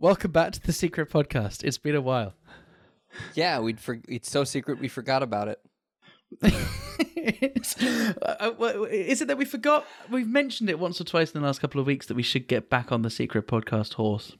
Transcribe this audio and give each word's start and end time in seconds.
Welcome 0.00 0.30
back 0.32 0.52
to 0.52 0.60
the 0.62 0.72
Secret 0.72 1.10
Podcast. 1.10 1.62
It's 1.62 1.76
been 1.76 1.94
a 1.94 2.00
while. 2.00 2.32
Yeah, 3.34 3.58
we'd 3.60 3.78
for- 3.80 4.00
it's 4.08 4.30
so 4.30 4.44
secret 4.44 4.80
we 4.80 4.88
forgot 4.88 5.22
about 5.22 5.48
it. 5.48 5.60
Uh, 7.22 8.50
uh, 8.60 8.82
is 8.90 9.20
it 9.20 9.28
that 9.28 9.36
we 9.36 9.44
forgot? 9.44 9.84
We've 10.10 10.26
mentioned 10.28 10.70
it 10.70 10.78
once 10.78 11.00
or 11.00 11.04
twice 11.04 11.32
in 11.32 11.40
the 11.40 11.46
last 11.46 11.60
couple 11.60 11.78
of 11.80 11.86
weeks 11.86 12.06
that 12.06 12.14
we 12.14 12.22
should 12.22 12.48
get 12.48 12.70
back 12.70 12.90
on 12.92 13.02
the 13.02 13.10
Secret 13.10 13.46
Podcast 13.46 13.94
horse. 13.94 14.36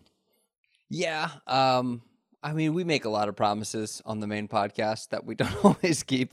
Yeah. 0.88 1.28
Um 1.46 2.00
I 2.42 2.54
mean, 2.54 2.72
we 2.72 2.84
make 2.84 3.04
a 3.04 3.10
lot 3.10 3.28
of 3.28 3.36
promises 3.36 4.00
on 4.06 4.20
the 4.20 4.26
main 4.26 4.48
podcast 4.48 5.10
that 5.10 5.26
we 5.26 5.34
don't 5.40 5.62
always 5.64 6.02
keep. 6.02 6.32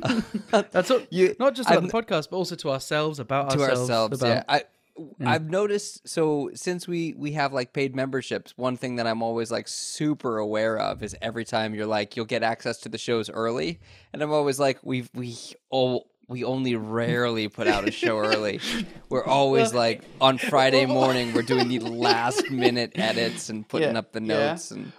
That's 0.50 0.90
all, 0.90 1.00
You- 1.10 1.36
not 1.38 1.54
just 1.54 1.70
I'm- 1.70 1.86
the 1.86 1.92
podcast, 1.92 2.30
but 2.30 2.36
also 2.36 2.56
to 2.56 2.70
ourselves, 2.70 3.18
about 3.18 3.50
to 3.50 3.60
ourselves. 3.60 3.90
ourselves. 3.90 4.22
about, 4.22 4.28
Yeah. 4.28 4.42
I 4.48 4.62
Mm. 4.98 5.26
I've 5.26 5.50
noticed 5.50 6.08
so 6.08 6.50
since 6.54 6.86
we 6.86 7.14
we 7.16 7.32
have 7.32 7.52
like 7.52 7.72
paid 7.72 7.96
memberships, 7.96 8.52
one 8.56 8.76
thing 8.76 8.96
that 8.96 9.06
I'm 9.08 9.22
always 9.22 9.50
like 9.50 9.66
super 9.66 10.38
aware 10.38 10.78
of 10.78 11.02
is 11.02 11.16
every 11.20 11.44
time 11.44 11.74
you're 11.74 11.86
like 11.86 12.16
you'll 12.16 12.26
get 12.26 12.42
access 12.44 12.78
to 12.82 12.88
the 12.88 12.98
shows 12.98 13.28
early, 13.28 13.80
and 14.12 14.22
I'm 14.22 14.30
always 14.32 14.60
like 14.60 14.78
we 14.84 15.08
we 15.12 15.36
oh 15.72 16.04
we 16.28 16.44
only 16.44 16.76
rarely 16.76 17.48
put 17.48 17.66
out 17.66 17.88
a 17.88 17.90
show 17.90 18.18
early. 18.18 18.60
We're 19.10 19.24
always 19.26 19.72
Well, 19.72 19.82
like 19.82 20.02
on 20.20 20.38
Friday 20.38 20.86
morning 20.86 21.34
we're 21.34 21.42
doing 21.42 21.68
the 21.68 21.78
last 22.08 22.50
minute 22.50 22.92
edits 22.94 23.50
and 23.50 23.68
putting 23.68 23.92
Yeah, 23.92 23.98
up 23.98 24.12
the 24.12 24.22
yeah. 24.22 24.26
notes 24.50 24.70
and 24.70 24.92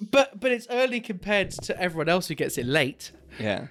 But 0.00 0.38
but 0.38 0.52
it's 0.52 0.66
early 0.70 1.00
compared 1.00 1.50
to 1.52 1.80
everyone 1.80 2.08
else 2.08 2.28
who 2.28 2.34
gets 2.36 2.58
it 2.58 2.66
late. 2.66 3.10
yeah. 3.40 3.68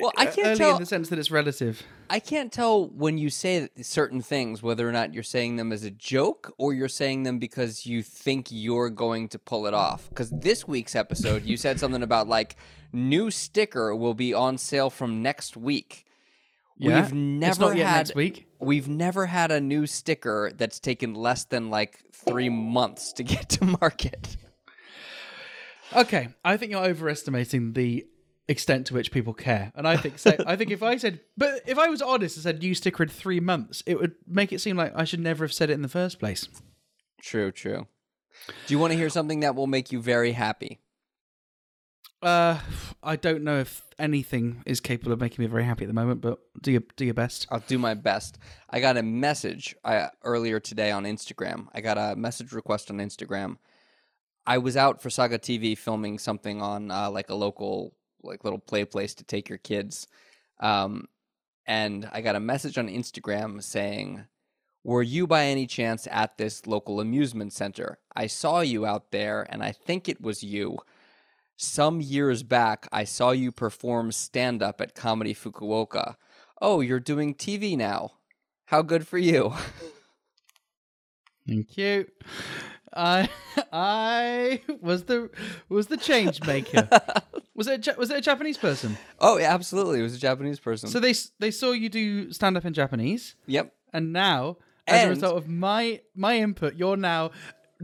Well, 0.00 0.12
I 0.16 0.26
can't 0.26 0.46
early 0.48 0.56
tell. 0.56 0.74
in 0.74 0.80
the 0.80 0.86
sense 0.86 1.08
that 1.10 1.18
it's 1.18 1.30
relative. 1.30 1.82
I 2.08 2.18
can't 2.18 2.52
tell 2.52 2.88
when 2.88 3.18
you 3.18 3.30
say 3.30 3.68
certain 3.82 4.20
things 4.22 4.62
whether 4.62 4.88
or 4.88 4.92
not 4.92 5.14
you're 5.14 5.22
saying 5.22 5.56
them 5.56 5.72
as 5.72 5.84
a 5.84 5.90
joke 5.90 6.54
or 6.58 6.72
you're 6.72 6.88
saying 6.88 7.22
them 7.22 7.38
because 7.38 7.86
you 7.86 8.02
think 8.02 8.48
you're 8.50 8.90
going 8.90 9.28
to 9.28 9.38
pull 9.38 9.66
it 9.66 9.74
off. 9.74 10.08
Because 10.08 10.30
this 10.30 10.66
week's 10.66 10.96
episode, 10.96 11.44
you 11.44 11.56
said 11.56 11.78
something 11.78 12.02
about 12.02 12.28
like 12.28 12.56
new 12.92 13.30
sticker 13.30 13.94
will 13.94 14.14
be 14.14 14.34
on 14.34 14.58
sale 14.58 14.90
from 14.90 15.22
next 15.22 15.56
week. 15.56 16.06
Yeah. 16.76 17.02
We've 17.02 17.12
never 17.12 17.50
it's 17.50 17.58
not 17.58 17.76
yet 17.76 17.86
had 17.88 17.96
next 17.96 18.14
week. 18.14 18.46
we've 18.58 18.88
never 18.88 19.26
had 19.26 19.50
a 19.50 19.60
new 19.60 19.86
sticker 19.86 20.50
that's 20.56 20.80
taken 20.80 21.14
less 21.14 21.44
than 21.44 21.68
like 21.68 22.00
three 22.12 22.48
months 22.48 23.12
to 23.14 23.22
get 23.22 23.50
to 23.50 23.64
market. 23.80 24.36
Okay, 25.94 26.28
I 26.44 26.56
think 26.56 26.70
you're 26.70 26.84
overestimating 26.84 27.72
the 27.72 28.06
extent 28.50 28.86
to 28.88 28.94
which 28.94 29.12
people 29.12 29.32
care, 29.32 29.72
and 29.74 29.86
I 29.86 29.96
think 29.96 30.18
so. 30.18 30.34
I 30.46 30.56
think 30.56 30.70
if 30.70 30.82
I 30.82 30.96
said, 30.96 31.20
but 31.36 31.62
if 31.66 31.78
I 31.78 31.88
was 31.88 32.02
honest 32.02 32.36
and 32.36 32.42
said 32.42 32.58
new 32.58 32.74
sticker 32.74 33.04
in 33.04 33.08
three 33.08 33.40
months, 33.40 33.82
it 33.86 33.98
would 33.98 34.14
make 34.26 34.52
it 34.52 34.60
seem 34.60 34.76
like 34.76 34.92
I 34.94 35.04
should 35.04 35.20
never 35.20 35.44
have 35.44 35.52
said 35.52 35.70
it 35.70 35.74
in 35.74 35.82
the 35.82 35.88
first 35.88 36.18
place. 36.18 36.48
True, 37.22 37.52
true. 37.52 37.86
Do 38.66 38.74
you 38.74 38.78
want 38.78 38.92
to 38.92 38.98
hear 38.98 39.10
something 39.10 39.40
that 39.40 39.54
will 39.54 39.66
make 39.66 39.92
you 39.92 40.00
very 40.00 40.32
happy? 40.32 40.80
Uh, 42.22 42.58
I 43.02 43.16
don't 43.16 43.44
know 43.44 43.60
if 43.60 43.82
anything 43.98 44.62
is 44.66 44.80
capable 44.80 45.12
of 45.12 45.20
making 45.20 45.42
me 45.42 45.48
very 45.48 45.64
happy 45.64 45.84
at 45.84 45.88
the 45.88 45.94
moment, 45.94 46.20
but 46.20 46.38
do 46.60 46.72
your 46.72 46.82
do 46.96 47.04
your 47.04 47.14
best. 47.14 47.46
I'll 47.50 47.60
do 47.60 47.78
my 47.78 47.94
best. 47.94 48.38
I 48.68 48.80
got 48.80 48.96
a 48.96 49.02
message 49.02 49.74
uh, 49.84 50.08
earlier 50.22 50.60
today 50.60 50.90
on 50.90 51.04
Instagram. 51.04 51.68
I 51.72 51.80
got 51.80 51.96
a 51.96 52.16
message 52.16 52.52
request 52.52 52.90
on 52.90 52.98
Instagram. 52.98 53.56
I 54.46 54.58
was 54.58 54.76
out 54.76 55.00
for 55.00 55.08
Saga 55.08 55.38
TV 55.38 55.78
filming 55.78 56.18
something 56.18 56.60
on 56.60 56.90
uh, 56.90 57.10
like 57.10 57.30
a 57.30 57.34
local 57.34 57.94
like 58.22 58.44
little 58.44 58.58
play 58.58 58.84
place 58.84 59.14
to 59.14 59.24
take 59.24 59.48
your 59.48 59.58
kids, 59.58 60.06
um, 60.60 61.06
and 61.66 62.08
I 62.12 62.20
got 62.20 62.36
a 62.36 62.40
message 62.40 62.78
on 62.78 62.88
Instagram 62.88 63.62
saying, 63.62 64.26
"Were 64.84 65.02
you 65.02 65.26
by 65.26 65.44
any 65.44 65.66
chance 65.66 66.06
at 66.10 66.38
this 66.38 66.66
local 66.66 67.00
amusement 67.00 67.52
center? 67.52 67.98
I 68.14 68.26
saw 68.26 68.60
you 68.60 68.86
out 68.86 69.10
there, 69.10 69.46
and 69.50 69.62
I 69.62 69.72
think 69.72 70.08
it 70.08 70.20
was 70.20 70.42
you." 70.42 70.78
Some 71.56 72.00
years 72.00 72.42
back, 72.42 72.88
I 72.90 73.04
saw 73.04 73.32
you 73.32 73.52
perform 73.52 74.12
stand 74.12 74.62
up 74.62 74.80
at 74.80 74.94
Comedy 74.94 75.34
Fukuoka. 75.34 76.16
Oh, 76.58 76.80
you're 76.80 77.00
doing 77.00 77.34
TV 77.34 77.76
now. 77.76 78.12
How 78.64 78.80
good 78.80 79.06
for 79.06 79.18
you. 79.18 79.52
Thank 81.46 81.76
you. 81.76 82.06
I 82.94 83.28
I 83.72 84.60
was 84.80 85.04
the 85.04 85.30
was 85.68 85.86
the 85.88 85.96
change 85.96 86.42
maker. 86.44 86.88
was 87.54 87.66
it 87.66 87.86
a, 87.86 87.94
was 87.98 88.10
it 88.10 88.16
a 88.18 88.20
Japanese 88.20 88.58
person? 88.58 88.96
oh, 89.18 89.38
yeah, 89.38 89.52
absolutely. 89.54 90.00
It 90.00 90.02
was 90.02 90.14
a 90.14 90.18
Japanese 90.18 90.58
person. 90.58 90.88
So 90.88 91.00
they 91.00 91.14
they 91.38 91.50
saw 91.50 91.72
you 91.72 91.88
do 91.88 92.32
stand 92.32 92.56
up 92.56 92.64
in 92.64 92.72
Japanese. 92.72 93.36
yep. 93.46 93.72
And 93.92 94.12
now, 94.12 94.56
as 94.86 95.04
a 95.06 95.08
result 95.08 95.36
of 95.36 95.48
my 95.48 96.00
my 96.14 96.36
input, 96.38 96.74
you're 96.76 96.96
now 96.96 97.30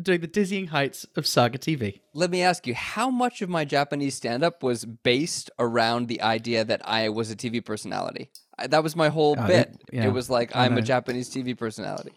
doing 0.01 0.21
the 0.21 0.27
dizzying 0.27 0.69
heights 0.69 1.07
of 1.17 1.27
Saga 1.27 1.59
TV. 1.59 2.01
Let 2.15 2.31
me 2.31 2.43
ask 2.43 2.67
you, 2.67 2.75
how 2.75 3.09
much 3.11 3.43
of 3.43 3.49
my 3.49 3.65
Japanese 3.65 4.15
stand 4.15 4.45
up 4.45 4.63
was 4.63 4.85
based 4.85 5.51
around 5.59 6.09
the 6.09 6.21
idea 6.21 6.65
that 6.65 6.83
I 6.87 7.09
was 7.09 7.31
a 7.31 7.37
TV 7.37 7.65
personality? 7.65 8.31
I, 8.59 8.67
that 8.69 8.83
was 8.83 8.95
my 8.95 9.09
whole 9.09 9.35
Oh, 9.39 9.47
bit. 9.47 9.75
yeah. 9.93 10.05
It 10.07 10.13
was 10.13 10.29
like, 10.31 10.55
I 10.55 10.67
I'm 10.67 10.77
a. 10.79 10.83
Japanese 10.83 11.29
TV 11.31 11.57
personality. 11.57 12.13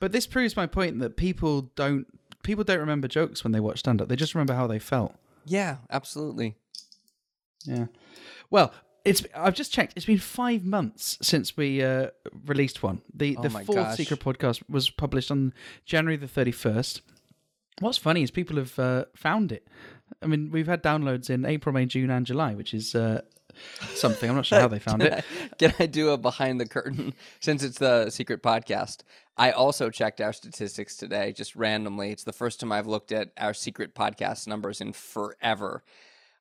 But 0.00 0.12
this 0.12 0.26
proves 0.26 0.56
my 0.56 0.66
point 0.66 0.98
that 1.00 1.16
people 1.16 1.72
don't 1.74 2.06
people 2.42 2.64
don't 2.64 2.78
remember 2.78 3.08
jokes 3.08 3.42
when 3.44 3.52
they 3.52 3.60
watch 3.60 3.78
stand 3.80 4.00
up. 4.02 4.08
They 4.08 4.16
just 4.16 4.34
remember 4.34 4.54
how 4.54 4.66
they 4.66 4.78
felt. 4.78 5.14
Yeah, 5.44 5.78
absolutely. 5.90 6.56
Yeah. 7.64 7.86
Well, 8.50 8.72
it's 9.04 9.24
I've 9.34 9.54
just 9.54 9.72
checked. 9.72 9.94
It's 9.96 10.06
been 10.06 10.18
five 10.18 10.64
months 10.64 11.18
since 11.22 11.56
we 11.56 11.82
uh, 11.82 12.08
released 12.44 12.82
one. 12.82 13.02
The 13.14 13.36
Oh 13.38 13.42
the 13.42 13.50
fourth 13.50 13.66
gosh. 13.74 13.96
secret 13.96 14.20
podcast 14.20 14.62
was 14.68 14.90
published 14.90 15.30
on 15.30 15.54
January 15.84 16.16
the 16.16 16.28
thirty 16.28 16.52
first. 16.52 17.02
What's 17.80 17.98
funny 17.98 18.22
is 18.22 18.30
people 18.30 18.56
have 18.56 18.78
uh, 18.78 19.04
found 19.14 19.52
it. 19.52 19.66
I 20.22 20.26
mean, 20.26 20.50
we've 20.50 20.66
had 20.66 20.82
downloads 20.82 21.28
in 21.30 21.44
April, 21.44 21.72
May, 21.72 21.84
June, 21.86 22.10
and 22.10 22.24
July, 22.24 22.54
which 22.54 22.72
is 22.72 22.94
uh, 22.94 23.20
something. 23.94 24.28
I'm 24.28 24.36
not 24.36 24.46
sure 24.46 24.60
how 24.60 24.68
they 24.68 24.78
found 24.78 25.02
Can 25.02 25.12
it. 25.12 25.24
I, 25.52 25.54
can 25.56 25.74
I 25.78 25.86
do 25.86 26.10
a 26.10 26.18
behind 26.18 26.60
the 26.60 26.66
curtain 26.66 27.14
since 27.40 27.62
it's 27.62 27.78
the 27.78 28.10
secret 28.10 28.42
podcast? 28.42 29.00
I 29.36 29.50
also 29.50 29.90
checked 29.90 30.20
our 30.20 30.32
statistics 30.32 30.96
today, 30.96 31.32
just 31.32 31.56
randomly. 31.56 32.10
It's 32.10 32.24
the 32.24 32.32
first 32.32 32.60
time 32.60 32.72
I've 32.72 32.86
looked 32.86 33.12
at 33.12 33.30
our 33.36 33.52
secret 33.54 33.94
podcast 33.94 34.46
numbers 34.46 34.80
in 34.80 34.92
forever. 34.92 35.82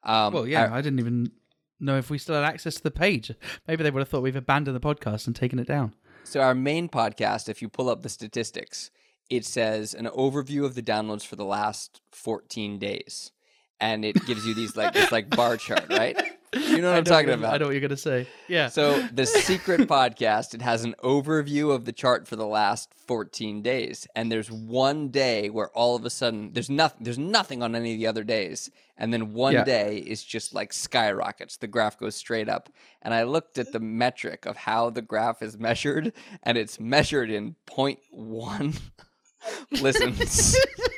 Um, 0.03 0.33
Well, 0.33 0.47
yeah, 0.47 0.65
our- 0.65 0.73
I 0.73 0.81
didn't 0.81 0.99
even 0.99 1.31
know 1.79 1.97
if 1.97 2.09
we 2.09 2.17
still 2.17 2.35
had 2.35 2.45
access 2.45 2.75
to 2.75 2.83
the 2.83 2.91
page. 2.91 3.31
Maybe 3.67 3.83
they 3.83 3.91
would 3.91 3.99
have 3.99 4.09
thought 4.09 4.21
we've 4.23 4.35
abandoned 4.35 4.75
the 4.75 4.79
podcast 4.79 5.27
and 5.27 5.35
taken 5.35 5.59
it 5.59 5.67
down. 5.67 5.93
So 6.23 6.39
our 6.41 6.55
main 6.55 6.89
podcast, 6.89 7.49
if 7.49 7.61
you 7.61 7.69
pull 7.69 7.89
up 7.89 8.01
the 8.01 8.09
statistics, 8.09 8.91
it 9.29 9.45
says 9.45 9.93
an 9.93 10.05
overview 10.07 10.65
of 10.65 10.75
the 10.75 10.81
downloads 10.81 11.25
for 11.25 11.35
the 11.35 11.45
last 11.45 12.01
14 12.11 12.79
days. 12.79 13.31
And 13.79 14.05
it 14.05 14.25
gives 14.25 14.45
you 14.45 14.53
these 14.53 14.77
like 14.77 14.93
this 14.93 15.11
like 15.11 15.29
bar 15.29 15.57
chart, 15.57 15.87
right? 15.89 16.17
You 16.55 16.81
know 16.81 16.88
what 16.89 16.95
I 16.95 16.97
I'm 16.97 17.03
talking 17.03 17.29
about. 17.31 17.53
I 17.53 17.57
know 17.57 17.66
what 17.66 17.71
you're 17.71 17.81
going 17.81 17.89
to 17.89 17.97
say. 17.97 18.27
Yeah. 18.47 18.69
So 18.69 18.99
the 19.13 19.25
secret 19.25 19.81
podcast, 19.89 20.53
it 20.53 20.61
has 20.61 20.83
an 20.83 20.95
overview 21.03 21.73
of 21.73 21.85
the 21.85 21.91
chart 21.91 22.27
for 22.27 22.35
the 22.35 22.45
last 22.47 22.93
14 23.07 23.61
days, 23.61 24.07
and 24.16 24.31
there's 24.31 24.49
one 24.51 25.09
day 25.09 25.49
where 25.49 25.69
all 25.69 25.95
of 25.95 26.05
a 26.05 26.09
sudden 26.09 26.51
there's 26.53 26.69
nothing. 26.69 27.03
There's 27.03 27.17
nothing 27.19 27.61
on 27.61 27.75
any 27.75 27.94
of 27.94 27.99
the 27.99 28.07
other 28.07 28.23
days, 28.23 28.71
and 28.97 29.13
then 29.13 29.33
one 29.33 29.53
Yeah. 29.53 29.63
day 29.65 29.97
is 29.97 30.23
just 30.23 30.53
like 30.53 30.71
skyrockets. 30.73 31.57
The 31.57 31.67
graph 31.67 31.99
goes 31.99 32.15
straight 32.15 32.49
up, 32.49 32.69
and 33.01 33.13
I 33.13 33.23
looked 33.23 33.57
at 33.57 33.71
the 33.73 33.79
metric 33.79 34.45
of 34.45 34.55
how 34.57 34.89
the 34.89 35.01
graph 35.01 35.41
is 35.41 35.57
measured, 35.59 36.13
and 36.44 36.57
it's 36.57 36.79
measured 36.79 37.29
in 37.29 37.55
0.1 37.67 38.79
listens. 39.81 40.55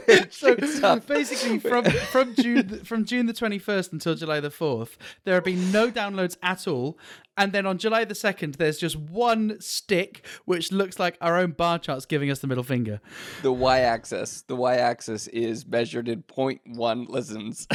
so 0.30 0.48
it 0.48 0.60
So 0.60 0.78
shoots 0.82 0.82
up. 0.82 1.06
basically, 1.06 1.58
from 1.58 1.84
from 2.12 2.34
June 2.34 2.84
from 2.84 3.04
June 3.04 3.26
the 3.26 3.32
twenty 3.32 3.58
first 3.58 3.92
until 3.92 4.14
July 4.14 4.40
the 4.40 4.50
fourth, 4.50 4.96
there 5.24 5.34
have 5.34 5.44
been 5.44 5.70
no 5.72 5.90
downloads 5.90 6.36
at 6.42 6.66
all. 6.66 6.98
And 7.36 7.52
then 7.52 7.64
on 7.64 7.78
July 7.78 8.04
the 8.04 8.14
second, 8.14 8.54
there's 8.54 8.76
just 8.78 8.96
one 8.96 9.58
stick 9.60 10.26
which 10.44 10.70
looks 10.70 10.98
like 10.98 11.16
our 11.22 11.38
own 11.38 11.52
bar 11.52 11.78
charts 11.78 12.04
giving 12.04 12.30
us 12.30 12.40
the 12.40 12.46
middle 12.46 12.64
finger. 12.64 13.00
the 13.42 13.52
y-axis 13.52 14.42
the 14.42 14.56
y-axis 14.56 15.28
is 15.28 15.66
measured 15.66 16.08
in 16.08 16.22
0.1 16.24 17.08
listens 17.08 17.66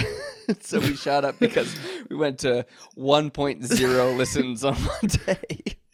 so 0.61 0.79
we 0.79 0.95
shot 0.95 1.25
up 1.25 1.39
because 1.39 1.75
we 2.09 2.15
went 2.15 2.37
to 2.39 2.65
1.0 2.97 4.17
listens 4.17 4.63
on 4.63 4.75
one 4.75 5.09
day 5.25 5.47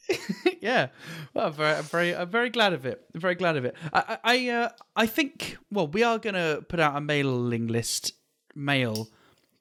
yeah, 0.62 0.88
well, 1.34 1.48
I'm 1.48 1.54
very, 1.54 1.76
I'm 1.76 1.84
very, 1.84 2.16
I'm 2.16 2.30
very 2.30 2.50
glad 2.50 2.74
of 2.74 2.86
it. 2.86 3.06
I'm 3.14 3.22
very 3.22 3.36
glad 3.36 3.58
of 3.58 3.66
it. 3.66 3.76
I, 3.94 4.18
I, 4.24 4.50
uh, 4.50 4.70
I 4.96 5.06
think. 5.06 5.58
Well, 5.72 5.88
we 5.88 6.04
are 6.04 6.20
gonna 6.20 6.62
put 6.68 6.80
out 6.80 6.96
a 6.96 7.02
mailing 7.02 7.68
list 7.68 8.14
mail 8.56 9.10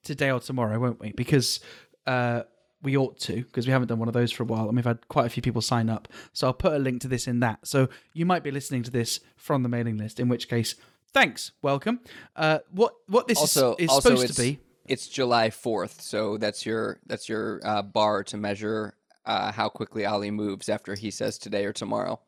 today 0.02 0.30
or 0.30 0.40
tomorrow, 0.40 0.78
won't 0.78 1.00
we? 1.00 1.12
Because 1.12 1.60
uh, 2.06 2.42
we 2.82 2.96
ought 2.96 3.18
to, 3.20 3.36
because 3.44 3.66
we 3.66 3.72
haven't 3.72 3.88
done 3.88 3.98
one 3.98 4.08
of 4.08 4.14
those 4.14 4.32
for 4.32 4.42
a 4.42 4.46
while, 4.46 4.66
and 4.66 4.76
we've 4.76 4.84
had 4.84 5.06
quite 5.08 5.26
a 5.26 5.30
few 5.30 5.42
people 5.42 5.62
sign 5.62 5.88
up. 5.88 6.08
So 6.32 6.48
I'll 6.48 6.52
put 6.52 6.72
a 6.72 6.78
link 6.78 7.02
to 7.02 7.08
this 7.08 7.26
in 7.28 7.40
that. 7.40 7.66
So 7.66 7.88
you 8.12 8.26
might 8.26 8.42
be 8.42 8.50
listening 8.50 8.82
to 8.84 8.90
this 8.90 9.20
from 9.36 9.62
the 9.62 9.68
mailing 9.68 9.96
list. 9.96 10.18
In 10.18 10.28
which 10.28 10.48
case, 10.48 10.74
thanks, 11.12 11.52
welcome. 11.62 12.00
Uh, 12.34 12.58
what 12.70 12.94
what 13.06 13.28
this 13.28 13.38
also 13.38 13.74
is, 13.76 13.84
is 13.84 13.90
also 13.90 14.16
supposed 14.16 14.34
to 14.34 14.42
be. 14.42 14.58
it's 14.86 15.06
july 15.06 15.48
4th 15.48 16.00
so 16.00 16.36
that's 16.38 16.66
your 16.66 16.98
that's 17.06 17.28
your 17.28 17.60
uh, 17.62 17.82
bar 17.82 18.24
to 18.24 18.36
measure 18.36 18.94
uh, 19.26 19.52
how 19.52 19.68
quickly 19.68 20.04
Ollie 20.04 20.30
moves 20.30 20.68
after 20.68 20.94
he 20.94 21.10
says 21.10 21.38
today 21.38 21.64
or 21.64 21.72
tomorrow 21.72 22.20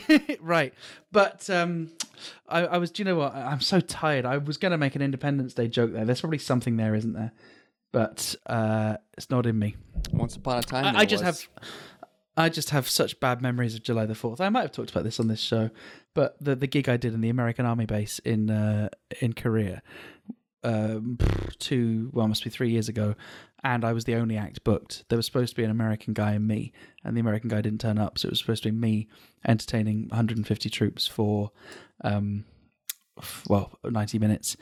right. 0.40 0.74
But 1.10 1.48
um, 1.50 1.90
I, 2.48 2.60
I 2.66 2.78
was. 2.78 2.90
Do 2.90 3.02
you 3.02 3.04
know 3.04 3.16
what? 3.16 3.34
I'm 3.34 3.60
so 3.60 3.80
tired. 3.80 4.24
I 4.24 4.38
was 4.38 4.56
going 4.56 4.72
to 4.72 4.78
make 4.78 4.96
an 4.96 5.02
Independence 5.02 5.54
Day 5.54 5.68
joke 5.68 5.92
there. 5.92 6.04
There's 6.04 6.20
probably 6.20 6.38
something 6.38 6.76
there, 6.76 6.94
isn't 6.94 7.12
there? 7.12 7.32
But 7.92 8.34
uh, 8.46 8.96
it's 9.16 9.30
not 9.30 9.46
in 9.46 9.58
me. 9.58 9.76
Once 10.12 10.36
upon 10.36 10.58
a 10.58 10.62
time, 10.62 10.96
I, 10.96 11.00
I 11.00 11.04
just 11.04 11.24
was. 11.24 11.42
have. 11.42 11.68
I 12.34 12.48
just 12.48 12.70
have 12.70 12.88
such 12.88 13.20
bad 13.20 13.42
memories 13.42 13.74
of 13.74 13.82
July 13.82 14.06
the 14.06 14.14
Fourth. 14.14 14.40
I 14.40 14.48
might 14.48 14.62
have 14.62 14.72
talked 14.72 14.90
about 14.90 15.04
this 15.04 15.20
on 15.20 15.28
this 15.28 15.40
show, 15.40 15.68
but 16.14 16.36
the 16.40 16.56
the 16.56 16.66
gig 16.66 16.88
I 16.88 16.96
did 16.96 17.12
in 17.12 17.20
the 17.20 17.28
American 17.28 17.66
Army 17.66 17.84
base 17.84 18.18
in 18.20 18.50
uh, 18.50 18.88
in 19.20 19.34
Korea, 19.34 19.82
um, 20.64 21.18
two 21.58 22.10
well, 22.12 22.28
must 22.28 22.44
be 22.44 22.50
three 22.50 22.70
years 22.70 22.88
ago, 22.88 23.14
and 23.64 23.84
I 23.84 23.92
was 23.92 24.04
the 24.04 24.14
only 24.14 24.36
act 24.36 24.64
booked. 24.64 25.04
There 25.08 25.16
was 25.16 25.26
supposed 25.26 25.50
to 25.50 25.56
be 25.56 25.64
an 25.64 25.70
American 25.70 26.14
guy 26.14 26.32
and 26.32 26.46
me, 26.46 26.72
and 27.04 27.16
the 27.16 27.20
American 27.20 27.48
guy 27.48 27.60
didn't 27.60 27.80
turn 27.80 27.98
up, 27.98 28.18
so 28.18 28.26
it 28.26 28.30
was 28.30 28.38
supposed 28.38 28.62
to 28.64 28.70
be 28.70 28.78
me 28.78 29.08
entertaining 29.46 30.08
150 30.08 30.70
troops 30.70 31.06
for, 31.06 31.50
um, 32.02 32.44
well, 33.48 33.78
90 33.84 34.18
minutes. 34.18 34.56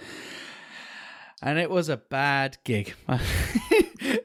And 1.43 1.59
it 1.59 1.71
was 1.71 1.89
a 1.89 1.97
bad 1.97 2.59
gig. 2.65 2.95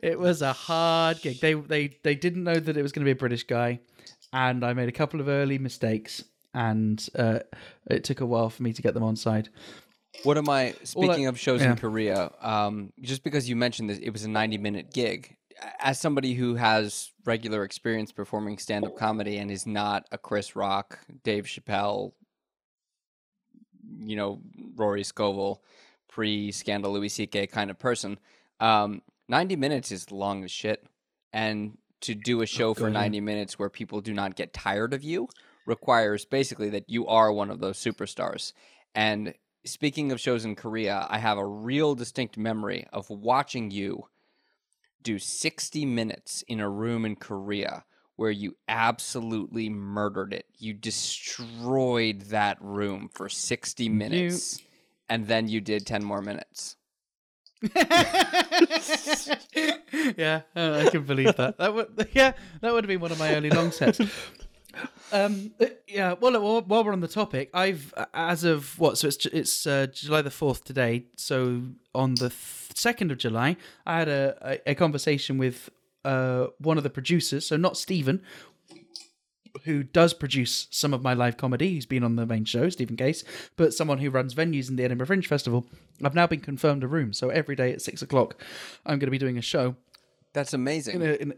it 0.01 0.19
was 0.19 0.42
a 0.42 0.51
hard 0.51 1.21
gig. 1.21 1.39
They 1.39 1.54
they 1.54 1.98
they 2.04 2.16
didn't 2.16 2.44
know 2.44 2.60
that 2.60 2.75
it 2.75 2.81
was 2.81 2.92
going 2.92 3.04
to 3.04 3.06
be 3.06 3.12
a 3.12 3.16
British 3.16 3.44
guy, 3.44 3.80
and 4.33 4.66
I 4.66 4.74
made 4.74 4.89
a 4.89 4.94
couple 4.94 5.21
of 5.21 5.30
early 5.30 5.57
mistakes, 5.57 6.25
and 6.54 7.07
uh, 7.18 7.39
it 7.89 8.04
took 8.04 8.19
a 8.19 8.25
while 8.25 8.50
for 8.50 8.63
me 8.63 8.74
to 8.74 8.81
get 8.81 8.94
them 8.94 9.04
on 9.04 9.16
side. 9.16 9.48
What 10.24 10.38
am 10.38 10.50
I? 10.50 10.74
Speaking 10.84 11.26
I- 11.26 11.30
of 11.30 11.40
shows 11.40 11.62
yeah. 11.62 11.72
in 11.72 11.78
Korea, 11.78 12.32
um, 12.42 12.94
just 13.02 13.24
because 13.24 13.48
you 13.50 13.56
mentioned 13.56 13.90
this, 13.90 14.00
it 14.00 14.10
was 14.10 14.24
a 14.24 14.30
ninety-minute 14.30 14.94
gig. 14.94 15.38
As 15.80 16.00
somebody 16.00 16.34
who 16.34 16.56
has 16.56 17.12
regular 17.24 17.64
experience 17.64 18.12
performing 18.12 18.58
stand-up 18.58 18.98
comedy 18.98 19.38
and 19.38 19.50
is 19.50 19.66
not 19.66 20.06
a 20.12 20.18
Chris 20.18 20.54
Rock, 20.56 21.00
Dave 21.24 21.46
Chappelle, 21.46 22.12
you 24.00 24.18
know, 24.18 24.42
Rory 24.76 25.04
Scovel, 25.04 25.64
pre-scandal 26.10 26.92
Louis 26.92 27.08
C.K. 27.08 27.48
kind 27.48 27.72
of 27.72 27.80
person, 27.80 28.20
um, 28.60 29.02
ninety 29.30 29.56
minutes 29.56 29.92
is 29.92 30.12
long 30.12 30.44
as 30.44 30.52
shit, 30.52 30.86
and 31.32 31.78
to 32.02 32.14
do 32.14 32.42
a 32.42 32.46
show 32.46 32.74
for 32.74 32.90
God, 32.90 32.94
ninety 32.94 33.22
minutes 33.22 33.58
where 33.58 33.70
people 33.70 34.02
do 34.02 34.14
not 34.14 34.36
get 34.36 34.54
tired 34.54 34.94
of 34.94 35.04
you 35.04 35.30
requires 35.66 36.26
basically 36.26 36.70
that 36.70 36.90
you 36.90 37.08
are 37.08 37.32
one 37.32 37.50
of 37.50 37.60
those 37.60 37.78
superstars. 37.78 38.54
And 38.94 39.34
speaking 39.66 40.12
of 40.12 40.20
shows 40.20 40.46
in 40.46 40.56
Korea, 40.56 41.08
I 41.10 41.18
have 41.18 41.38
a 41.38 41.46
real 41.46 41.96
distinct 41.96 42.38
memory 42.38 42.88
of 42.94 43.10
watching 43.10 43.72
you 43.72 44.08
do 45.02 45.20
60 45.20 45.86
minutes 45.86 46.44
in 46.48 46.60
a 46.60 46.70
room 46.70 47.06
in 47.06 47.16
Korea 47.16 47.84
where 48.16 48.32
you 48.32 48.56
absolutely 48.68 49.70
murdered 49.70 50.34
it. 50.34 50.46
You 50.58 50.74
destroyed 50.74 52.22
that 52.22 52.62
room 52.62 53.10
for 53.14 53.28
60 53.28 53.90
minutes 53.90 54.62
and 55.10 55.28
then 55.28 55.48
you 55.48 55.62
did 55.62 55.86
10 55.86 56.04
more 56.04 56.22
minutes. 56.22 56.78
yeah, 57.62 57.72
I 60.56 60.90
can 60.92 61.04
believe 61.04 61.36
that. 61.36 61.56
That 61.58 61.74
would, 61.74 62.10
yeah, 62.14 62.34
that 62.62 62.74
would 62.74 62.84
have 62.84 62.90
been 62.90 63.00
one 63.00 63.12
of 63.12 63.20
my 63.20 63.36
early 63.36 63.50
long 63.50 63.72
sets. 63.72 64.00
Um, 65.12 65.51
uh, 65.60 65.68
yeah. 65.88 66.16
Well, 66.19 66.39
while, 66.63 66.83
we're 66.83 66.94
on 66.94 67.01
the 67.01 67.07
topic, 67.07 67.50
I've 67.54 67.94
uh, 67.95 68.06
as 68.13 68.44
of 68.44 68.77
what? 68.80 68.98
So 68.98 69.07
it's 69.07 69.25
it's 69.27 69.68
uh, 69.68 69.88
July 69.88 70.22
the 70.22 70.31
fourth 70.31 70.63
today. 70.63 71.06
So 71.16 71.62
on 71.94 72.16
the 72.16 72.31
second 72.74 73.12
of 73.12 73.18
July, 73.18 73.57
I 73.86 74.00
had 74.00 74.07
a, 74.07 74.60
a, 74.66 74.72
a 74.72 74.75
conversation 74.75 75.38
with 75.38 75.69
uh 76.04 76.48
one 76.60 76.77
of 76.77 76.83
the 76.83 76.89
producers. 76.89 77.45
So 77.48 77.57
not 77.57 77.77
Stephen, 77.77 78.22
who 79.63 79.83
does 79.83 80.13
produce 80.13 80.68
some 80.69 80.94
of 80.94 81.01
my 81.01 81.13
live 81.13 81.38
comedy. 81.38 81.69
He's 81.69 81.86
been 81.86 82.04
on 82.04 82.16
the 82.16 82.25
main 82.25 82.45
show, 82.45 82.69
Stephen 82.69 82.98
Case, 82.98 83.24
but 83.56 83.74
someone 83.74 84.00
who 84.00 84.10
runs 84.10 84.36
venues 84.36 84.69
in 84.69 84.75
the 84.75 84.83
Edinburgh 84.83 85.07
Fringe 85.07 85.28
Festival. 85.28 85.66
I've 86.04 86.16
now 86.16 86.28
been 86.28 86.42
confirmed 86.42 86.83
a 86.83 86.88
room, 86.88 87.13
so 87.13 87.30
every 87.30 87.56
day 87.56 87.71
at 87.71 87.81
six 87.81 88.01
o'clock, 88.01 88.42
I'm 88.86 89.00
going 89.00 89.07
to 89.07 89.12
be 89.12 89.18
doing 89.18 89.38
a 89.38 89.42
show. 89.42 89.75
That's 90.33 90.54
amazing. 90.54 90.95
In 90.95 91.01
a, 91.01 91.13
in 91.13 91.33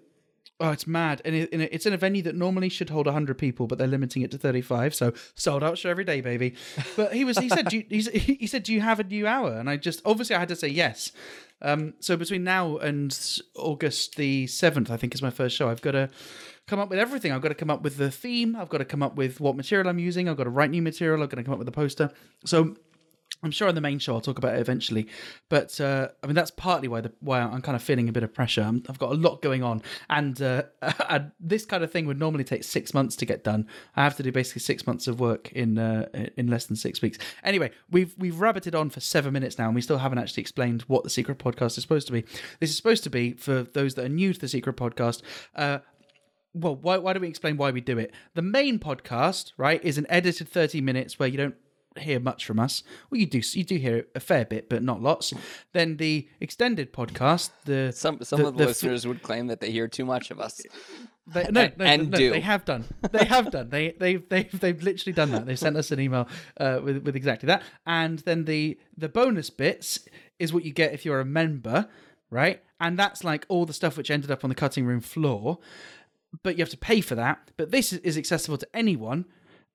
oh, 0.59 0.71
it's 0.71 0.87
mad, 0.87 1.21
and 1.23 1.35
it, 1.35 1.49
it's 1.51 1.85
in 1.85 1.93
a 1.93 1.97
venue 1.97 2.21
that 2.23 2.35
normally 2.35 2.69
should 2.69 2.89
hold 2.89 3.07
hundred 3.07 3.37
people, 3.37 3.67
but 3.67 3.77
they're 3.77 3.87
limiting 3.87 4.21
it 4.21 4.31
to 4.31 4.37
thirty-five. 4.37 4.95
So 4.95 5.13
sold 5.35 5.63
out 5.63 5.77
show 5.77 5.89
every 5.89 6.03
day, 6.03 6.21
baby. 6.21 6.55
But 6.95 7.13
he 7.13 7.23
was, 7.23 7.37
he 7.37 7.49
said, 7.49 7.69
do 7.69 7.77
you, 7.77 7.85
he, 7.89 8.35
he 8.35 8.47
said, 8.47 8.63
do 8.63 8.73
you 8.73 8.81
have 8.81 8.99
a 8.99 9.03
new 9.03 9.27
hour? 9.27 9.53
And 9.53 9.69
I 9.69 9.77
just 9.77 10.01
obviously 10.05 10.35
I 10.35 10.39
had 10.39 10.49
to 10.49 10.55
say 10.55 10.67
yes. 10.67 11.11
Um, 11.61 11.95
so 11.99 12.15
between 12.15 12.43
now 12.43 12.77
and 12.77 13.17
August 13.55 14.15
the 14.15 14.45
seventh, 14.47 14.91
I 14.91 14.97
think 14.97 15.15
is 15.15 15.21
my 15.21 15.31
first 15.31 15.55
show. 15.55 15.69
I've 15.69 15.81
got 15.81 15.91
to 15.91 16.09
come 16.67 16.79
up 16.79 16.89
with 16.89 16.99
everything. 16.99 17.31
I've 17.31 17.41
got 17.41 17.49
to 17.49 17.55
come 17.55 17.71
up 17.71 17.81
with 17.81 17.97
the 17.97 18.11
theme. 18.11 18.55
I've 18.55 18.69
got 18.69 18.77
to 18.79 18.85
come 18.85 19.01
up 19.01 19.15
with 19.15 19.39
what 19.39 19.55
material 19.55 19.89
I'm 19.89 19.97
using. 19.97 20.29
I've 20.29 20.37
got 20.37 20.43
to 20.43 20.51
write 20.51 20.69
new 20.69 20.81
material. 20.83 21.23
I've 21.23 21.29
got 21.29 21.37
to 21.37 21.43
come 21.43 21.53
up 21.53 21.59
with 21.59 21.67
a 21.67 21.71
poster. 21.71 22.11
So 22.45 22.75
I'm 23.43 23.51
sure 23.51 23.67
on 23.67 23.75
the 23.75 23.81
main 23.81 23.99
show 23.99 24.15
I'll 24.15 24.21
talk 24.21 24.37
about 24.37 24.55
it 24.55 24.59
eventually, 24.59 25.07
but 25.49 25.79
uh, 25.79 26.09
I 26.23 26.27
mean 26.27 26.35
that's 26.35 26.51
partly 26.51 26.87
why 26.87 27.01
the 27.01 27.11
why 27.19 27.39
I'm 27.39 27.61
kind 27.61 27.75
of 27.75 27.83
feeling 27.83 28.09
a 28.09 28.11
bit 28.11 28.23
of 28.23 28.33
pressure. 28.33 28.61
I'm, 28.61 28.83
I've 28.89 28.99
got 28.99 29.11
a 29.11 29.15
lot 29.15 29.41
going 29.41 29.63
on, 29.63 29.81
and, 30.09 30.41
uh, 30.41 30.63
and 31.09 31.31
this 31.39 31.65
kind 31.65 31.83
of 31.83 31.91
thing 31.91 32.07
would 32.07 32.19
normally 32.19 32.43
take 32.43 32.63
six 32.63 32.93
months 32.93 33.15
to 33.17 33.25
get 33.25 33.43
done. 33.43 33.67
I 33.95 34.03
have 34.03 34.17
to 34.17 34.23
do 34.23 34.31
basically 34.31 34.61
six 34.61 34.87
months 34.87 35.07
of 35.07 35.19
work 35.19 35.51
in 35.51 35.77
uh, 35.77 36.07
in 36.35 36.47
less 36.47 36.65
than 36.65 36.75
six 36.75 37.01
weeks. 37.01 37.17
Anyway, 37.43 37.71
we've 37.91 38.15
we've 38.17 38.35
rabbited 38.35 38.79
on 38.79 38.89
for 38.89 38.99
seven 38.99 39.33
minutes 39.33 39.57
now, 39.57 39.65
and 39.65 39.75
we 39.75 39.81
still 39.81 39.99
haven't 39.99 40.17
actually 40.17 40.41
explained 40.41 40.81
what 40.83 41.03
the 41.03 41.09
secret 41.09 41.37
podcast 41.37 41.77
is 41.77 41.83
supposed 41.83 42.07
to 42.07 42.13
be. 42.13 42.23
This 42.59 42.69
is 42.69 42.77
supposed 42.77 43.03
to 43.03 43.09
be 43.09 43.33
for 43.33 43.63
those 43.63 43.95
that 43.95 44.05
are 44.05 44.09
new 44.09 44.33
to 44.33 44.39
the 44.39 44.47
secret 44.47 44.77
podcast. 44.77 45.21
Uh, 45.55 45.79
well, 46.53 46.75
why, 46.75 46.97
why 46.97 47.13
don't 47.13 47.21
we 47.21 47.27
explain 47.27 47.57
why 47.57 47.71
we 47.71 47.81
do 47.81 47.97
it? 47.97 48.13
The 48.33 48.41
main 48.41 48.79
podcast, 48.79 49.51
right, 49.57 49.83
is 49.83 49.97
an 49.97 50.07
edited 50.09 50.49
30 50.49 50.81
minutes 50.81 51.19
where 51.19 51.29
you 51.29 51.37
don't 51.37 51.55
hear 51.99 52.19
much 52.19 52.45
from 52.45 52.59
us. 52.59 52.83
Well, 53.09 53.19
you 53.19 53.25
do 53.25 53.41
you 53.53 53.63
do 53.63 53.75
hear 53.77 54.05
a 54.15 54.19
fair 54.19 54.45
bit, 54.45 54.69
but 54.69 54.83
not 54.83 55.01
lots. 55.01 55.33
Then 55.73 55.97
the 55.97 56.27
extended 56.39 56.93
podcast, 56.93 57.49
the 57.65 57.91
Some 57.91 58.21
some 58.23 58.41
the- 58.41 58.47
of 58.47 58.53
the, 58.53 58.57
the 58.57 58.63
f- 58.63 58.67
listeners 58.69 59.07
would 59.07 59.21
claim 59.23 59.47
that 59.47 59.59
they 59.61 59.71
hear 59.71 59.87
too 59.87 60.05
much 60.05 60.31
of 60.31 60.39
us. 60.39 60.61
they, 61.27 61.43
no, 61.51 61.69
no, 61.77 61.85
and 61.85 62.09
no, 62.11 62.17
do. 62.17 62.29
they 62.31 62.39
have 62.39 62.63
done. 62.65 62.85
They 63.11 63.25
have 63.25 63.51
done. 63.51 63.69
They 63.69 63.91
they've 63.91 64.27
they've 64.29 64.59
they've 64.59 64.81
literally 64.81 65.13
done 65.13 65.31
that. 65.31 65.45
They've 65.45 65.59
sent 65.59 65.75
us 65.77 65.91
an 65.91 65.99
email 65.99 66.27
uh, 66.59 66.79
with 66.83 67.03
with 67.03 67.15
exactly 67.15 67.47
that. 67.47 67.63
And 67.85 68.19
then 68.19 68.45
the 68.45 68.77
the 68.97 69.09
bonus 69.09 69.49
bits 69.49 69.99
is 70.39 70.53
what 70.53 70.63
you 70.63 70.71
get 70.71 70.93
if 70.93 71.03
you're 71.05 71.19
a 71.19 71.25
member, 71.25 71.87
right? 72.29 72.61
And 72.79 72.97
that's 72.97 73.23
like 73.23 73.45
all 73.49 73.65
the 73.65 73.73
stuff 73.73 73.97
which 73.97 74.11
ended 74.11 74.29
up 74.31 74.43
on 74.43 74.49
the 74.49 74.55
cutting 74.55 74.85
room 74.85 75.01
floor, 75.01 75.57
but 76.43 76.57
you 76.57 76.61
have 76.63 76.69
to 76.69 76.77
pay 76.77 77.01
for 77.01 77.15
that. 77.15 77.51
But 77.57 77.71
this 77.71 77.91
is- 77.91 77.99
is 77.99 78.17
accessible 78.17 78.57
to 78.59 78.67
anyone, 78.73 79.25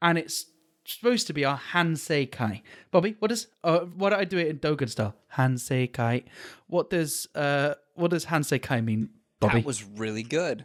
and 0.01 0.17
it's 0.19 0.47
supposed 0.85 1.27
to 1.29 1.33
be 1.33 1.45
our 1.45 1.59
Hansei 1.73 2.31
Kai. 2.31 2.63
Bobby, 2.91 3.17
what 3.19 3.29
does 3.29 3.49
uh, 3.65 3.81
why 3.81 4.11
don't 4.11 4.21
I 4.21 4.25
do 4.25 4.39
it 4.39 4.49
in 4.49 4.59
Dogen 4.59 4.89
style? 4.89 5.15
Hansei 5.37 5.93
Kai. 5.93 6.25
What 6.67 6.91
does 6.91 7.29
uh 7.35 7.75
what 7.95 8.11
does 8.11 8.27
Hansei 8.27 8.61
Kai 8.61 8.81
mean, 8.81 9.11
Bobby? 9.41 9.61
That 9.61 9.67
was 9.67 9.85
really 9.85 10.23
good. 10.23 10.65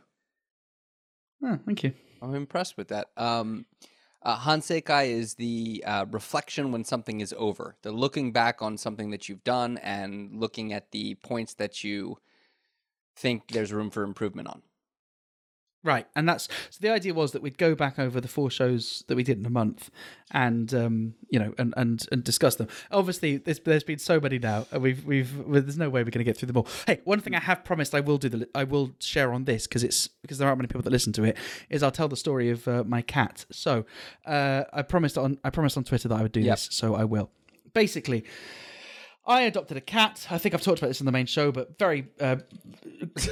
Oh, 1.43 1.59
thank 1.65 1.83
you. 1.83 1.93
I'm 2.21 2.33
impressed 2.33 2.77
with 2.77 2.87
that. 2.87 3.09
Um, 3.15 3.65
uh, 4.23 4.59
is 4.59 5.35
the 5.35 5.83
uh, 5.85 6.05
reflection 6.09 6.71
when 6.71 6.83
something 6.83 7.21
is 7.21 7.33
over. 7.37 7.75
The 7.83 7.91
looking 7.91 8.31
back 8.31 8.61
on 8.61 8.77
something 8.77 9.11
that 9.11 9.29
you've 9.29 9.43
done 9.43 9.77
and 9.77 10.39
looking 10.39 10.73
at 10.73 10.91
the 10.91 11.15
points 11.15 11.53
that 11.55 11.83
you 11.83 12.17
think 13.15 13.51
there's 13.51 13.71
room 13.71 13.89
for 13.89 14.03
improvement 14.03 14.47
on. 14.47 14.63
Right, 15.83 16.07
and 16.15 16.27
that's 16.27 16.49
so. 16.69 16.79
The 16.81 16.89
idea 16.89 17.13
was 17.13 17.31
that 17.31 17.41
we'd 17.41 17.57
go 17.57 17.73
back 17.75 17.97
over 17.99 18.19
the 18.19 18.27
four 18.27 18.49
shows 18.49 19.03
that 19.07 19.15
we 19.15 19.23
did 19.23 19.37
in 19.39 19.45
a 19.45 19.49
month, 19.49 19.89
and 20.31 20.73
um, 20.73 21.13
you 21.29 21.39
know, 21.39 21.53
and 21.57 21.73
and 21.77 22.05
and 22.11 22.23
discuss 22.23 22.55
them. 22.55 22.67
Obviously, 22.91 23.37
there's 23.37 23.59
there's 23.59 23.83
been 23.83 23.99
so 23.99 24.19
many 24.19 24.37
now, 24.39 24.65
and 24.71 24.81
we've 24.81 25.05
we've 25.05 25.31
there's 25.47 25.77
no 25.77 25.87
way 25.89 26.01
we're 26.01 26.09
going 26.11 26.19
to 26.19 26.23
get 26.25 26.35
through 26.35 26.47
them 26.47 26.57
all. 26.57 26.67
Hey, 26.87 26.99
one 27.05 27.19
thing 27.21 27.35
I 27.35 27.39
have 27.39 27.63
promised 27.63 27.93
I 27.95 27.99
will 28.01 28.17
do 28.17 28.27
the 28.27 28.49
I 28.53 28.63
will 28.65 28.91
share 28.99 29.31
on 29.31 29.45
this 29.45 29.65
because 29.67 29.83
it's 29.83 30.07
because 30.21 30.39
there 30.39 30.47
aren't 30.47 30.57
many 30.57 30.67
people 30.67 30.81
that 30.81 30.89
listen 30.89 31.13
to 31.13 31.23
it. 31.23 31.37
Is 31.69 31.83
I'll 31.83 31.91
tell 31.91 32.07
the 32.09 32.17
story 32.17 32.49
of 32.49 32.67
uh, 32.67 32.83
my 32.85 33.01
cat. 33.03 33.45
So 33.51 33.85
uh, 34.25 34.63
I 34.73 34.81
promised 34.81 35.17
on 35.17 35.37
I 35.43 35.51
promised 35.51 35.77
on 35.77 35.83
Twitter 35.83 36.07
that 36.09 36.15
I 36.19 36.23
would 36.23 36.31
do 36.33 36.41
Yep. 36.41 36.53
this, 36.57 36.69
so 36.71 36.95
I 36.95 37.03
will. 37.05 37.29
Basically. 37.73 38.25
I 39.27 39.41
adopted 39.41 39.75
a 39.77 39.81
cat. 39.81 40.25
I 40.31 40.37
think 40.37 40.55
I've 40.55 40.61
talked 40.61 40.79
about 40.79 40.87
this 40.87 41.01
in 41.01 41.05
the 41.05 41.11
main 41.11 41.25
show, 41.25 41.51
but 41.51 41.77
very 41.77 42.07
uh, 42.21 42.37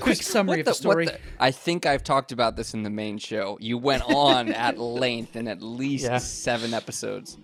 quick 0.01 0.17
summary 0.21 0.59
of 0.59 0.65
the 0.65 0.71
what 0.71 0.75
story. 0.77 1.07
I 1.39 1.51
think 1.51 1.85
I've 1.85 2.03
talked 2.03 2.33
about 2.33 2.57
this 2.57 2.73
in 2.73 2.83
the 2.83 2.89
main 2.89 3.17
show. 3.17 3.57
You 3.61 3.77
went 3.77 4.03
on 4.03 4.49
at 4.53 4.77
length 4.77 5.35
in 5.37 5.47
at 5.47 5.61
least 5.61 6.03
Yeah. 6.03 6.17
seven 6.17 6.73
episodes. 6.73 7.37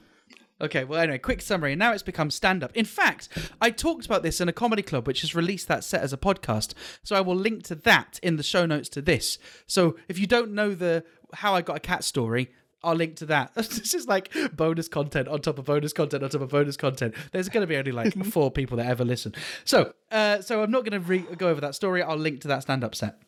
Okay, 0.60 0.84
well, 0.84 1.00
anyway, 1.00 1.18
quick 1.18 1.42
summary. 1.42 1.72
And 1.72 1.80
Now 1.80 1.92
it's 1.94 2.04
become 2.04 2.30
stand 2.30 2.64
up. 2.64 2.72
In 2.76 2.86
fact, 2.86 3.30
I 3.60 3.72
talked 3.72 4.06
about 4.06 4.22
this 4.22 4.40
in 4.40 4.48
a 4.48 4.54
comedy 4.54 4.84
club, 4.84 5.08
which 5.08 5.22
has 5.22 5.34
released 5.34 5.68
that 5.70 5.84
set 5.84 6.02
as 6.04 6.14
a 6.14 6.18
podcast. 6.18 6.74
So 7.04 7.16
I 7.16 7.22
will 7.22 7.36
link 7.36 7.64
to 7.64 7.76
that 7.76 8.20
in 8.22 8.36
the 8.36 8.44
show 8.44 8.68
notes 8.68 8.88
to 8.90 9.02
this. 9.02 9.40
So 9.66 9.96
if 10.08 10.20
you 10.20 10.28
don't 10.28 10.52
know 10.54 10.76
the 10.76 11.04
how 11.34 11.56
I 11.56 11.62
got 11.62 11.78
a 11.78 11.80
cat 11.80 12.04
story, 12.04 12.52
I'll 12.84 12.96
link 12.96 13.18
to 13.18 13.26
that. 13.28 13.54
this 13.56 13.94
is 13.94 14.08
like 14.08 14.34
bonus 14.54 14.88
content 14.88 15.28
on 15.28 15.42
top 15.42 15.60
of 15.60 15.66
bonus 15.66 15.94
content 15.94 16.24
on 16.24 16.30
top 16.30 16.42
of 16.42 16.50
bonus 16.50 16.78
content. 16.78 17.16
There's 17.32 17.50
going 17.50 17.62
to 17.62 17.68
be 17.68 17.78
only 17.78 17.92
like 17.92 18.14
four 18.26 18.52
people 18.52 18.78
that 18.78 18.88
ever 18.88 19.06
listen. 19.06 19.36
So, 19.66 19.94
uh, 20.12 20.42
so 20.42 20.64
I'm 20.64 20.72
not 20.72 20.86
going 20.86 21.02
to 21.02 21.08
re- 21.08 21.36
go 21.38 21.50
over 21.50 21.62
that 21.62 21.76
story. 21.76 22.02
I'll 22.02 22.18
link 22.18 22.42
to 22.42 22.48
that 22.50 22.64
stand 22.64 22.84
up 22.84 22.96
set. 22.96 23.22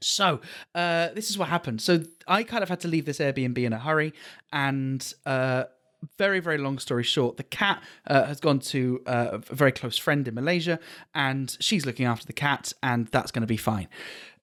So, 0.00 0.40
uh, 0.74 1.08
this 1.14 1.30
is 1.30 1.38
what 1.38 1.48
happened. 1.48 1.80
So, 1.80 2.02
I 2.28 2.42
kind 2.42 2.62
of 2.62 2.68
had 2.68 2.80
to 2.80 2.88
leave 2.88 3.06
this 3.06 3.20
Airbnb 3.20 3.56
in 3.56 3.72
a 3.72 3.78
hurry, 3.78 4.12
and 4.52 5.14
uh, 5.24 5.64
very, 6.18 6.40
very 6.40 6.58
long 6.58 6.78
story 6.78 7.04
short, 7.04 7.38
the 7.38 7.42
cat 7.42 7.82
uh, 8.06 8.24
has 8.24 8.38
gone 8.38 8.58
to 8.58 9.00
uh, 9.06 9.28
a 9.32 9.38
very 9.38 9.72
close 9.72 9.96
friend 9.96 10.28
in 10.28 10.34
Malaysia, 10.34 10.78
and 11.14 11.56
she's 11.58 11.86
looking 11.86 12.04
after 12.04 12.26
the 12.26 12.34
cat, 12.34 12.74
and 12.82 13.06
that's 13.08 13.30
going 13.30 13.42
to 13.42 13.46
be 13.46 13.56
fine. 13.56 13.88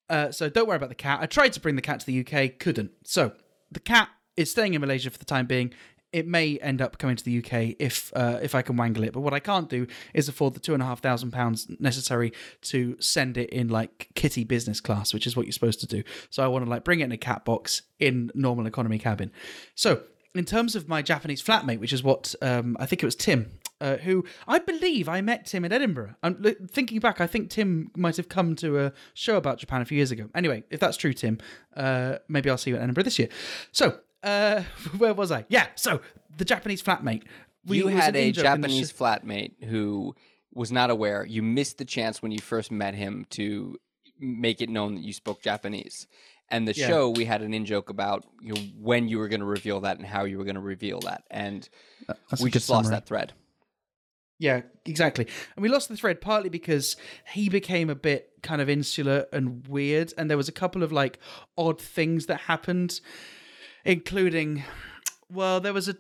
Uh, 0.10 0.32
so, 0.32 0.50
don't 0.50 0.68
worry 0.68 0.78
about 0.78 0.90
the 0.90 0.96
cat. 0.96 1.20
I 1.22 1.28
tried 1.28 1.54
to 1.54 1.60
bring 1.60 1.76
the 1.76 1.82
cat 1.84 2.00
to 2.00 2.06
the 2.08 2.22
UK, 2.22 2.58
couldn't. 2.58 2.92
So, 3.04 3.34
the 3.72 3.80
cat 3.80 4.10
is 4.38 4.52
staying 4.52 4.74
in 4.74 4.82
Malaysia 4.82 5.10
for 5.10 5.18
the 5.18 5.26
time 5.26 5.46
being. 5.46 5.74
It 6.12 6.28
may 6.28 6.58
end 6.58 6.82
up 6.82 6.98
coming 6.98 7.16
to 7.16 7.24
the 7.24 7.38
UK 7.38 7.76
if 7.80 8.12
uh, 8.16 8.40
if 8.42 8.54
I 8.54 8.62
can 8.62 8.76
wangle 8.76 9.06
it, 9.06 9.14
but 9.14 9.22
what 9.22 9.34
I 9.34 9.40
can't 9.40 9.70
do 9.70 9.88
is 10.14 10.28
afford 10.28 10.56
the 10.56 10.60
two 10.60 10.74
and 10.74 10.84
a 10.84 10.86
half 10.86 11.00
thousand 11.00 11.32
pounds 11.32 11.68
necessary 11.80 12.34
to 12.64 12.98
send 13.00 13.38
it 13.38 13.50
in 13.50 13.70
like 13.70 14.10
kitty 14.14 14.44
business 14.44 14.82
class, 14.82 15.14
which 15.14 15.26
is 15.26 15.38
what 15.38 15.46
you're 15.46 15.54
supposed 15.54 15.80
to 15.82 15.88
do. 15.88 16.04
So 16.30 16.44
I 16.44 16.48
want 16.48 16.66
to 16.66 16.70
like 16.70 16.84
bring 16.84 17.00
it 17.00 17.06
in 17.06 17.14
a 17.14 17.18
cat 17.18 17.46
box 17.46 17.84
in 17.98 18.30
normal 18.36 18.68
economy 18.68 19.00
cabin. 19.00 19.32
So 19.74 20.04
in 20.34 20.46
terms 20.46 20.76
of 20.76 20.88
my 20.88 21.02
Japanese 21.02 21.44
flatmate, 21.44 21.80
which 21.80 21.94
is 21.94 22.04
what 22.04 22.36
um, 22.42 22.78
I 22.80 22.86
think 22.86 23.04
it 23.04 23.06
was 23.06 23.16
Tim, 23.16 23.52
uh, 23.82 23.98
who 23.98 24.24
I 24.48 24.60
believe 24.60 25.10
I 25.10 25.22
met 25.22 25.46
Tim 25.46 25.66
in 25.66 25.72
Edinburgh. 25.72 26.16
I'm 26.24 26.38
li- 26.40 26.56
thinking 26.70 27.00
back, 27.00 27.20
I 27.20 27.28
think 27.28 27.50
Tim 27.50 27.92
might 27.96 28.18
have 28.18 28.30
come 28.30 28.56
to 28.58 28.80
a 28.80 28.94
show 29.14 29.38
about 29.38 29.58
Japan 29.58 29.82
a 29.82 29.86
few 29.86 29.98
years 29.98 30.12
ago. 30.12 30.30
Anyway, 30.34 30.64
if 30.70 30.80
that's 30.80 30.98
true, 30.98 31.14
Tim, 31.14 31.40
uh, 31.76 32.18
maybe 32.28 32.50
I'll 32.50 32.58
see 32.58 32.70
you 32.70 32.78
in 32.78 32.84
Edinburgh 32.84 33.04
this 33.04 33.20
year. 33.20 33.30
So, 33.72 34.00
uh, 34.24 34.62
where 34.98 35.14
was 35.14 35.32
I? 35.32 35.46
Yeah, 35.50 35.68
so 35.76 36.02
the 36.38 36.46
Japanese 36.46 36.82
flatmate. 36.82 37.24
We- 37.66 37.78
you 37.78 37.88
had 37.88 38.16
a 38.16 38.28
in-joke 38.28 38.46
in 38.46 38.62
the 38.62 38.68
Japanese 38.68 38.90
sh- 38.90 38.94
flatmate 38.94 39.64
who 39.66 40.16
was 40.54 40.72
not 40.72 40.90
aware. 40.90 41.26
You 41.26 41.42
missed 41.44 41.78
the 41.78 41.86
chance 41.86 42.22
when 42.22 42.32
you 42.32 42.40
first 42.40 42.72
met 42.72 42.94
him 42.96 43.26
to 43.32 43.78
make 44.20 44.62
it 44.62 44.70
known 44.70 44.96
that 44.96 45.04
you 45.04 45.14
spoke 45.14 45.42
Japanese. 45.42 46.08
And 46.50 46.68
the 46.68 46.74
Yeah. 46.74 46.88
show, 46.88 47.10
we 47.10 47.24
had 47.26 47.42
an 47.42 47.54
in 47.54 47.66
joke 47.66 47.90
about 47.90 48.26
you 48.42 48.54
know, 48.54 48.62
when 48.78 49.08
you 49.08 49.18
were 49.20 49.30
going 49.30 49.40
to 49.40 49.46
reveal 49.46 49.80
that 49.82 49.98
and 49.98 50.06
how 50.06 50.26
you 50.26 50.38
were 50.38 50.44
going 50.44 50.56
to 50.56 50.62
reveal 50.62 51.00
that. 51.02 51.24
And 51.32 51.68
That's 52.30 52.42
we 52.42 52.50
good 52.50 52.60
just 52.60 52.70
lost 52.70 52.86
summary. 52.88 52.98
that 53.00 53.06
thread. 53.08 53.34
Yeah, 54.40 54.62
exactly. 54.86 55.28
And 55.56 55.62
we 55.64 55.70
lost 55.70 55.88
the 55.88 55.96
thread 55.96 56.20
partly 56.20 56.50
because 56.50 56.98
he 57.32 57.48
became 57.48 57.90
a 57.92 57.96
bit 57.96 58.32
kind 58.42 58.60
of 58.60 58.70
insular 58.70 59.28
and 59.32 59.68
weird, 59.68 60.14
and 60.18 60.30
there 60.30 60.38
was 60.38 60.50
a 60.50 60.52
couple 60.52 60.82
of 60.84 60.92
like 60.92 61.20
odd 61.58 61.80
things 61.80 62.26
that 62.26 62.42
happened, 62.42 63.00
including, 63.86 64.64
well, 65.32 65.60
there 65.60 65.74
was 65.74 65.88
a 65.90 65.96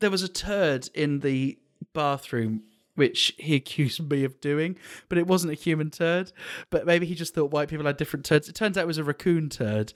there 0.00 0.10
was 0.10 0.22
a 0.22 0.28
turd 0.28 0.88
in 0.94 1.20
the 1.20 1.58
bathroom 1.92 2.62
which 2.96 3.34
he 3.38 3.56
accused 3.56 4.08
me 4.08 4.22
of 4.22 4.40
doing, 4.40 4.76
but 5.08 5.18
it 5.18 5.26
wasn't 5.26 5.50
a 5.50 5.54
human 5.56 5.90
turd. 5.90 6.30
But 6.70 6.86
maybe 6.86 7.06
he 7.06 7.14
just 7.16 7.34
thought 7.34 7.50
white 7.50 7.68
people 7.68 7.86
had 7.86 7.96
different 7.96 8.24
turds. 8.24 8.48
It 8.48 8.54
turns 8.54 8.78
out 8.78 8.82
it 8.82 8.86
was 8.86 8.98
a 8.98 9.04
raccoon 9.04 9.48
turd. 9.48 9.92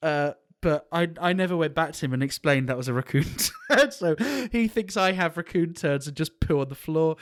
Uh, 0.00 0.32
but 0.62 0.86
I 0.90 1.08
I 1.20 1.32
never 1.32 1.56
went 1.56 1.74
back 1.74 1.92
to 1.92 2.04
him 2.04 2.12
and 2.14 2.22
explained 2.22 2.68
that 2.68 2.76
was 2.76 2.86
a 2.88 2.94
raccoon 2.94 3.26
turd. 3.70 3.92
So 3.92 4.16
he 4.52 4.68
thinks 4.68 4.96
I 4.96 5.12
have 5.12 5.36
raccoon 5.36 5.74
turds 5.74 6.06
and 6.06 6.16
just 6.16 6.38
poo 6.40 6.60
on 6.60 6.68
the 6.68 6.74
floor. 6.76 7.16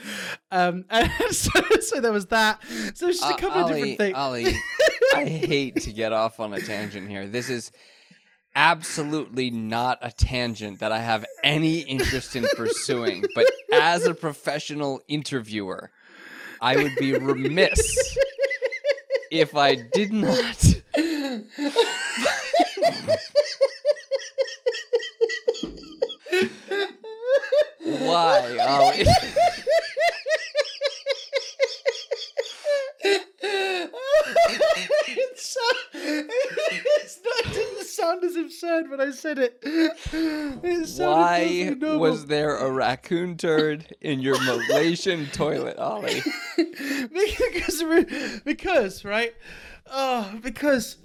Um, 0.50 0.84
and 0.90 1.10
so, 1.34 1.50
so 1.80 2.00
there 2.00 2.12
was 2.12 2.26
that. 2.26 2.62
So 2.94 3.08
it's 3.08 3.18
just 3.18 3.22
a 3.22 3.34
Uh, 3.34 3.36
couple 3.36 3.60
of 3.62 3.66
Ollie, 3.70 3.74
different 3.74 3.98
things. 3.98 4.16
Ollie, 4.16 4.54
I 5.14 5.24
hate 5.24 5.76
to 5.82 5.92
get 5.92 6.12
off 6.12 6.38
on 6.38 6.52
a 6.52 6.60
tangent 6.60 7.08
here. 7.08 7.26
This 7.26 7.48
is 7.50 7.72
absolutely 8.54 9.50
not 9.50 9.98
a 10.02 10.10
tangent 10.10 10.80
that 10.80 10.92
I 10.92 10.98
have 10.98 11.24
any 11.42 11.80
interest 11.80 12.36
in 12.36 12.46
pursuing. 12.56 13.24
But 13.34 13.50
as 13.72 14.06
a 14.06 14.14
professional 14.14 15.00
interviewer, 15.08 15.90
I 16.60 16.76
would 16.76 16.96
be 16.96 17.14
remiss 17.14 18.16
if 19.30 19.56
I 19.56 19.74
did 19.74 20.12
not. 20.12 20.74
Why, 27.80 28.56
Ollie? 28.60 29.06
it's, 35.08 35.54
so, 35.54 35.60
it's 35.92 37.20
not, 37.24 37.46
it 37.46 37.52
didn't 37.52 37.84
sound 37.86 38.24
as 38.24 38.36
absurd 38.36 38.90
when 38.90 39.00
I 39.00 39.10
said 39.24 39.38
it. 39.38 39.58
It 39.62 40.98
Why 40.98 41.74
was 41.96 42.26
there 42.26 42.58
a 42.58 42.70
raccoon 42.70 43.38
turd 43.38 43.96
in 44.02 44.20
your 44.20 44.38
Malaysian 44.44 45.28
toilet, 45.28 45.78
Ollie? 45.78 46.20
because 46.58 47.82
because 48.44 49.02
right 49.02 49.34
oh 49.90 50.38
because 50.42 50.98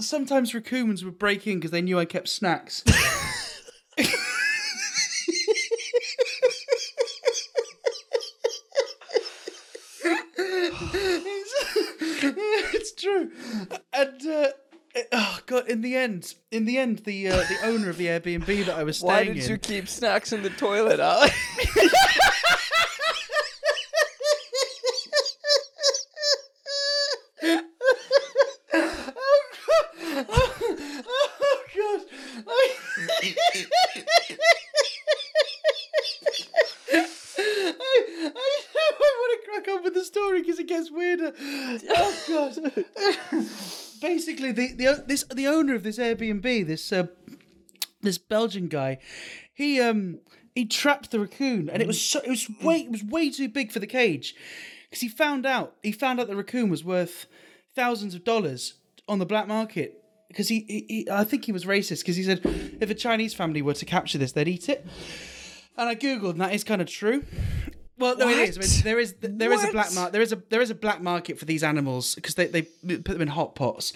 sometimes 0.00 0.54
raccoons 0.54 1.02
would 1.02 1.18
break 1.18 1.46
in 1.46 1.58
because 1.58 1.70
they 1.70 1.80
knew 1.80 1.98
i 1.98 2.04
kept 2.04 2.28
snacks 2.28 2.84
it's, 3.96 4.12
it's 12.74 12.92
true 12.94 13.30
and 13.92 14.26
uh 14.26 14.48
Oh 15.12 15.40
god! 15.46 15.68
In 15.68 15.82
the 15.82 15.94
end, 15.94 16.34
in 16.50 16.64
the 16.64 16.78
end, 16.78 17.00
the 17.00 17.28
uh, 17.28 17.36
the 17.36 17.58
owner 17.64 17.90
of 17.90 17.98
the 17.98 18.06
Airbnb 18.06 18.64
that 18.64 18.76
I 18.76 18.82
was 18.82 18.98
staying 18.98 19.10
in. 19.10 19.16
Why 19.28 19.34
did 19.34 19.44
in, 19.44 19.50
you 19.50 19.58
keep 19.58 19.88
snacks 19.88 20.32
in 20.32 20.42
the 20.42 20.50
toilet, 20.50 21.00
Ollie? 21.00 21.28
oh 31.08 31.60
god! 31.76 32.00
I, 32.48 32.74
I, 32.98 33.64
I, 38.34 38.62
I 38.74 39.12
want 39.20 39.30
to 39.32 39.50
crack 39.50 39.68
on 39.68 39.84
with 39.84 39.94
the 39.94 40.04
story 40.04 40.40
because 40.40 40.58
it 40.58 40.68
gets 40.68 40.90
weirder. 40.90 41.34
Oh 41.38 42.14
god! 42.28 42.56
Basically, 44.00 44.45
the 44.56 44.72
the 44.72 45.04
this 45.06 45.24
the 45.24 45.46
owner 45.46 45.74
of 45.74 45.82
this 45.82 45.98
Airbnb, 45.98 46.66
this 46.66 46.92
uh, 46.92 47.06
this 48.02 48.18
Belgian 48.18 48.68
guy, 48.68 48.98
he 49.54 49.80
um 49.80 50.20
he 50.54 50.64
trapped 50.64 51.10
the 51.10 51.20
raccoon, 51.20 51.68
and 51.68 51.82
it 51.82 51.86
was 51.86 52.00
so, 52.00 52.20
it 52.24 52.30
was 52.30 52.48
way 52.62 52.78
it 52.78 52.90
was 52.90 53.04
way 53.04 53.30
too 53.30 53.48
big 53.48 53.70
for 53.70 53.78
the 53.78 53.86
cage. 53.86 54.34
Because 54.88 55.02
he 55.02 55.08
found 55.08 55.46
out 55.46 55.74
he 55.82 55.92
found 55.92 56.18
out 56.18 56.28
the 56.28 56.36
raccoon 56.36 56.70
was 56.70 56.82
worth 56.82 57.26
thousands 57.74 58.14
of 58.14 58.24
dollars 58.24 58.74
on 59.06 59.18
the 59.18 59.26
black 59.26 59.46
market. 59.46 60.02
Because 60.28 60.48
he, 60.48 60.64
he, 60.66 60.86
he 60.88 61.10
I 61.10 61.24
think 61.24 61.44
he 61.44 61.52
was 61.52 61.64
racist 61.64 62.00
because 62.00 62.16
he 62.16 62.24
said 62.24 62.40
if 62.80 62.90
a 62.90 62.94
Chinese 62.94 63.32
family 63.32 63.62
were 63.62 63.74
to 63.74 63.84
capture 63.84 64.18
this 64.18 64.32
they'd 64.32 64.48
eat 64.48 64.68
it, 64.68 64.84
and 65.76 65.88
I 65.88 65.94
googled 65.94 66.30
and 66.30 66.40
that 66.40 66.52
is 66.52 66.64
kind 66.64 66.80
of 66.80 66.88
true. 66.88 67.24
Well, 67.98 68.16
no, 68.16 68.28
it 68.28 68.38
is. 68.38 68.58
What? 68.58 68.84
there 68.84 68.98
is 68.98 69.14
there 69.20 69.52
is 69.52 69.64
a 69.64 69.72
black 69.72 69.94
market. 69.94 70.12
There 70.12 70.22
is 70.22 70.32
a 70.32 70.42
there 70.50 70.60
is 70.60 70.70
a 70.70 70.74
black 70.74 71.00
market 71.00 71.38
for 71.38 71.46
these 71.46 71.64
animals 71.64 72.14
because 72.14 72.34
they, 72.34 72.46
they 72.46 72.62
put 72.62 73.04
them 73.04 73.22
in 73.22 73.28
hot 73.28 73.54
pots. 73.54 73.92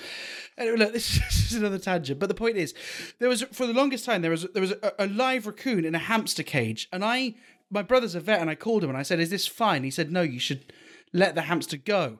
Anyway, 0.56 0.78
look, 0.78 0.92
this 0.94 1.52
is 1.52 1.54
another 1.54 1.78
tangent. 1.78 2.18
But 2.18 2.28
the 2.28 2.34
point 2.34 2.56
is, 2.56 2.74
there 3.18 3.28
was 3.28 3.42
for 3.52 3.66
the 3.66 3.74
longest 3.74 4.04
time 4.04 4.22
there 4.22 4.30
was 4.30 4.46
there 4.54 4.62
was 4.62 4.72
a, 4.72 4.92
a 4.98 5.06
live 5.06 5.46
raccoon 5.46 5.84
in 5.84 5.94
a 5.94 5.98
hamster 5.98 6.42
cage, 6.42 6.88
and 6.92 7.04
I 7.04 7.34
my 7.70 7.82
brother's 7.82 8.14
a 8.14 8.20
vet, 8.20 8.40
and 8.40 8.48
I 8.48 8.54
called 8.54 8.82
him 8.82 8.90
and 8.90 8.98
I 8.98 9.02
said, 9.02 9.20
"Is 9.20 9.30
this 9.30 9.46
fine?" 9.46 9.84
He 9.84 9.90
said, 9.90 10.10
"No, 10.10 10.22
you 10.22 10.40
should 10.40 10.72
let 11.12 11.34
the 11.34 11.42
hamster 11.42 11.76
go." 11.76 12.18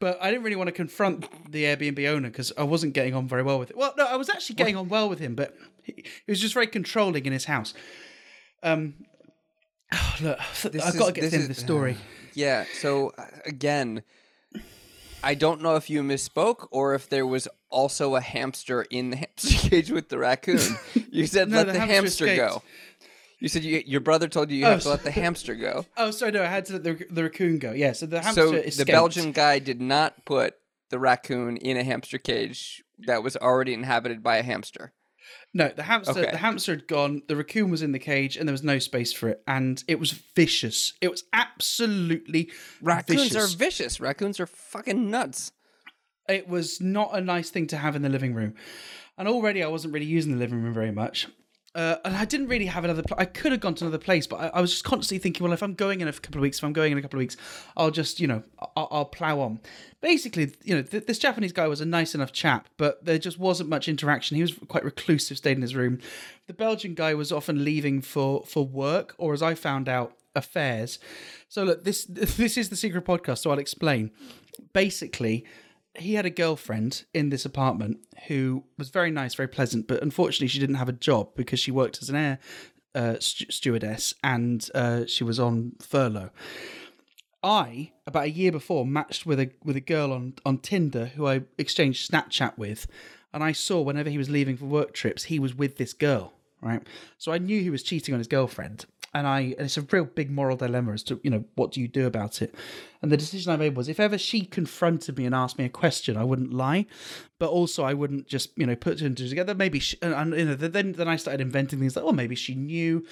But 0.00 0.18
I 0.20 0.32
didn't 0.32 0.42
really 0.42 0.56
want 0.56 0.66
to 0.66 0.72
confront 0.72 1.52
the 1.52 1.62
Airbnb 1.62 2.08
owner 2.08 2.28
because 2.28 2.52
I 2.58 2.64
wasn't 2.64 2.92
getting 2.92 3.14
on 3.14 3.28
very 3.28 3.44
well 3.44 3.60
with 3.60 3.70
it. 3.70 3.76
Well, 3.76 3.94
no, 3.96 4.04
I 4.04 4.16
was 4.16 4.28
actually 4.28 4.56
getting 4.56 4.74
on 4.76 4.88
well 4.88 5.08
with 5.08 5.20
him, 5.20 5.36
but 5.36 5.56
he, 5.84 5.92
he 6.26 6.32
was 6.32 6.40
just 6.40 6.54
very 6.54 6.66
controlling 6.66 7.24
in 7.24 7.32
his 7.32 7.44
house. 7.44 7.72
Um, 8.64 8.94
look, 10.20 10.38
I've 10.40 10.72
This 10.72 10.96
got 10.96 11.06
to 11.06 11.12
get 11.12 11.22
to 11.24 11.30
the 11.30 11.36
end 11.36 11.42
is- 11.42 11.42
of 11.42 11.48
the 11.48 11.54
story. 11.54 11.96
yeah, 12.34 12.64
so 12.80 13.12
uh, 13.18 13.24
again, 13.46 14.02
I 15.22 15.34
don't 15.34 15.62
know 15.62 15.76
if 15.76 15.88
you 15.90 16.02
misspoke 16.02 16.66
or 16.70 16.94
if 16.94 17.08
there 17.08 17.26
was 17.26 17.46
also 17.70 18.16
a 18.16 18.20
hamster 18.20 18.82
in 18.90 19.10
the 19.10 19.16
hamster 19.38 19.68
cage 19.68 19.90
with 19.90 20.08
the 20.08 20.18
raccoon. 20.18 20.60
You 21.10 21.26
said 21.26 21.50
No, 21.50 21.58
let 21.58 21.66
the 21.66 21.72
the, 21.74 21.78
hamster 21.80 22.26
hamster, 22.26 22.36
go. 22.36 22.62
You 23.38 23.48
said 23.48 23.64
you, 23.64 23.82
your 23.84 24.00
brother 24.00 24.28
told 24.28 24.50
you 24.50 24.56
you 24.58 24.64
Oh, 24.66 24.70
have 24.70 24.82
to 24.82 24.88
let 24.88 25.02
the 25.04 25.10
hamster 25.22 25.54
go. 25.54 25.84
Oh, 25.96 26.10
sorry, 26.10 26.32
no, 26.32 26.42
I 26.42 26.46
had 26.46 26.64
to 26.66 26.72
let 26.74 26.84
the, 26.84 27.04
the 27.10 27.22
raccoon 27.24 27.58
go. 27.58 27.72
Yeah, 27.72 27.92
so 27.92 28.06
the 28.06 28.22
hamster 28.22 28.46
So 28.48 28.52
escaped. 28.54 28.78
the 28.78 28.84
Belgian 28.92 29.32
guy 29.32 29.58
did 29.58 29.80
not 29.80 30.24
put 30.24 30.54
the 30.88 30.98
raccoon 30.98 31.56
in 31.58 31.76
a 31.76 31.84
hamster 31.84 32.16
cage 32.18 32.82
that 33.06 33.22
was 33.22 33.36
already 33.36 33.74
inhabited 33.74 34.22
by 34.22 34.38
a 34.38 34.42
hamster. 34.42 34.92
No, 35.54 35.68
the 35.68 35.82
hamster. 35.82 36.12
Okay. 36.20 36.30
The 36.30 36.38
hamster 36.38 36.72
had 36.72 36.88
gone. 36.88 37.22
The 37.28 37.36
raccoon 37.36 37.70
was 37.70 37.82
in 37.82 37.92
the 37.92 37.98
cage, 37.98 38.36
and 38.36 38.48
there 38.48 38.52
was 38.54 38.62
no 38.62 38.78
space 38.78 39.12
for 39.12 39.28
it, 39.28 39.42
and 39.46 39.82
it 39.86 40.00
was 40.00 40.12
vicious. 40.34 40.94
It 41.02 41.10
was 41.10 41.24
absolutely 41.32 42.50
Raccoons 42.80 43.22
vicious. 43.24 43.54
are 43.54 43.56
vicious. 43.56 44.00
Raccoons 44.00 44.40
are 44.40 44.46
fucking 44.46 45.10
nuts. 45.10 45.52
it 46.28 46.48
was 46.48 46.80
not 46.80 47.10
a 47.16 47.20
nice 47.20 47.50
thing 47.50 47.66
to 47.66 47.76
have 47.76 47.94
in 47.96 48.02
the 48.02 48.08
living 48.08 48.32
room. 48.34 48.54
And 49.18 49.28
already 49.28 49.62
I 49.62 49.68
wasn't 49.68 49.92
really 49.92 50.06
using 50.06 50.32
the 50.32 50.38
living 50.38 50.62
room 50.62 50.72
very 50.72 50.90
much. 50.92 51.28
Uh, 51.74 51.96
and 52.04 52.14
I 52.14 52.26
didn't 52.26 52.48
really 52.48 52.66
have 52.66 52.84
another. 52.84 53.02
Pl- 53.02 53.16
I 53.18 53.24
could 53.24 53.50
have 53.50 53.60
gone 53.60 53.74
to 53.76 53.84
another 53.84 53.98
place, 53.98 54.26
but 54.26 54.36
I, 54.36 54.48
I, 54.48 54.60
was 54.60 54.70
just 54.70 54.84
constantly 54.84 55.18
thinking, 55.18 55.42
well, 55.42 55.54
if 55.54 55.62
I'm 55.62 55.72
going 55.72 56.02
in 56.02 56.08
a 56.08 56.12
couple 56.12 56.38
of 56.38 56.42
weeks, 56.42 56.58
if 56.58 56.64
I'm 56.64 56.74
going 56.74 56.92
in 56.92 56.98
a 56.98 57.02
couple 57.02 57.16
of 57.16 57.20
weeks, 57.20 57.38
I'll 57.78 57.90
just, 57.90 58.20
you 58.20 58.26
know, 58.26 58.42
I'll, 58.76 58.88
I'll 58.90 59.04
plow 59.06 59.40
on. 59.40 59.58
Basically, 60.02 60.52
you 60.64 60.74
know, 60.74 60.82
th- 60.82 61.06
this 61.06 61.18
Japanese 61.18 61.52
guy 61.52 61.66
was 61.68 61.80
a 61.80 61.86
nice 61.86 62.14
enough 62.14 62.30
chap, 62.30 62.68
but 62.76 63.02
there 63.06 63.16
just 63.16 63.38
wasn't 63.38 63.70
much 63.70 63.88
interaction. 63.88 64.36
He 64.36 64.42
was 64.42 64.52
quite 64.68 64.84
reclusive, 64.84 65.38
stayed 65.38 65.56
in 65.56 65.62
his 65.62 65.74
room. 65.74 65.98
The 66.46 66.52
Belgian 66.52 66.92
guy 66.94 67.14
was 67.14 67.32
often 67.32 67.64
leaving 67.64 68.02
for 68.02 68.44
for 68.44 68.66
work, 68.66 69.14
or 69.16 69.32
as 69.32 69.42
I 69.42 69.54
found 69.54 69.88
out, 69.88 70.12
affairs. 70.34 70.98
So 71.48 71.64
look, 71.64 71.84
this 71.84 72.04
this 72.08 72.58
is 72.58 72.68
the 72.68 72.76
secret 72.76 73.06
podcast, 73.06 73.38
so 73.38 73.50
I'll 73.50 73.58
explain. 73.58 74.10
Basically, 74.74 75.46
he 75.96 76.14
had 76.14 76.26
a 76.26 76.30
girlfriend 76.30 77.04
in 77.12 77.28
this 77.28 77.44
apartment 77.44 77.98
who 78.28 78.64
was 78.78 78.88
very 78.88 79.10
nice, 79.10 79.34
very 79.34 79.48
pleasant, 79.48 79.86
but 79.86 80.02
unfortunately 80.02 80.48
she 80.48 80.58
didn't 80.58 80.76
have 80.76 80.88
a 80.88 80.92
job 80.92 81.30
because 81.36 81.60
she 81.60 81.70
worked 81.70 82.00
as 82.00 82.08
an 82.08 82.16
air 82.16 82.38
uh, 82.94 83.16
st- 83.20 83.52
stewardess 83.52 84.14
and 84.22 84.68
uh, 84.74 85.06
she 85.06 85.24
was 85.24 85.38
on 85.38 85.72
furlough. 85.80 86.30
I 87.42 87.92
about 88.06 88.24
a 88.24 88.30
year 88.30 88.52
before 88.52 88.86
matched 88.86 89.26
with 89.26 89.40
a 89.40 89.50
with 89.64 89.74
a 89.76 89.80
girl 89.80 90.12
on 90.12 90.34
on 90.46 90.58
Tinder 90.58 91.06
who 91.06 91.26
I 91.26 91.42
exchanged 91.58 92.10
Snapchat 92.10 92.56
with, 92.56 92.86
and 93.32 93.42
I 93.42 93.52
saw 93.52 93.80
whenever 93.80 94.10
he 94.10 94.18
was 94.18 94.30
leaving 94.30 94.56
for 94.56 94.66
work 94.66 94.94
trips, 94.94 95.24
he 95.24 95.40
was 95.40 95.54
with 95.54 95.76
this 95.76 95.92
girl. 95.92 96.34
Right, 96.60 96.86
so 97.18 97.32
I 97.32 97.38
knew 97.38 97.60
he 97.60 97.70
was 97.70 97.82
cheating 97.82 98.14
on 98.14 98.20
his 98.20 98.28
girlfriend, 98.28 98.86
and 99.14 99.26
I 99.26 99.40
and 99.40 99.60
it's 99.60 99.76
a 99.76 99.82
real 99.82 100.04
big 100.04 100.30
moral 100.30 100.56
dilemma 100.56 100.92
as 100.92 101.02
to 101.04 101.20
you 101.22 101.30
know 101.30 101.44
what 101.54 101.72
do 101.72 101.80
you 101.80 101.88
do 101.88 102.06
about 102.06 102.40
it. 102.40 102.54
And 103.02 103.10
the 103.10 103.16
decision 103.16 103.50
I 103.50 103.56
made 103.56 103.76
was 103.76 103.88
if 103.88 103.98
ever 103.98 104.16
she 104.16 104.42
confronted 104.42 105.18
me 105.18 105.26
and 105.26 105.34
asked 105.34 105.58
me 105.58 105.64
a 105.64 105.68
question, 105.68 106.16
I 106.16 106.22
wouldn't 106.22 106.52
lie, 106.52 106.86
but 107.40 107.50
also 107.50 107.82
I 107.82 107.94
wouldn't 107.94 108.26
just 108.26 108.50
you 108.56 108.64
know 108.64 108.76
put 108.76 108.98
two 108.98 109.06
and 109.06 109.16
two 109.16 109.28
together. 109.28 109.54
Maybe 109.54 109.80
she, 109.80 109.98
and, 110.00 110.32
you 110.34 110.44
know 110.44 110.54
then 110.54 110.92
then 110.92 111.08
I 111.08 111.16
started 111.16 111.40
inventing 111.40 111.78
things 111.78 111.96
like 111.96 112.04
oh 112.04 112.12
maybe 112.12 112.34
she 112.34 112.54
knew, 112.54 113.04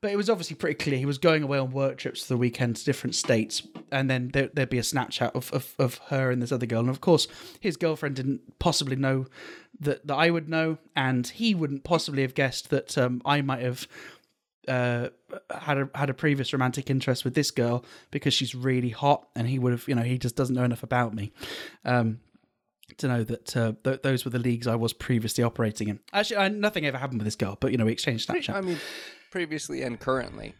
but 0.00 0.10
it 0.10 0.16
was 0.16 0.28
obviously 0.28 0.56
pretty 0.56 0.74
clear 0.74 0.98
he 0.98 1.06
was 1.06 1.18
going 1.18 1.42
away 1.42 1.58
on 1.58 1.70
work 1.70 1.98
trips 1.98 2.22
for 2.22 2.34
the 2.34 2.38
weekend 2.38 2.76
to 2.76 2.84
different 2.84 3.14
states, 3.14 3.62
and 3.92 4.10
then 4.10 4.30
there, 4.32 4.50
would 4.56 4.70
be 4.70 4.78
a 4.78 4.82
Snapchat 4.82 5.34
of, 5.34 5.52
of 5.52 5.74
of 5.78 5.98
her 6.08 6.30
and 6.30 6.42
this 6.42 6.52
other 6.52 6.66
girl, 6.66 6.80
and 6.80 6.90
of 6.90 7.00
course 7.00 7.28
his 7.60 7.76
girlfriend 7.76 8.16
didn't 8.16 8.58
possibly 8.58 8.96
know 8.96 9.26
that 9.78 10.06
that 10.06 10.14
I 10.14 10.30
would 10.30 10.48
know, 10.48 10.78
and 10.96 11.26
he 11.26 11.54
wouldn't 11.54 11.84
possibly 11.84 12.22
have 12.22 12.34
guessed 12.34 12.70
that 12.70 12.96
um, 12.96 13.22
I 13.24 13.42
might 13.42 13.62
have 13.62 13.86
uh, 14.68 15.08
had 15.50 15.78
a 15.78 15.90
had 15.94 16.10
a 16.10 16.14
previous 16.14 16.52
romantic 16.52 16.90
interest 16.90 17.24
with 17.24 17.34
this 17.34 17.50
girl 17.50 17.84
because 18.10 18.34
she's 18.34 18.54
really 18.54 18.90
hot, 18.90 19.28
and 19.34 19.48
he 19.48 19.58
would 19.58 19.72
have, 19.72 19.88
you 19.88 19.94
know, 19.94 20.02
he 20.02 20.18
just 20.18 20.36
doesn't 20.36 20.54
know 20.54 20.64
enough 20.64 20.82
about 20.82 21.14
me. 21.14 21.32
Um, 21.84 22.20
to 22.98 23.08
know 23.08 23.24
that 23.24 23.56
uh, 23.56 23.72
th- 23.82 24.02
those 24.02 24.24
were 24.24 24.30
the 24.30 24.38
leagues 24.38 24.66
I 24.66 24.76
was 24.76 24.92
previously 24.92 25.42
operating 25.42 25.88
in. 25.88 26.00
Actually, 26.12 26.36
I, 26.36 26.48
nothing 26.48 26.86
ever 26.86 26.98
happened 26.98 27.20
with 27.20 27.24
this 27.24 27.36
girl, 27.36 27.56
but 27.58 27.72
you 27.72 27.78
know, 27.78 27.86
we 27.86 27.92
exchanged 27.92 28.28
Snapchat. 28.28 28.54
I 28.54 28.60
mean, 28.60 28.78
previously 29.30 29.82
and 29.82 29.98
currently. 29.98 30.54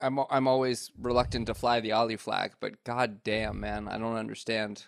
I'm 0.00 0.20
I'm 0.30 0.46
always 0.46 0.92
reluctant 1.00 1.46
to 1.46 1.54
fly 1.54 1.80
the 1.80 1.92
Ollie 1.92 2.16
flag, 2.16 2.52
but 2.60 2.84
god 2.84 3.24
damn, 3.24 3.60
man, 3.60 3.88
I 3.88 3.98
don't 3.98 4.16
understand. 4.16 4.84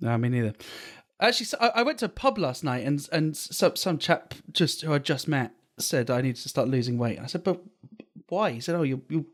No, 0.00 0.16
me 0.16 0.28
neither. 0.28 0.54
Actually, 1.20 1.46
so 1.46 1.58
I, 1.60 1.68
I 1.68 1.82
went 1.82 1.98
to 1.98 2.06
a 2.06 2.10
pub 2.10 2.38
last 2.38 2.64
night, 2.64 2.86
and 2.86 3.06
and 3.12 3.36
some 3.36 3.76
some 3.76 3.98
chap 3.98 4.34
just 4.52 4.82
who 4.82 4.92
I 4.92 4.98
just 4.98 5.28
met 5.28 5.52
said 5.78 6.10
I 6.10 6.20
need 6.20 6.36
to 6.36 6.48
start 6.48 6.68
losing 6.68 6.98
weight. 6.98 7.18
I 7.18 7.26
said, 7.26 7.44
but 7.44 7.60
why? 8.28 8.50
He 8.50 8.60
said, 8.60 8.74
oh, 8.74 8.82
you'll, 8.82 9.02
you'll 9.08 9.26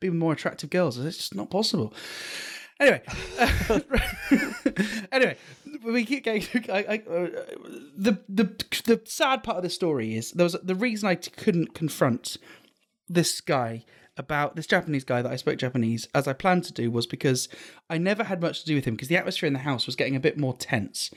be 0.00 0.10
more 0.10 0.32
attractive 0.32 0.70
girls. 0.70 0.98
I 0.98 1.02
said, 1.02 1.08
it's 1.08 1.18
just 1.18 1.34
not 1.34 1.50
possible. 1.50 1.94
Anyway, 2.80 3.02
anyway, 5.12 5.36
we 5.84 6.04
keep 6.06 6.24
going. 6.24 6.42
I, 6.70 6.78
I, 6.78 6.94
uh, 7.10 7.28
the 7.94 8.18
the 8.26 8.44
the 8.86 9.02
sad 9.04 9.42
part 9.42 9.58
of 9.58 9.62
the 9.62 9.68
story 9.68 10.14
is 10.16 10.32
there 10.32 10.44
was 10.44 10.56
the 10.62 10.74
reason 10.74 11.06
I 11.06 11.16
couldn't 11.16 11.74
confront 11.74 12.38
this 13.06 13.42
guy 13.42 13.84
about 14.16 14.56
this 14.56 14.66
Japanese 14.66 15.04
guy 15.04 15.20
that 15.20 15.30
I 15.30 15.36
spoke 15.36 15.58
Japanese 15.58 16.08
as 16.14 16.26
I 16.26 16.32
planned 16.32 16.64
to 16.64 16.72
do 16.72 16.90
was 16.90 17.06
because 17.06 17.50
I 17.90 17.98
never 17.98 18.24
had 18.24 18.40
much 18.40 18.60
to 18.60 18.66
do 18.66 18.76
with 18.76 18.86
him 18.86 18.94
because 18.94 19.08
the 19.08 19.16
atmosphere 19.16 19.46
in 19.46 19.52
the 19.52 19.60
house 19.60 19.84
was 19.84 19.94
getting 19.94 20.16
a 20.16 20.20
bit 20.20 20.38
more 20.38 20.56
tense, 20.56 21.10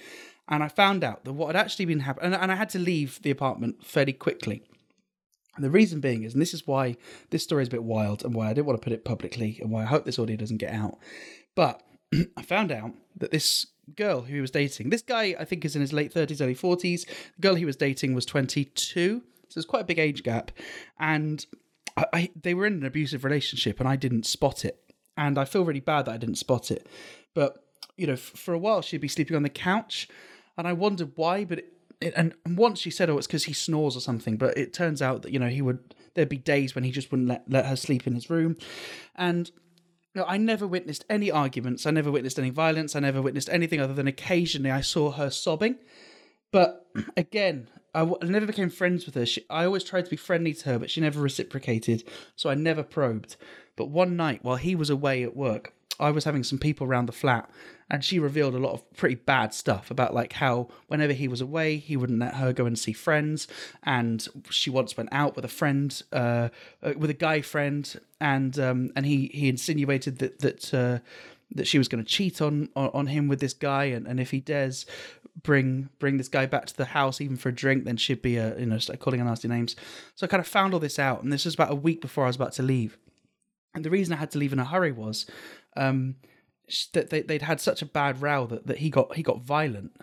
and 0.50 0.62
I 0.62 0.68
found 0.68 1.02
out 1.02 1.24
that 1.24 1.32
what 1.32 1.48
had 1.48 1.56
actually 1.56 1.86
been 1.86 2.02
happening, 2.02 2.34
and, 2.34 2.42
and 2.42 2.52
I 2.52 2.56
had 2.56 2.70
to 2.72 2.80
leave 2.80 3.22
the 3.22 3.32
apartment 3.32 3.86
fairly 3.86 4.13
quickly. 4.13 4.63
The 5.58 5.70
reason 5.70 6.00
being 6.00 6.24
is, 6.24 6.34
and 6.34 6.42
this 6.42 6.54
is 6.54 6.66
why 6.66 6.98
this 7.30 7.44
story 7.44 7.62
is 7.62 7.68
a 7.68 7.72
bit 7.72 7.84
wild 7.84 8.26
and 8.26 8.34
why 8.34 8.50
I 8.50 8.54
didn't 8.54 8.66
want 8.66 8.82
to 8.82 8.84
put 8.84 8.94
it 8.94 9.06
publicly 9.06 9.60
and 9.62 9.70
why 9.70 9.84
I 9.84 9.86
hope 9.86 10.04
this 10.04 10.18
audio 10.18 10.36
doesn't 10.36 10.58
get 10.58 10.74
out. 10.74 10.98
But 11.56 11.82
I 12.38 12.42
found 12.42 12.72
out 12.72 12.92
that 13.18 13.32
this 13.32 13.68
girl 13.96 14.22
who 14.22 14.36
he 14.36 14.42
was 14.42 14.52
dating, 14.52 14.89
this 14.89 15.02
guy 15.02 15.36
I 15.39 15.46
think 15.46 15.63
is 15.63 15.76
in 15.76 15.82
his 15.82 15.94
late 15.94 16.13
30s, 16.13 16.42
early 16.42 16.56
40s. 16.56 17.06
The 17.06 17.42
girl 17.42 17.56
he 17.56 17.66
was 17.66 17.76
dating 17.76 18.13
was 18.16 18.26
22. 18.26 19.22
So 19.50 19.60
it's 19.60 19.68
quite 19.68 19.84
a 19.84 19.86
big 19.86 20.00
age 20.00 20.24
gap. 20.24 20.52
And 21.00 21.46
I, 21.96 22.06
I, 22.13 22.30
they 22.42 22.56
were 22.56 22.66
in 22.66 22.74
an 22.74 22.86
abusive 22.86 23.24
relationship 23.24 23.80
and 23.80 23.88
I 23.88 23.96
didn't 23.96 24.26
spot 24.26 24.66
it. 24.66 24.80
And 25.16 25.38
I 25.38 25.46
feel 25.46 25.63
really 25.63 25.80
bad 25.80 26.06
that 26.06 26.13
I 26.13 26.18
didn't 26.18 26.38
spot 26.38 26.72
it. 26.72 26.88
But, 27.36 27.63
you 27.96 28.08
know, 28.08 28.13
f- 28.13 28.20
for 28.20 28.56
a 28.56 28.60
while 28.60 28.82
she'd 28.82 29.02
be 29.02 29.08
sleeping 29.08 29.36
on 29.36 29.44
the 29.44 29.50
couch. 29.50 30.08
And 30.58 30.68
I 30.68 30.74
wondered 30.74 31.12
why, 31.16 31.46
but 31.46 31.60
it, 31.60 31.74
and 32.16 32.34
once 32.46 32.80
she 32.80 32.92
said, 32.92 33.10
"Oh, 33.10 33.18
it's 33.18 33.28
because 33.28 33.46
he 33.46 33.54
snores 33.54 33.96
or 33.96 34.00
something," 34.00 34.38
but 34.38 34.58
it 34.58 34.74
turns 34.74 35.02
out 35.02 35.22
that 35.24 35.32
you 35.32 35.39
know 35.39 35.50
he 35.50 35.62
would. 35.62 35.96
There'd 36.16 36.30
be 36.30 36.38
days 36.38 36.76
when 36.76 36.84
he 36.84 36.92
just 36.92 37.12
wouldn't 37.12 37.30
let 37.30 37.50
let 37.50 37.66
her 37.66 37.76
sleep 37.76 38.06
in 38.06 38.13
his 38.13 38.30
room, 38.30 38.58
and 39.16 39.50
you 40.13 40.22
know, 40.22 40.28
I 40.28 40.38
never 40.38 40.68
witnessed 40.68 41.06
any 41.10 41.32
arguments. 41.32 41.86
I 41.86 41.92
never 41.92 42.12
witnessed 42.12 42.38
any 42.38 42.52
violence. 42.52 42.96
I 42.96 43.00
never 43.00 43.22
witnessed 43.22 43.50
anything 43.50 43.80
other 43.80 43.94
than 43.94 44.08
occasionally 44.08 44.72
I 44.72 44.82
saw 44.82 45.12
her 45.12 45.30
sobbing. 45.30 45.78
But 46.52 46.86
again, 47.18 47.68
I, 47.96 48.00
w- 48.00 48.18
I 48.22 48.26
never 48.26 48.46
became 48.46 48.70
friends 48.70 49.06
with 49.06 49.16
her. 49.16 49.26
She, 49.26 49.46
I 49.50 49.66
always 49.66 49.84
tried 49.84 50.06
to 50.06 50.12
be 50.12 50.18
friendly 50.18 50.54
to 50.54 50.70
her, 50.70 50.80
but 50.80 50.92
she 50.92 51.02
never 51.02 51.20
reciprocated, 51.20 52.04
so 52.36 52.50
I 52.50 52.56
never 52.56 52.84
probed. 52.84 53.38
But 53.76 53.89
one 53.89 54.16
night, 54.16 54.44
while 54.44 54.58
he 54.58 54.76
was 54.76 54.89
away 54.89 55.24
at 55.24 55.36
work, 55.36 55.74
I 55.99 56.12
was 56.12 56.23
having 56.23 56.43
some 56.43 56.58
people 56.58 56.88
around 56.88 57.08
the 57.08 57.13
flat, 57.13 57.49
and 57.89 58.03
she 58.03 58.19
revealed 58.19 58.56
a 58.56 58.60
lot 58.60 58.73
of 58.73 58.93
pretty 58.93 59.15
bad 59.15 59.53
stuff 59.53 59.91
about 59.91 60.13
like 60.13 60.34
how 60.34 60.69
whenever 60.88 61.13
he 61.13 61.27
was 61.27 61.41
away, 61.41 61.77
he 61.77 61.95
wouldn't 61.95 62.19
let 62.19 62.36
her 62.36 62.53
go 62.53 62.65
and 62.65 62.77
see 62.77 62.93
friends, 62.93 63.47
and 63.84 64.27
she 64.49 64.69
once 64.69 64.97
went 64.97 65.10
out 65.12 65.36
with 65.36 65.45
a 65.45 65.49
friend, 65.49 66.01
uh, 66.12 66.49
uh 66.82 66.93
with 66.97 67.10
a 67.10 67.15
guy 67.15 67.41
friend, 67.41 67.99
and 68.19 68.58
um, 68.60 68.91
and 68.95 69.06
he 69.06 69.29
he 69.34 69.49
insinuated 69.49 70.19
that 70.19 70.39
that. 70.39 70.73
Uh, 70.73 70.99
that 71.56 71.67
she 71.67 71.77
was 71.77 71.88
going 71.88 72.03
to 72.03 72.10
cheat 72.10 72.41
on, 72.41 72.67
on, 72.75 72.89
on 72.95 73.06
him 73.06 73.27
with 73.27 73.39
this 73.39 73.53
guy, 73.53 73.84
and, 73.84 74.08
and 74.08 74.19
if 74.19 74.32
he 74.32 74.39
dares 74.39 74.88
bring 75.41 75.89
bring 75.99 76.17
this 76.17 76.27
guy 76.27 76.45
back 76.45 76.65
to 76.65 76.75
the 76.75 76.86
house 76.86 77.21
even 77.21 77.38
for 77.38 77.49
a 77.49 77.53
drink, 77.53 77.86
then 77.86 77.97
she'd 77.97 78.21
be 78.21 78.38
a 78.38 78.58
you 78.60 78.65
know 78.65 78.77
start 78.79 78.99
calling 78.99 79.19
her 79.19 79.25
nasty 79.25 79.47
names. 79.47 79.75
So 80.15 80.25
I 80.25 80.27
kind 80.27 80.41
of 80.41 80.47
found 80.47 80.73
all 80.73 80.79
this 80.79 80.97
out, 80.97 81.23
and 81.23 81.32
this 81.32 81.45
was 81.45 81.53
about 81.53 81.71
a 81.71 81.75
week 81.75 82.01
before 82.01 82.23
I 82.23 82.27
was 82.27 82.36
about 82.36 82.53
to 82.53 82.63
leave. 82.63 82.97
And 83.76 83.84
the 83.84 83.90
reason 83.90 84.14
I 84.14 84.18
had 84.18 84.32
to 84.32 84.38
leave 84.38 84.54
in 84.54 84.60
a 84.60 84.66
hurry 84.66 84.92
was 84.92 85.26
um, 85.76 86.16
that 86.94 87.10
they, 87.10 87.22
would 87.22 87.42
had 87.42 87.60
such 87.60 87.82
a 87.82 87.86
bad 87.86 88.22
row 88.22 88.46
that, 88.48 88.68
that 88.68 88.78
he 88.78 88.90
got 88.90 89.16
he 89.16 89.24
got 89.24 89.42
violent, 89.42 89.96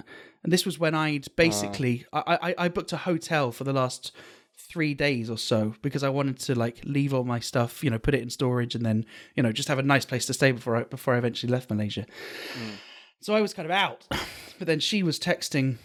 and 0.43 0.53
this 0.53 0.65
was 0.65 0.79
when 0.79 0.95
I'd 0.95 1.35
basically 1.37 2.07
uh. 2.13 2.23
I, 2.27 2.51
I 2.51 2.55
I 2.65 2.69
booked 2.69 2.93
a 2.93 2.99
hotel 2.99 3.53
for 3.53 3.65
the 3.65 3.73
last 3.73 4.13
three 4.57 4.95
days 4.95 5.31
or 5.31 5.39
so 5.39 5.75
because 5.83 6.03
I 6.03 6.09
wanted 6.11 6.39
to 6.41 6.55
like 6.55 6.81
leave 6.85 7.13
all 7.13 7.25
my 7.25 7.41
stuff, 7.41 7.83
you 7.83 7.91
know, 7.91 7.99
put 7.99 8.15
it 8.15 8.23
in 8.23 8.31
storage, 8.31 8.75
and 8.75 8.85
then 8.85 9.07
you 9.35 9.43
know 9.43 9.53
just 9.53 9.69
have 9.69 9.79
a 9.79 9.83
nice 9.83 10.05
place 10.05 10.27
to 10.27 10.35
stay 10.35 10.53
before 10.53 10.77
I 10.77 10.83
before 10.85 11.15
I 11.15 11.19
eventually 11.19 11.51
left 11.51 11.71
Malaysia. 11.71 12.07
Mm. 12.55 12.73
So 13.21 13.35
I 13.35 13.41
was 13.41 13.55
kind 13.55 13.67
of 13.67 13.73
out, 13.73 14.07
but 14.59 14.67
then 14.67 14.81
she 14.81 15.03
was 15.03 15.19
texting, 15.19 15.77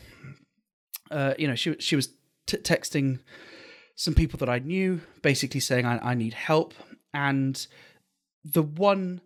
uh, 1.11 1.33
you 1.37 1.47
know, 1.47 1.55
she 1.55 1.75
she 1.79 1.95
was 1.95 2.09
t- 2.47 2.57
texting 2.57 3.19
some 3.95 4.13
people 4.13 4.37
that 4.39 4.49
I 4.49 4.59
knew, 4.59 5.01
basically 5.21 5.61
saying 5.61 5.85
I, 5.85 6.11
I 6.11 6.13
need 6.15 6.33
help, 6.33 6.73
and 7.15 7.65
the 8.43 8.61
one 8.61 9.21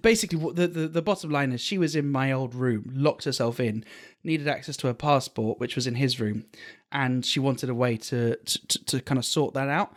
basically 0.00 0.38
the, 0.54 0.66
the 0.66 0.88
the 0.88 1.02
bottom 1.02 1.30
line 1.30 1.52
is 1.52 1.60
she 1.60 1.76
was 1.76 1.94
in 1.94 2.10
my 2.10 2.32
old 2.32 2.54
room 2.54 2.90
locked 2.94 3.24
herself 3.24 3.60
in 3.60 3.84
needed 4.24 4.48
access 4.48 4.76
to 4.76 4.86
her 4.86 4.94
passport 4.94 5.60
which 5.60 5.76
was 5.76 5.86
in 5.86 5.94
his 5.96 6.18
room 6.18 6.44
and 6.90 7.26
she 7.26 7.38
wanted 7.38 7.68
a 7.68 7.74
way 7.74 7.96
to 7.96 8.36
to, 8.36 8.84
to 8.84 9.00
kind 9.00 9.18
of 9.18 9.24
sort 9.24 9.52
that 9.52 9.68
out 9.68 9.92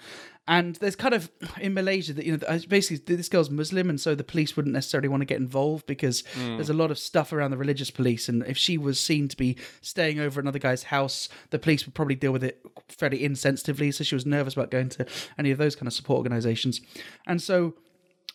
and 0.48 0.76
there's 0.76 0.96
kind 0.96 1.14
of 1.14 1.32
in 1.60 1.74
Malaysia 1.74 2.14
that 2.14 2.26
you 2.26 2.38
know 2.38 2.60
basically 2.68 3.16
this 3.16 3.30
girl's 3.30 3.50
Muslim 3.50 3.90
and 3.90 4.00
so 4.00 4.14
the 4.16 4.24
police 4.24 4.56
wouldn't 4.56 4.74
necessarily 4.74 5.08
want 5.08 5.22
to 5.22 5.26
get 5.26 5.40
involved 5.40 5.86
because 5.88 6.24
mm. 6.34 6.56
there's 6.58 6.70
a 6.70 6.74
lot 6.74 6.92
of 6.92 7.00
stuff 7.00 7.34
around 7.34 7.52
the 7.52 7.58
religious 7.58 7.92
police 7.92 8.30
and 8.30 8.46
if 8.46 8.58
she 8.58 8.78
was 8.78 9.00
seen 9.00 9.28
to 9.28 9.38
be 9.38 9.58
staying 9.82 10.20
over 10.20 10.40
another 10.40 10.60
guy's 10.60 10.84
house 10.84 11.30
the 11.50 11.60
police 11.60 11.86
would 11.86 11.96
probably 11.96 12.16
deal 12.16 12.32
with 12.32 12.44
it 12.44 12.62
fairly 12.90 13.20
insensitively 13.20 13.94
so 13.94 14.04
she 14.04 14.16
was 14.16 14.26
nervous 14.26 14.54
about 14.54 14.72
going 14.72 14.90
to 14.90 15.06
any 15.38 15.52
of 15.52 15.58
those 15.58 15.76
kind 15.76 15.88
of 15.88 15.94
support 15.94 16.18
organizations 16.18 16.82
and 17.26 17.42
so 17.42 17.74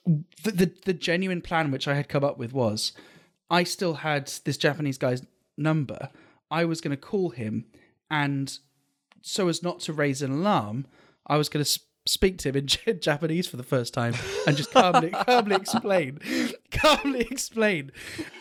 the, 0.07 0.51
the, 0.51 0.73
the 0.87 0.95
genuine 0.95 1.41
plan 1.41 1.71
which 1.71 1.87
I 1.87 1.95
had 1.95 2.09
come 2.09 2.25
up 2.25 2.39
with 2.39 2.53
was 2.53 2.93
I 3.51 3.65
still 3.65 3.95
had 3.95 4.29
this 4.45 4.57
Japanese 4.57 4.97
guy's 4.97 5.23
number. 5.59 6.11
I 6.51 6.65
was 6.65 6.81
going 6.81 6.97
to 6.97 7.01
call 7.01 7.31
him, 7.31 7.67
and 8.09 8.57
so 9.23 9.49
as 9.49 9.63
not 9.63 9.81
to 9.81 9.93
raise 9.93 10.23
an 10.23 10.31
alarm, 10.31 10.87
I 11.27 11.37
was 11.37 11.49
going 11.49 11.65
to 11.65 11.81
speak 12.07 12.39
to 12.39 12.49
him 12.49 12.57
in 12.57 12.67
Japanese 13.01 13.47
for 13.47 13.57
the 13.57 13.63
first 13.63 13.93
time 13.93 14.15
and 14.47 14.57
just 14.57 14.73
calmly, 14.73 15.11
calmly 15.27 15.57
explain, 15.57 16.19
calmly 16.71 17.27
explain. 17.31 17.93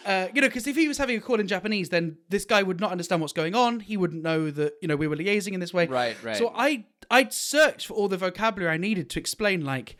Uh, 0.05 0.27
you 0.33 0.41
know, 0.41 0.47
because 0.47 0.67
if 0.67 0.75
he 0.75 0.87
was 0.87 0.97
having 0.97 1.17
a 1.17 1.21
call 1.21 1.39
in 1.39 1.47
Japanese, 1.47 1.89
then 1.89 2.17
this 2.29 2.45
guy 2.45 2.63
would 2.63 2.79
not 2.79 2.91
understand 2.91 3.21
what's 3.21 3.33
going 3.33 3.55
on. 3.55 3.79
He 3.79 3.97
wouldn't 3.97 4.23
know 4.23 4.49
that 4.51 4.73
you 4.81 4.87
know 4.87 4.95
we 4.95 5.07
were 5.07 5.15
liaising 5.15 5.53
in 5.53 5.59
this 5.59 5.73
way. 5.73 5.87
Right, 5.87 6.21
right. 6.23 6.37
So 6.37 6.51
I 6.55 6.85
I'd 7.11 7.33
searched 7.33 7.87
for 7.87 7.93
all 7.93 8.07
the 8.07 8.17
vocabulary 8.17 8.73
I 8.73 8.77
needed 8.77 9.09
to 9.11 9.19
explain 9.19 9.63
like. 9.65 9.97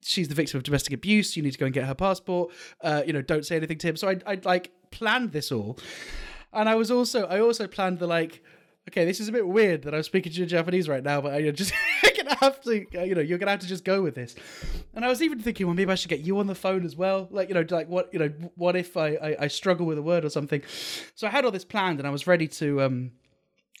She's 0.00 0.28
the 0.28 0.34
victim 0.34 0.58
of 0.58 0.62
domestic 0.62 0.94
abuse. 0.94 1.36
You 1.36 1.42
need 1.42 1.50
to 1.50 1.58
go 1.58 1.66
and 1.66 1.74
get 1.74 1.84
her 1.84 1.94
passport. 1.94 2.52
Uh, 2.80 3.02
you 3.04 3.12
know, 3.12 3.20
don't 3.20 3.44
say 3.44 3.56
anything 3.56 3.78
to 3.78 3.88
him. 3.88 3.96
So 3.96 4.08
I, 4.08 4.16
I 4.26 4.40
like 4.44 4.70
planned 4.92 5.32
this 5.32 5.50
all, 5.50 5.76
and 6.52 6.68
I 6.68 6.76
was 6.76 6.90
also 6.90 7.26
I 7.26 7.40
also 7.40 7.66
planned 7.66 7.98
the 7.98 8.06
like 8.06 8.42
okay, 8.88 9.04
this 9.04 9.20
is 9.20 9.28
a 9.28 9.32
bit 9.32 9.46
weird 9.46 9.82
that 9.82 9.94
I'm 9.94 10.02
speaking 10.02 10.32
to 10.32 10.38
you 10.38 10.42
in 10.44 10.48
Japanese 10.48 10.88
right 10.88 11.02
now, 11.02 11.20
but 11.20 11.32
I 11.32 11.50
just 11.50 11.72
I'm 12.04 12.12
gonna 12.16 12.36
have 12.36 12.60
to, 12.62 12.86
uh, 12.96 13.02
you 13.02 13.14
know, 13.14 13.20
you're 13.20 13.38
gonna 13.38 13.52
have 13.52 13.60
to 13.60 13.66
just 13.66 13.84
go 13.84 14.02
with 14.02 14.14
this. 14.14 14.34
And 14.94 15.04
I 15.04 15.08
was 15.08 15.22
even 15.22 15.38
thinking, 15.38 15.66
well, 15.66 15.76
maybe 15.76 15.92
I 15.92 15.94
should 15.94 16.10
get 16.10 16.20
you 16.20 16.38
on 16.38 16.46
the 16.46 16.54
phone 16.54 16.84
as 16.84 16.96
well. 16.96 17.28
Like, 17.30 17.48
you 17.48 17.54
know, 17.54 17.64
like 17.70 17.88
what, 17.88 18.12
you 18.12 18.18
know, 18.18 18.32
what 18.56 18.76
if 18.76 18.96
I 18.96 19.08
I, 19.10 19.36
I 19.40 19.48
struggle 19.48 19.86
with 19.86 19.98
a 19.98 20.02
word 20.02 20.24
or 20.24 20.30
something? 20.30 20.62
So 21.14 21.26
I 21.26 21.30
had 21.30 21.44
all 21.44 21.50
this 21.50 21.64
planned, 21.64 22.00
and 22.00 22.08
I 22.08 22.10
was 22.10 22.26
ready 22.26 22.48
to 22.48 22.82
um 22.82 23.12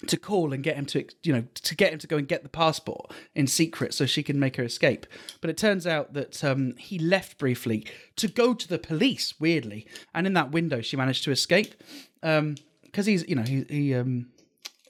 to 0.06 0.16
call 0.16 0.52
and 0.52 0.62
get 0.62 0.76
him 0.76 0.86
to 0.86 1.04
you 1.24 1.32
know 1.32 1.44
to 1.54 1.74
get 1.74 1.92
him 1.92 1.98
to 1.98 2.06
go 2.06 2.16
and 2.16 2.28
get 2.28 2.44
the 2.44 2.48
passport 2.48 3.10
in 3.34 3.48
secret 3.48 3.92
so 3.92 4.06
she 4.06 4.22
can 4.22 4.38
make 4.38 4.54
her 4.54 4.62
escape 4.62 5.06
but 5.40 5.50
it 5.50 5.56
turns 5.56 5.88
out 5.88 6.12
that 6.12 6.44
um, 6.44 6.76
he 6.78 7.00
left 7.00 7.36
briefly 7.36 7.84
to 8.14 8.28
go 8.28 8.54
to 8.54 8.68
the 8.68 8.78
police 8.78 9.34
weirdly 9.40 9.88
and 10.14 10.24
in 10.24 10.34
that 10.34 10.52
window 10.52 10.80
she 10.80 10.96
managed 10.96 11.24
to 11.24 11.32
escape 11.32 11.74
because 12.20 13.06
he's 13.06 13.28
you 13.28 13.34
know 13.34 13.42
he, 13.42 13.64
he 13.68 13.92
um 13.92 14.28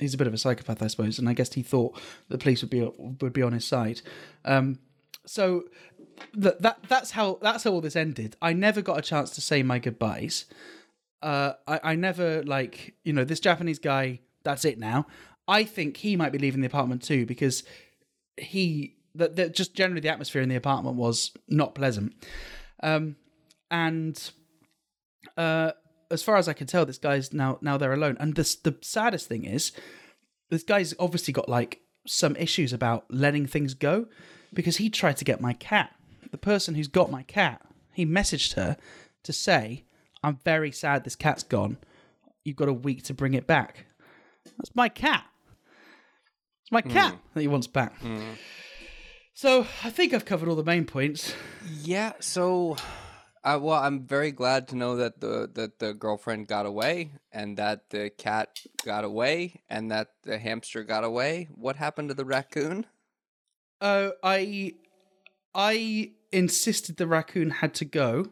he's 0.01 0.15
a 0.15 0.19
bit 0.19 0.27
of 0.27 0.35
a 0.35 0.39
psychopath 0.39 0.83
i 0.83 0.87
suppose 0.87 1.19
and 1.19 1.29
i 1.29 1.33
guess 1.33 1.53
he 1.53 1.63
thought 1.63 1.99
the 2.29 2.39
police 2.39 2.63
would 2.63 2.71
be 2.71 2.89
would 3.21 3.33
be 3.33 3.43
on 3.43 3.53
his 3.53 3.65
side 3.65 4.01
um 4.45 4.79
so 5.27 5.65
that 6.35 6.61
that 6.63 6.79
that's 6.89 7.13
how 7.13 7.39
that's 7.43 7.65
how 7.65 7.71
all 7.71 7.81
this 7.81 7.97
ended 7.97 8.37
i 8.43 8.53
never 8.53 8.81
got 8.83 8.99
a 8.99 9.03
chance 9.03 9.31
to 9.31 9.41
say 9.41 9.63
my 9.63 9.79
goodbyes 9.79 10.47
uh, 11.23 11.53
I, 11.67 11.81
I 11.83 11.95
never 11.95 12.43
like 12.45 12.95
you 13.05 13.13
know 13.13 13.25
this 13.25 13.41
Japanese 13.41 13.79
guy. 13.79 14.21
That's 14.45 14.65
it 14.65 14.79
now. 14.79 15.07
I 15.47 15.65
think 15.65 15.97
he 15.97 16.17
might 16.17 16.33
be 16.33 16.39
leaving 16.39 16.61
the 16.61 16.67
apartment 16.67 17.03
too 17.03 17.27
because 17.27 17.65
he 18.37 18.97
that 19.15 19.37
that 19.37 19.55
just 19.55 19.75
generally 19.75 20.01
the 20.01 20.09
atmosphere 20.09 20.43
in 20.43 20.49
the 20.49 20.57
apartment 20.57 20.97
was 20.97 21.33
not 21.49 21.75
pleasant. 21.75 22.13
Um, 22.83 23.17
and 23.71 24.31
uh, 25.37 25.73
as 26.11 26.23
far 26.23 26.37
as 26.37 26.49
I 26.49 26.53
can 26.53 26.67
tell, 26.67 26.87
this 26.87 26.99
guy's 26.99 27.33
now 27.33 27.59
now 27.61 27.77
they're 27.77 27.93
alone. 27.93 28.17
And 28.21 28.35
this 28.35 28.55
the 28.55 28.77
saddest 28.81 29.29
thing 29.29 29.45
is, 29.45 29.73
this 30.51 30.63
guy's 30.63 30.95
obviously 30.99 31.33
got 31.33 31.49
like 31.49 31.81
some 32.07 32.37
issues 32.37 32.73
about 32.73 33.05
letting 33.11 33.47
things 33.47 33.75
go 33.75 34.07
because 34.53 34.79
he 34.79 34.89
tried 34.89 35.17
to 35.19 35.25
get 35.25 35.41
my 35.41 35.53
cat. 35.53 35.95
The 36.31 36.39
person 36.39 36.75
who's 36.75 36.89
got 36.89 37.11
my 37.11 37.23
cat, 37.23 37.63
he 37.93 38.07
messaged 38.07 38.55
her 38.55 38.77
to 39.25 39.33
say, 39.33 39.85
"I'm 40.23 40.39
very 40.45 40.73
sad 40.73 41.05
this 41.05 41.17
cat's 41.17 41.43
gone. 41.43 41.79
You've 42.45 42.57
got 42.57 42.69
a 42.69 42.73
week 42.73 43.05
to 43.05 43.15
bring 43.15 43.35
it 43.35 43.47
back." 43.47 43.87
That's 44.57 44.75
my 44.75 44.89
cat. 44.89 45.25
It's 46.63 46.73
my 46.73 46.83
cat 46.83 47.13
hmm. 47.13 47.19
that 47.35 47.41
he 47.41 47.49
wants 47.49 47.67
back. 47.67 47.97
Hmm. 47.99 48.21
So 49.39 49.67
I 49.85 49.91
think 49.91 50.13
I've 50.13 50.25
covered 50.25 50.49
all 50.49 50.57
the 50.57 50.65
main 50.65 50.85
points. 50.85 51.33
Yeah. 51.83 52.15
So, 52.19 52.77
uh, 53.45 53.59
well, 53.61 53.83
I'm 53.83 54.07
very 54.07 54.33
glad 54.33 54.69
to 54.69 54.77
know 54.77 54.97
that 54.97 55.21
the 55.21 55.51
that 55.55 55.79
the 55.79 55.95
girlfriend 55.95 56.49
got 56.49 56.67
away, 56.67 57.13
and 57.33 57.57
that 57.57 57.91
the 57.91 58.11
cat 58.11 58.61
got 58.85 59.05
away, 59.05 59.63
and 59.69 59.91
that 59.91 60.09
the 60.23 60.39
hamster 60.39 60.85
got 60.85 61.05
away. 61.05 61.49
What 61.55 61.77
happened 61.77 62.09
to 62.09 62.15
the 62.15 62.25
raccoon? 62.25 62.87
Uh, 63.81 64.11
I 64.23 64.75
I 65.55 66.13
insisted 66.33 66.97
the 66.97 67.07
raccoon 67.07 67.51
had 67.51 67.75
to 67.75 67.85
go, 67.85 68.29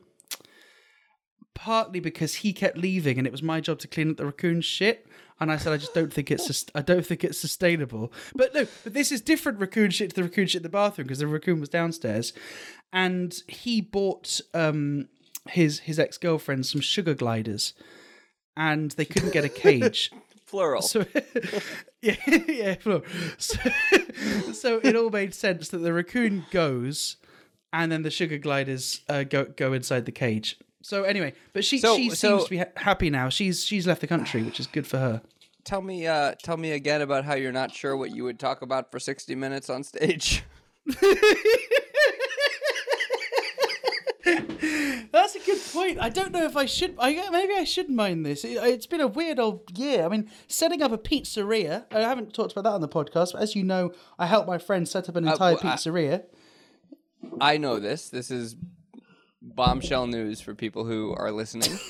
partly 1.55 2.01
because 2.01 2.37
he 2.37 2.53
kept 2.53 2.77
leaving, 2.77 3.19
and 3.19 3.27
it 3.27 3.33
was 3.33 3.42
my 3.42 3.61
job 3.61 3.79
to 3.81 3.88
clean 3.88 4.11
up 4.11 4.16
the 4.16 4.27
raccoon's 4.27 4.64
shit. 4.64 5.07
And 5.38 5.53
I 5.53 5.59
said, 5.59 5.72
I 5.72 5.77
just 5.77 5.92
don't 5.92 6.12
think 6.12 6.31
it's 6.31 6.64
I 6.75 6.81
don't 6.81 7.05
think 7.05 7.22
it's 7.22 7.38
sustainable. 7.38 8.12
But 8.35 8.55
no, 8.55 8.66
but 8.85 8.94
this 8.94 9.12
is 9.12 9.20
different 9.20 9.61
raccoon 9.61 9.90
shit 9.90 10.11
to 10.11 10.16
the 10.16 10.22
raccoon 10.22 10.46
shit 10.46 10.61
in 10.61 10.62
the 10.62 10.68
bathroom 10.68 11.07
because 11.07 11.18
the 11.18 11.27
raccoon 11.27 11.61
was 11.61 11.68
downstairs, 11.68 12.33
and 12.92 13.42
he 13.46 13.81
bought 13.81 14.40
um 14.55 15.09
his 15.49 15.81
his 15.81 15.99
ex 15.99 16.16
girlfriend 16.16 16.64
some 16.66 16.81
sugar 16.81 17.14
gliders, 17.14 17.75
and 18.57 18.92
they 18.92 19.05
couldn't 19.05 19.33
get 19.33 19.44
a 19.44 19.49
cage. 19.51 20.11
Plural. 20.46 20.81
So 20.81 21.05
yeah, 22.01 22.14
yeah. 22.27 22.77
well, 22.85 23.03
So, 23.37 23.59
so 24.53 24.81
it 24.85 24.94
all 24.94 25.11
made 25.11 25.35
sense 25.35 25.68
that 25.70 25.79
the 25.79 25.92
raccoon 25.92 26.46
goes, 26.53 27.16
and 27.72 27.90
then 27.90 28.03
the 28.03 28.11
sugar 28.12 28.38
gliders 28.38 29.01
uh, 29.09 29.25
go 29.25 29.44
go 29.44 29.72
inside 29.72 30.07
the 30.07 30.12
cage. 30.12 30.57
So 30.87 31.03
anyway, 31.03 31.33
but 31.53 31.64
she 31.64 31.79
So- 31.79 31.96
she 31.96 32.11
so- 32.11 32.14
seems 32.38 32.44
to 32.44 32.51
be 32.51 32.59
ha- 32.59 32.66
happy 32.77 33.11
now. 33.11 33.29
She's 33.29 33.64
she's 33.64 33.88
left 33.88 34.01
the 34.03 34.07
country, 34.07 34.44
which 34.44 34.61
is 34.61 34.68
good 34.68 34.87
for 34.87 34.99
her. 34.99 35.20
tell 35.64 35.83
me, 35.83 36.07
uh, 36.07 36.35
tell 36.44 36.57
me 36.57 36.70
again 36.70 37.01
about 37.03 37.25
how 37.25 37.35
you're 37.35 37.51
not 37.51 37.72
sure 37.75 37.96
what 37.96 38.14
you 38.14 38.22
would 38.22 38.38
talk 38.38 38.62
about 38.62 38.92
for 38.92 39.01
60 39.01 39.35
minutes 39.35 39.68
on 39.68 39.83
stage. 39.83 40.44
That's 45.12 45.35
a 45.35 45.38
good 45.40 45.59
point. 45.72 45.99
I 46.01 46.09
don't 46.09 46.33
know 46.33 46.44
if 46.44 46.57
I 46.57 46.66
should. 46.66 46.94
I 46.99 47.29
maybe 47.31 47.55
I 47.55 47.64
should 47.64 47.88
mind 47.90 48.27
this. 48.27 48.44
It, 48.44 48.51
it's 48.62 48.87
been 48.87 49.01
a 49.01 49.07
weird 49.07 49.38
old 49.38 49.77
year. 49.79 50.05
I 50.05 50.09
mean, 50.09 50.29
setting 50.46 50.83
up 50.83 50.92
a 50.92 50.99
pizzeria. 50.99 51.85
I 51.92 52.01
haven't 52.01 52.35
talked 52.35 52.53
about 52.53 52.64
that 52.64 52.72
on 52.75 52.81
the 52.81 52.88
podcast, 52.88 53.33
but 53.33 53.42
as 53.42 53.55
you 53.57 53.64
know, 53.64 53.92
I 54.18 54.27
helped 54.27 54.49
my 54.49 54.59
friend 54.59 54.87
set 54.88 55.09
up 55.09 55.16
an 55.16 55.27
entire 55.27 55.55
well, 55.55 55.61
I- 55.64 55.77
pizzeria. 55.77 56.25
I 57.40 57.57
know 57.57 57.79
this. 57.81 58.09
This 58.09 58.31
is 58.31 58.55
bombshell 59.54 60.06
news 60.06 60.40
for 60.40 60.54
people 60.54 60.85
who 60.85 61.14
are 61.16 61.30
listening. 61.32 61.70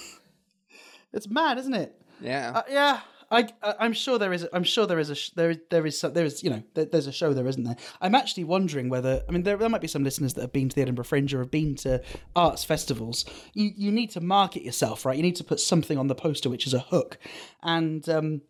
It's 1.12 1.28
mad, 1.30 1.56
isn't 1.56 1.72
it? 1.72 1.94
Yeah. 2.20 2.52
Uh, 2.56 2.62
yeah, 2.68 3.00
I, 3.30 3.48
I 3.62 3.74
I'm 3.80 3.94
sure 3.94 4.18
there 4.18 4.34
is. 4.34 4.42
a- 4.42 4.54
I'm 4.54 4.64
sure 4.64 4.86
there 4.86 4.98
is 4.98 5.08
a 5.08 5.14
sh- 5.14 5.30
there 5.30 5.50
is 5.50 5.58
there 5.70 5.86
is 5.86 5.98
there 6.02 6.24
is 6.26 6.42
you 6.44 6.50
know 6.50 6.62
there, 6.74 6.84
there's 6.84 7.06
a 7.06 7.12
show 7.12 7.32
there 7.32 7.46
isn't 7.46 7.62
there. 7.62 7.76
I'm 8.02 8.14
actually 8.14 8.44
wondering 8.44 8.90
whether 8.90 9.22
I 9.26 9.32
mean 9.32 9.42
there 9.42 9.56
there 9.56 9.68
might 9.70 9.80
be 9.80 9.86
some 9.88 10.04
listeners 10.04 10.34
that 10.34 10.42
have 10.42 10.52
been 10.52 10.68
to 10.68 10.74
the 10.76 10.82
Edinburgh 10.82 11.04
Fringe 11.06 11.32
or 11.32 11.38
have 11.38 11.50
been 11.50 11.74
to 11.76 12.02
arts 12.34 12.64
festivals. 12.64 13.24
You 13.54 13.70
you 13.74 13.90
need 13.92 14.10
to 14.10 14.20
market 14.20 14.62
yourself, 14.62 15.06
right? 15.06 15.16
You 15.16 15.22
need 15.22 15.36
to 15.36 15.44
put 15.44 15.60
something 15.60 15.96
on 15.96 16.08
the 16.08 16.14
poster 16.14 16.50
which 16.50 16.66
is 16.66 16.74
a 16.74 16.80
hook, 16.80 17.16
and 17.62 18.06
um, 18.10 18.42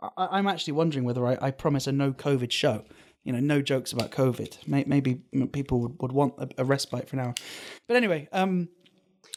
I, 0.00 0.26
I'm 0.38 0.48
actually 0.48 0.72
wondering 0.72 1.04
whether 1.04 1.24
I, 1.26 1.38
I 1.40 1.50
promise 1.52 1.86
a 1.86 1.92
no 1.92 2.12
COVID 2.12 2.50
show. 2.50 2.84
You 3.24 3.32
know, 3.32 3.40
no 3.40 3.62
jokes 3.62 3.92
about 3.92 4.10
COVID. 4.10 4.66
Maybe 4.66 5.20
people 5.52 5.80
would, 5.80 6.00
would 6.00 6.12
want 6.12 6.34
a, 6.58 6.64
respite 6.64 7.08
for 7.08 7.16
an 7.16 7.20
hour. 7.20 7.34
But 7.86 7.96
anyway, 7.96 8.28
um, 8.32 8.68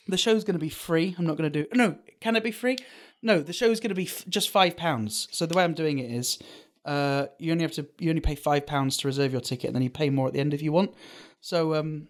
the 0.08 0.18
show's 0.18 0.44
going 0.44 0.56
to 0.56 0.60
be 0.60 0.70
free. 0.70 1.16
I'm 1.18 1.26
not 1.26 1.38
going 1.38 1.52
to 1.52 1.64
do. 1.64 1.70
No, 1.74 1.98
can 2.20 2.36
it 2.36 2.44
be 2.44 2.52
free? 2.52 2.78
No, 3.22 3.42
the 3.42 3.54
show's 3.54 3.80
going 3.80 3.90
to 3.90 3.96
be 3.96 4.06
f- 4.06 4.26
just 4.28 4.50
five 4.50 4.76
pounds. 4.76 5.28
So 5.32 5.46
the 5.46 5.56
way 5.56 5.64
I'm 5.64 5.74
doing 5.74 6.00
it 6.00 6.12
is, 6.12 6.40
uh, 6.86 7.28
you 7.40 7.52
only 7.52 7.64
have 7.64 7.72
to 7.74 7.88
you 8.00 8.10
only 8.10 8.22
pay 8.22 8.36
five 8.36 8.66
pounds 8.66 8.98
to 8.98 9.08
reserve 9.08 9.32
your 9.32 9.42
ticket, 9.42 9.68
and 9.68 9.76
then 9.76 9.84
you 9.84 9.90
pay 9.90 10.10
more 10.10 10.28
at 10.28 10.34
the 10.34 10.40
end 10.40 10.54
if 10.54 10.62
you 10.62 10.72
want. 10.72 10.94
So 11.42 11.76
um, 11.76 12.08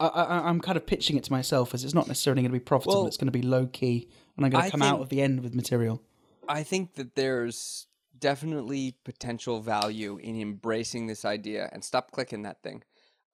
I, 0.00 0.06
I, 0.06 0.48
I'm 0.48 0.60
kind 0.60 0.76
of 0.76 0.86
pitching 0.86 1.16
it 1.16 1.24
to 1.24 1.32
myself 1.32 1.74
as 1.74 1.84
it's 1.84 1.94
not 1.94 2.08
necessarily 2.08 2.42
going 2.42 2.52
to 2.52 2.58
be 2.58 2.64
profitable. 2.64 3.02
Well, 3.02 3.06
it's 3.06 3.16
going 3.16 3.28
to 3.28 3.32
be 3.32 3.42
low 3.42 3.66
key, 3.66 4.08
and 4.36 4.44
I'm 4.44 4.50
going 4.50 4.62
I 4.62 4.66
to 4.66 4.70
come 4.70 4.82
out 4.82 5.00
of 5.00 5.08
the 5.08 5.22
end 5.22 5.40
with 5.42 5.54
material. 5.54 6.02
I 6.48 6.62
think 6.62 6.94
that 6.94 7.14
there's 7.14 7.86
definitely 8.18 8.96
potential 9.04 9.60
value 9.60 10.18
in 10.22 10.40
embracing 10.40 11.06
this 11.06 11.24
idea 11.24 11.68
and 11.72 11.82
stop 11.84 12.10
clicking 12.10 12.42
that 12.42 12.62
thing 12.62 12.82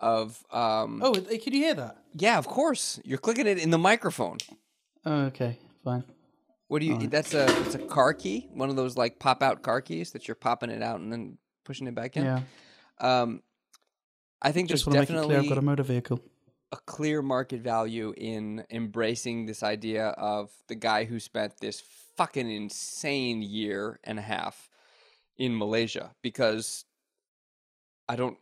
of 0.00 0.42
um 0.50 1.00
Oh, 1.02 1.12
can 1.14 1.52
you 1.54 1.60
hear 1.62 1.74
that? 1.74 1.96
yeah 2.14 2.38
of 2.38 2.46
course 2.46 2.98
you're 3.04 3.18
clicking 3.18 3.46
it 3.46 3.58
in 3.58 3.70
the 3.70 3.78
microphone 3.78 4.38
Oh, 5.04 5.22
okay, 5.26 5.58
fine. 5.84 6.04
what 6.68 6.80
do 6.80 6.86
you 6.86 7.06
that's 7.08 7.34
a 7.34 7.44
it's 7.62 7.74
a 7.74 7.78
car 7.78 8.14
key 8.14 8.48
one 8.52 8.70
of 8.70 8.76
those 8.76 8.96
like 8.96 9.18
pop 9.18 9.42
out 9.42 9.62
car 9.62 9.80
keys 9.80 10.12
that 10.12 10.26
you're 10.28 10.34
popping 10.34 10.70
it 10.70 10.82
out 10.82 11.00
and 11.00 11.12
then 11.12 11.38
pushing 11.64 11.86
it 11.86 11.94
back 11.94 12.16
in 12.16 12.24
Yeah, 12.24 12.40
um 13.00 13.42
i 14.40 14.50
think 14.52 14.68
just 14.68 14.86
there's 14.86 14.96
want 14.96 15.06
to 15.08 15.12
make 15.14 15.20
it 15.20 15.24
clear 15.24 15.38
I've 15.38 15.44
definitely 15.44 15.48
got 15.48 15.58
a 15.58 15.62
motor 15.62 15.82
vehicle. 15.84 16.20
a 16.72 16.76
clear 16.78 17.22
market 17.22 17.60
value 17.60 18.12
in 18.16 18.64
embracing 18.70 19.46
this 19.46 19.62
idea 19.62 20.08
of 20.08 20.50
the 20.68 20.74
guy 20.74 21.04
who 21.04 21.20
spent 21.20 21.58
this 21.60 21.80
fucking 22.16 22.50
insane 22.50 23.42
year 23.42 24.00
and 24.04 24.18
a 24.18 24.22
half 24.22 24.68
in 25.38 25.56
Malaysia 25.56 26.14
because 26.22 26.84
I 28.08 28.16
don't 28.16 28.38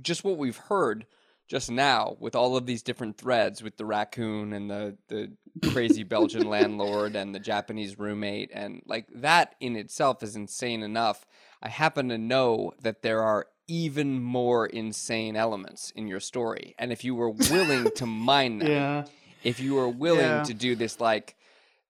just 0.00 0.24
what 0.24 0.38
we've 0.38 0.56
heard 0.56 1.06
just 1.48 1.70
now 1.70 2.16
with 2.18 2.34
all 2.34 2.56
of 2.56 2.66
these 2.66 2.82
different 2.82 3.18
threads 3.18 3.62
with 3.62 3.76
the 3.76 3.84
raccoon 3.84 4.52
and 4.52 4.70
the 4.70 4.96
the 5.08 5.32
crazy 5.64 6.02
Belgian 6.02 6.48
landlord 6.48 7.14
and 7.14 7.34
the 7.34 7.40
Japanese 7.40 7.98
roommate 7.98 8.50
and 8.54 8.82
like 8.86 9.06
that 9.14 9.54
in 9.60 9.76
itself 9.76 10.22
is 10.22 10.34
insane 10.36 10.82
enough. 10.82 11.26
I 11.62 11.68
happen 11.68 12.08
to 12.08 12.18
know 12.18 12.72
that 12.82 13.02
there 13.02 13.22
are 13.22 13.46
even 13.68 14.20
more 14.22 14.66
insane 14.66 15.36
elements 15.36 15.90
in 15.92 16.08
your 16.08 16.20
story. 16.20 16.74
And 16.78 16.90
if 16.92 17.04
you 17.04 17.14
were 17.14 17.30
willing 17.30 17.90
to 17.92 18.06
mine 18.06 18.58
them, 18.58 18.68
Yeah, 18.68 19.04
if 19.44 19.60
you 19.60 19.74
were 19.74 19.88
willing 19.88 20.20
Yeah. 20.20 20.42
to 20.42 20.54
do 20.54 20.74
this 20.74 21.00
like 21.00 21.36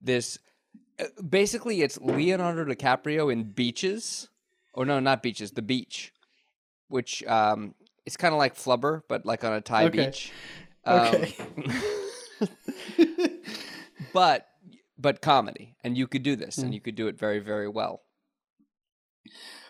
this 0.01 0.39
basically 1.29 1.83
it's 1.83 1.99
Leonardo 2.01 2.65
DiCaprio 2.65 3.33
in 3.33 3.45
Beaches 3.45 4.29
or 4.75 4.85
no 4.85 5.01
not 5.01 5.23
Beaches 5.23 5.53
the 5.53 5.63
beach 5.63 6.13
which 6.89 7.25
um, 7.25 7.75
it's 8.05 8.17
kind 8.19 8.35
of 8.35 8.39
like 8.39 8.55
Flubber, 8.55 9.03
but 9.09 9.25
like 9.25 9.45
on 9.45 9.53
a 9.55 9.61
Thai 9.63 9.85
Okay. 9.87 10.07
beach. 10.07 10.33
Um, 10.85 10.99
Okay. 11.15 11.35
but 14.13 14.47
but 14.99 15.21
comedy, 15.23 15.75
and 15.83 15.97
you 15.97 16.07
could 16.07 16.23
do 16.23 16.37
this, 16.37 16.57
Hmm. 16.57 16.65
and 16.65 16.75
you 16.75 16.81
could 16.81 16.95
do 16.95 17.09
it 17.09 17.19
very 17.19 17.39
very 17.39 17.69
well. 17.69 18.03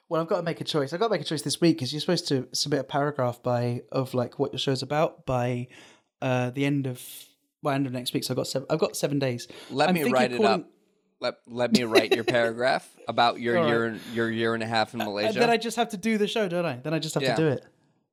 Well, 0.09 0.21
I've 0.21 0.29
got 0.29 0.37
to 0.39 0.43
make 0.43 0.61
a 0.61 0.65
choice. 0.65 0.93
I've 0.93 1.01
got 1.01 1.07
to 1.09 1.13
make 1.13 1.21
a 1.23 1.25
choice 1.25 1.43
this 1.43 1.61
week 1.61 1.77
because 1.77 1.93
you're 1.93 2.01
supposed 2.01 2.29
to 2.29 2.49
submit 2.53 2.81
a 2.81 2.85
paragraph 2.85 3.43
by 3.43 3.83
of 3.91 4.13
like 4.15 4.39
what 4.39 4.53
your 4.53 4.59
show's 4.59 4.83
about 4.83 5.25
by 5.25 5.69
uh, 6.21 6.51
the 6.51 6.65
end 6.67 6.87
of 6.87 7.01
well, 7.63 7.75
end 7.75 7.87
of 7.87 7.93
next 7.93 8.13
week. 8.13 8.25
So 8.25 8.33
I've 8.33 8.37
got 8.37 8.47
seven. 8.49 8.67
I've 8.69 8.79
got 8.81 8.97
seven 8.97 9.19
days. 9.19 9.49
Let 9.71 9.89
I'm 9.89 9.95
me 9.95 10.05
write 10.11 10.33
it 10.33 10.39
calling- 10.39 10.53
up. 10.63 10.69
Let 11.23 11.37
let 11.47 11.73
me 11.73 11.85
write 11.85 12.13
your 12.15 12.25
paragraph 12.25 12.85
about 13.09 13.41
your 13.41 13.55
right. 13.55 13.69
year 13.69 13.99
your 14.13 14.31
year 14.31 14.55
and 14.55 14.63
a 14.63 14.67
half 14.67 14.93
in 14.93 14.99
Malaysia. 14.99 15.29
And 15.29 15.37
then 15.43 15.51
I 15.51 15.57
just 15.57 15.77
have 15.77 15.91
to 15.91 15.97
do 15.97 16.19
the 16.19 16.27
show, 16.27 16.49
don't 16.49 16.67
I? 16.67 16.77
Then 16.83 16.93
I 16.93 16.99
just 16.99 17.15
have 17.15 17.23
Yeah. 17.23 17.37
to 17.37 17.43
do 17.43 17.49
it. 17.49 17.65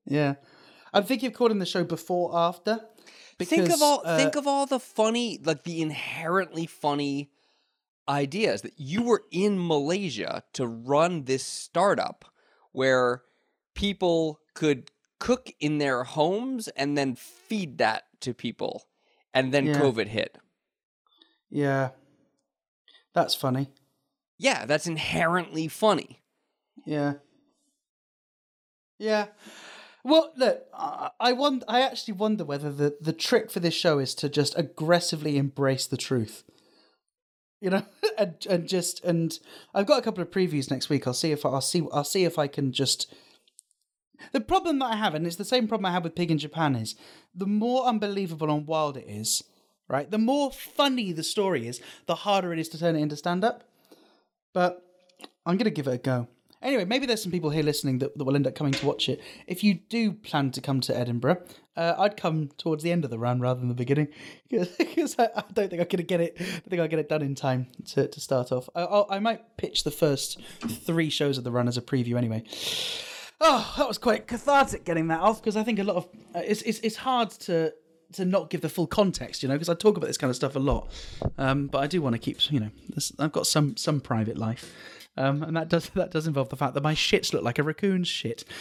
Yeah. 0.06 0.36
I'm 0.94 1.04
thinking 1.04 1.28
of 1.28 1.34
calling 1.34 1.60
the 1.60 1.66
show 1.66 1.84
before 1.84 2.36
after. 2.36 2.80
think 3.40 3.70
of 3.70 3.82
all 3.82 4.02
uh, 4.06 4.18
think 4.18 4.36
of 4.36 4.46
all 4.48 4.66
the 4.66 4.80
funny 4.80 5.40
like 5.44 5.64
the 5.64 5.82
inherently 5.82 6.66
funny 6.68 7.32
ideas 8.08 8.62
that 8.62 8.74
you 8.78 9.02
were 9.04 9.24
in 9.32 9.56
Malaysia 9.68 10.44
to 10.54 10.68
run 10.68 11.24
this 11.26 11.44
startup 11.46 12.26
where 12.72 13.24
people 13.76 14.40
could 14.54 14.92
cook 15.20 15.52
in 15.60 15.78
their 15.80 16.04
homes 16.04 16.68
and 16.70 16.98
then 16.98 17.16
feed 17.16 17.78
that 17.78 18.04
to 18.22 18.34
people 18.34 18.86
and 19.34 19.54
then 19.54 19.66
Yeah. 19.68 19.80
covid 19.82 20.08
hit 20.08 20.38
Yeah. 21.50 21.90
That's 23.14 23.36
funny. 23.36 23.70
yeah 24.38 24.66
that's 24.66 24.88
inherently 24.88 25.68
funny 25.68 26.22
Yeah. 26.86 27.14
Yeah. 28.98 29.28
Well, 30.04 30.32
look, 30.38 30.62
I, 30.74 31.10
I 31.20 31.34
wonder. 31.34 31.66
I 31.68 31.82
actually 31.82 32.14
wonder 32.16 32.44
whether 32.46 32.72
the 32.72 32.98
the 33.02 33.14
trick 33.14 33.52
for 33.52 33.60
this 33.60 33.74
show 33.74 34.00
is 34.00 34.16
to 34.16 34.30
just 34.30 34.58
aggressively 34.58 35.38
embrace 35.38 35.88
the 35.88 35.98
truth. 35.98 36.44
You 37.62 37.70
know, 37.70 37.84
and 38.18 38.36
and 38.50 38.68
just 38.68 39.04
and 39.04 39.38
I've 39.74 39.86
got 39.88 40.00
a 40.00 40.02
couple 40.02 40.22
of 40.22 40.32
previews 40.32 40.72
next 40.72 40.90
week. 40.90 41.06
I'll 41.08 41.14
see 41.14 41.32
if 41.32 41.46
I'll 41.46 41.62
see 41.62 41.86
I'll 41.94 42.04
see 42.04 42.24
if 42.26 42.38
I 42.40 42.48
can 42.48 42.72
just. 42.72 43.14
The 44.34 44.42
problem 44.42 44.80
that 44.80 44.92
I 44.92 44.96
have, 44.98 45.16
and 45.16 45.26
it's 45.26 45.38
the 45.38 45.46
same 45.46 45.68
problem 45.68 45.86
I 45.86 45.92
had 45.94 46.04
with 46.04 46.16
Pig 46.16 46.32
in 46.32 46.38
Japan, 46.38 46.76
is 46.76 46.96
the 47.34 47.46
more 47.46 47.86
unbelievable 47.86 48.50
and 48.52 48.68
wild 48.68 48.98
it 48.98 49.06
is, 49.08 49.44
right? 49.90 50.10
The 50.10 50.18
more 50.18 50.52
funny 50.52 51.12
the 51.12 51.24
story 51.24 51.68
is, 51.68 51.82
the 52.06 52.16
harder 52.16 52.54
it 52.54 52.60
is 52.60 52.70
to 52.70 52.80
turn 52.80 52.96
it 52.96 53.02
into 53.02 53.18
stand 53.18 53.44
up. 53.44 53.64
But 54.54 54.84
I'm 55.46 55.58
going 55.58 55.66
to 55.66 55.72
give 55.72 55.88
it 55.88 55.94
a 55.94 55.98
go. 55.98 56.28
Anyway, 56.62 56.84
maybe 56.84 57.06
there's 57.06 57.24
some 57.24 57.32
people 57.32 57.52
here 57.52 57.64
listening 57.64 58.00
that, 58.00 58.18
that 58.18 58.24
will 58.26 58.36
end 58.36 58.46
up 58.46 58.54
coming 58.54 58.74
to 58.74 58.86
watch 58.86 59.08
it. 59.08 59.22
If 59.48 59.64
you 59.64 59.76
do 59.76 60.12
plan 60.12 60.52
to 60.52 60.62
come 60.62 60.82
to 60.82 60.98
Edinburgh, 60.98 61.42
uh, 61.78 61.96
I'd 61.98 62.18
come 62.18 62.50
towards 62.58 62.84
the 62.84 62.92
end 62.92 63.06
of 63.06 63.12
the 63.12 63.18
run 63.18 63.40
rather 63.40 63.62
than 63.62 63.70
the 63.70 63.76
beginning 63.76 64.10
because 64.50 65.18
I, 65.18 65.30
I 65.36 65.44
don't 65.54 65.70
think 65.70 65.82
I'm 65.82 65.88
going 65.88 65.98
to 65.98 66.04
get 66.04 66.20
it. 66.20 66.36
I 66.38 66.70
think 66.70 66.82
I'll 66.82 66.90
get 66.90 67.00
it 67.00 67.08
done 67.08 67.22
in 67.22 67.34
time 67.34 67.68
to, 67.92 68.10
to 68.10 68.20
start 68.20 68.52
off. 68.52 68.70
I, 68.76 68.82
I'll, 68.82 69.08
I 69.10 69.20
might 69.20 69.56
pitch 69.56 69.86
the 69.86 69.92
first 69.92 70.42
three 70.68 71.10
shows 71.10 71.38
of 71.38 71.46
the 71.46 71.52
run 71.52 71.70
as 71.70 71.78
a 71.78 71.82
preview 71.82 72.18
anyway. 72.18 72.44
Oh, 73.40 73.74
that 73.78 73.88
was 73.88 73.98
quite 73.98 74.28
cathartic 74.28 74.84
getting 74.84 75.08
that 75.08 75.22
off 75.22 75.42
because 75.42 75.56
I 75.56 75.64
think 75.64 75.80
a 75.80 75.84
lot 75.84 75.96
of 75.96 76.10
uh, 76.36 76.40
it's, 76.40 76.62
it's 76.64 76.80
it's 76.80 76.98
hard 76.98 77.30
to 77.32 77.74
to 78.14 78.26
not 78.26 78.50
give 78.50 78.62
the 78.62 78.70
full 78.70 78.88
context, 78.88 79.44
you 79.44 79.50
know, 79.50 79.56
because 79.56 79.70
I 79.70 79.74
talk 79.74 79.98
about 79.98 80.08
this 80.08 80.18
kind 80.18 80.30
of 80.30 80.36
stuff 80.36 80.56
a 80.56 80.60
lot. 80.60 80.92
Um, 81.38 81.68
but 81.68 81.80
I 81.80 81.88
do 81.88 82.02
want 82.02 82.14
to 82.14 82.20
keep, 82.20 82.52
you 82.52 82.60
know, 82.60 82.70
this, 82.90 83.12
I've 83.20 83.32
got 83.32 83.48
some 83.48 83.78
some 83.78 84.02
private 84.02 84.38
life, 84.38 84.74
um, 85.18 85.44
and 85.44 85.56
that 85.56 85.70
does 85.70 85.90
that 85.96 86.12
does 86.12 86.28
involve 86.28 86.50
the 86.50 86.56
fact 86.56 86.74
that 86.74 86.84
my 86.84 86.96
shits 86.96 87.34
look 87.34 87.44
like 87.44 87.60
a 87.60 87.64
raccoon's 87.64 88.08
shit. 88.08 88.44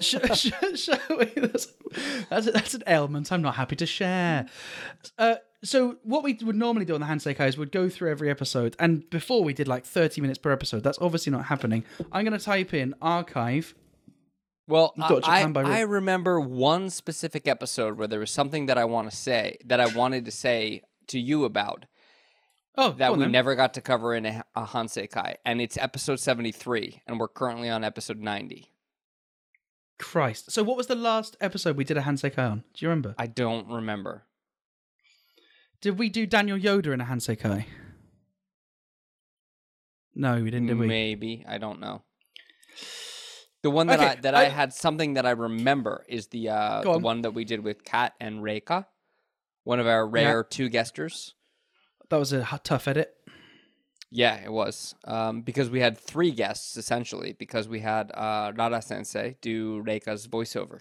Sh- 0.00 0.16
sh- 0.34 0.50
shall? 0.74 0.98
That's, 1.08 1.68
that's, 2.28 2.50
that's 2.50 2.74
an 2.74 2.82
ailment 2.88 3.30
I'm 3.30 3.40
not 3.40 3.54
happy 3.54 3.76
to 3.76 3.86
share. 3.86 4.46
Uh, 5.16 5.36
so 5.62 5.98
what 6.02 6.24
we 6.24 6.36
would 6.42 6.56
normally 6.56 6.84
do 6.84 6.94
on 6.94 7.00
the 7.00 7.06
Hansei 7.06 7.36
Kai 7.36 7.46
is 7.46 7.56
we'd 7.56 7.70
go 7.70 7.88
through 7.88 8.10
every 8.10 8.28
episode, 8.28 8.74
and 8.80 9.08
before 9.10 9.44
we 9.44 9.54
did 9.54 9.68
like 9.68 9.84
30 9.84 10.20
minutes 10.20 10.38
per 10.38 10.50
episode. 10.50 10.82
That's 10.82 10.98
obviously 11.00 11.30
not 11.30 11.44
happening. 11.44 11.84
I'm 12.10 12.24
going 12.24 12.36
to 12.36 12.44
type 12.44 12.74
in 12.74 12.94
archive. 13.00 13.74
Well 14.68 14.94
I, 14.98 15.42
I 15.54 15.80
remember 15.80 16.40
one 16.40 16.88
specific 16.90 17.48
episode 17.48 17.98
where 17.98 18.06
there 18.08 18.20
was 18.20 18.30
something 18.30 18.66
that 18.66 18.78
i 18.78 18.84
want 18.84 19.10
to 19.10 19.16
say 19.16 19.58
that 19.64 19.80
i 19.80 19.86
wanted 19.86 20.24
to 20.26 20.30
say 20.30 20.82
to 21.08 21.18
you 21.18 21.44
about 21.44 21.86
Oh, 22.74 22.92
that 22.92 23.12
we 23.12 23.18
then. 23.18 23.32
never 23.32 23.54
got 23.54 23.74
to 23.74 23.82
cover 23.82 24.14
in 24.14 24.24
a, 24.24 24.42
a 24.56 24.62
Hansei 24.64 25.06
Kai, 25.10 25.36
and 25.44 25.60
it's 25.60 25.76
episode 25.76 26.18
73, 26.18 27.02
and 27.06 27.20
we're 27.20 27.28
currently 27.28 27.68
on 27.68 27.84
episode 27.84 28.18
90. 28.18 28.72
Christ. 29.98 30.50
So 30.50 30.62
what 30.62 30.78
was 30.78 30.86
the 30.86 30.94
last 30.94 31.36
episode 31.38 31.76
we 31.76 31.84
did 31.84 31.98
a 31.98 32.00
Hansei 32.00 32.32
Kai 32.34 32.44
on? 32.44 32.58
Do 32.72 32.84
you 32.86 32.88
remember? 32.88 33.14
I 33.18 33.26
don't 33.26 33.68
remember. 33.68 34.22
Did 35.82 35.98
we 35.98 36.08
do 36.08 36.24
Daniel 36.24 36.56
Yoda 36.58 36.94
in 36.94 37.02
a 37.02 37.04
Hansei 37.04 37.38
Kai? 37.38 37.66
No, 40.14 40.36
we 40.42 40.50
didn't, 40.50 40.68
did 40.68 40.78
we? 40.78 40.86
Maybe 40.86 41.44
I 41.46 41.58
don't 41.58 41.78
know. 41.78 42.02
The 43.62 43.70
one 43.70 43.86
that 43.88 44.00
Okay, 44.00 44.08
I 44.08 44.14
that 44.16 44.34
I, 44.34 44.46
I- 44.46 44.48
had 44.48 44.72
something 44.72 45.14
that 45.14 45.24
I 45.26 45.30
remember 45.30 46.04
is 46.08 46.26
the 46.28 46.48
uh, 46.48 46.82
the 46.82 46.90
on. 46.92 47.02
one 47.02 47.22
that 47.22 47.32
we 47.32 47.44
did 47.44 47.62
with 47.62 47.84
Kat 47.84 48.14
and 48.20 48.40
Reika, 48.40 48.86
one 49.64 49.78
of 49.80 49.86
our 49.86 50.06
rare 50.06 50.42
two 50.44 50.68
guesters. 50.68 51.34
That 52.10 52.18
was 52.18 52.32
a 52.32 52.46
tough 52.64 52.88
edit. 52.88 53.14
Yeah, 54.10 54.34
it 54.44 54.52
was 54.52 54.94
um, 55.04 55.40
because 55.42 55.70
we 55.70 55.80
had 55.80 55.96
three 55.96 56.32
guests 56.32 56.76
essentially 56.76 57.32
because 57.38 57.66
we 57.68 57.80
had 57.80 58.10
uh, 58.12 58.52
Rada 58.54 58.82
Sensei 58.82 59.36
do 59.40 59.82
Reika's 59.82 60.28
voiceover. 60.28 60.80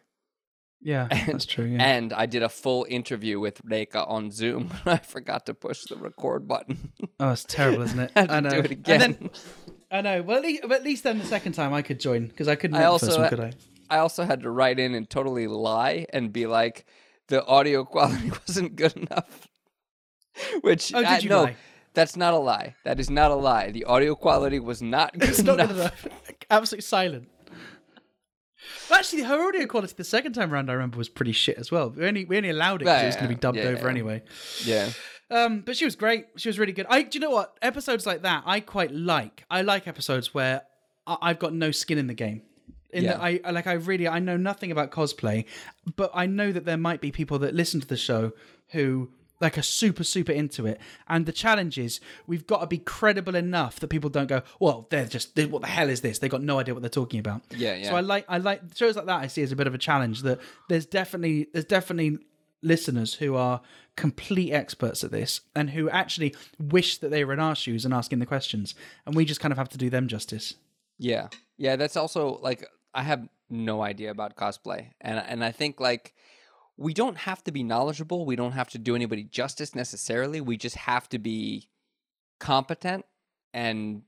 Yeah, 0.82 1.08
that's 1.28 1.46
true. 1.46 1.66
Yeah. 1.66 1.82
And 1.84 2.12
I 2.12 2.26
did 2.26 2.42
a 2.44 2.50
full 2.50 2.86
interview 2.90 3.40
with 3.40 3.62
Reika 3.64 4.06
on 4.10 4.32
Zoom. 4.32 4.72
I 4.86 4.98
forgot 4.98 5.46
to 5.46 5.54
push 5.54 5.84
the 5.86 5.96
record 5.96 6.48
button. 6.48 6.92
oh, 7.20 7.30
it's 7.32 7.46
terrible, 7.46 7.84
isn't 7.84 8.00
it? 8.00 8.12
To 8.16 8.34
I 8.34 8.40
know. 8.42 8.50
do 8.50 8.58
it 8.60 8.72
And 8.72 8.86
then- 8.86 9.02
again. 9.12 9.30
I 9.92 10.02
know. 10.02 10.22
Well, 10.22 10.38
at 10.38 10.44
least, 10.44 10.64
at 10.64 10.84
least 10.84 11.04
then 11.04 11.20
the 11.20 11.26
second 11.26 11.52
time 11.54 11.74
I 11.74 11.82
could 11.82 12.00
join 12.00 12.28
because 12.28 12.48
I 12.48 12.56
couldn't. 12.56 12.78
I 12.78 12.86
also 12.86 13.08
first 13.08 13.20
one, 13.20 13.30
could 13.30 13.40
I? 13.42 13.54
I 13.90 13.98
also 13.98 14.24
had 14.24 14.42
to 14.44 14.50
write 14.50 14.80
in 14.80 14.96
and 14.96 15.10
totally 15.10 15.48
lie 15.48 16.06
and 16.14 16.32
be 16.32 16.48
like, 16.48 16.86
the 17.28 17.46
audio 17.46 17.84
quality 17.84 18.32
wasn't 18.48 18.76
good 18.78 18.96
enough. 18.96 19.48
Which 20.62 20.94
Oh, 20.94 21.00
did 21.02 21.08
uh, 21.08 21.20
you 21.22 21.30
no, 21.30 21.44
lie? 21.44 21.56
that's 21.94 22.16
not 22.16 22.34
a 22.34 22.38
lie. 22.38 22.76
That 22.86 23.02
is 23.02 23.10
not 23.10 23.32
a 23.32 23.36
lie. 23.36 23.72
The 23.72 23.84
audio 23.84 24.16
quality 24.16 24.60
was 24.60 24.82
not 24.82 25.12
good 25.20 25.28
It's 25.30 25.44
not 25.44 25.60
enough. 25.60 25.70
good 25.70 25.78
enough. 25.78 26.08
Absolutely 26.50 26.84
silent. 26.84 27.28
Actually, 28.94 29.24
her 29.24 29.48
audio 29.48 29.66
quality 29.66 29.94
the 29.98 30.04
second 30.04 30.34
time 30.34 30.54
around, 30.54 30.70
I 30.70 30.74
remember, 30.74 30.98
was 30.98 31.10
pretty 31.10 31.32
shit 31.32 31.58
as 31.58 31.72
well. 31.72 31.90
We 31.90 32.06
only 32.06 32.26
we 32.26 32.38
only 32.38 32.50
allowed 32.50 32.76
it 32.82 32.86
because 32.86 33.00
Yeah, 33.00 33.04
it 33.04 33.06
was 33.08 33.16
going 33.16 33.30
to 33.30 33.36
be 33.36 33.40
dubbed 33.40 33.58
yeah, 33.58 33.64
over 33.66 33.84
yeah. 33.84 33.90
anyway. 33.90 34.24
Yeah. 34.64 34.90
Um, 35.32 35.62
but 35.62 35.78
she 35.78 35.86
was 35.86 35.96
great. 35.96 36.28
She 36.36 36.50
was 36.50 36.60
really 36.60 36.74
good. 36.74 36.86
I, 36.90 37.04
do 37.04 37.18
you 37.18 37.20
know 37.22 37.30
what? 37.32 37.58
Episodes 37.62 38.06
like 38.06 38.22
that, 38.24 38.44
I 38.46 38.60
quite 38.60 38.92
like. 38.94 39.44
I 39.50 39.62
like 39.62 39.88
episodes 39.88 40.34
where 40.34 40.64
I, 41.08 41.18
I've 41.22 41.40
got 41.40 41.54
no 41.54 41.72
skin 41.72 41.98
in 41.98 42.08
the 42.08 42.14
game. 42.14 42.42
In 42.92 43.06
Yeah. 43.06 43.14
that 43.14 43.22
I 43.22 43.40
I- 43.46 43.52
like, 43.52 43.68
I 43.68 43.74
really, 43.74 44.08
I 44.08 44.20
know 44.20 44.36
nothing 44.38 44.72
about 44.72 44.92
cosplay, 44.92 45.46
but 45.96 46.12
I 46.14 46.26
know 46.26 46.52
that 46.52 46.66
there 46.66 46.78
might 46.78 47.00
be 47.00 47.12
people 47.12 47.40
that 47.40 47.56
listen 47.56 47.80
to 47.80 47.88
the 47.88 47.96
show 47.98 48.34
who 48.70 49.10
like 49.40 49.58
are 49.58 49.64
super 49.64 50.04
super 50.04 50.32
into 50.34 50.68
it. 50.68 50.80
And 51.08 51.26
the 51.26 51.32
challenge 51.32 51.78
is 51.80 52.00
we've 52.28 52.46
got 52.46 52.60
to 52.60 52.68
be 52.68 52.78
credible 52.78 53.36
enough 53.36 53.80
that 53.80 53.88
people 53.88 54.10
don't 54.10 54.28
go, 54.28 54.44
well, 54.60 54.88
they're 54.92 55.06
just 55.06 55.36
they, 55.36 55.46
what 55.46 55.62
the 55.62 55.68
hell 55.70 55.90
is 55.90 56.02
this? 56.02 56.20
They 56.20 56.28
got 56.30 56.44
no 56.44 56.60
idea 56.60 56.74
what 56.76 56.82
they're 56.84 56.90
talking 56.90 57.20
about. 57.20 57.42
Yeah, 57.56 57.76
yeah. 57.76 57.90
So 57.90 57.96
I 57.96 58.02
like 58.02 58.26
I 58.28 58.38
like 58.38 58.62
shows 58.76 58.96
like 58.98 59.06
that. 59.08 59.20
I 59.22 59.28
see 59.28 59.42
as 59.42 59.52
a 59.52 59.56
bit 59.56 59.66
of 59.68 59.74
a 59.74 59.80
challenge 59.80 60.22
that 60.24 60.40
there's 60.70 60.86
definitely 60.86 61.48
there's 61.54 61.66
definitely 61.66 62.20
listeners 62.62 63.16
who 63.16 63.36
are 63.36 63.62
complete 63.96 64.52
experts 64.54 65.04
at 65.04 65.12
this 65.12 65.42
and 65.56 65.72
who 65.72 65.90
actually 65.90 66.36
wish 66.60 66.98
that 67.00 67.10
they 67.12 67.24
were 67.26 67.34
in 67.34 67.40
our 67.40 67.56
shoes 67.56 67.84
and 67.86 67.94
asking 67.94 68.20
the 68.20 68.26
questions, 68.26 68.76
and 69.06 69.16
we 69.16 69.26
just 69.26 69.40
kind 69.42 69.52
of 69.52 69.58
have 69.58 69.70
to 69.70 69.78
do 69.78 69.90
them 69.90 70.08
justice. 70.08 70.56
Yeah. 70.98 71.28
Yeah, 71.58 71.76
that's 71.76 71.98
also 71.98 72.40
like 72.42 72.66
I 72.94 73.04
have 73.04 73.28
no 73.50 73.82
idea 73.82 74.12
about 74.12 74.36
cosplay. 74.36 74.92
And 75.02 75.20
and 75.20 75.44
I 75.44 75.52
think 75.52 75.80
like 75.80 76.14
we 76.78 76.94
don't 76.94 77.18
have 77.18 77.44
to 77.44 77.52
be 77.52 77.64
knowledgeable. 77.64 78.26
We 78.26 78.36
don't 78.36 78.54
have 78.54 78.70
to 78.72 78.78
do 78.78 78.96
anybody 78.96 79.24
justice 79.24 79.76
necessarily. 79.76 80.42
We 80.42 80.58
just 80.58 80.76
have 80.78 81.08
to 81.10 81.20
be 81.20 81.68
competent 82.40 83.06
and 83.54 84.04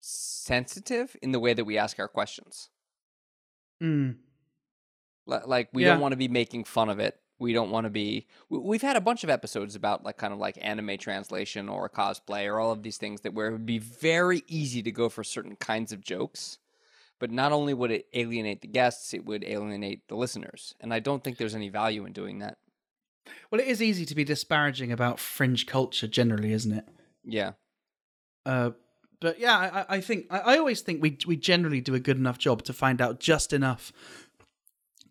sensitive 0.00 1.16
in 1.22 1.32
the 1.32 1.40
way 1.40 1.54
that 1.54 1.64
we 1.64 1.78
ask 1.78 1.98
our 1.98 2.08
questions. 2.08 2.68
Mm. 3.82 4.16
Li- 5.26 5.38
Like 5.46 5.68
we 5.72 5.82
Yeah. 5.84 5.92
don't 5.92 6.00
want 6.00 6.12
to 6.12 6.16
be 6.16 6.28
making 6.28 6.64
fun 6.64 6.88
of 6.88 6.98
it. 6.98 7.18
We 7.42 7.52
don't 7.52 7.70
want 7.70 7.84
to 7.84 7.90
be. 7.90 8.26
we- 8.48 8.58
We've 8.58 8.82
had 8.82 8.96
a 8.96 9.00
bunch 9.00 9.22
of 9.24 9.30
episodes 9.30 9.74
about 9.74 10.04
like 10.04 10.16
kind 10.16 10.32
of 10.32 10.38
like 10.38 10.56
anime 10.60 10.96
translation 10.96 11.68
or 11.68 11.88
cosplay 11.90 12.46
or 12.46 12.58
all 12.60 12.72
of 12.72 12.82
these 12.82 12.96
things 12.96 13.20
that 13.22 13.34
where 13.34 13.48
it 13.48 13.52
would 13.52 13.66
be 13.66 13.78
very 13.78 14.42
easy 14.48 14.82
to 14.82 14.90
go 14.92 15.08
for 15.10 15.22
certain 15.22 15.56
kinds 15.56 15.92
of 15.92 16.00
jokes, 16.00 16.58
but 17.18 17.30
not 17.30 17.52
only 17.52 17.74
would 17.74 17.90
it 17.90 18.06
alienate 18.14 18.62
the 18.62 18.68
guests, 18.68 19.12
it 19.12 19.24
would 19.24 19.44
alienate 19.44 20.08
the 20.08 20.16
listeners, 20.16 20.74
and 20.80 20.94
I 20.94 21.00
don't 21.00 21.22
think 21.22 21.36
there's 21.36 21.54
any 21.54 21.68
value 21.68 22.04
in 22.06 22.12
doing 22.12 22.38
that. 22.38 22.56
Well, 23.50 23.60
it 23.60 23.68
is 23.68 23.80
easy 23.82 24.04
to 24.06 24.14
be 24.14 24.24
disparaging 24.24 24.90
about 24.90 25.20
fringe 25.20 25.66
culture 25.66 26.08
generally, 26.08 26.52
isn't 26.52 26.72
it? 26.72 26.88
Yeah, 27.24 27.52
Uh, 28.44 28.70
but 29.20 29.38
yeah, 29.38 29.56
I, 29.56 29.80
I- 29.80 29.86
I 29.96 30.00
think 30.00 30.26
I, 30.30 30.38
I 30.40 30.58
always 30.58 30.80
think 30.80 31.00
we 31.00 31.16
we 31.26 31.36
generally 31.36 31.80
do 31.80 31.94
a 31.94 32.00
good 32.00 32.16
enough 32.16 32.38
job 32.38 32.62
to 32.64 32.72
find 32.72 33.00
out 33.00 33.20
just 33.20 33.52
enough, 33.52 33.92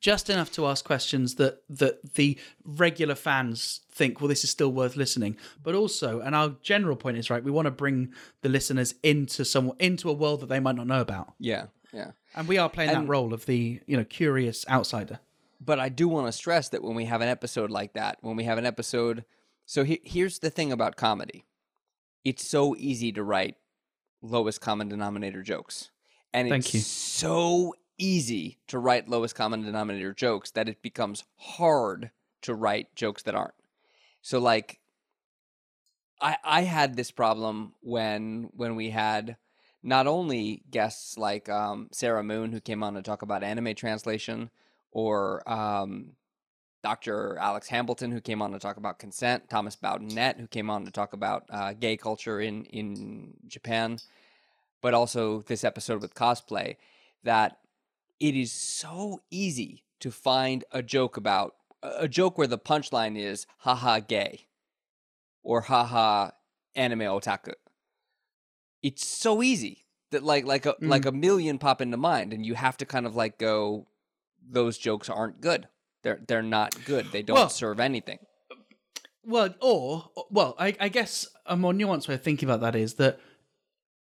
just 0.02 0.30
enough 0.30 0.52
to 0.52 0.66
ask 0.68 0.84
questions 0.84 1.36
that 1.36 1.62
that 1.70 2.16
the 2.16 2.38
regular 2.66 3.16
fans 3.16 3.80
think, 3.90 4.20
well, 4.20 4.28
this 4.28 4.44
is 4.44 4.50
still 4.50 4.72
worth 4.74 4.96
listening. 4.98 5.38
But 5.64 5.76
also, 5.76 6.20
and 6.20 6.36
our 6.36 6.56
general 6.62 6.96
point 6.98 7.18
is 7.18 7.30
right, 7.30 7.44
we 7.44 7.52
want 7.52 7.68
to 7.68 7.72
bring 7.72 8.12
the 8.42 8.50
listeners 8.50 8.96
into 9.04 9.46
some 9.46 9.72
into 9.80 10.10
a 10.10 10.14
world 10.14 10.42
that 10.42 10.50
they 10.50 10.60
might 10.60 10.76
not 10.76 10.88
know 10.88 11.00
about, 11.02 11.34
Yeah, 11.40 11.68
yeah. 11.94 12.12
and 12.36 12.48
we 12.50 12.58
are 12.58 12.70
playing 12.70 12.90
And- 12.90 13.06
that 13.06 13.10
role 13.10 13.34
of 13.34 13.46
the 13.46 13.80
you 13.88 13.96
know 13.96 14.04
curious 14.04 14.66
outsider. 14.68 15.20
But 15.64 15.80
I 15.80 15.90
do 15.90 16.08
want 16.08 16.26
to 16.28 16.32
stress 16.32 16.70
that 16.70 16.82
when 16.84 16.96
we 16.96 17.06
have 17.06 17.22
an 17.22 17.30
episode 17.30 17.70
like 17.70 17.94
that, 17.94 18.18
when 18.22 18.36
we 18.36 18.46
have 18.46 18.58
an 18.58 18.66
episode, 18.66 19.24
so 19.68 19.84
he, 19.84 20.02
here's 20.04 20.40
the 20.40 20.50
thing 20.50 20.72
about 20.72 20.96
comedy: 20.96 21.46
it's 22.26 22.44
so 22.48 22.76
easy 22.78 23.12
to 23.12 23.24
write 23.24 23.56
lowest 24.24 24.60
common 24.62 24.90
denominator 24.90 25.44
jokes, 25.44 25.92
and 26.34 26.50
Thank 26.50 26.66
it's 26.66 26.74
you. 26.74 26.80
so 26.80 27.76
easy 28.02 28.58
to 28.68 28.80
write 28.80 29.08
lowest 29.08 29.36
common 29.36 29.62
denominator 29.62 30.14
jokes 30.14 30.52
that 30.52 30.68
it 30.68 30.82
becomes 30.82 31.24
hard 31.38 32.12
to 32.42 32.56
write 32.56 32.94
jokes 32.96 33.24
that 33.24 33.36
aren't. 33.36 33.54
So 34.22 34.40
like 34.40 34.80
I 36.20 36.38
I 36.44 36.62
had 36.64 36.96
this 36.96 37.12
problem 37.12 37.74
when 37.82 38.50
when 38.54 38.76
we 38.76 38.90
had 38.90 39.38
not 39.84 40.08
only 40.08 40.64
guests 40.70 41.18
like 41.18 41.50
um, 41.50 41.90
Sarah 41.92 42.24
Moon 42.24 42.52
who 42.52 42.60
came 42.60 42.84
on 42.84 42.94
to 42.96 43.02
talk 43.02 43.22
about 43.22 43.44
anime 43.44 43.74
translation 43.76 44.52
or 44.92 45.48
um, 45.50 46.14
Dr. 46.84 47.38
Alex 47.40 47.68
Hambleton 47.68 48.12
who 48.12 48.22
came 48.22 48.42
on 48.42 48.52
to 48.52 48.60
talk 48.60 48.78
about 48.78 49.00
consent, 49.00 49.50
Thomas 49.50 49.76
Baudinette 49.76 50.40
who 50.40 50.48
came 50.48 50.70
on 50.70 50.86
to 50.86 50.92
talk 50.92 51.14
about 51.14 51.46
uh, 51.50 51.74
gay 51.74 51.98
culture 51.98 52.40
in 52.42 52.66
in 52.66 53.34
Japan, 53.48 53.98
but 54.82 54.94
also 54.94 55.42
this 55.42 55.64
episode 55.64 56.02
with 56.02 56.16
cosplay 56.16 56.78
that 57.24 57.58
it 58.22 58.36
is 58.36 58.52
so 58.52 59.20
easy 59.32 59.84
to 60.00 60.12
find 60.12 60.64
a 60.72 60.84
joke 60.84 61.18
about 61.18 61.56
a 61.82 62.08
joke 62.08 62.38
where 62.38 62.48
the 62.48 62.60
punchline 62.60 63.18
is 63.18 63.48
haha 63.58 64.00
gay 64.00 64.46
or 65.44 65.62
haha 65.62 66.30
anime 66.76 67.00
otaku. 67.00 67.54
It's 68.84 69.06
so 69.06 69.42
easy 69.42 69.86
that 70.12 70.24
like 70.24 70.46
like 70.46 70.68
a 70.68 70.76
like 70.80 71.04
mm. 71.04 71.10
a 71.10 71.12
million 71.12 71.58
pop 71.58 71.82
into 71.82 71.98
mind 71.98 72.32
and 72.32 72.46
you 72.46 72.54
have 72.54 72.78
to 72.78 72.86
kind 72.86 73.08
of 73.08 73.16
like 73.16 73.40
go 73.40 73.88
those 74.48 74.78
jokes 74.78 75.10
aren't 75.10 75.42
good. 75.42 75.68
They're 76.04 76.22
they're 76.28 76.44
not 76.44 76.86
good. 76.86 77.12
They 77.12 77.24
don't 77.24 77.36
Well- 77.36 77.50
serve 77.50 77.80
anything. 77.80 78.20
Well, 79.24 79.54
or 79.62 80.10
well, 80.32 80.56
I, 80.58 80.76
I 80.80 80.90
guess 80.90 81.28
a 81.46 81.56
more 81.56 81.74
nuanced 81.74 82.08
way 82.08 82.16
of 82.16 82.24
thinking 82.24 82.50
about 82.50 82.62
that 82.62 82.76
is 82.76 82.96
that 82.96 83.20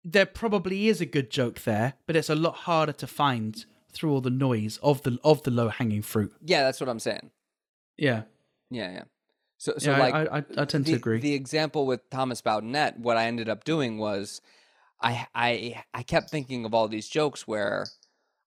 there 0.02 0.26
probably 0.26 0.88
is 0.88 1.00
a 1.00 1.06
good 1.06 1.30
joke 1.30 1.62
there, 1.62 1.94
but 2.08 2.16
it's 2.16 2.28
a 2.28 2.34
lot 2.34 2.56
harder 2.56 2.92
to 2.92 3.06
find 3.06 3.66
through 3.96 4.12
all 4.12 4.20
the 4.20 4.30
noise 4.30 4.78
of 4.82 5.02
the 5.02 5.18
of 5.24 5.42
the 5.42 5.50
low 5.50 5.68
hanging 5.68 6.02
fruit. 6.02 6.32
Yeah, 6.44 6.62
that's 6.62 6.80
what 6.80 6.88
I'm 6.88 7.00
saying. 7.00 7.30
Yeah, 7.96 8.22
Yeah, 8.70 8.92
yeah. 8.92 9.04
So 9.58 9.74
so 9.78 9.90
yeah, 9.92 9.98
like 9.98 10.14
I, 10.14 10.38
I, 10.38 10.44
I 10.58 10.64
tend 10.66 10.84
the, 10.84 10.92
to 10.92 10.96
agree. 10.96 11.18
The 11.20 11.32
example 11.34 11.86
with 11.86 12.08
Thomas 12.10 12.42
Baudinette, 12.42 12.98
what 12.98 13.16
I 13.16 13.24
ended 13.26 13.48
up 13.48 13.64
doing 13.64 13.98
was 13.98 14.40
I 15.00 15.26
I 15.34 15.82
I 15.94 16.02
kept 16.02 16.28
thinking 16.30 16.64
of 16.66 16.74
all 16.74 16.88
these 16.88 17.08
jokes 17.08 17.48
where 17.48 17.86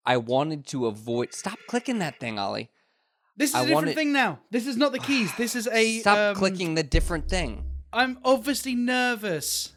I 0.05 0.17
wanted 0.17 0.67
to 0.67 0.85
avoid 0.85 1.33
stop 1.33 1.57
clicking 1.67 1.99
that 1.99 2.19
thing, 2.19 2.37
Ollie. 2.39 2.69
this 3.37 3.49
is 3.51 3.55
I 3.55 3.59
a 3.59 3.63
different 3.63 3.75
wanted- 3.75 3.95
thing 3.95 4.13
now. 4.13 4.39
This 4.51 4.67
is 4.67 4.77
not 4.77 4.91
the 4.91 4.99
keys. 4.99 5.31
This 5.35 5.55
is 5.55 5.67
a 5.67 5.99
Stop 6.01 6.17
um, 6.17 6.35
clicking 6.35 6.75
the 6.75 6.83
different 6.83 7.27
thing. 7.27 7.65
I'm 7.91 8.19
obviously 8.23 8.75
nervous. 8.75 9.73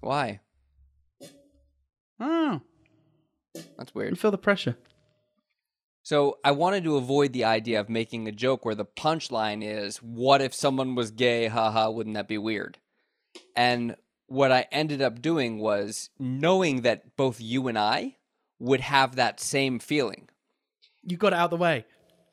Why? 0.00 0.40
Oh, 2.20 2.60
That's 3.54 3.90
I 3.90 3.92
weird. 3.94 4.18
feel 4.18 4.30
the 4.30 4.38
pressure. 4.38 4.76
So 6.02 6.38
I 6.44 6.50
wanted 6.50 6.84
to 6.84 6.96
avoid 6.96 7.32
the 7.32 7.44
idea 7.44 7.78
of 7.80 7.88
making 7.88 8.26
a 8.26 8.32
joke 8.32 8.64
where 8.64 8.74
the 8.74 8.84
punchline 8.84 9.62
is, 9.64 9.98
"What 9.98 10.42
if 10.42 10.52
someone 10.54 10.94
was 10.94 11.10
gay? 11.10 11.46
Haha, 11.46 11.90
wouldn't 11.90 12.14
that 12.14 12.28
be 12.28 12.38
weird?" 12.38 12.78
And 13.54 13.96
what 14.26 14.50
I 14.50 14.66
ended 14.72 15.00
up 15.02 15.20
doing 15.22 15.58
was 15.58 16.10
knowing 16.18 16.82
that 16.82 17.16
both 17.16 17.40
you 17.40 17.68
and 17.68 17.78
I 17.78 18.16
would 18.58 18.80
have 18.80 19.16
that 19.16 19.40
same 19.40 19.78
feeling. 19.78 20.28
You 21.02 21.16
got 21.16 21.32
it 21.32 21.36
out 21.36 21.46
of 21.46 21.50
the 21.50 21.56
way. 21.56 21.84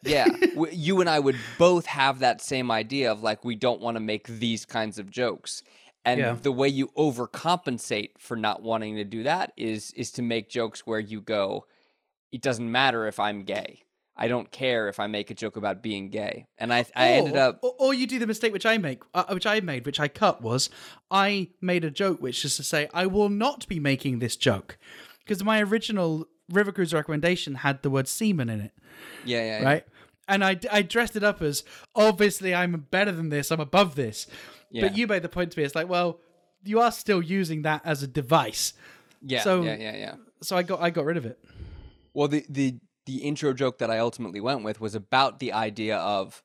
Yeah, 0.03 0.27
you 0.71 1.01
and 1.01 1.09
I 1.09 1.19
would 1.19 1.35
both 1.57 1.85
have 1.87 2.19
that 2.19 2.41
same 2.41 2.71
idea 2.71 3.11
of 3.11 3.21
like 3.21 3.43
we 3.43 3.55
don't 3.55 3.81
want 3.81 3.95
to 3.95 4.01
make 4.01 4.27
these 4.27 4.65
kinds 4.65 4.97
of 4.97 5.11
jokes. 5.11 5.61
And 6.05 6.19
Yeah. 6.19 6.33
the 6.33 6.51
way 6.51 6.69
you 6.69 6.87
overcompensate 6.97 8.11
for 8.17 8.37
not 8.37 8.61
wanting 8.63 8.95
to 8.95 9.03
do 9.03 9.23
that 9.23 9.51
is 9.57 9.91
is 9.91 10.11
to 10.11 10.21
make 10.21 10.49
jokes 10.49 10.87
where 10.87 10.99
you 10.99 11.21
go, 11.21 11.65
it 12.31 12.41
doesn't 12.41 12.71
matter 12.71 13.07
if 13.07 13.19
I'm 13.19 13.43
gay. 13.43 13.83
I 14.21 14.27
don't 14.27 14.51
care 14.51 14.89
if 14.89 14.99
I 14.99 15.07
make 15.07 15.31
a 15.31 15.33
joke 15.33 15.55
about 15.55 15.81
being 15.81 16.09
gay. 16.09 16.45
And 16.57 16.73
I 16.73 16.85
I 16.93 17.11
ended 17.11 17.37
up 17.37 17.59
or, 17.61 17.73
or 17.79 17.93
you 17.93 18.05
do 18.05 18.19
the 18.19 18.27
mistake 18.27 18.51
which 18.51 18.65
I 18.65 18.77
make, 18.77 19.01
uh, 19.13 19.23
which 19.29 19.45
I 19.45 19.61
made, 19.61 19.85
which 19.85 19.99
I 19.99 20.09
cut 20.09 20.41
was 20.41 20.69
I 21.09 21.49
made 21.61 21.85
a 21.85 21.89
joke, 21.89 22.21
which 22.21 22.43
is 22.43 22.57
to 22.57 22.63
say 22.63 22.89
I 22.93 23.05
will 23.05 23.29
not 23.29 23.65
be 23.69 23.79
making 23.79 24.19
this 24.19 24.35
joke 24.35 24.77
because 25.23 25.41
my 25.43 25.61
original 25.61 26.27
River 26.49 26.71
Cruise 26.73 26.93
recommendation 26.93 27.55
had 27.55 27.81
the 27.81 27.89
word 27.89 28.07
semen 28.07 28.49
in 28.49 28.59
it, 28.59 28.71
yeah, 29.23 29.39
yeah, 29.39 29.59
yeah. 29.61 29.65
right? 29.65 29.85
And 30.27 30.43
I, 30.43 30.59
I 30.71 30.81
dressed 30.81 31.15
it 31.15 31.23
up 31.23 31.41
as 31.41 31.63
obviously 31.95 32.53
I'm 32.53 32.87
better 32.91 33.11
than 33.11 33.29
this, 33.29 33.51
I'm 33.51 33.59
above 33.59 33.95
this. 33.95 34.27
Yeah. 34.69 34.83
But 34.83 34.97
you 34.97 35.07
made 35.07 35.21
the 35.21 35.29
point 35.29 35.51
to 35.51 35.59
me, 35.59 35.63
it's 35.65 35.75
like, 35.75 35.89
well, 35.89 36.19
you 36.63 36.79
are 36.79 36.91
still 36.91 37.21
using 37.21 37.61
that 37.63 37.81
as 37.85 38.03
a 38.03 38.07
device, 38.07 38.73
yeah, 39.21 39.41
so- 39.43 39.61
yeah, 39.61 39.77
yeah, 39.77 39.95
yeah. 39.95 40.15
so 40.41 40.57
I 40.57 40.63
got 40.63 40.81
I 40.81 40.89
got 40.89 41.05
rid 41.05 41.17
of 41.17 41.25
it. 41.25 41.39
Well, 42.19 42.27
the 42.27 42.45
the 42.49 42.79
the 43.05 43.19
intro 43.19 43.53
joke 43.53 43.77
that 43.77 43.89
I 43.89 43.99
ultimately 43.99 44.41
went 44.41 44.61
with 44.61 44.81
was 44.81 44.93
about 44.93 45.39
the 45.39 45.53
idea 45.53 45.95
of 45.99 46.43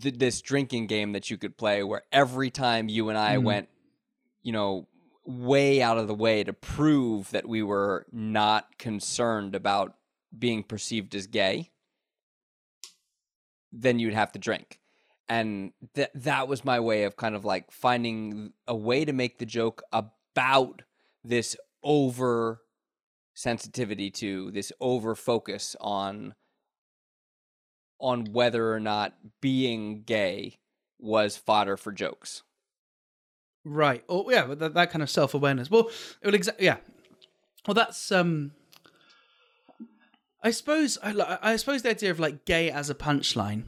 th- 0.00 0.14
this 0.20 0.40
drinking 0.40 0.86
game 0.86 1.10
that 1.14 1.30
you 1.30 1.36
could 1.36 1.56
play, 1.58 1.82
where 1.82 2.02
every 2.12 2.48
time 2.48 2.88
you 2.88 3.08
and 3.08 3.18
I 3.18 3.38
Mm. 3.38 3.42
went, 3.42 3.68
you 4.40 4.52
know, 4.52 4.86
way 5.26 5.82
out 5.82 5.98
of 5.98 6.06
the 6.06 6.14
way 6.14 6.44
to 6.44 6.52
prove 6.52 7.32
that 7.32 7.48
we 7.48 7.60
were 7.64 8.06
not 8.12 8.78
concerned 8.78 9.56
about 9.56 9.96
being 10.38 10.62
perceived 10.62 11.12
as 11.16 11.26
gay, 11.26 11.72
then 13.72 13.98
you'd 13.98 14.14
have 14.14 14.30
to 14.30 14.38
drink. 14.38 14.78
And 15.28 15.72
that 15.94 16.12
that 16.14 16.46
was 16.46 16.64
my 16.64 16.78
way 16.78 17.02
of 17.02 17.16
kind 17.16 17.34
of 17.34 17.44
like 17.44 17.72
finding 17.72 18.52
a 18.68 18.76
way 18.76 19.04
to 19.04 19.12
make 19.12 19.38
the 19.40 19.46
joke 19.46 19.82
about 19.92 20.82
this 21.24 21.56
over 21.82 22.61
sensitivity 23.34 24.10
to 24.10 24.50
this 24.50 24.72
over 24.80 25.14
focus 25.14 25.74
on 25.80 26.34
on 28.00 28.24
whether 28.32 28.72
or 28.72 28.80
not 28.80 29.14
being 29.40 30.02
gay 30.02 30.58
was 30.98 31.36
fodder 31.36 31.76
for 31.76 31.92
jokes. 31.92 32.42
Right. 33.64 34.02
Oh, 34.08 34.28
yeah, 34.28 34.44
but 34.46 34.58
that, 34.58 34.74
that 34.74 34.90
kind 34.90 35.02
of 35.04 35.10
self 35.10 35.34
awareness. 35.34 35.70
Well, 35.70 35.88
it 36.20 36.26
will 36.26 36.32
exa- 36.38 36.56
yeah. 36.60 36.78
Well, 37.66 37.74
that's 37.74 38.10
um. 38.10 38.52
I 40.42 40.50
suppose 40.50 40.98
I, 41.00 41.38
I 41.40 41.56
suppose 41.56 41.82
the 41.82 41.90
idea 41.90 42.10
of 42.10 42.18
like 42.18 42.44
gay 42.44 42.70
as 42.70 42.90
a 42.90 42.94
punchline. 42.94 43.64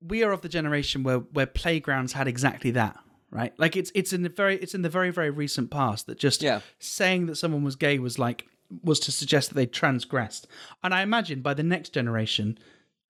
We 0.00 0.22
are 0.22 0.32
of 0.32 0.40
the 0.40 0.48
generation 0.48 1.02
where 1.02 1.18
where 1.18 1.44
playgrounds 1.46 2.14
had 2.14 2.26
exactly 2.28 2.70
that, 2.70 2.96
right? 3.30 3.52
Like 3.58 3.76
it's 3.76 3.92
it's 3.94 4.14
in 4.14 4.22
the 4.22 4.30
very 4.30 4.56
it's 4.56 4.74
in 4.74 4.80
the 4.80 4.88
very 4.88 5.10
very 5.10 5.28
recent 5.30 5.70
past 5.70 6.06
that 6.06 6.18
just 6.18 6.40
Yeah. 6.42 6.60
saying 6.78 7.26
that 7.26 7.36
someone 7.36 7.62
was 7.62 7.76
gay 7.76 7.98
was 7.98 8.18
like 8.18 8.46
was 8.82 9.00
to 9.00 9.12
suggest 9.12 9.48
that 9.50 9.54
they 9.54 9.66
transgressed. 9.66 10.46
And 10.82 10.94
I 10.94 11.02
imagine 11.02 11.40
by 11.40 11.54
the 11.54 11.62
next 11.62 11.90
generation, 11.90 12.58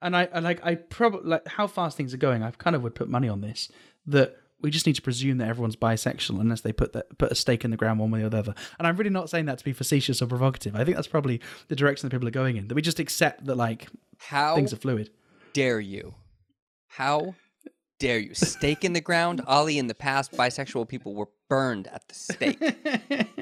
and 0.02 0.16
I, 0.16 0.28
like 0.40 0.64
I 0.64 0.74
probably 0.74 1.28
like 1.30 1.46
how 1.46 1.66
fast 1.66 1.96
things 1.96 2.12
are 2.14 2.18
going. 2.18 2.42
I 2.42 2.50
kind 2.50 2.76
of 2.76 2.82
would 2.82 2.94
put 2.94 3.08
money 3.08 3.28
on 3.28 3.40
this 3.40 3.70
that 4.06 4.36
we 4.60 4.70
just 4.70 4.86
need 4.86 4.94
to 4.96 5.02
presume 5.02 5.38
that 5.38 5.48
everyone's 5.48 5.76
bisexual 5.76 6.40
unless 6.40 6.62
they 6.62 6.72
put 6.72 6.92
that 6.92 7.18
put 7.18 7.30
a 7.32 7.34
stake 7.34 7.64
in 7.64 7.70
the 7.70 7.76
ground 7.76 8.00
one 8.00 8.10
way 8.10 8.22
or 8.22 8.28
the 8.28 8.38
other. 8.38 8.54
And 8.78 8.86
I'm 8.86 8.96
really 8.96 9.10
not 9.10 9.30
saying 9.30 9.46
that 9.46 9.58
to 9.58 9.64
be 9.64 9.72
facetious 9.72 10.22
or 10.22 10.26
provocative. 10.26 10.74
I 10.74 10.84
think 10.84 10.96
that's 10.96 11.08
probably 11.08 11.40
the 11.68 11.76
direction 11.76 12.06
that 12.08 12.14
people 12.14 12.28
are 12.28 12.32
going 12.32 12.56
in. 12.56 12.68
That 12.68 12.74
we 12.74 12.82
just 12.82 12.98
accept 13.00 13.44
that 13.46 13.56
like 13.56 13.88
How 14.18 14.54
things 14.54 14.72
are 14.72 14.76
fluid. 14.76 15.10
dare 15.52 15.80
you? 15.80 16.14
How 16.88 17.34
dare 17.98 18.18
you? 18.18 18.34
Stake 18.34 18.84
in 18.84 18.92
the 18.92 19.00
ground? 19.00 19.42
Ollie, 19.46 19.78
in 19.78 19.86
the 19.86 19.94
past, 19.94 20.32
bisexual 20.32 20.88
people 20.88 21.14
were 21.14 21.28
burned 21.48 21.86
at 21.88 22.06
the 22.08 22.14
stake. 22.14 22.58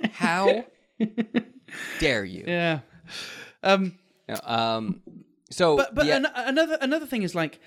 How 0.12 0.64
dare 1.98 2.24
you? 2.24 2.44
Yeah. 2.46 2.80
Um. 3.62 3.98
No, 4.28 4.40
um, 4.44 5.02
so, 5.50 5.76
But 5.76 5.94
but 5.94 6.06
yeah, 6.06 6.16
an- 6.16 6.26
another 6.34 6.78
another 6.80 7.06
thing 7.06 7.22
is 7.22 7.34
like 7.34 7.60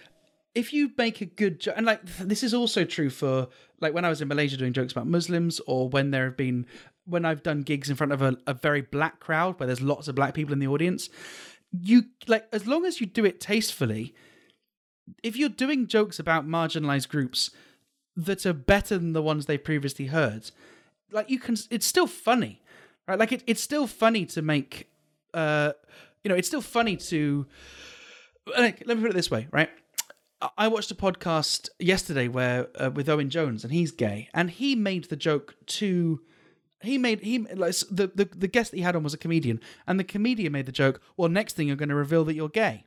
if 0.56 0.74
you 0.74 0.92
make 0.98 1.22
a 1.22 1.26
good 1.26 1.60
joke, 1.60 1.76
and 1.78 1.86
like 1.86 2.04
this 2.18 2.44
is 2.44 2.54
also 2.54 2.84
true 2.84 3.10
for 3.10 3.48
like 3.80 3.94
when 3.94 4.06
I 4.06 4.10
was 4.10 4.22
in 4.22 4.28
Malaysia 4.28 4.58
doing 4.58 4.74
jokes 4.74 4.92
about 4.92 5.08
Muslims, 5.08 5.62
or 5.68 5.88
when 5.88 6.12
there 6.12 6.26
have 6.26 6.38
been 6.38 6.66
when 7.06 7.26
I've 7.26 7.44
done 7.44 7.62
gigs 7.62 7.90
in 7.90 7.96
front 7.96 8.12
of 8.12 8.22
a, 8.22 8.38
a 8.48 8.54
very 8.54 8.82
black 8.82 9.20
crowd 9.20 9.60
where 9.60 9.68
there's 9.68 9.82
lots 9.82 10.08
of 10.08 10.16
black 10.16 10.34
people 10.34 10.54
in 10.54 10.60
the 10.60 10.68
audience. 10.68 11.10
You 11.72 12.06
like 12.28 12.48
as 12.52 12.66
long 12.66 12.86
as 12.86 13.00
you 13.00 13.06
do 13.06 13.24
it 13.24 13.40
tastefully. 13.40 14.16
If 15.24 15.38
you're 15.38 15.48
doing 15.48 15.88
jokes 15.88 16.20
about 16.20 16.46
marginalized 16.48 17.08
groups 17.08 17.52
that 18.18 18.46
are 18.46 18.54
better 18.54 18.98
than 18.98 19.14
the 19.14 19.22
ones 19.22 19.46
they've 19.46 19.64
previously 19.64 20.08
heard, 20.08 20.52
like 21.12 21.30
you 21.30 21.40
can. 21.40 21.56
It's 21.70 21.86
still 21.86 22.08
funny, 22.08 22.62
right? 23.08 23.18
Like 23.20 23.32
it, 23.32 23.44
it's 23.48 23.62
still 23.62 23.88
funny 23.88 24.26
to 24.28 24.42
make. 24.42 24.90
Uh, 25.34 25.74
you 26.24 26.30
know, 26.30 26.36
it's 26.36 26.48
still 26.48 26.62
funny 26.62 26.98
to. 26.98 27.46
Like, 28.58 28.84
let 28.86 28.98
me 28.98 29.02
put 29.04 29.12
it 29.12 29.16
this 29.16 29.30
way, 29.30 29.48
right? 29.52 29.70
I- 30.58 30.68
watched 30.68 30.92
a 30.92 30.96
podcast 30.96 31.70
yesterday 31.80 32.28
where 32.28 32.68
uh, 32.80 32.92
with 32.92 33.10
Owen 33.10 33.30
Jones, 33.30 33.64
and 33.64 33.74
he's 33.74 33.92
gay, 33.92 34.30
and 34.34 34.50
he 34.52 34.76
made 34.76 35.06
the 35.06 35.16
joke 35.16 35.56
to. 35.68 36.22
He 36.82 37.00
made 37.00 37.22
he 37.22 37.40
like 37.40 37.74
the, 37.90 38.12
the 38.14 38.30
the 38.36 38.48
guest 38.48 38.70
that 38.72 38.78
he 38.78 38.84
had 38.84 38.96
on 38.96 39.04
was 39.04 39.14
a 39.14 39.18
comedian, 39.18 39.60
and 39.88 40.00
the 40.00 40.04
comedian 40.04 40.52
made 40.54 40.68
the 40.68 40.72
joke. 40.72 41.02
Well, 41.18 41.28
next 41.28 41.56
thing 41.56 41.68
you're 41.68 41.76
going 41.76 41.90
to 41.90 41.96
reveal 41.96 42.24
that 42.26 42.36
you're 42.36 42.50
gay, 42.50 42.84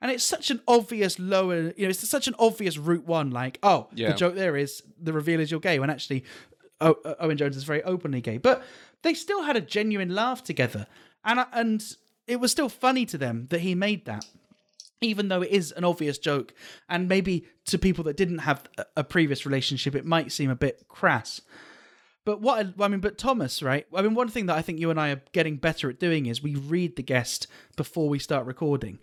and 0.00 0.10
it's 0.10 0.24
such 0.24 0.50
an 0.50 0.62
obvious 0.66 1.18
lower. 1.18 1.74
You 1.76 1.84
know, 1.84 1.88
it's 1.90 2.08
such 2.08 2.26
an 2.26 2.34
obvious 2.38 2.78
route 2.78 3.06
one. 3.06 3.30
Like, 3.30 3.58
oh, 3.62 3.88
Yeah. 3.94 4.08
the 4.08 4.14
joke 4.14 4.34
there 4.34 4.56
is 4.56 4.82
the 4.98 5.12
reveal 5.12 5.40
is 5.40 5.50
you're 5.50 5.60
gay, 5.60 5.78
when 5.78 5.90
actually 5.90 6.24
o- 6.80 6.96
Owen 7.20 7.36
Jones 7.36 7.54
is 7.56 7.64
very 7.64 7.82
openly 7.82 8.22
gay. 8.22 8.38
But 8.38 8.62
they 9.02 9.14
still 9.14 9.42
had 9.42 9.56
a 9.56 9.60
genuine 9.60 10.14
laugh 10.14 10.42
together, 10.42 10.86
and 11.24 11.44
and 11.52 11.96
it 12.26 12.36
was 12.40 12.50
still 12.50 12.68
funny 12.68 13.06
to 13.06 13.18
them 13.18 13.46
that 13.50 13.60
he 13.60 13.74
made 13.74 14.04
that 14.06 14.24
even 15.00 15.28
though 15.28 15.42
it 15.42 15.50
is 15.52 15.70
an 15.72 15.84
obvious 15.84 16.18
joke, 16.18 16.52
and 16.88 17.08
maybe 17.08 17.46
to 17.64 17.78
people 17.78 18.02
that 18.02 18.16
didn't 18.16 18.38
have 18.38 18.64
a- 18.96 19.04
previous 19.04 19.46
relationship, 19.46 19.94
it 19.94 20.04
might 20.04 20.32
seem 20.32 20.50
a 20.50 20.56
bit 20.56 20.84
crass. 20.88 21.40
But 22.24 22.40
what 22.40 22.66
I, 22.80 22.84
I 22.84 22.88
mean, 22.88 22.98
but 22.98 23.16
Thomas, 23.16 23.62
right? 23.62 23.86
I 23.94 24.02
mean, 24.02 24.14
one 24.14 24.26
thing 24.28 24.46
that 24.46 24.56
I 24.56 24.62
think 24.62 24.80
you 24.80 24.90
and 24.90 24.98
I 24.98 25.10
are 25.10 25.22
getting 25.32 25.56
better 25.56 25.88
at 25.88 26.00
doing 26.00 26.26
is 26.26 26.42
we 26.42 26.56
read 26.56 26.96
the 26.96 27.04
guest 27.04 27.46
before 27.76 28.08
we 28.08 28.18
start 28.18 28.44
recording, 28.44 28.98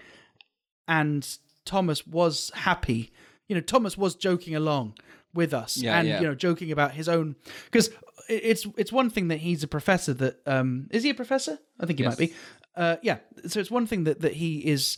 and 0.88 1.26
Thomas 1.64 2.06
was 2.06 2.52
happy. 2.54 3.12
You 3.48 3.56
know, 3.56 3.62
Thomas 3.62 3.98
was 3.98 4.16
joking 4.16 4.56
along 4.56 4.96
with 5.34 5.54
us, 5.54 5.78
Yeah, 5.78 5.98
and 6.00 6.08
yeah. 6.08 6.20
you 6.22 6.28
know, 6.28 6.36
joking 6.36 6.72
about 6.72 6.92
his 6.92 7.08
own 7.08 7.36
because 7.72 7.90
it's 8.30 8.66
it's 8.78 8.92
one 8.92 9.10
thing 9.10 9.28
that 9.30 9.38
he's 9.40 9.64
a 9.64 9.68
professor. 9.68 10.14
That 10.14 10.40
um, 10.46 10.88
is 10.92 11.04
he 11.04 11.10
a 11.10 11.14
professor? 11.16 11.60
I 11.80 11.86
think 11.86 12.00
he 12.00 12.04
Yes. 12.06 12.12
might 12.12 12.30
be. 12.30 12.34
Uh, 12.76 12.98
yeah. 13.02 13.18
So 13.48 13.60
it's 13.60 13.72
one 13.72 13.88
thing 13.88 14.04
that 14.06 14.22
that 14.22 14.34
he 14.34 14.60
is 14.60 14.98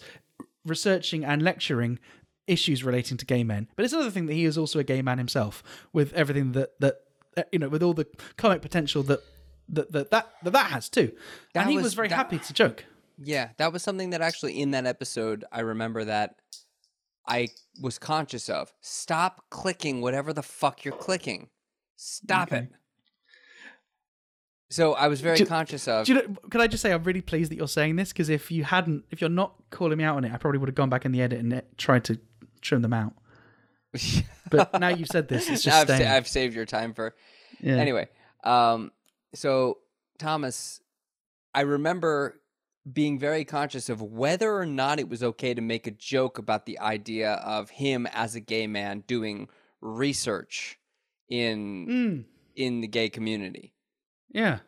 researching 0.66 1.24
and 1.26 1.42
lecturing 1.42 2.00
issues 2.48 2.84
relating 2.84 3.18
to 3.18 3.26
gay 3.26 3.44
men. 3.44 3.68
But 3.76 3.86
it's 3.86 3.94
another 3.94 4.12
thing 4.12 4.26
that 4.28 4.34
he 4.34 4.46
is 4.46 4.58
also 4.58 4.80
a 4.80 4.84
gay 4.84 5.02
man 5.02 5.18
himself, 5.18 5.64
with 5.94 6.14
everything 6.14 6.54
that 6.54 6.80
that 6.80 6.96
uh, 7.38 7.44
you 7.52 7.60
know, 7.60 7.70
with 7.70 7.84
all 7.84 7.94
the 7.94 8.08
comic 8.38 8.62
potential 8.62 9.04
that 9.04 9.20
that 9.70 9.92
that 9.92 10.12
that 10.12 10.34
that, 10.44 10.54
that 10.54 10.68
has 10.72 10.90
too. 10.90 11.12
That 11.54 11.62
and 11.62 11.70
he 11.72 11.76
was, 11.78 11.84
was- 11.86 11.94
very 11.94 12.08
that- 12.10 12.16
happy 12.16 12.40
to 12.40 12.54
joke. 12.54 12.86
Yeah, 13.20 13.50
that 13.58 13.74
was 13.74 13.82
something 13.82 14.12
that 14.12 14.22
actually 14.22 14.62
in 14.62 14.72
that 14.72 14.86
episode 14.86 15.44
I 15.52 15.62
remember 15.62 16.06
that 16.06 16.36
I 17.28 17.48
was 17.82 17.98
conscious 17.98 18.48
of. 18.48 18.72
Stop 18.82 19.46
clicking 19.50 20.02
whatever 20.02 20.34
the 20.34 20.44
fuck 20.44 20.86
you're 20.86 20.94
clicking. 20.96 21.50
Stop 21.96 22.50
Okay. 22.52 22.64
it. 22.66 22.72
So 24.70 24.94
I 24.94 25.08
was 25.08 25.22
very 25.22 25.38
Do- 25.38 25.46
conscious 25.46 25.88
of 25.88 26.06
Do 26.06 26.14
you 26.14 26.22
know, 26.22 26.36
can 26.50 26.60
I 26.62 26.68
just 26.68 26.82
say 26.82 26.92
I'm 26.92 27.04
really 27.04 27.22
pleased 27.22 27.52
that 27.52 27.56
you're 27.56 27.68
saying 27.68 27.96
this 27.96 28.12
because 28.12 28.30
if 28.30 28.52
you 28.52 28.64
hadn't, 28.66 29.06
if 29.12 29.22
you're 29.22 29.30
not 29.30 29.54
calling 29.70 29.98
me 29.98 30.04
out 30.04 30.18
on 30.18 30.26
it, 30.26 30.34
I 30.34 30.38
probably 30.38 30.58
would 30.60 30.68
have 30.68 30.76
gone 30.76 30.90
back 30.90 31.06
in 31.06 31.12
the 31.14 31.22
edit 31.22 31.40
and 31.40 31.62
tried 31.78 32.04
to 32.06 32.20
trim 32.62 32.82
them 32.82 32.94
out. 32.94 33.14
But 34.50 34.80
now 34.80 34.88
you've 34.90 35.10
said 35.10 35.28
this, 35.28 35.50
it's 35.50 35.64
just 35.64 35.90
I've, 35.90 35.98
sa- 35.98 36.10
I've 36.16 36.28
saved 36.28 36.56
your 36.56 36.66
time 36.66 36.94
for 36.94 37.14
yeah. 37.60 37.76
anyway 37.76 38.08
um 38.44 38.92
so 39.34 39.80
thomas 40.20 40.80
i 41.56 41.62
remember 41.62 42.40
being 42.92 43.18
very 43.20 43.44
conscious 43.44 43.90
of 43.90 44.02
whether 44.02 44.56
or 44.56 44.66
not 44.66 45.00
it 45.00 45.10
was 45.10 45.22
okay 45.24 45.54
to 45.54 45.62
make 45.62 45.88
a 45.88 45.92
joke 45.92 46.38
about 46.38 46.66
the 46.66 46.80
idea 46.80 47.32
of 47.34 47.72
him 47.72 48.06
as 48.14 48.36
a 48.36 48.40
gay 48.40 48.68
man 48.68 49.04
doing 49.08 49.50
research 49.82 50.78
in 51.30 51.88
Mm, 51.90 52.26
in 52.56 52.82
the 52.82 52.88
gay 52.88 53.10
community 53.10 53.74
yeah. 54.30 54.60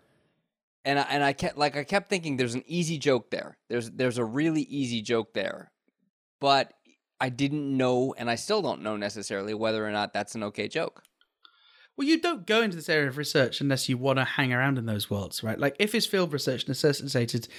and 0.86 1.00
I, 1.00 1.02
and 1.10 1.24
I 1.24 1.34
kept 1.34 1.58
like 1.58 1.76
I 1.76 1.84
kept 1.84 2.10
thinking 2.10 2.38
there's 2.38 2.56
an 2.56 2.64
easy 2.68 2.98
joke 2.98 3.32
there. 3.32 3.58
There's 3.70 3.90
there's 3.92 4.18
a 4.18 4.26
really 4.26 4.64
easy 4.64 5.02
joke 5.02 5.34
there. 5.34 5.72
But 6.40 6.74
I 7.20 7.30
didn't 7.30 7.76
know 7.76 8.16
and 8.18 8.30
I 8.30 8.36
still 8.36 8.62
don't 8.62 8.82
know 8.82 8.96
necessarily 8.96 9.54
whether 9.54 9.86
or 9.86 9.92
not 9.92 10.14
that's 10.14 10.36
an 10.36 10.44
okay 10.44 10.68
joke. 10.68 11.04
Well, 11.98 12.08
you 12.08 12.22
don't 12.22 12.48
go 12.48 12.62
into 12.62 12.78
this 12.78 12.88
area 12.88 13.10
of 13.10 13.18
research 13.18 13.60
unless 13.60 13.90
you 13.90 13.98
want 13.98 14.20
to 14.20 14.24
hang 14.24 14.54
around 14.54 14.78
in 14.78 14.86
those 14.86 15.10
worlds, 15.10 15.44
right? 15.44 15.60
Like 15.60 15.76
if 15.80 15.92
his 15.92 16.06
field 16.06 16.32
research 16.32 16.66
necessitated 16.66 17.50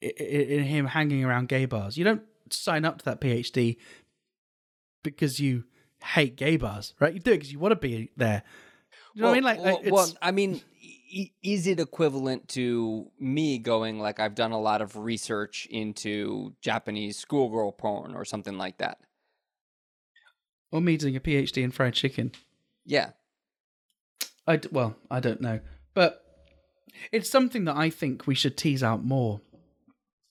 in 0.00 0.64
him 0.64 0.86
hanging 0.86 1.24
around 1.24 1.48
gay 1.48 1.66
bars, 1.66 1.98
you 1.98 2.04
don't 2.04 2.22
sign 2.50 2.86
up 2.86 2.98
to 2.98 3.04
that 3.04 3.20
PhD 3.20 3.76
because 5.02 5.40
you 5.40 5.64
hate 6.02 6.36
gay 6.36 6.56
bars, 6.56 6.94
right? 7.00 7.12
You 7.12 7.20
do 7.20 7.32
it 7.32 7.36
because 7.36 7.52
you 7.52 7.58
want 7.58 7.72
to 7.72 7.76
be 7.76 8.10
there. 8.16 8.42
You 9.14 9.22
know 9.22 9.28
what 9.28 9.32
I 9.32 9.34
mean? 9.34 9.44
Like, 9.44 9.60
well, 9.60 9.80
well, 9.92 10.12
I 10.22 10.30
mean, 10.30 10.62
is 11.42 11.66
it 11.66 11.78
equivalent 11.78 12.48
to 12.48 13.10
me 13.20 13.58
going 13.58 14.00
like 14.00 14.18
I've 14.18 14.34
done 14.34 14.52
a 14.52 14.60
lot 14.60 14.82
of 14.82 14.96
research 14.96 15.66
into 15.70 16.54
Japanese 16.60 17.16
schoolgirl 17.16 17.72
porn 17.72 18.14
or 18.14 18.24
something 18.24 18.58
like 18.58 18.78
that? 18.78 18.98
or 20.74 20.80
me 20.80 20.96
doing 20.96 21.14
a 21.14 21.20
PhD 21.20 21.62
in 21.62 21.70
fried 21.70 21.94
chicken. 21.94 22.32
Yeah, 22.84 23.10
I 24.44 24.56
d- 24.56 24.68
well, 24.72 24.96
I 25.08 25.20
don't 25.20 25.40
know, 25.40 25.60
but 25.94 26.20
it's 27.12 27.30
something 27.30 27.64
that 27.66 27.76
I 27.76 27.90
think 27.90 28.26
we 28.26 28.34
should 28.34 28.56
tease 28.56 28.82
out 28.82 29.04
more 29.04 29.40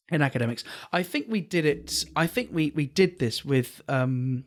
in 0.09 0.21
academics. 0.21 0.65
I 0.91 1.01
think 1.01 1.27
we 1.29 1.39
did 1.39 1.65
it. 1.65 2.03
I 2.13 2.27
think 2.27 2.49
we 2.51 2.73
we 2.75 2.88
did 2.88 3.19
this 3.19 3.45
with 3.45 3.81
um, 3.88 4.43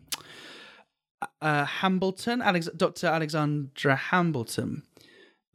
uh, 1.41 1.65
Hambleton, 1.65 2.43
Alex, 2.43 2.69
Dr. 2.77 3.07
Alexandra 3.07 3.97
Hambleton. 3.97 4.83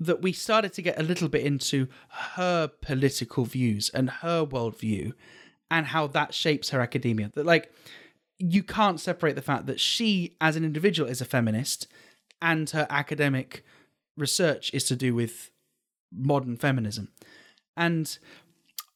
That 0.03 0.21
we 0.23 0.33
started 0.33 0.73
to 0.73 0.81
get 0.81 0.99
a 0.99 1.03
little 1.03 1.29
bit 1.29 1.45
into 1.45 1.87
her 2.09 2.67
political 2.67 3.45
views 3.45 3.89
and 3.93 4.09
her 4.09 4.43
worldview, 4.43 5.13
and 5.69 5.85
how 5.85 6.07
that 6.07 6.33
shapes 6.33 6.69
her 6.69 6.81
academia. 6.81 7.31
That 7.35 7.45
like 7.45 7.71
you 8.39 8.63
can't 8.63 8.99
separate 8.99 9.35
the 9.35 9.43
fact 9.43 9.67
that 9.67 9.79
she, 9.79 10.35
as 10.41 10.55
an 10.55 10.65
individual, 10.65 11.07
is 11.07 11.21
a 11.21 11.25
feminist, 11.25 11.87
and 12.41 12.67
her 12.71 12.87
academic 12.89 13.63
research 14.17 14.73
is 14.73 14.85
to 14.85 14.95
do 14.95 15.13
with 15.13 15.51
modern 16.11 16.57
feminism. 16.57 17.09
And 17.77 18.17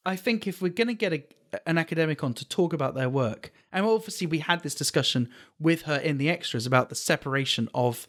I 0.05 0.15
think 0.15 0.47
if 0.47 0.61
we're 0.61 0.69
going 0.69 0.87
to 0.87 0.93
get 0.95 1.13
a, 1.13 1.23
an 1.67 1.77
academic 1.77 2.23
on 2.23 2.33
to 2.33 2.47
talk 2.47 2.73
about 2.73 2.95
their 2.95 3.09
work, 3.09 3.53
and 3.71 3.85
obviously 3.85 4.27
we 4.27 4.39
had 4.39 4.63
this 4.63 4.75
discussion 4.75 5.29
with 5.59 5.83
her 5.83 5.97
in 5.97 6.17
the 6.17 6.29
extras 6.29 6.65
about 6.65 6.89
the 6.89 6.95
separation 6.95 7.69
of 7.73 8.07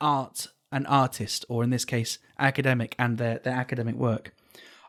art 0.00 0.48
and 0.72 0.86
artist, 0.86 1.44
or 1.48 1.62
in 1.62 1.70
this 1.70 1.84
case, 1.84 2.18
academic 2.38 2.94
and 2.98 3.18
their, 3.18 3.38
their 3.38 3.54
academic 3.54 3.94
work. 3.94 4.34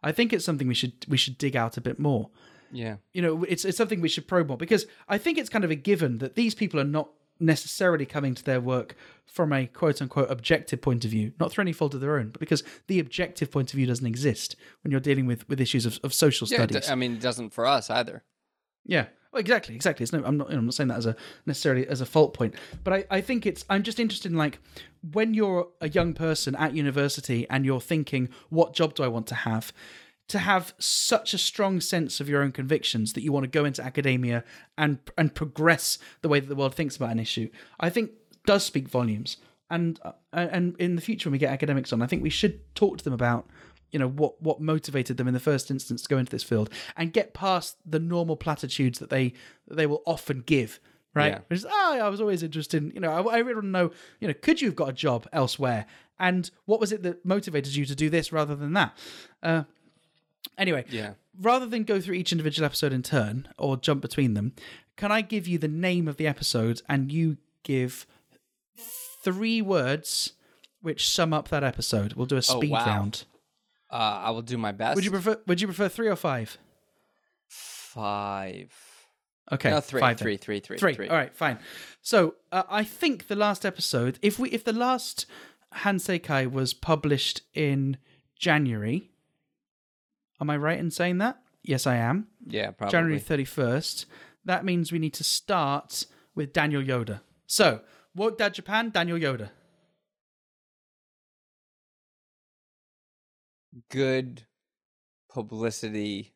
I 0.03 0.11
think 0.11 0.31
it's 0.31 0.45
something 0.45 0.67
we 0.67 0.73
should 0.73 1.05
we 1.07 1.17
should 1.17 1.37
dig 1.37 1.55
out 1.55 1.77
a 1.77 1.81
bit 1.81 1.99
more 1.99 2.29
yeah, 2.71 2.97
you 3.13 3.21
know 3.21 3.43
it's 3.43 3.65
it's 3.65 3.77
something 3.77 4.01
we 4.01 4.09
should 4.09 4.27
probe 4.27 4.47
more 4.47 4.57
because 4.57 4.85
I 5.07 5.17
think 5.17 5.37
it's 5.37 5.49
kind 5.49 5.63
of 5.63 5.71
a 5.71 5.75
given 5.75 6.17
that 6.19 6.35
these 6.35 6.55
people 6.55 6.79
are 6.79 6.85
not 6.85 7.09
necessarily 7.39 8.05
coming 8.05 8.33
to 8.33 8.43
their 8.43 8.59
work 8.59 8.95
from 9.25 9.53
a 9.53 9.67
quote 9.67 10.01
unquote 10.01 10.31
objective 10.31 10.81
point 10.81 11.05
of 11.05 11.11
view, 11.11 11.33
not 11.39 11.51
through 11.51 11.63
any 11.63 11.73
fault 11.73 11.93
of 11.93 12.01
their 12.01 12.17
own, 12.17 12.29
but 12.29 12.39
because 12.39 12.63
the 12.87 12.99
objective 12.99 13.51
point 13.51 13.71
of 13.71 13.77
view 13.77 13.85
doesn't 13.85 14.05
exist 14.05 14.55
when 14.83 14.91
you're 14.91 14.99
dealing 14.99 15.25
with 15.25 15.47
with 15.47 15.61
issues 15.61 15.85
of, 15.85 15.99
of 16.03 16.13
social 16.13 16.47
yeah. 16.47 16.57
studies. 16.57 16.89
I 16.89 16.95
mean, 16.95 17.13
it 17.13 17.21
doesn't 17.21 17.51
for 17.51 17.65
us 17.65 17.89
either. 17.89 18.23
Yeah. 18.85 19.07
Exactly, 19.37 19.75
exactly. 19.75 20.03
It's 20.03 20.13
no, 20.13 20.23
I'm 20.23 20.37
not. 20.37 20.51
I'm 20.51 20.65
not 20.65 20.73
saying 20.73 20.89
that 20.89 20.97
as 20.97 21.05
a 21.05 21.15
necessarily 21.45 21.87
as 21.87 22.01
a 22.01 22.05
fault 22.05 22.33
point, 22.33 22.55
but 22.83 22.93
I, 22.93 23.05
I 23.09 23.21
think 23.21 23.45
it's. 23.45 23.65
I'm 23.69 23.83
just 23.83 23.99
interested 23.99 24.31
in 24.31 24.37
like 24.37 24.59
when 25.11 25.33
you're 25.33 25.67
a 25.81 25.89
young 25.89 26.13
person 26.13 26.55
at 26.55 26.73
university 26.73 27.47
and 27.49 27.65
you're 27.65 27.81
thinking, 27.81 28.29
what 28.49 28.73
job 28.73 28.95
do 28.95 29.03
I 29.03 29.07
want 29.07 29.27
to 29.27 29.35
have? 29.35 29.71
To 30.29 30.39
have 30.39 30.73
such 30.77 31.33
a 31.33 31.37
strong 31.37 31.79
sense 31.79 32.19
of 32.19 32.27
your 32.27 32.41
own 32.41 32.51
convictions 32.51 33.13
that 33.13 33.21
you 33.21 33.31
want 33.31 33.45
to 33.45 33.49
go 33.49 33.63
into 33.63 33.81
academia 33.81 34.43
and 34.77 34.99
and 35.17 35.33
progress 35.33 35.97
the 36.21 36.29
way 36.29 36.39
that 36.39 36.47
the 36.49 36.55
world 36.55 36.75
thinks 36.75 36.97
about 36.97 37.11
an 37.11 37.19
issue, 37.19 37.49
I 37.79 37.89
think 37.89 38.11
does 38.45 38.65
speak 38.65 38.89
volumes. 38.89 39.37
And 39.69 39.99
uh, 40.03 40.11
and 40.33 40.75
in 40.79 40.95
the 40.95 41.01
future, 41.01 41.29
when 41.29 41.33
we 41.33 41.37
get 41.37 41.51
academics 41.51 41.93
on, 41.93 42.01
I 42.01 42.07
think 42.07 42.23
we 42.23 42.29
should 42.29 42.59
talk 42.75 42.97
to 42.97 43.03
them 43.03 43.13
about 43.13 43.47
you 43.91 43.99
know 43.99 44.07
what 44.09 44.41
what 44.41 44.59
motivated 44.59 45.17
them 45.17 45.27
in 45.27 45.33
the 45.33 45.39
first 45.39 45.71
instance 45.71 46.01
to 46.03 46.09
go 46.09 46.17
into 46.17 46.31
this 46.31 46.43
field 46.43 46.69
and 46.95 47.13
get 47.13 47.33
past 47.33 47.77
the 47.85 47.99
normal 47.99 48.35
platitudes 48.35 48.99
that 48.99 49.09
they 49.09 49.33
that 49.67 49.75
they 49.75 49.85
will 49.87 50.03
often 50.05 50.41
give 50.41 50.79
right 51.13 51.33
Yeah. 51.33 51.39
Which 51.47 51.59
is, 51.59 51.65
oh 51.69 51.99
i 52.01 52.09
was 52.09 52.19
always 52.21 52.43
interested 52.43 52.83
in 52.83 52.91
you 52.91 52.99
know 52.99 53.11
I, 53.11 53.35
I 53.35 53.37
really 53.39 53.55
want 53.55 53.65
to 53.65 53.69
know 53.69 53.91
you 54.19 54.27
know 54.27 54.33
could 54.41 54.61
you 54.61 54.67
have 54.67 54.75
got 54.75 54.89
a 54.89 54.93
job 54.93 55.27
elsewhere 55.31 55.85
and 56.19 56.49
what 56.65 56.79
was 56.79 56.91
it 56.91 57.03
that 57.03 57.23
motivated 57.25 57.75
you 57.75 57.85
to 57.85 57.95
do 57.95 58.09
this 58.09 58.31
rather 58.31 58.55
than 58.55 58.73
that 58.73 58.97
uh 59.41 59.63
anyway 60.57 60.83
Yeah. 60.89 61.13
rather 61.39 61.65
than 61.65 61.83
go 61.83 62.01
through 62.01 62.15
each 62.15 62.31
individual 62.31 62.65
episode 62.65 62.91
in 62.93 63.03
turn 63.03 63.47
or 63.57 63.77
jump 63.77 64.01
between 64.01 64.33
them 64.33 64.51
can 64.97 65.11
i 65.11 65.21
give 65.21 65.47
you 65.47 65.57
the 65.57 65.67
name 65.67 66.07
of 66.07 66.17
the 66.17 66.27
episode 66.27 66.81
and 66.89 67.11
you 67.11 67.37
give 67.63 68.05
three 69.23 69.61
words 69.61 70.33
which 70.81 71.09
sum 71.09 71.33
up 71.33 71.47
that 71.49 71.63
episode 71.63 72.13
we'll 72.13 72.25
do 72.25 72.37
a 72.37 72.41
speed 72.41 72.71
wow. 72.71 72.85
round 72.85 73.23
Uh, 73.89 73.95
I 73.95 74.31
will 74.31 74.41
do 74.41 74.57
my 74.57 74.71
best. 74.71 74.95
would 74.95 75.05
you 75.05 75.11
prefer? 75.11 75.39
Would 75.47 75.61
you 75.61 75.67
prefer 75.67 75.87
three 75.89 76.07
or 76.07 76.15
five? 76.15 76.57
five? 77.47 78.73
Okay, 79.51 79.69
No, 79.69 79.79
three, 79.79 80.01
five 80.01 80.17
then. 80.17 80.25
three, 80.25 80.37
three, 80.37 80.59
three, 80.59 80.77
three. 80.77 80.93
three. 80.93 81.07
All 81.07 81.15
right, 81.15 81.33
fine. 81.33 81.57
So 82.01 82.35
uh, 82.51 82.63
I 82.69 82.83
think 82.83 83.27
the 83.27 83.35
last 83.35 83.65
episode, 83.65 84.19
if 84.21 84.37
we, 84.37 84.49
if 84.49 84.65
the 84.65 84.73
last 84.73 85.25
Hanseikai 85.73 86.51
was 86.51 86.73
published 86.73 87.41
in 87.53 87.97
January. 88.37 89.11
Am 90.39 90.49
I 90.49 90.57
right 90.57 90.79
in 90.79 90.91
saying 90.91 91.17
that? 91.19 91.39
Yes, 91.63 91.87
I 91.87 91.95
am. 91.95 92.27
Yeah, 92.45 92.71
probably. 92.71 92.91
January 92.91 93.19
31st. 93.19 94.05
That 94.45 94.63
means 94.63 94.91
we 94.91 94.99
need 94.99 95.13
to 95.15 95.23
start 95.23 96.05
with 96.35 96.53
Daniel 96.53 96.81
Yoda. 96.81 97.21
So, 97.47 97.81
Woke 98.15 98.37
Dad 98.37 98.53
Japan, 98.53 98.91
Daniel 98.91 99.17
Yoda. 99.17 99.49
Good 103.89 104.45
publicity. 105.29 106.33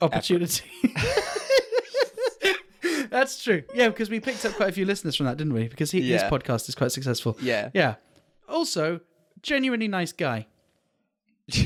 Opportunity. 0.00 0.64
That's 3.10 3.42
true. 3.42 3.64
Yeah, 3.74 3.88
because 3.88 4.08
we 4.08 4.20
picked 4.20 4.44
up 4.46 4.52
quite 4.54 4.68
a 4.68 4.72
few 4.72 4.86
listeners 4.86 5.16
from 5.16 5.26
that, 5.26 5.36
didn't 5.36 5.52
we? 5.52 5.68
Because 5.68 5.90
he, 5.90 6.00
his 6.10 6.22
podcast 6.22 6.68
is 6.68 6.74
quite 6.74 6.92
successful. 6.92 7.36
Yeah. 7.40 7.70
Yeah. 7.74 7.96
Also, 8.48 9.00
genuinely 9.42 9.88
nice 9.88 10.12
guy. 10.12 10.46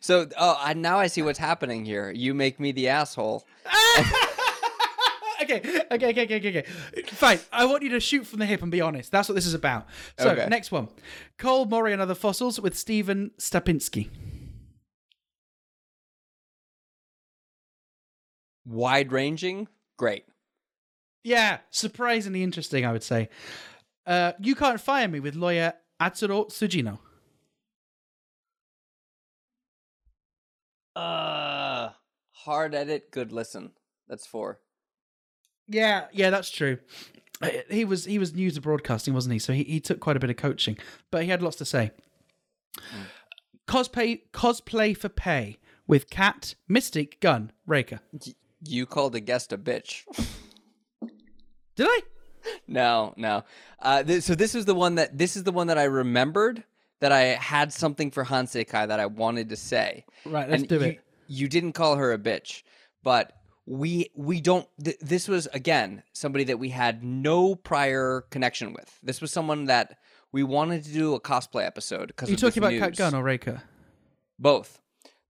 So, 0.00 0.28
oh, 0.38 0.56
I, 0.60 0.74
now 0.74 0.98
I 0.98 1.06
see 1.08 1.22
what's 1.22 1.38
happening 1.38 1.84
here. 1.84 2.10
You 2.10 2.34
make 2.34 2.60
me 2.60 2.72
the 2.72 2.88
asshole. 2.88 3.44
okay, 5.42 5.56
okay, 5.92 6.10
okay, 6.10 6.24
okay, 6.24 6.36
okay, 6.36 6.48
okay. 6.58 7.02
Fine. 7.12 7.40
I 7.52 7.64
want 7.66 7.82
you 7.82 7.90
to 7.90 8.00
shoot 8.00 8.26
from 8.26 8.38
the 8.38 8.46
hip 8.46 8.62
and 8.62 8.70
be 8.70 8.80
honest. 8.80 9.10
That's 9.12 9.28
what 9.28 9.34
this 9.34 9.46
is 9.46 9.54
about. 9.54 9.86
So, 10.18 10.30
Okay. 10.30 10.46
next 10.48 10.70
one 10.72 10.88
Coal, 11.38 11.64
Maury, 11.66 11.92
and 11.92 12.02
Other 12.02 12.14
Fossils 12.14 12.60
with 12.60 12.76
Stephen 12.76 13.30
Stapczynski. 13.38 14.08
Wide 18.64 19.12
ranging, 19.12 19.68
great. 19.96 20.24
Yeah, 21.22 21.58
surprisingly 21.70 22.42
interesting, 22.42 22.84
I 22.84 22.92
would 22.92 23.02
say. 23.02 23.28
Uh, 24.06 24.32
you 24.40 24.54
Can't 24.54 24.80
Fire 24.80 25.08
Me 25.08 25.20
with 25.20 25.34
lawyer 25.34 25.74
Atsuro 26.00 26.48
Tsujino. 26.48 26.98
Uh, 30.94 31.90
hard 32.32 32.74
edit, 32.74 33.10
good 33.10 33.32
listen. 33.32 33.72
That's 34.08 34.26
four. 34.26 34.60
Yeah, 35.68 36.06
yeah, 36.12 36.30
that's 36.30 36.50
true. 36.50 36.78
Uh, 37.42 37.50
He 37.70 37.84
was 37.84 38.04
he 38.04 38.18
was 38.18 38.34
new 38.34 38.50
to 38.50 38.60
broadcasting, 38.60 39.12
wasn't 39.14 39.34
he? 39.34 39.38
So 39.38 39.52
he, 39.52 39.64
he 39.64 39.80
took 39.80 40.00
quite 40.00 40.16
a 40.16 40.20
bit 40.20 40.30
of 40.30 40.36
coaching, 40.36 40.78
but 41.10 41.22
he 41.24 41.28
had 41.28 41.42
lots 41.42 41.56
to 41.56 41.64
say. 41.64 41.90
Cosplay 43.66 44.20
cosplay 44.32 44.96
for 44.96 45.08
pay 45.08 45.58
with 45.86 46.08
Cat, 46.10 46.54
Mystic, 46.68 47.20
Gun, 47.20 47.52
Raker. 47.66 48.00
You 48.64 48.86
called 48.86 49.14
a 49.14 49.20
guest 49.20 49.52
a 49.52 49.58
bitch. 49.58 50.04
Did 51.76 51.86
I? 51.88 52.00
no, 52.68 53.12
no. 53.16 53.42
Uh, 53.80 54.02
th- 54.02 54.22
so 54.22 54.34
this 54.34 54.54
was 54.54 54.64
the 54.66 54.74
one 54.74 54.94
that 54.94 55.18
this 55.18 55.36
is 55.36 55.42
the 55.44 55.52
one 55.52 55.66
that 55.66 55.78
I 55.78 55.84
remembered 55.84 56.64
that 57.00 57.12
I 57.12 57.22
had 57.34 57.72
something 57.72 58.10
for 58.10 58.24
Hanseikai 58.24 58.88
that 58.88 59.00
I 59.00 59.06
wanted 59.06 59.50
to 59.50 59.56
say. 59.56 60.04
Right, 60.24 60.48
let's 60.48 60.62
And 60.62 60.68
do 60.68 60.76
you, 60.76 60.80
it. 60.82 61.00
You 61.28 61.48
didn't 61.48 61.72
call 61.72 61.96
her 61.96 62.12
a 62.12 62.18
bitch, 62.18 62.62
but 63.02 63.32
we 63.66 64.10
we 64.14 64.40
don't. 64.40 64.66
Th- 64.82 64.96
this 65.00 65.28
was 65.28 65.46
again 65.52 66.02
somebody 66.12 66.44
that 66.44 66.58
we 66.58 66.68
had 66.70 67.02
no 67.04 67.54
prior 67.54 68.22
connection 68.30 68.72
with. 68.72 68.98
This 69.02 69.20
was 69.20 69.32
someone 69.32 69.64
that 69.66 69.98
we 70.32 70.42
wanted 70.42 70.84
to 70.84 70.92
do 70.92 71.14
a 71.14 71.20
cosplay 71.20 71.66
episode 71.66 72.08
because 72.08 72.30
you 72.30 72.36
talking 72.36 72.62
about 72.62 72.72
Cat 72.78 72.96
Gun 72.96 73.14
or 73.14 73.22
Raker? 73.22 73.62
both. 74.38 74.80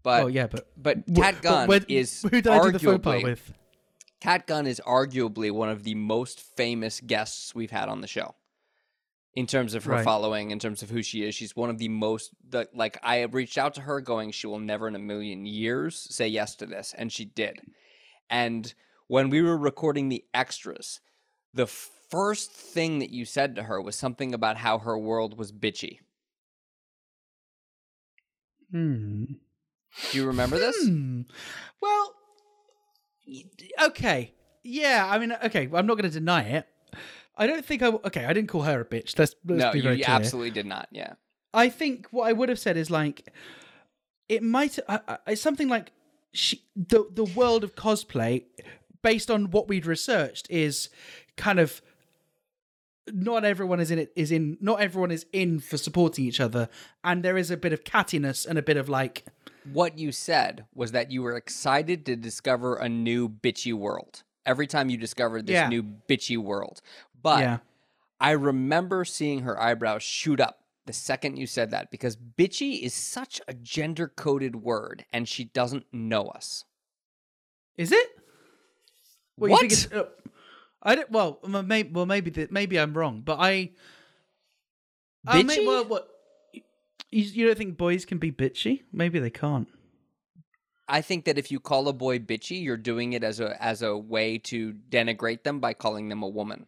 But 0.03 0.22
oh 0.24 0.26
yeah, 0.28 0.47
but 0.47 0.68
but 0.76 1.07
Cat 1.14 1.37
but 1.37 1.43
Gun 1.43 1.68
where- 1.68 1.80
is 1.89 2.22
who 2.22 2.30
did 2.30 2.47
I 2.49 2.62
do 2.70 2.72
the 2.72 2.78
pas 2.99 3.14
arguably- 3.14 3.22
with? 3.24 3.53
Cat 4.20 4.47
Gun 4.47 4.66
is 4.66 4.80
arguably 4.87 5.51
one 5.53 5.68
of 5.68 5.84
the 5.84 5.95
most 5.95 6.41
famous 6.41 7.01
guests 7.01 7.55
we've 7.55 7.70
had 7.70 7.89
on 7.89 8.01
the 8.01 8.07
show. 8.07 8.34
In 9.34 9.47
terms 9.47 9.74
of 9.74 9.84
her 9.84 9.93
Right. 9.93 10.05
following, 10.05 10.51
in 10.51 10.59
terms 10.59 10.82
of 10.82 10.89
who 10.89 11.03
she 11.03 11.22
is, 11.22 11.34
she's 11.34 11.55
one 11.55 11.68
of 11.68 11.76
the 11.76 11.91
most 11.91 12.30
the, 12.49 12.68
like 12.74 12.99
I 13.03 13.16
have 13.16 13.34
reached 13.34 13.59
out 13.59 13.74
to 13.74 13.82
her 13.82 14.01
going, 14.01 14.30
she 14.30 14.47
will 14.47 14.59
never 14.59 14.89
in 14.89 14.95
a 14.95 14.99
million 14.99 15.45
years 15.45 16.07
say 16.11 16.26
yes 16.28 16.57
to 16.57 16.66
this, 16.66 16.95
and 16.97 17.12
she 17.12 17.26
did. 17.26 17.61
And 18.31 18.72
when 19.07 19.31
we 19.31 19.43
were 19.43 19.57
recording 19.57 20.09
the 20.09 20.24
extras, 20.35 21.01
the 21.55 21.66
first 21.66 22.53
thing 22.53 22.99
that 22.99 23.11
you 23.11 23.24
said 23.24 23.57
to 23.57 23.64
her 23.64 23.81
was 23.81 23.97
something 23.97 24.35
about 24.35 24.57
how 24.59 24.79
her 24.79 24.99
world 24.99 25.39
was 25.39 25.53
bitchy. 25.53 26.01
Hmm. 28.70 29.24
Do 30.11 30.18
you 30.18 30.27
remember 30.27 30.59
this? 30.59 30.77
Hmm. 30.87 31.22
Well, 31.81 32.14
okay. 33.83 34.35
Yeah, 34.62 35.07
I 35.09 35.18
mean, 35.18 35.33
okay. 35.45 35.68
I'm 35.72 35.87
not 35.87 35.95
going 35.95 36.03
to 36.03 36.11
deny 36.11 36.43
it. 36.43 36.66
I 37.37 37.47
don't 37.47 37.64
think 37.64 37.83
I. 37.83 37.89
Okay, 37.89 38.24
I 38.24 38.33
didn't 38.33 38.49
call 38.49 38.62
her 38.62 38.81
a 38.81 38.85
bitch. 38.85 39.18
Let's, 39.18 39.35
let's 39.45 39.61
no, 39.61 39.72
be 39.72 39.79
you 39.79 39.85
clear. 39.85 40.05
absolutely 40.07 40.51
did 40.51 40.66
not. 40.66 40.89
Yeah. 40.91 41.14
I 41.55 41.68
think 41.68 42.09
what 42.11 42.29
I 42.29 42.33
would 42.33 42.49
have 42.49 42.59
said 42.59 42.77
is 42.77 42.91
like, 42.91 43.33
it 44.29 44.43
might. 44.43 44.79
It's 45.27 45.41
something 45.41 45.68
like 45.68 45.93
she, 46.37 46.62
the 46.74 47.05
the 47.12 47.24
world 47.24 47.64
of 47.64 47.74
cosplay, 47.74 48.45
based 49.03 49.30
on 49.30 49.51
what 49.51 49.68
we'd 49.68 49.87
researched, 49.87 50.47
is 50.51 50.89
kind 51.37 51.59
of 51.59 51.82
not 53.12 53.45
everyone 53.45 53.78
is 53.80 53.91
in 53.91 53.99
it 54.01 54.12
is 54.16 54.32
in 54.32 54.59
not 54.61 54.80
everyone 54.80 55.11
is 55.12 55.26
in 55.32 55.61
for 55.61 55.76
supporting 55.76 56.24
each 56.24 56.41
other 56.41 56.68
and 57.05 57.22
there 57.22 57.37
is 57.37 57.53
a 57.53 57.57
bit 57.57 57.72
of 57.72 57.84
cattiness 57.84 58.45
and 58.45 58.59
a 58.59 58.62
bit 58.62 58.76
of 58.76 58.89
like 58.89 59.24
what 59.72 59.97
you 59.97 60.11
said 60.11 60.64
was 60.74 60.91
that 60.91 61.12
you 61.12 61.22
were 61.22 61.37
excited 61.37 62.05
to 62.05 62.16
discover 62.16 62.74
a 62.76 62.89
new 62.89 63.28
bitchy 63.28 63.72
world 63.72 64.24
every 64.45 64.66
time 64.66 64.91
you 64.91 64.97
discovered 64.97 65.47
this 65.47 65.55
Yeah. 65.55 65.68
new 65.68 65.82
bitchy 65.84 66.37
world. 66.37 66.80
But 67.22 67.41
yeah 67.41 67.59
I 68.20 68.32
remember 68.32 69.05
seeing 69.05 69.41
her 69.43 69.61
eyebrows 69.61 70.03
shoot 70.03 70.41
up 70.41 70.62
the 70.87 70.93
second 70.93 71.37
you 71.37 71.47
said 71.47 71.70
that 71.72 71.91
because 71.91 72.16
bitchy 72.16 72.80
is 72.80 72.95
such 72.95 73.41
a 73.49 73.55
gender 73.55 74.09
coded 74.09 74.57
word 74.57 75.05
and 75.12 75.28
she 75.28 75.45
doesn't 75.45 75.84
know 75.93 76.26
us. 76.26 76.64
is 77.76 77.93
it 77.93 78.09
well, 79.39 79.51
What? 79.51 79.62
You 79.62 79.68
think 79.68 79.72
it's, 79.72 79.93
uh, 79.93 80.07
I 80.82 80.95
don't. 80.95 81.11
Well, 81.11 81.41
maybe. 81.47 81.91
Well, 81.93 82.07
maybe. 82.07 82.30
The, 82.30 82.49
maybe 82.51 82.78
I'm 82.78 82.95
wrong, 82.97 83.20
but 83.22 83.37
I. 83.39 83.72
I 85.26 85.43
may- 85.43 85.59
Bitchy? 85.59 85.66
well, 85.66 85.84
what? 85.84 86.09
You, 87.11 87.22
you 87.22 87.47
don't 87.47 87.59
think 87.59 87.76
boys 87.76 88.05
can 88.05 88.18
be 88.18 88.32
bitchy? 88.32 88.82
Maybe 88.93 89.18
they 89.18 89.30
can't. 89.30 89.68
I 90.89 91.03
think 91.03 91.24
that 91.24 91.37
if 91.37 91.51
you 91.51 91.59
call 91.61 91.89
a 91.89 91.93
boy 91.93 92.18
bitchy, 92.20 92.62
you're 92.62 92.76
doing 92.76 93.12
it 93.12 93.24
as 93.24 93.41
a 93.41 93.61
as 93.62 93.82
a 93.82 93.97
way 93.97 94.39
to 94.39 94.72
denigrate 94.89 95.43
them 95.43 95.61
by 95.61 95.74
calling 95.74 96.09
them 96.09 96.22
a 96.22 96.28
woman. 96.28 96.66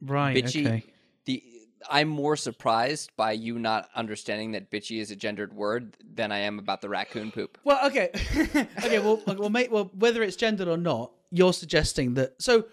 Right. 0.00 0.36
Bitchy 0.36 0.66
Okay. 0.66 0.84
the 1.26 1.42
I'm 1.88 2.08
more 2.08 2.36
surprised 2.36 3.10
by 3.16 3.32
you 3.32 3.58
not 3.58 3.88
understanding 3.94 4.52
that 4.52 4.70
bitchy 4.70 5.00
is 5.00 5.10
a 5.10 5.16
gendered 5.16 5.52
word 5.52 5.96
than 6.14 6.32
I 6.32 6.38
am 6.38 6.58
about 6.58 6.80
the 6.80 6.88
raccoon 6.88 7.30
poop. 7.30 7.58
Well, 7.64 7.86
okay, 7.86 8.10
okay. 8.78 8.98
Well, 8.98 9.22
well, 9.26 9.50
mate. 9.50 9.70
Well, 9.70 9.90
whether 9.94 10.22
it's 10.22 10.36
gendered 10.36 10.68
or 10.68 10.76
not, 10.76 11.12
you're 11.30 11.52
suggesting 11.52 12.14
that. 12.14 12.40
So, 12.42 12.64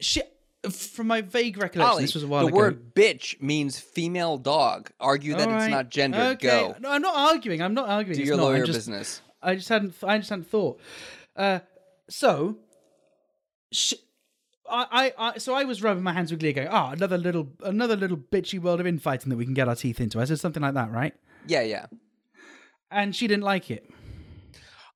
shit. 0.00 0.32
From 0.72 1.06
my 1.06 1.20
vague 1.20 1.56
recollection, 1.56 1.82
Ollie, 1.92 2.02
this 2.02 2.14
was 2.14 2.24
a 2.24 2.26
while 2.26 2.42
the 2.42 2.48
ago. 2.48 2.56
word 2.56 2.92
bitch 2.92 3.40
means 3.40 3.78
female 3.78 4.36
dog. 4.38 4.90
Argue 4.98 5.36
that 5.36 5.48
All 5.48 5.54
it's 5.56 5.68
not 5.68 5.88
gendered. 5.88 6.20
Okay. 6.36 6.48
Go. 6.48 6.74
No, 6.80 6.90
I'm 6.90 7.00
not 7.00 7.14
arguing. 7.14 7.62
I'm 7.62 7.74
not 7.74 7.88
arguing. 7.88 8.16
Do 8.16 8.22
It's 8.22 8.28
your 8.28 8.36
not. 8.38 8.42
Lawyer 8.42 8.66
just- 8.66 8.76
business. 8.76 9.22
I 9.40 9.54
just 9.54 9.68
hadn't. 9.68 9.94
I 10.02 10.18
just 10.18 10.30
hadn't 10.30 10.48
thought. 10.48 10.80
Uh, 11.36 11.60
so, 12.10 12.56
sh- 13.72 13.94
I, 14.70 15.12
I, 15.18 15.38
so 15.38 15.54
I 15.54 15.64
was 15.64 15.82
rubbing 15.82 16.02
my 16.02 16.12
hands 16.12 16.30
with 16.30 16.40
glee, 16.40 16.52
going, 16.52 16.68
"Ah, 16.68 16.90
another 16.90 17.18
little, 17.18 17.48
another 17.62 17.96
little 17.96 18.16
bitchy 18.16 18.60
world 18.60 18.80
of 18.80 18.86
infighting 18.86 19.30
that 19.30 19.36
we 19.36 19.44
can 19.44 19.54
get 19.54 19.68
our 19.68 19.76
teeth 19.76 20.00
into." 20.00 20.20
I 20.20 20.24
said 20.24 20.40
something 20.40 20.62
like 20.62 20.74
that, 20.74 20.90
right? 20.90 21.14
Yeah, 21.46 21.62
yeah. 21.62 21.86
And 22.90 23.14
she 23.14 23.26
didn't 23.26 23.44
like 23.44 23.70
it. 23.70 23.88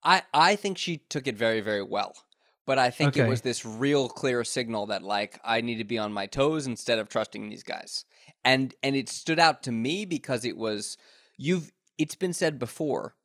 I 0.05 0.23
I 0.33 0.57
think 0.57 0.79
she 0.79 0.99
took 0.99 1.27
it 1.27 1.37
very 1.37 1.61
very 1.61 1.83
well. 1.83 2.15
But 2.65 2.79
I 2.79 2.91
think 2.91 3.17
it 3.17 3.29
was 3.29 3.41
this 3.41 3.67
real 3.67 4.09
clear 4.09 4.45
signal 4.45 4.87
that 4.87 5.03
like 5.03 5.41
I 5.45 5.61
need 5.63 5.79
to 5.79 5.85
be 5.85 5.99
on 5.99 6.13
my 6.13 6.27
toes 6.27 6.67
instead 6.67 6.99
of 6.99 7.09
trusting 7.09 7.49
these 7.49 7.65
guys. 7.65 8.05
And 8.45 8.75
and 8.83 8.95
it 8.95 9.09
stood 9.09 9.41
out 9.41 9.65
to 9.65 9.73
me 9.73 10.05
because 10.05 10.45
it 10.45 10.57
was 10.57 10.97
you've 11.37 11.73
it's 11.99 12.15
been 12.15 12.33
said 12.33 12.59
before 12.59 13.17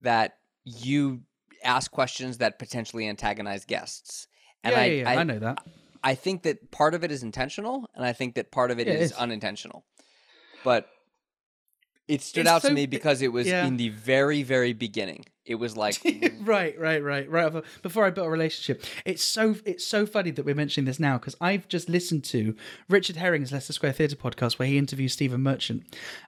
that 0.00 0.38
you 0.64 1.22
ask 1.62 1.90
questions 1.90 2.38
that 2.38 2.58
potentially 2.58 3.06
antagonize 3.06 3.66
guests. 3.66 4.26
And 4.64 4.74
yeah, 4.74 4.80
I, 4.80 4.84
yeah, 4.86 5.12
yeah, 5.14 5.20
I, 5.20 5.22
know 5.24 5.38
that. 5.38 5.64
I 6.02 6.14
think 6.14 6.42
that 6.42 6.70
part 6.70 6.94
of 6.94 7.04
it 7.04 7.10
is 7.12 7.22
intentional, 7.22 7.88
and 7.94 8.04
I 8.04 8.12
think 8.12 8.34
that 8.34 8.50
part 8.50 8.70
of 8.70 8.78
it 8.78 8.86
Yeah, 8.86 8.94
is 8.94 9.12
is. 9.12 9.16
unintentional. 9.16 9.84
But 10.64 10.88
it 12.08 12.22
stood 12.22 12.40
It's 12.42 12.50
out 12.50 12.62
so- 12.62 12.68
to 12.68 12.74
me 12.74 12.86
because 12.86 13.22
it 13.22 13.32
was 13.32 13.46
yeah. 13.46 13.64
in 13.66 13.76
the 13.76 13.88
very, 13.90 14.42
very 14.42 14.72
beginning. 14.72 15.24
It 15.46 15.54
was 15.56 15.76
like, 15.76 15.96
right, 16.42 16.78
right, 16.78 17.02
right, 17.02 17.28
right. 17.28 17.64
Before 17.82 18.04
I 18.04 18.10
built 18.10 18.26
a 18.26 18.30
relationship, 18.30 18.84
it's 19.04 19.22
so 19.24 19.56
it's 19.64 19.84
so 19.84 20.06
funny 20.06 20.30
that 20.32 20.44
we're 20.44 20.54
mentioning 20.54 20.84
this 20.86 21.00
now 21.00 21.18
because 21.18 21.34
I've 21.40 21.66
just 21.66 21.88
listened 21.88 22.22
to 22.24 22.54
Richard 22.88 23.16
Herring's 23.16 23.50
Leicester 23.50 23.72
Square 23.72 23.92
Theatre 23.94 24.16
podcast 24.16 24.58
where 24.58 24.68
he 24.68 24.78
interviews 24.78 25.12
Stephen 25.12 25.42
Merchant, 25.42 25.82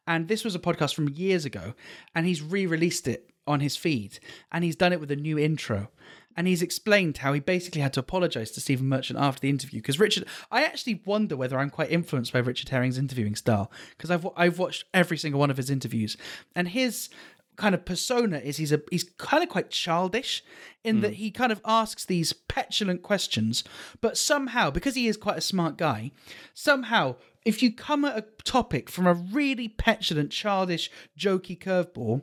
and 0.09 0.27
this 0.29 0.45
was 0.45 0.55
a 0.55 0.59
podcast 0.59 0.95
from 0.95 1.09
years 1.11 1.45
ago, 1.45 1.75
and 2.15 2.27
he's 2.27 2.43
re-released 2.43 3.07
it 3.07 3.31
on 3.47 3.61
his 3.61 3.77
feed, 3.77 4.19
and 4.51 4.65
he's 4.65 4.77
done 4.77 4.93
it 4.93 4.99
with 5.01 5.11
a 5.13 5.17
new 5.17 5.39
intro, 5.39 5.89
and 6.37 6.47
he's 6.47 6.63
explained 6.63 7.19
how 7.19 7.33
he 7.33 7.41
basically 7.41 7.81
had 7.81 7.93
to 7.95 8.01
apologize 8.01 8.51
to 8.53 8.61
Stephen 8.61 8.89
Merchant 8.89 9.19
after 9.19 9.41
the 9.41 9.51
interview 9.51 9.81
because 9.81 9.99
Richard. 9.99 10.27
I 10.51 10.65
actually 10.65 11.03
wonder 11.05 11.37
whether 11.37 11.59
I'm 11.59 11.71
quite 11.71 11.91
influenced 11.91 12.33
by 12.33 12.41
Richard 12.41 12.69
Herring's 12.69 12.99
interviewing 12.99 13.37
style 13.37 13.71
because 13.97 14.11
I've 14.11 14.27
I've 14.37 14.59
watched 14.59 14.85
every 14.95 15.19
single 15.19 15.41
one 15.41 15.51
of 15.51 15.57
his 15.57 15.71
interviews, 15.71 16.17
and 16.55 16.69
his 16.69 17.09
kind 17.57 17.75
of 17.75 17.85
persona 17.85 18.39
is 18.39 18.57
he's 18.57 18.73
a 18.73 18.81
he's 18.91 19.05
kind 19.19 19.43
of 19.43 19.49
quite 19.49 19.71
childish 19.71 20.43
in 20.85 21.01
that 21.01 21.11
hmm. 21.11 21.15
he 21.15 21.31
kind 21.31 21.53
of 21.53 21.61
asks 21.65 22.05
these 22.05 22.33
petulant 22.33 23.03
questions 23.03 23.63
but 24.01 24.17
somehow 24.17 24.71
because 24.71 24.95
he 24.95 25.07
is 25.07 25.17
quite 25.17 25.37
a 25.37 25.43
smart 25.43 25.77
guy 25.77 26.11
somehow 26.55 27.15
if 27.45 27.63
you 27.63 27.73
come 27.73 28.05
at 28.05 28.17
a 28.17 28.25
topic 28.45 28.89
from 28.89 29.07
a 29.07 29.13
really 29.13 29.69
petulant 29.69 30.31
childish 30.31 30.91
jokey 31.19 31.59
curveball 31.59 32.23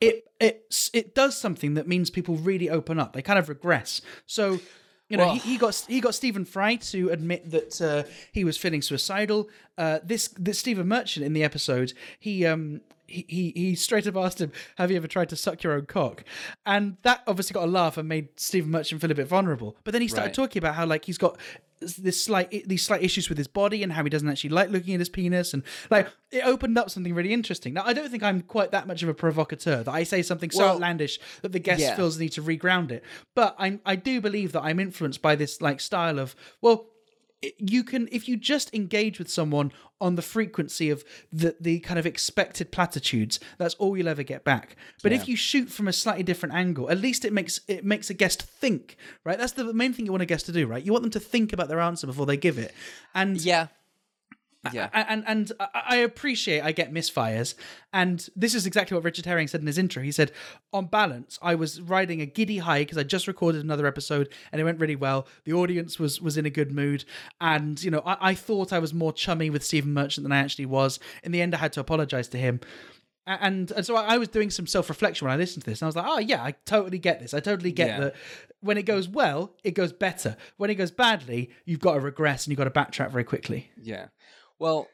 it 0.00 0.28
it 0.40 0.90
it 0.92 1.14
does 1.14 1.36
something 1.36 1.74
that 1.74 1.88
means 1.88 2.10
people 2.10 2.36
really 2.36 2.68
open 2.68 2.98
up. 2.98 3.12
They 3.12 3.22
kind 3.22 3.38
of 3.38 3.48
regress. 3.48 4.00
So 4.26 4.60
you 5.08 5.16
know, 5.16 5.26
Well- 5.26 5.34
he, 5.34 5.52
he 5.52 5.56
got 5.58 5.84
he 5.88 6.00
got 6.00 6.14
Stephen 6.14 6.44
Fry 6.44 6.76
to 6.76 7.10
admit 7.10 7.50
that 7.50 7.80
uh, 7.80 8.04
he 8.32 8.44
was 8.44 8.56
feeling 8.56 8.82
suicidal. 8.82 9.48
Uh, 9.76 9.98
this 10.04 10.28
this 10.38 10.58
Stephen 10.58 10.88
Merchant 10.88 11.24
in 11.26 11.32
the 11.32 11.44
episode, 11.44 11.92
he 12.18 12.46
um 12.46 12.80
he, 13.06 13.26
he 13.28 13.52
he 13.54 13.74
straight 13.74 14.06
up 14.06 14.16
asked 14.16 14.40
him, 14.40 14.50
"Have 14.78 14.90
you 14.90 14.96
ever 14.96 15.06
tried 15.06 15.28
to 15.28 15.36
suck 15.36 15.62
your 15.62 15.74
own 15.74 15.86
cock?" 15.86 16.24
And 16.64 16.96
that 17.02 17.22
obviously 17.26 17.52
got 17.54 17.64
a 17.64 17.70
laugh 17.70 17.98
and 17.98 18.08
made 18.08 18.28
Stephen 18.36 18.70
Merchant 18.70 19.00
feel 19.00 19.10
a 19.10 19.14
bit 19.14 19.26
vulnerable. 19.28 19.76
But 19.84 19.92
then 19.92 20.00
he 20.02 20.08
started 20.08 20.28
Right. 20.28 20.34
talking 20.34 20.60
about 20.60 20.74
how 20.74 20.86
like 20.86 21.04
he's 21.04 21.18
got 21.18 21.38
this 21.84 22.22
slight 22.22 22.66
these 22.68 22.82
slight 22.82 23.02
issues 23.02 23.28
with 23.28 23.38
his 23.38 23.48
body 23.48 23.82
and 23.82 23.92
how 23.92 24.02
he 24.02 24.10
doesn't 24.10 24.28
actually 24.28 24.50
like 24.50 24.70
looking 24.70 24.94
at 24.94 25.00
his 25.00 25.08
penis 25.08 25.54
and 25.54 25.62
like 25.90 26.08
it 26.30 26.44
opened 26.44 26.76
up 26.78 26.90
something 26.90 27.14
really 27.14 27.32
interesting. 27.32 27.74
Now 27.74 27.84
I 27.84 27.92
don't 27.92 28.10
think 28.10 28.22
I'm 28.22 28.40
quite 28.40 28.70
that 28.72 28.86
much 28.86 29.02
of 29.02 29.08
a 29.08 29.14
provocateur 29.14 29.82
that 29.82 29.92
I 29.92 30.04
say 30.04 30.22
something 30.22 30.50
so 30.50 30.60
Well, 30.60 30.74
outlandish 30.74 31.18
that 31.42 31.52
the 31.52 31.58
guest 31.58 31.80
yeah. 31.80 31.96
feels 31.96 32.16
the 32.16 32.24
need 32.24 32.32
to 32.32 32.42
reground 32.42 32.90
it. 32.90 33.04
But 33.34 33.54
I 33.58 33.78
I 33.84 33.96
do 33.96 34.20
believe 34.20 34.52
that 34.52 34.62
I'm 34.62 34.80
influenced 34.80 35.22
by 35.22 35.36
this 35.36 35.60
like 35.60 35.80
style 35.80 36.18
of 36.18 36.34
well 36.60 36.86
you 37.58 37.84
can 37.84 38.08
if 38.10 38.28
you 38.28 38.36
just 38.36 38.74
engage 38.74 39.18
with 39.18 39.28
someone 39.30 39.72
on 40.00 40.16
the 40.16 40.22
frequency 40.22 40.90
of 40.90 41.04
the 41.32 41.56
the 41.60 41.80
kind 41.80 41.98
of 41.98 42.06
expected 42.06 42.70
platitudes 42.70 43.40
that's 43.58 43.74
all 43.74 43.96
you'll 43.96 44.08
ever 44.08 44.22
get 44.22 44.44
back. 44.44 44.76
But 45.02 45.12
if 45.12 45.28
you 45.28 45.36
shoot 45.36 45.70
from 45.70 45.88
a 45.88 45.92
slightly 45.92 46.22
different 46.22 46.54
angle 46.54 46.90
at 46.90 46.98
least 46.98 47.24
it 47.24 47.32
makes 47.32 47.60
it 47.68 47.84
makes 47.84 48.10
a 48.10 48.14
guest 48.14 48.42
think 48.42 48.96
right? 49.24 49.38
That's 49.38 49.52
the 49.52 49.72
main 49.72 49.92
thing 49.92 50.06
you 50.06 50.12
want 50.12 50.22
a 50.22 50.26
guest 50.26 50.46
to 50.46 50.52
do 50.52 50.66
right? 50.66 50.84
You 50.84 50.92
want 50.92 51.02
them 51.02 51.12
to 51.12 51.20
think 51.20 51.52
about 51.52 51.68
their 51.68 51.80
answer 51.80 52.06
before 52.06 52.26
they 52.26 52.36
give 52.36 52.58
it. 52.58 52.74
And 53.14 53.40
Yeah. 53.40 53.68
Yeah. 54.72 54.88
and 54.92 55.24
and 55.26 55.52
I 55.74 55.96
appreciate 55.96 56.62
I 56.62 56.72
get 56.72 56.92
misfires, 56.92 57.54
and 57.92 58.26
this 58.34 58.54
is 58.54 58.66
exactly 58.66 58.94
what 58.94 59.04
Richard 59.04 59.26
Herring 59.26 59.48
said 59.48 59.60
in 59.60 59.66
his 59.66 59.78
intro. 59.78 60.02
He 60.02 60.12
said, 60.12 60.32
on 60.72 60.86
balance, 60.86 61.38
I 61.42 61.54
was 61.54 61.80
riding 61.80 62.20
a 62.20 62.26
giddy 62.26 62.58
high 62.58 62.80
because 62.80 62.98
I 62.98 63.02
just 63.02 63.26
recorded 63.28 63.62
another 63.64 63.86
episode 63.86 64.28
and 64.52 64.60
it 64.60 64.64
went 64.64 64.80
really 64.80 64.96
well. 64.96 65.26
The 65.44 65.52
audience 65.52 65.98
was 65.98 66.20
was 66.20 66.36
in 66.36 66.46
a 66.46 66.50
good 66.50 66.72
mood, 66.72 67.04
and 67.40 67.82
you 67.82 67.90
know 67.90 68.02
I, 68.06 68.30
I 68.30 68.34
thought 68.34 68.72
I 68.72 68.78
was 68.78 68.94
more 68.94 69.12
chummy 69.12 69.50
with 69.50 69.64
Stephen 69.64 69.92
Merchant 69.92 70.24
than 70.24 70.32
I 70.32 70.38
actually 70.38 70.66
was. 70.66 70.98
In 71.22 71.32
the 71.32 71.42
end, 71.42 71.54
I 71.54 71.58
had 71.58 71.72
to 71.74 71.80
apologize 71.80 72.28
to 72.28 72.38
him. 72.38 72.60
And, 73.26 73.70
and 73.72 73.86
so 73.86 73.96
I 73.96 74.14
I 74.14 74.18
was 74.18 74.28
doing 74.28 74.50
some 74.50 74.66
self 74.66 74.90
reflection 74.90 75.26
when 75.26 75.32
I 75.34 75.38
listened 75.38 75.64
to 75.64 75.70
this, 75.70 75.80
and 75.80 75.86
I 75.86 75.88
was 75.88 75.96
like, 75.96 76.04
"Oh 76.06 76.18
yeah, 76.18 76.42
I 76.44 76.52
totally 76.66 76.98
get 76.98 77.20
this. 77.20 77.32
I 77.32 77.40
totally 77.40 77.72
get 77.72 77.88
Yeah. 77.88 78.00
that. 78.00 78.16
When 78.60 78.76
it 78.76 78.82
goes 78.84 79.08
well, 79.08 79.54
it 79.64 79.70
goes 79.72 79.94
better. 79.94 80.36
When 80.58 80.68
it 80.68 80.74
goes 80.74 80.90
badly, 80.90 81.50
you've 81.64 81.80
got 81.80 81.94
to 81.94 82.00
regress 82.00 82.44
and 82.44 82.50
you've 82.50 82.58
got 82.58 82.64
to 82.64 82.70
backtrack 82.70 83.10
very 83.12 83.24
quickly." 83.24 83.70
Yeah. 83.80 84.08
Well, 84.58 84.88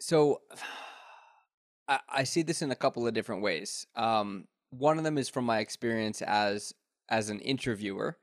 so 0.00 0.40
I, 1.88 2.00
I 2.08 2.24
see 2.24 2.42
this 2.42 2.62
in 2.62 2.70
a 2.70 2.76
couple 2.76 3.06
of 3.06 3.14
different 3.14 3.42
ways. 3.42 3.86
Um, 3.94 4.46
one 4.70 4.98
of 4.98 5.04
them 5.04 5.18
is 5.18 5.28
from 5.28 5.44
my 5.44 5.58
experience 5.60 6.22
as 6.22 6.72
as 7.08 7.30
an 7.30 7.38
interviewer, 7.40 8.18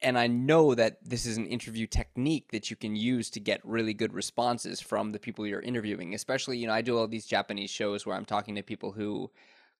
and 0.00 0.16
I 0.16 0.28
know 0.28 0.74
that 0.76 0.98
this 1.02 1.26
is 1.26 1.36
an 1.36 1.46
interview 1.46 1.86
technique 1.88 2.52
that 2.52 2.70
you 2.70 2.76
can 2.76 2.94
use 2.94 3.30
to 3.30 3.40
get 3.40 3.60
really 3.64 3.92
good 3.92 4.14
responses 4.14 4.80
from 4.80 5.10
the 5.10 5.18
people 5.18 5.46
you're 5.46 5.60
interviewing. 5.60 6.14
Especially, 6.14 6.56
you 6.56 6.66
know, 6.68 6.72
I 6.72 6.82
do 6.82 6.96
all 6.96 7.08
these 7.08 7.26
Japanese 7.26 7.70
shows 7.70 8.06
where 8.06 8.16
I'm 8.16 8.24
talking 8.24 8.54
to 8.54 8.62
people 8.62 8.92
who 8.92 9.30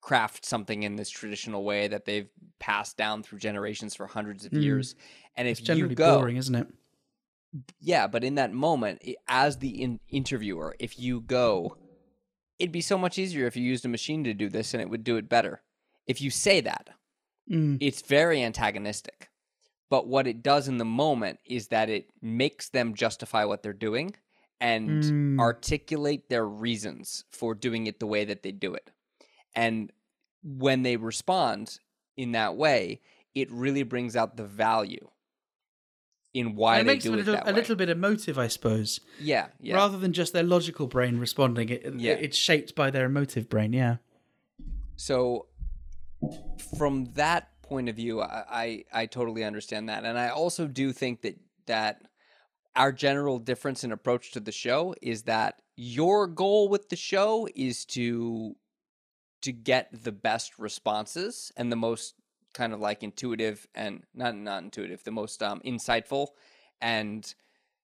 craft 0.01 0.45
something 0.45 0.83
in 0.83 0.97
this 0.97 1.11
traditional 1.11 1.63
way 1.63 1.87
that 1.87 2.05
they've 2.07 2.29
passed 2.59 2.97
down 2.97 3.23
through 3.23 3.39
generations 3.39 3.95
for 3.95 4.07
hundreds 4.07 4.45
of 4.45 4.53
Mm. 4.53 4.63
years. 4.63 4.95
And 5.37 5.47
if 5.47 5.59
It's 5.59 5.67
generally 5.67 5.91
you 5.91 5.95
go, 5.95 6.19
boring, 6.19 6.37
isn't 6.37 6.55
it? 6.55 6.67
Yeah, 7.81 8.07
but 8.07 8.25
in 8.25 8.37
that 8.37 8.53
moment, 8.53 9.03
as 9.29 9.59
the 9.59 9.83
in- 9.83 10.01
interviewer, 10.09 10.77
if 10.79 10.99
you 10.99 11.21
go, 11.21 11.77
it'd 12.59 12.73
be 12.73 12.81
so 12.81 12.97
much 12.99 13.19
easier 13.19 13.47
if 13.47 13.57
you 13.57 13.63
used 13.63 13.85
a 13.85 13.89
machine 13.89 14.23
to 14.25 14.35
do 14.35 14.49
this 14.49 14.75
and 14.75 14.81
it 14.83 14.89
would 14.91 15.05
do 15.05 15.17
it 15.17 15.29
better. 15.29 15.63
If 16.07 16.21
you 16.21 16.31
say 16.31 16.61
that, 16.61 16.91
Mm. 17.51 17.79
it's 17.81 18.03
very 18.03 18.43
antagonistic. 18.45 19.29
But 19.89 20.07
what 20.07 20.29
it 20.29 20.41
does 20.43 20.69
in 20.69 20.79
the 20.79 20.85
moment 20.85 21.41
is 21.45 21.69
that 21.69 21.89
it 21.91 22.11
makes 22.23 22.69
them 22.69 22.95
justify 22.95 23.45
what 23.45 23.63
they're 23.65 23.73
doing 23.73 24.15
and 24.61 25.03
Mm. 25.03 25.41
articulate 25.41 26.29
their 26.29 26.47
reasons 26.47 27.25
for 27.31 27.55
doing 27.57 27.89
it 27.89 27.99
the 27.99 28.07
way 28.07 28.25
that 28.25 28.43
they 28.45 28.53
do 28.53 28.75
it. 28.75 28.93
And 29.57 29.91
when 30.45 30.83
they 30.83 30.97
respond 30.97 31.81
in 32.17 32.33
that 32.33 32.57
way, 32.57 33.01
it 33.35 33.51
really 33.51 33.83
brings 33.83 34.15
out 34.15 34.37
the 34.37 34.47
value 34.47 35.11
in 36.33 36.55
why 36.55 36.77
it 36.79 36.85
they 36.85 36.93
makes 36.93 37.05
do 37.05 37.11
them 37.11 37.19
a 37.19 37.23
it 37.23 37.27
little, 37.27 37.43
a 37.45 37.53
little 37.53 37.77
bit 37.77 37.89
emotive, 37.89 38.39
I 38.39 38.47
suppose, 38.49 39.01
Yeah, 39.21 39.49
yeah. 39.61 39.75
rather 39.75 39.99
than 39.99 40.13
just 40.13 40.33
their 40.33 40.43
logical 40.45 40.87
brain 40.87 41.19
responding. 41.19 41.69
It, 41.71 41.85
it- 41.85 41.95
Yeah. 42.01 42.13
it's 42.13 42.37
shaped 42.37 42.75
by 42.75 42.91
their 42.91 43.07
emotive 43.07 43.49
brain. 43.49 43.73
Yeah. 43.73 43.97
So, 44.97 45.47
from 46.79 47.07
that 47.15 47.49
point 47.63 47.89
of 47.89 47.97
view, 47.97 48.21
I, 48.21 48.45
I 48.51 48.85
I 49.03 49.07
totally 49.07 49.45
understand 49.45 49.89
that, 49.89 50.05
and 50.05 50.19
I 50.19 50.29
also 50.29 50.67
do 50.67 50.93
think 50.93 51.23
that 51.23 51.37
that 51.67 52.03
our 52.77 52.93
general 52.93 53.39
difference 53.39 53.83
in 53.83 53.91
approach 53.93 54.31
to 54.33 54.41
the 54.41 54.53
show 54.53 54.95
is 55.03 55.23
that 55.25 55.61
your 55.77 56.27
goal 56.27 56.69
with 56.69 56.89
the 56.91 56.97
show 56.97 57.49
is 57.55 57.85
to 57.87 58.55
to 59.43 59.53
get 59.53 59.89
the 60.05 60.13
best 60.13 60.59
responses 60.59 61.51
and 61.57 61.73
the 61.73 61.77
most 61.77 62.15
kind 62.55 62.73
of 62.73 62.81
like 62.81 63.03
intuitive 63.03 63.67
and 63.75 64.03
not 64.15 64.35
not 64.37 64.63
intuitive, 64.63 65.05
the 65.05 65.11
most 65.11 65.43
um, 65.43 65.61
insightful 65.65 66.29
and 66.81 67.35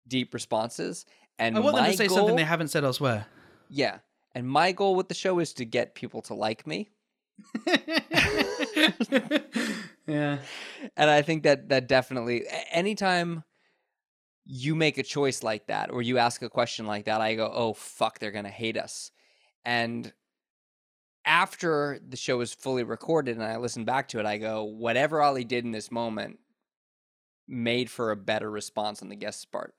deep 0.07 0.33
responses. 0.33 1.05
And 1.39 1.57
I 1.57 1.59
want 1.59 1.75
them 1.75 1.85
to 1.85 1.97
say 1.97 2.07
goal, 2.07 2.17
something 2.17 2.35
they 2.35 2.43
haven't 2.43 2.69
said 2.69 2.83
elsewhere. 2.83 3.25
yeah. 3.69 3.99
And 4.35 4.47
my 4.47 4.71
goal 4.71 4.95
with 4.95 5.09
the 5.09 5.13
show 5.13 5.37
is 5.37 5.53
to 5.53 5.65
get 5.65 5.93
people 5.93 6.23
to 6.23 6.33
like 6.33 6.65
me. 6.65 6.89
yeah. 10.07 10.39
and 10.97 11.09
I 11.09 11.21
think 11.21 11.43
that 11.43 11.69
that 11.69 11.87
definitely 11.87 12.45
anytime 12.71 13.43
you 14.45 14.75
make 14.75 14.97
a 14.97 15.03
choice 15.03 15.43
like 15.43 15.67
that 15.67 15.91
or 15.91 16.01
you 16.01 16.17
ask 16.17 16.41
a 16.41 16.49
question 16.49 16.85
like 16.85 17.05
that, 17.05 17.21
I 17.21 17.35
go, 17.35 17.51
"Oh 17.53 17.73
fuck, 17.73 18.19
they're 18.19 18.31
gonna 18.31 18.49
hate 18.49 18.77
us." 18.77 19.11
And 19.65 20.11
after 21.25 21.99
the 22.07 22.17
show 22.17 22.37
was 22.37 22.53
fully 22.53 22.83
recorded 22.83 23.35
and 23.35 23.45
I 23.45 23.57
listen 23.57 23.85
back 23.85 24.09
to 24.09 24.19
it, 24.19 24.25
I 24.25 24.37
go, 24.37 24.63
"Whatever 24.63 25.21
Ollie 25.21 25.43
did 25.43 25.65
in 25.65 25.71
this 25.71 25.91
moment 25.91 26.39
made 27.47 27.89
for 27.89 28.11
a 28.11 28.15
better 28.15 28.49
response 28.49 29.01
on 29.01 29.09
the 29.09 29.15
guest's 29.15 29.45
part." 29.45 29.73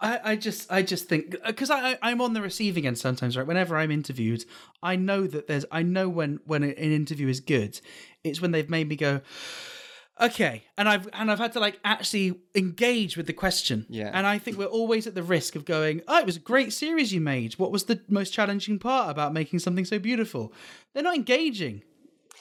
I, 0.00 0.20
I 0.24 0.36
just 0.36 0.70
I 0.72 0.82
just 0.82 1.08
think 1.08 1.36
uh, 1.44 1.48
because 1.48 1.70
I, 1.70 1.92
I 1.92 1.98
I'm 2.02 2.20
on 2.20 2.32
the 2.32 2.40
receiving 2.40 2.86
end 2.86 2.98
sometimes 2.98 3.36
right 3.36 3.46
whenever 3.46 3.76
I'm 3.76 3.90
interviewed 3.90 4.44
I 4.82 4.96
know 4.96 5.26
that 5.26 5.46
there's 5.46 5.66
I 5.70 5.82
know 5.82 6.08
when 6.08 6.40
when 6.46 6.62
an 6.62 6.72
interview 6.72 7.28
is 7.28 7.40
good 7.40 7.80
it's 8.24 8.40
when 8.40 8.50
they've 8.50 8.70
made 8.70 8.88
me 8.88 8.96
go 8.96 9.20
okay 10.20 10.64
and 10.76 10.88
I've 10.88 11.08
and 11.12 11.30
I've 11.30 11.38
had 11.38 11.52
to 11.54 11.60
like 11.60 11.78
actually 11.84 12.40
engage 12.54 13.16
with 13.16 13.26
the 13.26 13.32
question 13.32 13.86
Yeah. 13.88 14.10
and 14.12 14.26
I 14.26 14.38
think 14.38 14.58
we're 14.58 14.66
always 14.66 15.06
at 15.06 15.14
the 15.14 15.22
risk 15.22 15.56
of 15.56 15.64
going 15.64 16.02
oh 16.08 16.18
it 16.18 16.26
was 16.26 16.36
a 16.36 16.40
great 16.40 16.72
series 16.72 17.12
you 17.12 17.20
made 17.20 17.54
what 17.54 17.72
was 17.72 17.84
the 17.84 18.00
most 18.08 18.30
challenging 18.32 18.78
part 18.78 19.10
about 19.10 19.32
making 19.32 19.58
something 19.60 19.84
so 19.84 19.98
beautiful 19.98 20.52
they're 20.92 21.02
not 21.02 21.16
engaging 21.16 21.82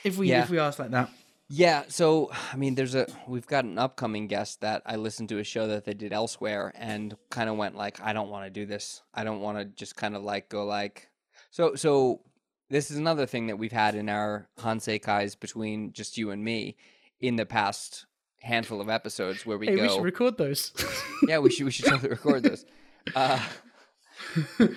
if 0.03 0.17
we 0.17 0.29
Yeah. 0.29 0.43
if 0.43 0.49
we 0.49 0.59
ask 0.59 0.79
like 0.79 0.91
that 0.91 1.09
Yeah, 1.51 1.85
so 1.87 2.29
I 2.53 2.57
mean, 2.57 2.75
there's 2.75 2.93
a 2.93 3.07
we've 3.27 3.47
got 3.47 3.63
an 3.65 3.79
upcoming 3.79 4.27
guest 4.27 4.61
that 4.61 4.83
I 4.85 4.97
listened 4.97 5.29
to 5.29 5.39
a 5.39 5.43
show 5.43 5.65
that 5.67 5.83
they 5.85 5.95
did 5.95 6.13
elsewhere 6.13 6.71
and 6.75 7.15
kind 7.31 7.49
of 7.49 7.57
went 7.57 7.75
like, 7.75 7.99
I 7.99 8.13
don't 8.13 8.29
want 8.29 8.45
to 8.45 8.51
do 8.59 8.67
this. 8.67 9.01
I 9.15 9.23
don't 9.23 9.41
want 9.41 9.57
to 9.57 9.65
just 9.65 9.95
kind 9.95 10.15
of 10.15 10.21
like 10.21 10.47
go 10.49 10.63
like, 10.65 11.09
so 11.49 11.73
so. 11.75 12.21
This 12.71 12.91
is 12.91 12.97
another 12.99 13.25
thing 13.25 13.47
that 13.47 13.57
we've 13.57 13.71
had 13.85 13.95
in 13.95 14.09
our 14.09 14.47
Hanseikais 14.59 15.39
between 15.39 15.91
just 15.91 16.19
you 16.19 16.29
and 16.29 16.43
me 16.43 16.75
in 17.19 17.35
the 17.35 17.45
past 17.45 18.05
handful 18.41 18.79
of 18.81 18.89
episodes 18.89 19.45
where 19.45 19.57
we 19.57 19.67
hey 19.67 19.75
go, 19.75 19.81
we 19.83 19.89
should 19.89 20.03
record 20.03 20.37
those 20.37 20.71
yeah, 21.27 21.37
we 21.39 21.49
should 21.49 21.65
we 21.65 21.71
should 21.71 21.85
totally 21.85 22.09
record 22.09 22.43
those. 22.43 22.65
Uh, 23.15 23.39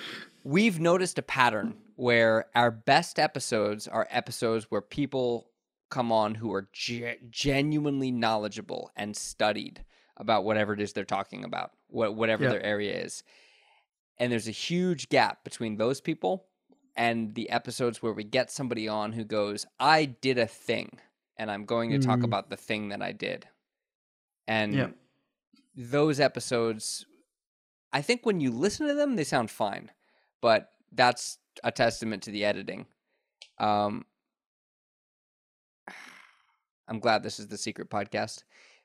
we've 0.45 0.80
noticed 0.80 1.18
a 1.18 1.22
pattern 1.22 1.74
where 1.97 2.47
our 2.55 2.70
best 2.70 3.18
episodes 3.18 3.86
are 3.88 4.07
episodes 4.11 4.66
where 4.70 4.80
people 4.80 5.49
come 5.90 6.11
on 6.11 6.34
who 6.34 6.53
are 6.53 6.68
ge- 6.72 7.18
genuinely 7.30 8.11
knowledgeable 8.11 8.90
and 8.97 9.16
studied 9.16 9.84
about 10.16 10.45
whatever 10.45 10.72
it 10.72 10.80
is 10.80 10.93
they're 10.93 11.05
talking 11.05 11.45
about, 11.45 11.72
what 11.88 12.14
whatever 12.14 12.45
Yeah. 12.45 12.51
their 12.51 12.62
area 12.62 12.95
is. 12.95 13.22
And 14.18 14.30
there's 14.30 14.49
a 14.49 14.53
huge 14.53 15.09
gap 15.09 15.43
between 15.45 15.76
those 15.76 16.01
people 16.01 16.47
and 16.97 17.34
the 17.34 17.51
episodes 17.51 18.03
where 18.03 18.12
we 18.12 18.24
get 18.24 18.51
somebody 18.51 18.86
on 18.88 19.12
who 19.12 19.24
goes, 19.24 19.66
"I 19.80 20.05
did 20.07 20.38
a 20.38 20.47
thing." 20.47 20.99
And 21.37 21.51
I'm 21.51 21.64
going 21.64 21.91
to 21.91 21.99
talk 21.99 22.20
Mm. 22.20 22.24
about 22.24 22.51
the 22.51 22.57
thing 22.57 22.89
that 22.91 23.03
I 23.03 23.12
did. 23.12 23.49
And 24.47 24.74
Yeah. 24.74 24.91
those 25.74 26.20
episodes, 26.20 27.07
I 27.93 28.03
think 28.03 28.24
when 28.26 28.41
you 28.41 28.51
listen 28.51 28.87
to 28.87 28.95
them, 28.95 29.16
they 29.16 29.24
sound 29.24 29.51
fine, 29.51 29.91
but 30.41 30.72
that's 30.93 31.39
a 31.64 31.70
testament 31.72 32.22
to 32.24 32.30
the 32.30 32.45
editing. 32.45 32.87
Um, 33.59 34.05
I'm 36.89 36.99
glad 36.99 37.22
this 37.22 37.39
is 37.39 37.49
the 37.49 37.59
secret 37.59 37.91
podcast. 37.91 38.43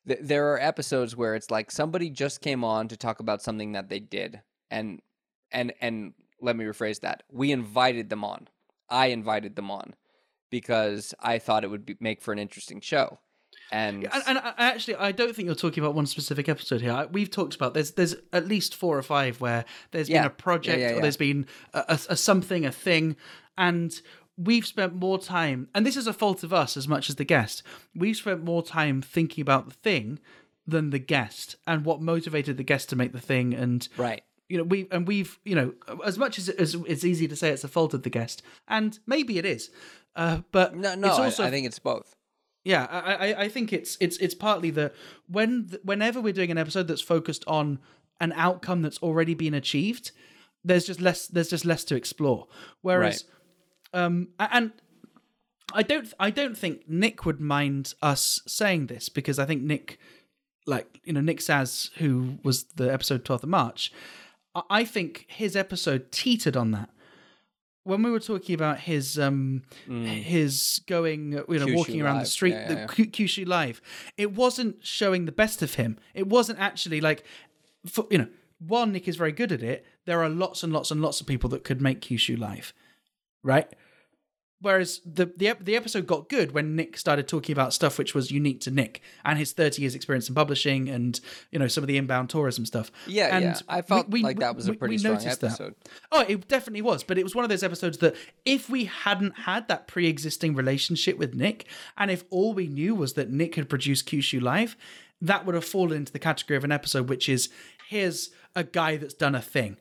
Th- 0.07 0.19
There 0.21 0.51
are 0.53 0.59
episodes 0.59 1.15
where 1.15 1.35
it's 1.35 1.51
like 1.51 1.71
somebody 1.71 2.09
just 2.09 2.41
came 2.41 2.63
on 2.63 2.87
to 2.89 2.97
talk 2.97 3.19
about 3.19 3.41
something 3.41 3.73
that 3.73 3.89
they 3.89 3.99
did, 3.99 4.41
and 4.71 5.01
and 5.51 5.73
and 5.81 6.13
let 6.41 6.55
me 6.55 6.65
rephrase 6.65 7.01
that: 7.01 7.23
we 7.31 7.51
invited 7.51 8.09
them 8.09 8.23
on. 8.23 8.47
I 8.89 9.07
invited 9.07 9.55
them 9.55 9.69
on 9.71 9.95
because 10.49 11.13
I 11.19 11.39
thought 11.39 11.63
it 11.63 11.69
would 11.69 11.85
be, 11.85 11.97
make 11.99 12.21
for 12.21 12.31
an 12.31 12.39
interesting 12.39 12.81
show. 12.81 13.19
And, 13.71 14.05
And, 14.13 14.23
and 14.27 14.37
I, 14.39 14.53
actually, 14.57 14.95
I 14.95 15.11
don't 15.11 15.35
think 15.35 15.45
you're 15.47 15.55
talking 15.55 15.83
about 15.83 15.93
one 15.95 16.05
specific 16.05 16.47
episode 16.47 16.79
here. 16.81 16.91
I- 16.91 17.05
We've 17.05 17.29
talked 17.29 17.55
about 17.55 17.73
there's 17.73 17.91
there's 17.91 18.15
at 18.31 18.47
least 18.47 18.75
four 18.75 18.97
or 18.97 19.01
five 19.01 19.41
where 19.41 19.65
there's 19.91 20.07
Yeah. 20.09 20.21
been 20.21 20.27
a 20.27 20.35
project 20.35 20.79
yeah, 20.79 20.91
or 20.91 20.95
yeah. 20.95 21.01
there's 21.01 21.17
been 21.17 21.45
a, 21.73 21.79
a, 21.89 21.99
a 22.11 22.15
something, 22.15 22.65
a 22.65 22.71
thing, 22.71 23.17
and 23.57 23.99
we've 24.37 24.65
spent 24.65 24.93
more 24.95 25.19
time. 25.19 25.67
And 25.75 25.85
this 25.85 25.97
is 25.97 26.07
a 26.07 26.13
fault 26.13 26.43
of 26.43 26.53
us 26.53 26.77
as 26.77 26.87
much 26.87 27.09
as 27.09 27.15
the 27.15 27.25
guest. 27.25 27.63
We've 27.95 28.15
spent 28.15 28.43
more 28.43 28.63
time 28.63 29.01
thinking 29.01 29.41
about 29.41 29.67
the 29.67 29.73
thing 29.75 30.19
than 30.65 30.91
the 30.91 30.99
guest 30.99 31.55
and 31.65 31.83
what 31.85 32.01
motivated 32.01 32.57
the 32.57 32.63
guest 32.63 32.89
to 32.89 32.95
make 32.95 33.11
the 33.13 33.21
thing 33.21 33.53
and 33.53 33.87
right, 33.97 34.21
you 34.49 34.57
know 34.57 34.63
we 34.65 34.85
and 34.91 35.07
we've 35.07 35.39
you 35.45 35.55
know 35.55 35.73
as 36.05 36.17
much 36.17 36.37
as, 36.37 36.49
as 36.49 36.75
it's 36.85 37.05
easy 37.05 37.25
to 37.25 37.37
say 37.37 37.49
it's 37.51 37.63
a 37.63 37.69
fault 37.69 37.93
of 37.93 38.03
the 38.03 38.09
guest 38.09 38.41
and 38.67 38.99
maybe 39.07 39.37
it 39.37 39.45
is 39.45 39.69
uh, 40.17 40.41
but 40.51 40.75
no, 40.75 40.95
no, 40.95 41.07
it's 41.07 41.17
I- 41.19 41.23
also 41.25 41.45
I, 41.45 41.49
think 41.49 41.65
it's 41.65 41.79
both. 41.79 42.15
yeah, 42.65 42.85
I, 42.89 43.13
I, 43.13 43.41
I 43.43 43.47
think 43.49 43.71
it's 43.71 43.97
it's 44.01 44.17
it's 44.17 44.35
partly 44.35 44.71
that 44.71 44.93
when 45.29 45.69
whenever 45.83 46.19
we're 46.19 46.33
doing 46.33 46.51
an 46.51 46.57
episode 46.57 46.87
that's 46.87 47.01
focused 47.01 47.45
on 47.47 47.79
an 48.19 48.33
outcome 48.35 48.81
that's 48.81 48.97
already 48.97 49.35
been 49.35 49.53
achieved, 49.53 50.11
there's 50.65 50.85
just 50.85 50.99
less 50.99 51.27
there's 51.27 51.49
just 51.49 51.63
less 51.65 51.83
to 51.85 51.95
explore. 51.95 52.47
Whereas, 52.81 53.23
um, 53.93 54.29
and 54.39 54.71
I 55.73 55.83
don't 55.83 56.11
I 56.19 56.29
don't 56.31 56.57
think 56.57 56.89
Nick 56.89 57.25
would 57.25 57.39
mind 57.39 57.93
us 58.01 58.41
saying 58.47 58.87
this 58.87 59.07
because 59.09 59.37
I 59.37 59.45
think 59.45 59.61
Nick, 59.61 59.99
like 60.65 60.99
you 61.03 61.13
know 61.13 61.21
Nick 61.21 61.39
Szasz, 61.39 61.91
who 61.97 62.39
was 62.43 62.63
the 62.75 62.91
episode 62.91 63.23
twelfth 63.23 63.43
of 63.43 63.49
March, 63.49 63.91
I, 64.55 64.61
I 64.69 64.85
think 64.85 65.25
his 65.27 65.55
episode 65.55 66.11
teetered 66.11 66.57
on 66.57 66.71
that. 66.71 66.89
When 67.87 68.03
we 68.03 68.11
were 68.11 68.19
talking 68.19 68.53
about 68.53 68.79
his 68.81 69.17
um 69.17 69.63
his 69.87 70.81
going 70.87 71.31
you 71.31 71.37
know 71.37 71.65
Kyushu 71.67 71.75
walking 71.75 72.01
around 72.01 72.19
the 72.19 72.25
street 72.25 72.51
Yeah, 72.51 72.69
yeah, 72.69 72.85
the 72.85 73.01
yeah. 73.03 73.05
Kyushu 73.05 73.47
live, 73.47 73.81
it 74.17 74.33
wasn't 74.33 74.85
showing 74.85 75.25
the 75.25 75.31
best 75.31 75.61
of 75.61 75.75
him. 75.75 75.97
It 76.13 76.27
wasn't 76.27 76.59
actually 76.59 76.99
like 77.01 77.23
for, 77.85 78.05
you 78.11 78.17
know 78.17 78.27
one 78.59 78.91
Nick 78.91 79.07
is 79.07 79.15
very 79.15 79.31
good 79.31 79.51
at 79.51 79.61
it. 79.61 79.85
There 80.05 80.21
are 80.23 80.29
lots 80.29 80.63
and 80.63 80.73
lots 80.73 80.91
and 80.91 81.01
lots 81.01 81.21
of 81.21 81.27
people 81.27 81.49
that 81.51 81.63
could 81.63 81.81
make 81.81 82.01
Kyushu 82.01 82.37
live, 82.37 82.73
right? 83.43 83.71
Whereas 84.59 85.01
the, 85.05 85.27
the 85.37 85.55
the 85.59 85.75
episode 85.75 86.07
got 86.07 86.29
good 86.29 86.51
when 86.51 86.75
Nick 86.75 86.97
started 86.97 87.27
talking 87.27 87.53
about 87.53 87.73
stuff 87.73 87.99
which 87.99 88.15
was 88.15 88.31
unique 88.31 88.59
to 88.61 88.71
Nick 88.71 89.01
and 89.23 89.37
his 89.37 89.51
thirty 89.51 89.83
years 89.83 89.93
experience 89.93 90.29
in 90.29 90.35
publishing 90.35 90.89
and 90.89 91.19
you 91.51 91.59
know 91.59 91.67
some 91.67 91.83
of 91.83 91.87
the 91.87 91.97
inbound 91.97 92.31
tourism 92.31 92.65
stuff. 92.65 92.91
Yeah, 93.05 93.35
and 93.35 93.45
yeah. 93.45 93.59
I 93.69 93.83
felt 93.83 94.09
like 94.09 94.39
that 94.39 94.55
was 94.55 94.67
a 94.67 94.73
pretty 94.73 94.95
we 94.95 94.97
strong 94.97 95.13
noticed 95.15 95.41
that. 95.41 95.47
episode. 95.47 95.75
Oh, 96.11 96.25
it 96.27 96.47
definitely 96.47 96.81
was. 96.81 97.03
But 97.03 97.19
it 97.19 97.23
was 97.23 97.35
one 97.35 97.45
of 97.45 97.49
those 97.49 97.63
episodes 97.63 97.99
that 97.99 98.15
if 98.45 98.67
we 98.67 98.85
hadn't 98.85 99.37
had 99.37 99.67
that 99.67 99.87
pre 99.87 100.07
existing 100.07 100.55
relationship 100.55 101.19
with 101.19 101.35
Nick, 101.35 101.67
and 101.95 102.09
if 102.09 102.23
all 102.31 102.53
we 102.53 102.67
knew 102.67 102.95
was 102.95 103.13
that 103.13 103.29
Nick 103.29 103.55
had 103.55 103.69
produced 103.69 104.09
Kyushu 104.09 104.41
Live, 104.41 104.75
that 105.21 105.45
would 105.45 105.55
have 105.55 105.65
fallen 105.65 105.97
into 105.97 106.11
the 106.11 106.19
category 106.19 106.57
of 106.57 106.63
an 106.63 106.71
episode 106.71 107.09
which 107.09 107.29
is 107.29 107.49
here's 107.89 108.31
a 108.55 108.63
guy 108.63 108.97
that's 108.97 109.13
done 109.13 109.35
a 109.35 109.41
thing, 109.41 109.77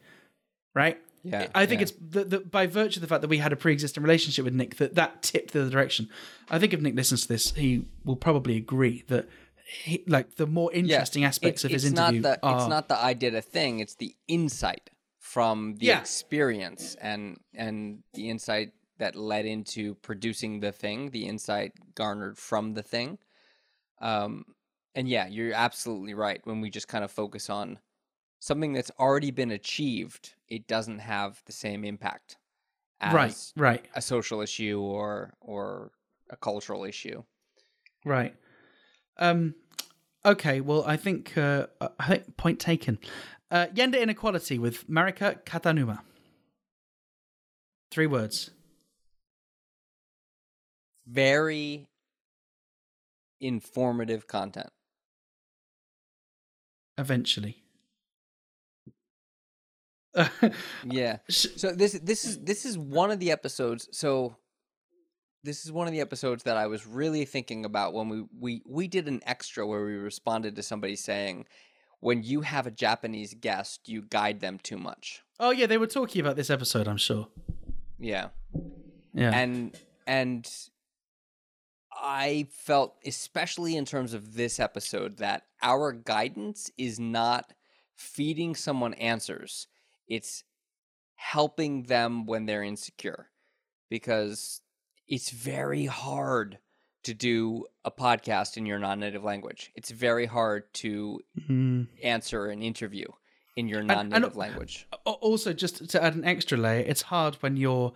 right? 0.75 1.01
Yeah, 1.27 1.49
I 1.55 1.67
think 1.67 1.81
yeah. 1.81 1.83
it's 1.83 1.93
the, 2.01 2.25
the, 2.25 2.41
by 2.41 2.67
virtue 2.67 2.99
of 2.99 3.03
the 3.03 3.09
fact 3.09 3.23
that 3.23 3.29
we 3.29 3.39
had 3.39 3.53
a 3.53 3.57
pre 3.57 3.73
existing 3.73 4.03
relationship 4.03 4.45
with 4.45 4.55
Nick 4.55 4.77
that 4.77 4.95
that 4.95 5.23
tipped 5.23 5.53
the 5.53 5.69
direction. 5.69 6.09
I 6.51 6.59
think 6.59 6.73
if 6.73 6.81
Nick 6.81 6.95
listens 6.95 7.23
to 7.23 7.29
this, 7.29 7.53
he 7.53 7.87
will 8.05 8.17
probably 8.17 8.57
agree 8.57 9.05
that. 9.09 9.29
He, 9.83 10.05
like 10.07 10.37
the 10.37 10.47
more 10.47 10.73
interesting 10.73 11.25
aspects 11.25 11.65
It- 11.65 11.67
of 11.67 11.71
his 11.73 11.85
it's 11.85 11.99
interview 11.99 12.21
Not 12.21 12.41
the, 12.41 12.47
are 12.47 12.57
It's 12.59 12.69
not 12.69 12.87
the 12.89 12.97
I 13.05 13.15
did 13.15 13.35
a 13.35 13.43
thing. 13.43 13.81
It's 13.81 13.97
the 13.97 14.15
insight 14.29 14.91
from 15.19 15.75
the 15.79 15.87
Yeah. 15.87 15.99
experience 15.99 16.95
and 17.01 17.39
and 17.53 18.05
the 18.15 18.31
insight 18.31 18.71
that 18.99 19.17
led 19.17 19.45
into 19.45 19.97
producing 19.97 20.61
the 20.61 20.71
thing. 20.71 21.11
The 21.11 21.27
insight 21.27 21.73
garnered 21.97 22.39
from 22.39 22.75
the 22.75 22.83
thing. 22.85 23.19
Um, 24.01 24.45
and 24.95 25.09
yeah, 25.09 25.27
you're 25.27 25.53
absolutely 25.53 26.15
right. 26.15 26.41
When 26.45 26.61
we 26.61 26.71
just 26.71 26.87
kind 26.87 27.03
of 27.05 27.11
focus 27.11 27.51
on 27.51 27.81
something 28.39 28.73
that's 28.73 28.91
already 28.99 29.31
been 29.31 29.51
achieved, 29.51 30.35
it 30.49 30.67
doesn't 30.67 31.01
have 31.01 31.43
the 31.47 31.53
same 31.53 31.85
impact 31.85 32.37
as 33.01 33.13
right, 33.13 33.53
right. 33.57 33.89
a 33.95 34.01
social 34.01 34.41
issue 34.41 34.81
or 34.81 35.35
or 35.41 35.91
a 36.31 36.37
cultural 36.37 36.85
issue. 36.85 37.23
Right. 38.05 38.35
Um. 39.19 39.55
Okay. 40.25 40.61
Well, 40.61 40.85
I 40.87 40.97
think 40.97 41.37
uh, 41.37 41.67
I 41.99 42.07
think 42.09 42.37
point 42.37 42.61
taken. 42.61 42.99
Uh, 43.51 43.67
gender 43.69 43.99
inequality 43.99 44.59
with 44.59 44.89
Marika 44.89 45.43
Katanuma. 45.45 46.01
Three 47.93 48.09
words. 48.09 48.51
Very 51.07 51.87
informative 53.41 54.27
content. 54.27 54.71
Eventually. 56.99 57.63
Yeah. 60.85 61.19
So 61.29 61.73
this 61.73 61.93
this 61.93 62.25
is 62.25 62.39
this 62.43 62.65
is 62.65 62.79
one 62.79 63.11
of 63.11 63.19
the 63.19 63.31
episodes. 63.31 63.89
So 63.93 64.37
this 65.45 65.65
is 65.65 65.73
one 65.73 65.87
of 65.87 65.93
the 65.93 66.01
episodes 66.01 66.43
that 66.45 66.57
I 66.57 66.67
was 66.67 66.87
really 66.87 67.25
thinking 67.25 67.65
about 67.65 67.95
when 67.95 68.09
we 68.09 68.25
we 68.39 68.63
we 68.67 68.89
did 68.89 69.09
an 69.09 69.21
extra 69.27 69.67
where 69.67 69.85
we 69.85 69.95
responded 69.95 70.57
to 70.57 70.63
somebody 70.63 70.97
saying, 70.97 71.47
"When 72.01 72.23
you 72.23 72.41
have 72.41 72.67
a 72.67 72.71
Japanese 72.71 73.35
guest, 73.35 73.89
you 73.89 74.03
guide 74.03 74.41
them 74.41 74.59
too 74.59 74.79
much." 74.79 75.23
oh 75.39 75.51
yeah, 75.51 75.67
they 75.67 75.79
were 75.79 75.87
talking 75.87 76.21
about 76.21 76.37
this 76.37 76.51
episode. 76.51 76.89
I'm 76.89 76.97
sure. 76.97 77.29
Yeah. 77.99 78.29
Yeah. 79.15 79.31
and 79.33 79.75
and 80.07 80.51
I 81.93 82.49
felt, 82.51 82.97
especially 83.07 83.77
in 83.77 83.87
terms 83.87 84.13
of 84.13 84.35
this 84.35 84.61
episode, 84.61 85.17
that 85.19 85.45
our 85.63 85.93
guidance 85.93 86.71
is 86.77 87.01
not 87.01 87.55
feeding 87.95 88.55
someone 88.55 88.95
answers; 88.95 89.69
it's 90.09 90.45
helping 91.15 91.85
them 91.85 92.27
when 92.27 92.47
they're 92.47 92.63
insecure, 92.63 93.31
because 93.89 94.61
it's 95.09 95.31
very 95.31 95.87
hard 95.87 96.59
to 97.05 97.15
do 97.15 97.65
a 97.85 97.91
podcast 97.91 98.57
in 98.57 98.67
your 98.67 98.79
non-native 98.79 99.23
language. 99.23 99.71
It's 99.77 99.91
very 99.91 100.27
hard 100.27 100.73
to 100.75 101.21
Mm. 101.49 101.87
answer 102.03 102.47
an 102.47 102.63
interview 102.63 103.07
in 103.55 103.69
your 103.69 103.83
non-native 103.83 104.37
language. 104.37 104.87
Also, 105.05 105.53
just 105.53 105.89
to 105.91 106.03
add 106.03 106.15
an 106.17 106.25
extra 106.25 106.59
layer, 106.59 106.85
it's 106.85 107.03
hard 107.03 107.37
when 107.37 107.57
you're 107.57 107.93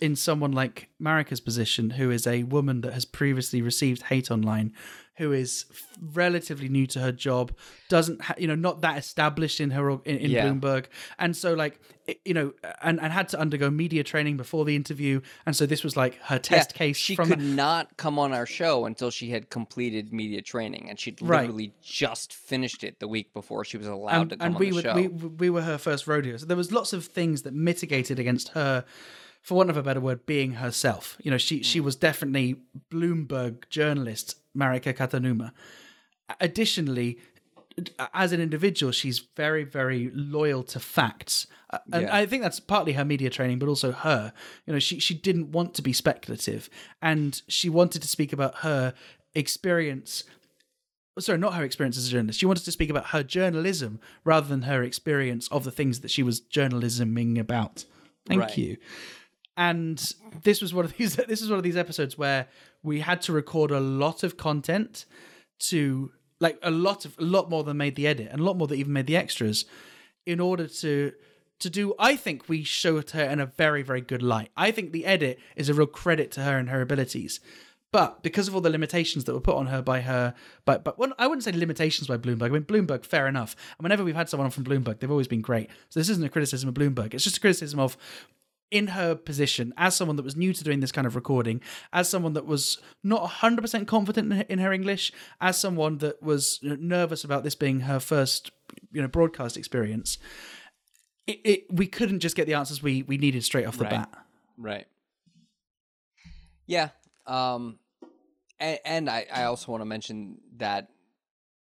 in 0.00 0.16
someone 0.16 0.52
like 0.52 0.88
Marika's 1.00 1.40
position, 1.40 1.90
who 1.90 2.10
is 2.10 2.26
a 2.26 2.42
woman 2.44 2.80
that 2.82 2.92
has 2.92 3.04
previously 3.04 3.62
received 3.62 4.02
hate 4.04 4.30
online, 4.30 4.72
who 5.16 5.32
is 5.32 5.66
f- 5.70 5.96
relatively 6.14 6.68
new 6.68 6.86
to 6.86 7.00
her 7.00 7.12
job, 7.12 7.52
doesn't 7.88 8.20
ha- 8.22 8.34
you 8.38 8.46
know 8.46 8.54
not 8.54 8.80
that 8.82 8.96
established 8.98 9.60
in 9.60 9.70
her 9.70 9.90
in, 9.90 9.98
in 10.04 10.30
Yeah. 10.30 10.46
Bloomberg, 10.46 10.86
and 11.18 11.36
so 11.36 11.54
like 11.54 11.80
you 12.24 12.34
know, 12.34 12.52
and 12.82 13.00
and 13.00 13.12
had 13.12 13.28
to 13.30 13.40
undergo 13.40 13.70
media 13.70 14.04
training 14.04 14.36
before 14.36 14.64
the 14.64 14.76
interview, 14.76 15.20
and 15.46 15.56
so 15.56 15.66
this 15.66 15.82
was 15.84 15.96
like 15.96 16.16
her 16.22 16.38
test 16.38 16.72
Yeah, 16.72 16.78
case. 16.78 16.96
She 16.96 17.16
could 17.16 17.28
that. 17.30 17.38
not 17.38 17.96
come 17.96 18.18
on 18.18 18.32
our 18.32 18.46
show 18.46 18.84
until 18.86 19.10
she 19.10 19.30
had 19.30 19.50
completed 19.50 20.12
media 20.12 20.42
training, 20.42 20.88
and 20.90 20.98
she'd 21.00 21.20
Right. 21.22 21.42
literally 21.42 21.74
just 21.82 22.32
finished 22.34 22.84
it 22.84 23.00
the 23.00 23.08
week 23.08 23.32
before 23.32 23.64
she 23.64 23.76
was 23.78 23.86
allowed 23.86 24.20
and, 24.20 24.30
to 24.30 24.36
come 24.36 24.46
and 24.46 24.54
on 24.56 24.60
we 24.60 24.70
the 24.70 24.76
were 24.76 24.82
show. 24.82 24.94
we, 24.94 25.08
we 25.08 25.50
were 25.50 25.62
her 25.62 25.78
first 25.78 26.06
rodeo 26.06 26.36
so 26.36 26.46
there 26.46 26.56
was 26.56 26.72
lots 26.72 26.92
of 26.92 27.04
things 27.06 27.42
that 27.42 27.54
mitigated 27.54 28.18
against 28.18 28.48
her 28.50 28.84
for 29.42 29.56
want 29.56 29.68
of 29.70 29.76
a 29.76 29.82
better 29.82 30.00
word 30.00 30.24
being 30.24 30.52
herself 30.54 31.16
you 31.22 31.30
know 31.30 31.38
she 31.38 31.62
she 31.62 31.80
was 31.80 31.94
definitely 31.96 32.56
bloomberg 32.90 33.68
journalist 33.68 34.36
marika 34.56 34.92
katanuma 34.94 35.52
additionally 36.40 37.18
as 38.14 38.32
an 38.32 38.40
individual 38.40 38.92
she's 38.92 39.18
very 39.36 39.64
very 39.64 40.10
loyal 40.14 40.62
to 40.62 40.78
facts 40.80 41.46
Uh, 41.70 41.78
and 41.92 42.02
Yeah. 42.02 42.14
i 42.16 42.26
think 42.26 42.42
that's 42.42 42.60
partly 42.60 42.92
her 42.92 43.04
media 43.04 43.30
training 43.30 43.58
but 43.58 43.68
also 43.68 43.92
her 43.92 44.32
you 44.66 44.72
know 44.72 44.78
she 44.78 44.98
she 45.00 45.14
didn't 45.14 45.52
want 45.52 45.72
to 45.74 45.82
be 45.82 45.92
speculative 45.92 46.68
and 47.00 47.40
she 47.48 47.68
wanted 47.70 48.02
to 48.02 48.08
speak 48.08 48.32
about 48.32 48.56
her 48.58 48.92
experience 49.34 50.24
sorry, 51.18 51.38
not 51.38 51.54
her 51.54 51.62
experience 51.62 51.98
as 51.98 52.06
a 52.08 52.10
journalist. 52.10 52.38
She 52.40 52.46
wanted 52.46 52.64
to 52.64 52.72
speak 52.72 52.88
about 52.88 53.08
her 53.08 53.22
journalism 53.22 54.00
rather 54.24 54.48
than 54.48 54.62
her 54.62 54.82
experience 54.82 55.46
of 55.48 55.62
the 55.64 55.70
things 55.70 56.00
that 56.00 56.10
she 56.10 56.22
was 56.22 56.40
journalisming 56.40 57.38
about. 57.38 57.84
Thank 58.26 58.40
Right. 58.40 58.56
you. 58.56 58.78
And 59.56 60.14
this 60.42 60.60
was 60.60 60.72
one 60.72 60.84
of 60.84 60.92
these. 60.96 61.16
This 61.16 61.42
is 61.42 61.50
one 61.50 61.58
of 61.58 61.64
these 61.64 61.76
episodes 61.76 62.16
where 62.16 62.48
we 62.82 63.00
had 63.00 63.22
to 63.22 63.32
record 63.32 63.70
a 63.70 63.80
lot 63.80 64.22
of 64.22 64.36
content 64.36 65.04
to 65.60 66.12
like 66.40 66.58
a 66.62 66.70
lot 66.70 67.04
of 67.04 67.16
a 67.18 67.22
lot 67.22 67.48
more 67.48 67.64
than 67.64 67.76
made 67.76 67.94
the 67.94 68.06
edit 68.06 68.28
and 68.30 68.40
a 68.40 68.44
lot 68.44 68.56
more 68.56 68.66
that 68.66 68.74
even 68.74 68.92
made 68.92 69.06
the 69.06 69.16
extras 69.16 69.64
in 70.26 70.40
order 70.40 70.66
to 70.66 71.12
to 71.60 71.70
do 71.70 71.94
i 71.98 72.16
think 72.16 72.48
we 72.48 72.64
showed 72.64 73.10
her 73.10 73.22
in 73.22 73.40
a 73.40 73.46
very 73.46 73.82
very 73.82 74.00
good 74.00 74.22
light. 74.22 74.50
I 74.56 74.72
think 74.72 74.92
the 74.92 75.06
edit 75.06 75.38
is 75.56 75.68
a 75.68 75.74
real 75.74 75.86
credit 75.86 76.30
to 76.32 76.42
her 76.42 76.58
and 76.58 76.68
her 76.68 76.82
abilities. 76.82 77.40
But 77.92 78.22
because 78.22 78.48
of 78.48 78.54
all 78.54 78.62
the 78.62 78.70
limitations 78.70 79.24
that 79.24 79.34
were 79.34 79.40
put 79.40 79.54
on 79.54 79.66
her 79.66 79.82
by 79.82 80.00
her 80.00 80.34
but 80.64 80.82
but 80.82 80.98
well, 80.98 81.12
i 81.18 81.26
wouldn't 81.26 81.44
say 81.44 81.52
limitations 81.52 82.08
by 82.08 82.16
bloomberg. 82.16 82.46
I 82.46 82.48
mean 82.48 82.64
bloomberg 82.64 83.04
fair 83.04 83.28
enough. 83.28 83.54
And 83.78 83.84
whenever 83.84 84.02
we've 84.02 84.16
had 84.16 84.28
someone 84.28 84.50
from 84.50 84.64
bloomberg 84.64 84.98
they've 84.98 85.10
always 85.10 85.28
been 85.28 85.42
great. 85.42 85.70
So 85.90 86.00
this 86.00 86.08
isn't 86.08 86.24
a 86.24 86.28
criticism 86.28 86.68
of 86.68 86.74
bloomberg. 86.74 87.14
It's 87.14 87.24
just 87.24 87.36
a 87.36 87.40
criticism 87.40 87.78
of 87.78 87.96
in 88.72 88.88
her 88.88 89.14
position 89.14 89.72
as 89.76 89.94
someone 89.94 90.16
that 90.16 90.24
was 90.24 90.34
new 90.34 90.52
to 90.52 90.64
doing 90.64 90.80
this 90.80 90.90
kind 90.90 91.06
of 91.06 91.14
recording, 91.14 91.60
as 91.92 92.08
someone 92.08 92.32
that 92.32 92.46
was 92.46 92.78
not 93.04 93.22
100% 93.30 93.86
confident 93.86 94.46
in 94.48 94.58
her, 94.58 94.72
English, 94.72 95.12
as 95.40 95.58
someone 95.58 95.98
that 95.98 96.22
was 96.22 96.58
nervous 96.62 97.22
about 97.22 97.44
this 97.44 97.54
being 97.54 97.80
her 97.80 98.00
first, 98.00 98.50
you 98.90 99.02
know, 99.02 99.08
broadcast 99.08 99.56
experience, 99.56 100.18
it, 101.26 101.38
it 101.44 101.66
we 101.70 101.86
couldn't 101.86 102.20
just 102.20 102.34
get 102.34 102.46
the 102.46 102.54
answers 102.54 102.82
we 102.82 103.02
we 103.02 103.16
needed 103.18 103.44
straight 103.44 103.66
off 103.66 103.76
the 103.76 103.84
Right. 103.84 103.90
bat. 103.90 104.08
Right. 104.56 104.86
Yeah. 106.66 106.88
Um, 107.26 107.78
and, 108.58 108.78
and 108.84 109.10
I, 109.10 109.26
I 109.32 109.44
also 109.44 109.70
want 109.70 109.82
to 109.82 109.86
mention 109.86 110.38
that 110.56 110.88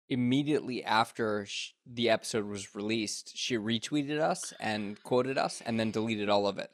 immediately 0.08 0.84
after 0.84 1.46
sh- 1.46 1.72
the 1.86 2.10
episode 2.10 2.46
was 2.46 2.76
released, 2.76 3.38
she 3.38 3.58
retweeted 3.58 4.20
us 4.20 4.54
and 4.60 5.02
quoted 5.04 5.38
us, 5.38 5.62
and 5.66 5.80
then 5.80 5.92
deleted 5.92 6.30
all 6.30 6.48
of 6.48 6.58
it. 6.58 6.72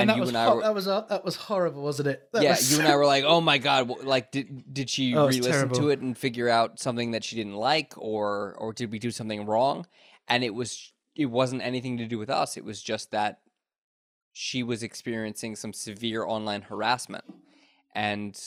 And, 0.00 0.10
that 0.10 0.16
you 0.16 0.20
was 0.20 0.28
and 0.30 0.38
I 0.38 0.44
hor- 0.46 0.56
were, 0.56 0.62
that 0.62 0.74
was 0.74 0.88
uh, 0.88 1.02
that 1.08 1.24
was 1.24 1.36
horrible, 1.36 1.82
wasn't 1.82 2.08
it? 2.08 2.28
That 2.32 2.42
yeah, 2.42 2.50
was 2.50 2.72
you 2.72 2.78
and 2.78 2.88
I 2.88 2.96
were 2.96 3.06
like, 3.06 3.24
"Oh 3.24 3.40
my 3.40 3.58
god!" 3.58 4.04
Like, 4.04 4.30
did 4.30 4.72
did 4.72 4.90
she 4.90 5.14
Oh, 5.14 5.28
re-listen 5.28 5.70
to 5.70 5.90
it 5.90 6.00
and 6.00 6.16
figure 6.16 6.48
out 6.48 6.78
something 6.78 7.12
that 7.12 7.24
she 7.24 7.36
didn't 7.36 7.56
like, 7.56 7.94
or 7.96 8.54
or 8.58 8.72
did 8.72 8.90
we 8.90 8.98
do 8.98 9.10
something 9.10 9.46
wrong? 9.46 9.86
And 10.28 10.44
it 10.44 10.54
was 10.54 10.92
it 11.14 11.26
wasn't 11.26 11.62
anything 11.62 11.98
to 11.98 12.06
do 12.06 12.18
with 12.18 12.30
us. 12.30 12.56
It 12.56 12.64
was 12.64 12.82
just 12.82 13.10
that 13.10 13.40
she 14.32 14.62
was 14.62 14.82
experiencing 14.82 15.56
some 15.56 15.72
severe 15.72 16.24
online 16.24 16.62
harassment, 16.62 17.24
and 17.94 18.38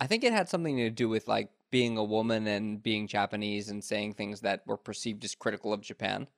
I 0.00 0.06
think 0.06 0.24
it 0.24 0.32
had 0.32 0.48
something 0.48 0.76
to 0.76 0.90
do 0.90 1.08
with 1.08 1.28
like 1.28 1.50
being 1.70 1.96
a 1.96 2.04
woman 2.04 2.46
and 2.46 2.80
being 2.82 3.08
Japanese 3.08 3.68
and 3.68 3.82
saying 3.82 4.14
things 4.14 4.42
that 4.42 4.62
were 4.64 4.76
perceived 4.76 5.24
as 5.24 5.34
critical 5.34 5.72
of 5.72 5.80
Japan. 5.80 6.28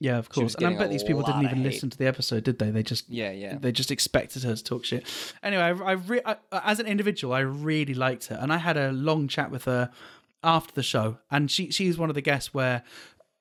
Yeah, 0.00 0.16
of 0.16 0.30
course. 0.30 0.54
And 0.54 0.66
I 0.66 0.78
bet 0.78 0.90
these 0.90 1.04
people 1.04 1.22
didn't 1.22 1.44
even 1.44 1.58
hate. 1.58 1.64
listen 1.64 1.90
to 1.90 1.98
the 1.98 2.06
episode, 2.06 2.42
did 2.42 2.58
they? 2.58 2.70
They 2.70 2.82
just 2.82 3.08
Yeah, 3.08 3.32
yeah. 3.32 3.58
they 3.58 3.70
just 3.70 3.90
expected 3.90 4.42
her 4.44 4.56
to 4.56 4.64
talk 4.64 4.86
shit. 4.86 5.06
Anyway, 5.42 5.62
I, 5.62 5.70
I, 5.70 5.92
re- 5.92 6.22
I 6.24 6.36
as 6.52 6.80
an 6.80 6.86
individual, 6.86 7.34
I 7.34 7.40
really 7.40 7.92
liked 7.92 8.26
her, 8.28 8.38
and 8.40 8.50
I 8.50 8.56
had 8.56 8.78
a 8.78 8.92
long 8.92 9.28
chat 9.28 9.50
with 9.50 9.64
her 9.64 9.90
after 10.42 10.72
the 10.74 10.82
show, 10.82 11.18
and 11.30 11.50
she 11.50 11.70
she's 11.70 11.98
one 11.98 12.08
of 12.08 12.14
the 12.14 12.22
guests 12.22 12.54
where, 12.54 12.82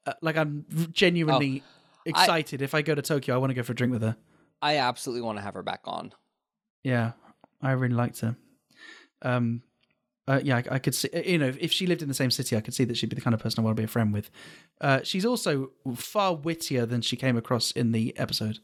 uh, 0.06 0.14
like, 0.22 0.36
I'm 0.36 0.66
genuinely 0.92 1.64
excited. 2.06 2.62
if 2.62 2.74
I 2.76 2.82
go 2.82 2.94
to 2.94 3.02
Tokyo, 3.02 3.36
I 3.36 3.38
want 3.38 3.52
to 3.52 3.56
go 3.56 3.64
for 3.64 3.72
a 3.72 3.76
drink 3.76 3.94
with 3.94 4.02
her. 4.02 4.18
I 4.62 4.78
absolutely 4.78 5.22
want 5.22 5.38
to 5.38 5.42
have 5.42 5.54
her 5.54 5.64
back 5.64 5.82
on. 5.86 6.14
Yeah, 6.84 7.14
I 7.62 7.72
really 7.72 7.96
liked 7.96 8.20
her. 8.20 8.36
Um, 9.22 9.62
uh, 10.30 10.40
yeah, 10.44 10.58
I, 10.58 10.76
I 10.76 10.80
could 10.80 10.94
see. 10.96 11.10
You 11.26 11.38
know, 11.40 11.54
if 11.60 11.72
she 11.72 11.88
lived 11.88 12.02
in 12.02 12.08
the 12.08 12.14
same 12.14 12.32
city, 12.32 12.56
I 12.56 12.62
could 12.62 12.74
see 12.74 12.86
that 12.86 12.96
she'd 12.98 13.10
be 13.10 13.16
the 13.16 13.22
kind 13.22 13.34
of 13.34 13.40
person 13.42 13.60
I 13.62 13.64
want 13.66 13.76
to 13.76 13.82
be 13.82 13.86
a 13.86 13.88
friend 13.88 14.14
with. 14.14 14.30
Uh, 14.80 15.00
she's 15.04 15.26
also 15.26 15.72
far 15.96 16.36
wittier 16.36 16.86
than 16.86 17.02
she 17.02 17.16
came 17.18 17.36
across 17.36 17.72
in 17.72 17.92
the 17.92 18.18
episode. 18.18 18.60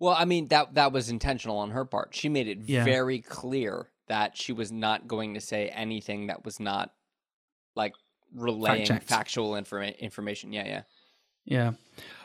Well, 0.00 0.16
I 0.18 0.24
mean 0.24 0.48
that 0.48 0.74
that 0.74 0.92
was 0.92 1.08
intentional 1.08 1.58
on 1.58 1.70
her 1.70 1.84
part. 1.84 2.14
She 2.14 2.28
made 2.28 2.48
it 2.48 2.58
Yeah. 2.66 2.84
very 2.84 3.20
clear 3.20 3.90
that 4.08 4.36
she 4.36 4.52
was 4.52 4.70
not 4.72 5.06
going 5.06 5.34
to 5.34 5.40
say 5.40 5.68
anything 5.68 6.26
that 6.26 6.44
was 6.44 6.60
not 6.60 6.92
like 7.74 7.94
relaying 8.34 8.86
Fact-checked. 8.86 9.08
factual 9.08 9.52
informa- 9.52 9.98
information. 9.98 10.52
Yeah, 10.52 10.66
yeah, 10.66 10.82
Yeah. 11.44 11.72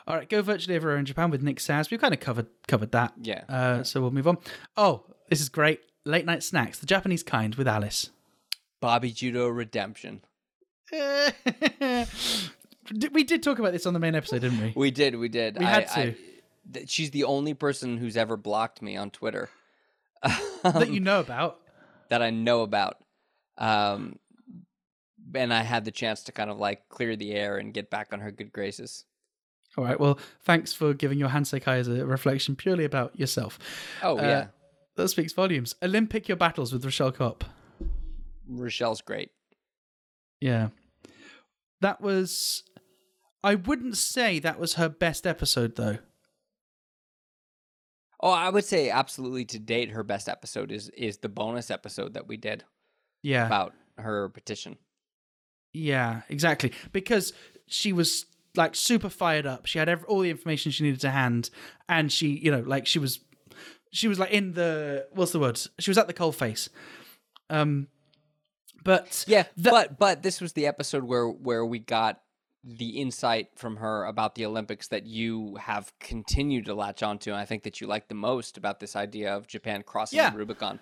All 0.08 0.16
right, 0.16 0.28
go 0.28 0.42
virtually 0.42 0.76
everywhere 0.76 0.98
in 0.98 1.06
Japan 1.06 1.30
with 1.30 1.44
Nick 1.44 1.58
Szasz. 1.58 1.92
We've 1.92 2.02
kind 2.02 2.14
of 2.14 2.20
covered 2.20 2.48
covered 2.68 2.92
that. 2.94 3.14
yeah. 3.22 3.44
Uh, 3.48 3.84
so 3.84 4.02
we'll 4.02 4.12
move 4.12 4.28
on. 4.28 4.38
Oh, 4.76 5.06
this 5.30 5.40
is 5.40 5.50
great. 5.50 5.80
Late 6.10 6.26
night 6.26 6.42
snacks, 6.44 6.80
the 6.80 6.86
Japanese 6.88 7.22
kind 7.24 7.54
with 7.56 7.68
Alice. 7.68 8.10
Bobby 8.82 9.12
Judo 9.12 9.48
redemption. 9.48 10.22
We 13.12 13.24
did 13.24 13.44
talk 13.44 13.60
about 13.60 13.72
this 13.72 13.86
on 13.86 13.94
the 13.94 14.00
main 14.00 14.16
episode, 14.16 14.42
didn't 14.42 14.60
we? 14.60 14.74
We 14.76 14.90
did, 14.90 15.16
we 15.16 15.30
did. 15.30 15.60
We 15.60 15.66
I- 15.66 15.70
had 15.70 15.84
I- 15.96 16.06
to. 16.06 16.16
th- 16.74 16.90
she's 16.90 17.12
the 17.12 17.26
only 17.26 17.54
person 17.54 17.98
who's 17.98 18.18
ever 18.18 18.36
blocked 18.36 18.82
me 18.82 18.98
on 18.98 19.12
Twitter 19.12 19.50
that 20.64 20.90
you 20.90 21.00
know 21.00 21.20
about. 21.20 21.60
that 22.10 22.24
I 22.24 22.32
know 22.32 22.62
about. 22.64 22.98
Um, 23.60 24.18
and 25.36 25.54
I 25.54 25.62
had 25.62 25.86
the 25.86 25.92
chance 25.92 26.24
to 26.24 26.32
kind 26.32 26.50
of 26.50 26.58
like 26.58 26.90
clear 26.90 27.16
the 27.16 27.32
air 27.34 27.58
and 27.60 27.72
get 27.76 27.92
back 27.92 28.08
on 28.12 28.22
her 28.22 28.32
good 28.32 28.52
graces. 28.52 29.06
All 29.78 29.84
right. 29.84 30.00
Well, 30.00 30.18
thanks 30.42 30.74
for 30.74 30.96
giving 30.96 31.20
your 31.20 31.30
Hanseikai 31.30 31.78
as 31.78 31.88
a 31.88 32.04
reflection 32.08 32.56
purely 32.56 32.86
about 32.86 33.20
yourself. 33.20 33.60
Oh 34.02 34.18
Uh, 34.18 34.22
yeah, 34.24 34.48
That 34.96 35.08
speaks 35.10 35.34
volumes. 35.34 35.76
Olympic 35.82 36.28
your 36.28 36.38
battles 36.38 36.74
with 36.74 36.84
Rochelle 36.84 37.12
Kopp. 37.12 37.44
Rochelle's 38.48 39.02
great. 39.02 39.32
Yeah. 40.42 40.70
That 41.82 42.02
was. 42.02 42.64
I 43.44 43.56
wouldn't 43.56 43.96
say 43.96 44.40
that 44.40 44.60
was 44.60 44.74
her 44.74 44.90
best 44.90 45.26
episode, 45.26 45.76
though. 45.78 46.00
Oh, 48.22 48.32
I 48.32 48.50
would 48.50 48.66
say 48.66 48.90
absolutely 48.90 49.46
to 49.46 49.60
date 49.60 49.92
her 49.92 50.04
best 50.04 50.28
episode 50.28 50.72
is 50.72 50.90
is 50.90 51.20
the 51.20 51.30
bonus 51.30 51.72
episode 51.72 52.16
that 52.16 52.28
we 52.28 52.36
did 52.36 52.66
Yeah. 53.24 53.46
about 53.46 53.74
her 53.98 54.28
petition. 54.30 54.78
Yeah, 55.72 56.24
exactly. 56.28 56.74
Because 56.92 57.32
she 57.68 57.94
was 57.94 58.26
like 58.58 58.76
super 58.76 59.08
fired 59.10 59.46
up. 59.46 59.68
She 59.68 59.80
had 59.80 59.88
every, 59.88 60.06
all 60.08 60.20
the 60.20 60.30
information 60.32 60.72
she 60.72 60.84
needed 60.84 61.00
to 61.02 61.12
hand, 61.12 61.50
and 61.88 62.12
she, 62.12 62.30
you 62.30 62.52
know, 62.52 62.60
like 62.62 62.88
she 62.88 63.00
was, 63.00 63.20
she 63.92 64.08
was 64.08 64.20
like 64.20 64.32
in 64.32 64.54
the 64.54 65.08
what's 65.12 65.32
the 65.32 65.40
word? 65.40 65.60
She 65.80 65.90
was 65.90 65.98
at 65.98 66.08
the 66.08 66.14
coal 66.14 66.32
face. 66.32 66.70
Um, 67.50 67.88
but 68.84 69.26
Yeah, 69.28 69.44
The- 69.58 69.70
but 69.72 70.00
but 70.00 70.24
this 70.24 70.40
was 70.42 70.54
the 70.54 70.68
episode 70.68 71.04
where 71.04 71.28
where 71.28 71.66
we 71.66 71.80
got 71.80 72.22
the 72.64 73.00
insight 73.02 73.48
from 73.56 73.78
her 73.78 74.04
about 74.06 74.36
the 74.36 74.46
Olympics 74.46 74.90
that 74.90 75.06
you 75.06 75.56
have 75.56 75.92
continued 76.00 76.66
to 76.66 76.74
latch 76.76 77.02
onto, 77.02 77.32
and 77.32 77.40
I 77.40 77.46
think 77.46 77.64
that 77.64 77.80
you 77.82 77.88
like 77.88 78.10
the 78.10 78.16
most 78.16 78.58
about 78.58 78.80
this 78.80 78.96
idea 78.96 79.34
of 79.36 79.48
Japan 79.48 79.82
crossing 79.84 80.18
Yeah. 80.18 80.30
the 80.30 80.38
Rubicon. 80.38 80.80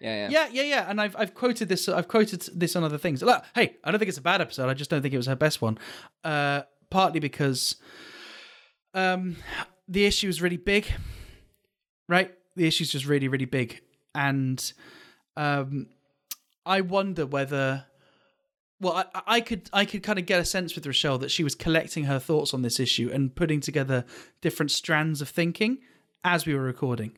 Yeah, 0.00 0.28
yeah, 0.28 0.30
yeah, 0.30 0.48
yeah, 0.52 0.62
yeah. 0.62 0.90
And 0.90 1.00
I've 1.00 1.16
I've 1.16 1.32
quoted 1.34 1.68
this. 1.70 1.88
I've 1.88 2.06
quoted 2.06 2.42
this 2.54 2.76
on 2.76 2.84
other 2.84 2.98
things. 2.98 3.22
Look, 3.22 3.42
hey, 3.54 3.76
I 3.82 3.90
don't 3.90 3.98
think 3.98 4.10
it's 4.10 4.18
a 4.18 4.22
bad 4.22 4.42
episode. 4.42 4.68
I 4.68 4.74
just 4.74 4.90
don't 4.90 5.00
think 5.00 5.14
it 5.14 5.16
was 5.16 5.26
her 5.26 5.34
best 5.36 5.62
one. 5.62 5.78
Uh, 6.22 6.62
partly 6.90 7.18
because 7.18 7.76
um, 8.94 9.36
the 9.88 10.04
issue 10.04 10.28
is 10.28 10.42
really 10.42 10.58
big, 10.58 10.86
right? 12.08 12.32
The 12.56 12.66
issue 12.66 12.82
is 12.82 12.90
just 12.90 13.06
really, 13.06 13.28
really 13.28 13.44
big, 13.44 13.82
and 14.14 14.72
um, 15.36 15.88
I 16.64 16.80
wonder 16.80 17.26
whether. 17.26 17.84
Well, 18.78 19.08
I, 19.14 19.22
I 19.26 19.40
could 19.40 19.70
I 19.72 19.84
could 19.86 20.02
kind 20.02 20.18
of 20.18 20.26
get 20.26 20.38
a 20.38 20.44
sense 20.44 20.74
with 20.74 20.86
Rochelle 20.86 21.18
that 21.18 21.30
she 21.30 21.42
was 21.42 21.54
collecting 21.54 22.04
her 22.04 22.18
thoughts 22.18 22.52
on 22.52 22.60
this 22.62 22.78
issue 22.78 23.10
and 23.12 23.34
putting 23.34 23.60
together 23.60 24.04
different 24.42 24.70
strands 24.70 25.22
of 25.22 25.30
thinking 25.30 25.78
as 26.24 26.44
we 26.44 26.54
were 26.54 26.62
recording. 26.62 27.12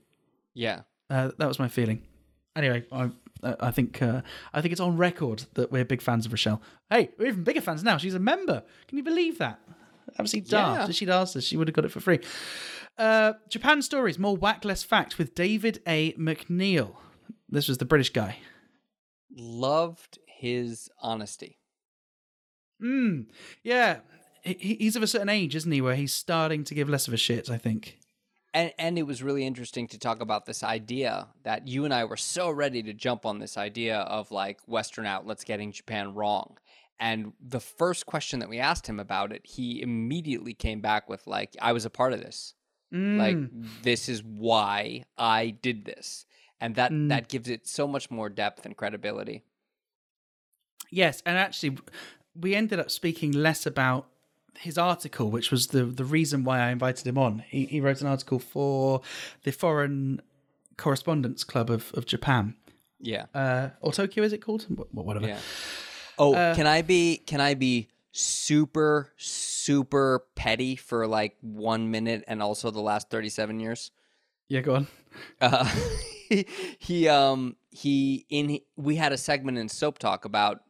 yeah. 0.54 0.82
Uh, 1.10 1.30
that 1.38 1.48
was 1.48 1.58
my 1.58 1.68
feeling. 1.68 2.02
Anyway, 2.54 2.84
I 2.92 3.10
I 3.42 3.70
think 3.70 4.02
uh, 4.02 4.20
I 4.52 4.60
think 4.60 4.72
it's 4.72 4.80
on 4.80 4.96
record 4.98 5.46
that 5.54 5.72
we're 5.72 5.84
big 5.84 6.02
fans 6.02 6.26
of 6.26 6.32
Rochelle. 6.32 6.60
Hey, 6.90 7.10
we're 7.18 7.28
even 7.28 7.44
bigger 7.44 7.60
fans 7.62 7.82
now. 7.82 7.96
She's 7.96 8.14
a 8.14 8.18
member. 8.18 8.62
Can 8.88 8.98
you 8.98 9.04
believe 9.04 9.38
that? 9.38 9.58
Absolutely 10.18 10.50
daft. 10.50 10.80
Yeah. 10.80 10.88
If 10.88 10.94
she'd 10.96 11.08
asked 11.10 11.34
us, 11.36 11.44
she 11.44 11.56
would 11.56 11.66
have 11.68 11.74
got 11.74 11.84
it 11.84 11.92
for 11.92 12.00
free. 12.00 12.20
Uh, 12.98 13.34
Japan 13.48 13.80
stories, 13.80 14.18
more 14.18 14.36
whack, 14.36 14.64
less 14.64 14.82
fact 14.82 15.18
with 15.18 15.34
David 15.34 15.80
A. 15.86 16.12
McNeill. 16.14 16.96
This 17.48 17.68
was 17.68 17.78
the 17.78 17.84
British 17.84 18.10
guy. 18.10 18.38
Loved 19.30 20.18
his 20.26 20.90
honesty. 21.00 21.58
Mm, 22.82 23.26
yeah, 23.62 23.98
he, 24.42 24.74
he's 24.74 24.96
of 24.96 25.02
a 25.02 25.06
certain 25.06 25.28
age, 25.28 25.54
isn't 25.54 25.70
he, 25.70 25.80
where 25.80 25.94
he's 25.94 26.12
starting 26.12 26.64
to 26.64 26.74
give 26.74 26.88
less 26.88 27.06
of 27.06 27.14
a 27.14 27.16
shit. 27.16 27.48
I 27.48 27.56
think. 27.56 27.98
And 28.52 28.72
and 28.78 28.98
it 28.98 29.04
was 29.04 29.22
really 29.22 29.46
interesting 29.46 29.86
to 29.88 29.98
talk 29.98 30.20
about 30.20 30.46
this 30.46 30.64
idea 30.64 31.28
that 31.44 31.68
you 31.68 31.84
and 31.84 31.94
I 31.94 32.04
were 32.04 32.16
so 32.16 32.50
ready 32.50 32.82
to 32.82 32.92
jump 32.92 33.24
on 33.24 33.38
this 33.38 33.56
idea 33.56 33.98
of 33.98 34.30
like 34.32 34.58
Western 34.66 35.06
outlets 35.06 35.44
getting 35.44 35.70
Japan 35.70 36.14
wrong. 36.14 36.56
And 36.98 37.32
the 37.40 37.60
first 37.60 38.06
question 38.06 38.40
that 38.40 38.48
we 38.48 38.58
asked 38.58 38.88
him 38.88 38.98
about 38.98 39.32
it, 39.32 39.46
he 39.46 39.80
immediately 39.80 40.52
came 40.52 40.80
back 40.80 41.08
with 41.08 41.26
like, 41.28 41.56
I 41.62 41.72
was 41.72 41.84
a 41.84 41.90
part 41.90 42.12
of 42.12 42.20
this. 42.20 42.54
Like 42.90 43.36
Mm, 43.36 43.82
this 43.82 44.08
is 44.08 44.22
why 44.22 45.04
I 45.18 45.50
did 45.50 45.84
this. 45.84 46.24
And 46.60 46.74
that 46.74 46.90
Mm. 46.90 47.08
that 47.08 47.28
gives 47.28 47.48
it 47.48 47.66
so 47.66 47.86
much 47.86 48.10
more 48.10 48.28
depth 48.30 48.64
and 48.66 48.76
credibility. 48.76 49.42
Yes, 50.90 51.22
and 51.26 51.36
actually, 51.36 51.78
we 52.34 52.54
ended 52.54 52.78
up 52.80 52.90
speaking 52.90 53.32
less 53.32 53.66
about 53.66 54.08
his 54.58 54.78
article, 54.78 55.30
which 55.30 55.50
was 55.50 55.68
the 55.68 55.84
the 55.84 56.04
reason 56.04 56.44
why 56.44 56.60
I 56.60 56.70
invited 56.70 57.06
him 57.06 57.18
on. 57.18 57.40
He 57.48 57.66
he 57.66 57.80
wrote 57.80 58.00
an 58.00 58.06
article 58.06 58.38
for 58.38 59.02
the 59.44 59.52
Foreign 59.52 60.20
Correspondents' 60.76 61.44
Club 61.44 61.70
of 61.70 61.92
of 61.94 62.06
Japan, 62.06 62.56
Yeah. 63.00 63.26
uh, 63.34 63.70
or 63.80 63.92
Tokyo, 63.92 64.24
is 64.24 64.32
it 64.32 64.38
called? 64.38 64.64
Whatever. 64.92 65.26
Yeah. 65.28 65.40
Oh, 66.18 66.34
Uh, 66.34 66.54
can 66.54 66.66
I 66.66 66.82
be 66.82 67.18
can 67.18 67.40
I 67.40 67.54
be 67.54 67.88
super 68.12 69.12
super 69.16 70.24
petty 70.34 70.76
for 70.76 71.06
like 71.06 71.36
1 71.40 71.90
minute 71.90 72.24
and 72.26 72.42
also 72.42 72.70
the 72.70 72.80
last 72.80 73.10
37 73.10 73.60
years? 73.60 73.90
Yeah, 74.48 74.60
go 74.60 74.74
on. 74.76 74.86
Uh, 75.40 75.64
he, 76.28 76.46
he 76.78 77.08
um 77.08 77.56
he 77.70 78.26
in 78.28 78.60
we 78.76 78.96
had 78.96 79.12
a 79.12 79.16
segment 79.16 79.56
in 79.58 79.68
Soap 79.68 79.98
Talk 79.98 80.24
about 80.26 80.60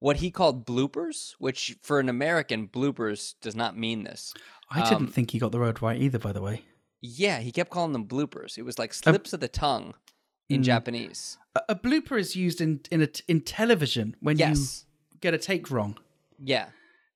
what 0.00 0.16
he 0.16 0.30
called 0.30 0.66
bloopers, 0.66 1.34
which 1.38 1.76
for 1.82 2.00
an 2.00 2.08
American 2.08 2.66
bloopers 2.68 3.34
does 3.40 3.54
not 3.54 3.76
mean 3.78 4.02
this. 4.02 4.34
I 4.70 4.82
didn't 4.82 4.96
Um, 4.96 5.06
think 5.06 5.30
he 5.30 5.38
got 5.38 5.52
the 5.52 5.58
word 5.60 5.80
right 5.80 6.00
either. 6.00 6.18
By 6.18 6.32
the 6.32 6.42
way, 6.42 6.62
Yeah, 7.00 7.38
he 7.38 7.52
kept 7.52 7.70
calling 7.70 7.92
them 7.92 8.06
bloopers. 8.06 8.58
It 8.58 8.62
was 8.64 8.78
like 8.78 8.92
slips 8.92 9.32
of 9.32 9.40
the 9.40 9.48
tongue 9.48 9.94
in 10.48 10.60
Mm. 10.62 10.64
Japanese. 10.64 11.38
a, 11.54 11.60
a 11.70 11.74
blooper 11.76 12.18
is 12.18 12.34
used 12.34 12.60
in 12.60 12.80
in 12.90 13.00
a 13.02 13.08
in 13.28 13.40
television 13.42 14.16
when 14.20 14.36
Yes. 14.38 14.84
you 15.12 15.18
get 15.20 15.32
a 15.34 15.38
take 15.38 15.70
wrong. 15.70 15.96
Yeah. 16.44 16.66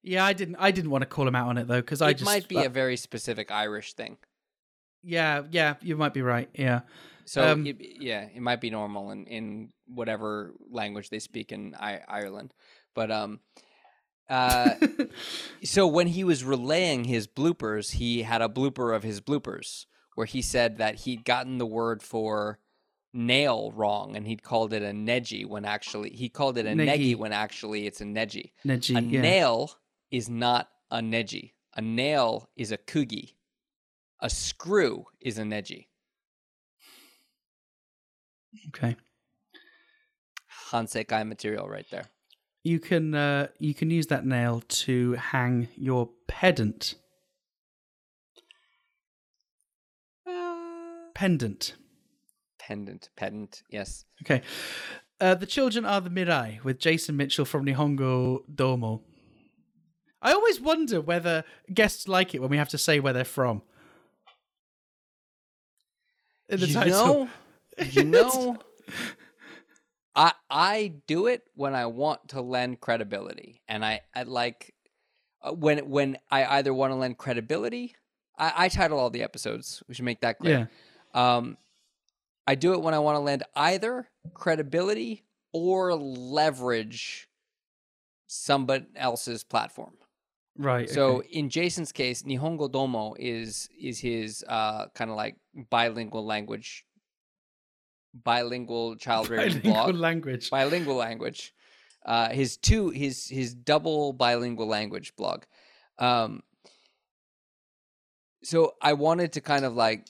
Yeah, 0.03 0.25
I 0.25 0.33
didn't. 0.35 0.57
I 0.61 0.71
didn't 0.71 0.91
want 0.91 1.03
to 1.03 1.07
call 1.07 1.27
him 1.27 1.35
out 1.35 1.49
on 1.49 1.59
it 1.59 1.67
though 1.67 1.81
because 1.81 2.01
I 2.01 2.11
it 2.11 2.15
just 2.19 2.25
might 2.31 2.47
be 2.47 2.59
uh, 2.59 2.67
a 2.67 2.69
very 2.69 2.97
specific 2.97 3.51
Irish 3.51 3.95
thing. 3.95 4.19
yeah, 5.03 5.43
yeah. 5.51 5.75
You 5.83 5.97
might 5.97 6.15
be 6.15 6.23
right. 6.23 6.49
Yeah. 6.55 6.83
So 7.25 7.43
Um, 7.53 7.67
it, 7.67 7.77
yeah, 7.81 8.29
it 8.33 8.41
might 8.41 8.61
be 8.61 8.71
normal 8.71 9.11
in, 9.11 9.27
in 9.27 9.73
whatever 9.89 10.53
language 10.71 11.11
they 11.11 11.19
speak 11.19 11.51
in 11.51 11.75
I- 11.75 12.03
Ireland, 12.07 12.55
but 12.95 13.11
um, 13.11 13.41
uh, 14.31 14.75
so 15.65 15.89
when 15.89 16.07
he 16.07 16.23
was 16.23 16.45
relaying 16.45 17.05
his 17.05 17.27
bloopers, 17.27 17.93
he 17.95 18.23
had 18.23 18.43
a 18.43 18.49
blooper 18.49 18.95
of 18.95 19.03
his 19.03 19.21
bloopers 19.21 19.87
where 20.15 20.27
he 20.27 20.41
said 20.41 20.79
that 20.79 21.01
he'd 21.01 21.25
gotten 21.25 21.59
the 21.59 21.67
word 21.67 22.01
for 22.01 22.61
nail 23.17 23.73
wrong 23.75 24.15
and 24.15 24.27
he'd 24.27 24.43
called 24.43 24.73
it 24.73 24.83
a 24.83 24.93
neji 24.93 25.47
when 25.47 25.65
actually 25.65 26.11
he 26.11 26.29
called 26.29 26.59
it 26.59 26.67
a 26.67 26.71
Negi. 26.71 26.87
negi 26.87 27.17
when 27.17 27.33
actually 27.33 27.87
it's 27.87 28.01
a 28.01 28.05
neji. 28.05 28.53
Neji. 28.65 28.97
a 28.97 29.03
yeah. 29.03 29.21
nail 29.21 29.71
is 30.11 30.29
not 30.29 30.69
a 30.91 30.99
neji. 30.99 31.53
A 31.75 31.81
nail 31.81 32.49
is 32.57 32.73
a 32.73 32.79
kugi. 32.79 33.35
A 34.21 34.31
screw 34.31 35.07
is 35.21 35.39
a 35.39 35.43
neji. 35.43 35.87
Okay. 38.69 38.97
Hanseikai 40.71 41.27
material 41.27 41.69
right 41.69 41.87
there. 41.91 42.07
You 42.65 42.81
can 42.81 43.15
uh, 43.15 43.49
you 43.59 43.75
can 43.75 43.91
use 43.91 44.09
that 44.09 44.27
nail 44.27 44.63
to 44.69 45.13
hang 45.15 45.69
your 45.77 46.11
pedant. 46.27 46.95
Pendant. 51.15 51.77
Pendant, 52.67 53.09
pendant, 53.17 53.63
yes. 53.71 54.05
Okay. 54.23 54.43
Uh, 55.21 55.35
the 55.35 55.47
children 55.47 55.85
are 55.85 56.01
the 56.01 56.11
Mirai 56.11 56.63
with 56.65 56.81
Jason 56.81 57.17
Mitchell 57.17 57.45
from 57.45 57.65
Nihongo 57.65 58.41
Domo. 58.53 59.03
I 60.21 60.33
always 60.33 60.61
wonder 60.61 61.01
whether 61.01 61.45
guests 61.73 62.09
like 62.09 62.35
it 62.35 62.41
when 62.41 62.51
we 62.51 62.57
have 62.57 62.71
to 62.71 62.79
say 62.79 62.99
where 62.99 63.13
they're 63.13 63.25
from. 63.25 63.63
In 66.49 66.59
the 66.59 66.67
you 66.67 66.75
title. 66.75 66.91
know, 66.97 67.29
you 67.93 68.03
know, 68.03 68.57
I 70.17 70.33
I 70.51 70.95
do 71.07 71.29
it 71.29 71.43
when 71.55 71.77
I 71.77 71.87
want 71.87 72.31
to 72.31 72.41
lend 72.41 72.81
credibility, 72.81 73.63
and 73.69 73.85
I 73.85 74.01
I 74.13 74.25
like 74.25 74.75
uh, 75.41 75.53
when 75.53 75.89
when 75.89 76.19
I 76.33 76.45
either 76.59 76.75
want 76.75 76.91
to 76.91 76.97
lend 76.97 77.17
credibility. 77.17 77.95
I, 78.37 78.53
I 78.65 78.69
title 78.71 78.99
all 78.99 79.11
the 79.11 79.23
episodes. 79.23 79.85
We 79.87 79.95
should 79.95 80.05
make 80.05 80.23
that 80.23 80.41
clear. 80.41 80.69
Yeah. 81.15 81.37
Um, 81.37 81.59
I 82.47 82.55
do 82.55 82.73
it 82.73 82.81
when 82.81 82.95
I 82.95 82.99
want 83.01 83.17
to 83.17 83.21
lend 83.21 83.43
either 83.55 84.09
credibility 84.35 85.25
or 85.53 85.95
leverage 85.95 87.29
somebody 88.27 88.87
else's 88.95 89.43
platform. 89.43 89.95
Right. 90.59 90.89
So 90.89 91.19
okay. 91.19 91.29
in 91.33 91.51
Jason's 91.51 91.93
case, 91.93 92.23
Nihongo 92.23 92.71
Domo 92.71 93.15
is 93.19 93.69
is 93.79 93.99
his 93.99 94.45
uh, 94.49 94.87
kind 94.95 95.11
of 95.11 95.17
like 95.17 95.37
bilingual 95.71 96.25
language, 96.25 96.85
bilingual 98.15 98.97
child 99.05 99.29
rearing 99.29 99.59
blog, 99.59 99.95
language. 99.97 100.51
bilingual 100.51 100.97
language. 100.97 101.53
Uh, 102.05 102.31
his 102.31 102.57
two 102.57 102.91
his 102.91 103.29
his 103.29 103.55
double 103.55 104.13
bilingual 104.13 104.67
language 104.67 105.15
blog. 105.17 105.43
Um, 105.99 106.43
so 108.43 108.75
I 108.81 108.93
wanted 108.93 109.33
to 109.33 109.41
kind 109.41 109.65
of 109.65 109.75
like 109.75 110.07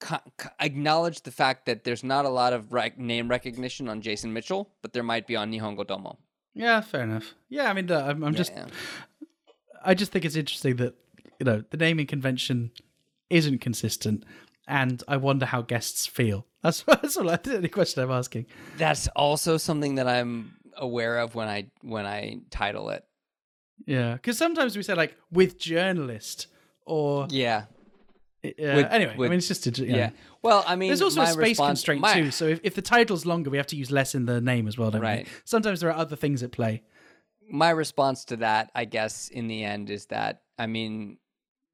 co- 0.00 0.18
acknowledge 0.60 1.22
the 1.22 1.30
fact 1.30 1.66
that 1.66 1.84
there's 1.84 2.04
not 2.04 2.24
a 2.24 2.28
lot 2.28 2.52
of 2.52 2.72
rec- 2.72 2.98
name 2.98 3.28
recognition 3.28 3.88
on 3.88 4.00
Jason 4.00 4.32
Mitchell, 4.32 4.70
but 4.82 4.92
there 4.92 5.02
might 5.02 5.26
be 5.26 5.36
on 5.36 5.50
Nihongo 5.52 5.86
Domo. 5.86 6.18
Yeah, 6.54 6.80
fair 6.80 7.02
enough. 7.02 7.34
Yeah, 7.48 7.68
I 7.70 7.72
mean, 7.74 7.90
I'm, 7.90 8.24
I'm 8.24 8.32
Yeah, 8.32 8.38
just. 8.38 8.52
I 9.84 9.94
just 9.94 10.10
think 10.12 10.24
it's 10.24 10.36
interesting 10.36 10.76
that 10.76 10.94
you 11.38 11.44
know 11.44 11.62
the 11.70 11.76
naming 11.76 12.06
convention 12.06 12.70
isn't 13.30 13.60
consistent, 13.60 14.24
and 14.66 15.02
I 15.06 15.16
wonder 15.16 15.46
how 15.46 15.62
guests 15.62 16.06
feel. 16.06 16.46
That's 16.62 16.82
that's 16.82 17.16
all. 17.16 17.24
That's 17.26 17.48
the 17.48 17.56
only 17.56 17.68
question 17.68 18.02
I'm 18.02 18.10
asking. 18.10 18.46
That's 18.76 19.06
also 19.08 19.56
something 19.56 19.96
that 19.96 20.08
I'm 20.08 20.56
aware 20.76 21.18
of 21.18 21.34
when 21.36 21.46
I 21.48 21.70
when 21.82 22.06
I 22.06 22.38
title 22.50 22.90
it. 22.90 23.04
Yeah, 23.86 24.14
because 24.14 24.36
sometimes 24.38 24.76
we 24.76 24.82
say 24.82 24.94
like 24.94 25.14
with 25.30 25.58
journalist 25.58 26.48
or 26.86 27.28
Yeah, 27.30 27.64
uh, 28.50 28.76
With- 28.76 28.86
anyway. 28.92 29.14
I 29.14 29.16
mean, 29.16 29.32
it's 29.34 29.48
just 29.48 29.66
a, 29.66 29.70
you 29.84 29.92
know. 29.92 29.98
yeah. 29.98 30.10
Well, 30.42 30.64
I 30.66 30.76
mean, 30.76 30.88
There's 30.90 31.02
also 31.02 31.22
a 31.22 31.26
space 31.26 31.36
response- 31.50 31.68
constraint 31.80 32.00
my- 32.00 32.14
too. 32.14 32.30
So 32.30 32.46
if, 32.46 32.60
if 32.62 32.74
the 32.74 32.82
title's 32.82 33.24
longer, 33.26 33.50
we 33.50 33.56
have 33.56 33.66
to 33.68 33.76
use 33.76 33.90
less 33.90 34.14
in 34.14 34.26
the 34.26 34.40
name 34.40 34.68
as 34.68 34.76
well, 34.78 34.90
don't 34.90 35.00
Right. 35.02 35.24
we? 35.26 35.32
Sometimes 35.44 35.80
there 35.80 35.90
are 35.90 35.96
other 35.96 36.16
things 36.16 36.42
at 36.42 36.52
play. 36.52 36.82
My 37.48 37.70
response 37.70 38.24
to 38.26 38.36
that, 38.38 38.70
I 38.74 38.84
guess, 38.86 39.28
in 39.28 39.46
the 39.48 39.62
end, 39.64 39.90
is 39.90 40.06
that 40.06 40.42
I 40.58 40.66
mean, 40.66 41.18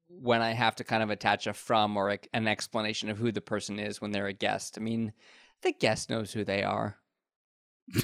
when 0.07 0.41
I 0.41 0.51
have 0.51 0.75
to 0.75 0.83
kind 0.83 1.01
of 1.01 1.09
attach 1.09 1.47
a 1.47 1.53
from 1.53 1.97
or 1.97 2.11
a, 2.11 2.19
an 2.33 2.47
explanation 2.47 3.09
of 3.09 3.17
who 3.17 3.31
the 3.31 3.41
person 3.41 3.79
is 3.79 3.99
when 4.01 4.11
they're 4.11 4.27
a 4.27 4.33
guest, 4.33 4.77
I 4.77 4.81
mean, 4.81 5.13
the 5.63 5.71
guest 5.71 6.09
knows 6.09 6.31
who 6.33 6.43
they 6.43 6.63
are. 6.63 6.97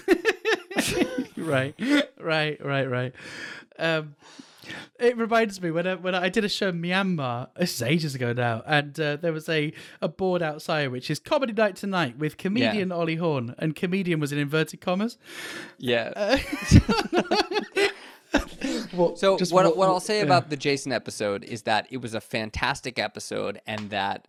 right, 1.39 1.75
right, 2.19 2.63
right, 2.63 2.85
right. 2.89 3.13
Um, 3.77 4.15
it 4.99 5.17
reminds 5.17 5.59
me 5.61 5.71
when 5.71 5.87
I, 5.87 5.95
when 5.95 6.13
I 6.13 6.29
did 6.29 6.43
a 6.45 6.49
show 6.49 6.69
in 6.69 6.81
Myanmar. 6.81 7.47
This 7.57 7.73
is 7.75 7.81
ages 7.81 8.13
ago 8.13 8.33
now, 8.33 8.61
and 8.67 8.99
uh, 8.99 9.15
there 9.15 9.33
was 9.33 9.49
a, 9.49 9.73
a 10.01 10.07
board 10.07 10.43
outside 10.43 10.89
which 10.91 11.09
is 11.09 11.17
comedy 11.19 11.53
night 11.53 11.75
tonight 11.75 12.17
with 12.19 12.37
comedian 12.37 12.91
Ollie 12.91 13.15
Horn, 13.15 13.55
and 13.57 13.75
comedian 13.75 14.19
was 14.19 14.31
in 14.31 14.37
inverted 14.37 14.81
commas. 14.81 15.17
Yeah. 15.77 16.11
Uh, 16.15 16.37
Well, 18.93 19.15
So 19.15 19.37
just 19.37 19.51
what 19.51 19.75
what, 19.75 19.87
I'll 19.89 19.99
say 19.99 20.17
yeah. 20.17 20.23
about 20.25 20.49
the 20.49 20.57
Jason 20.57 20.91
episode 20.91 21.43
is 21.43 21.63
that 21.63 21.87
it 21.89 21.97
was 21.97 22.13
a 22.13 22.21
fantastic 22.21 22.99
episode, 22.99 23.59
and 23.65 23.89
that 23.89 24.27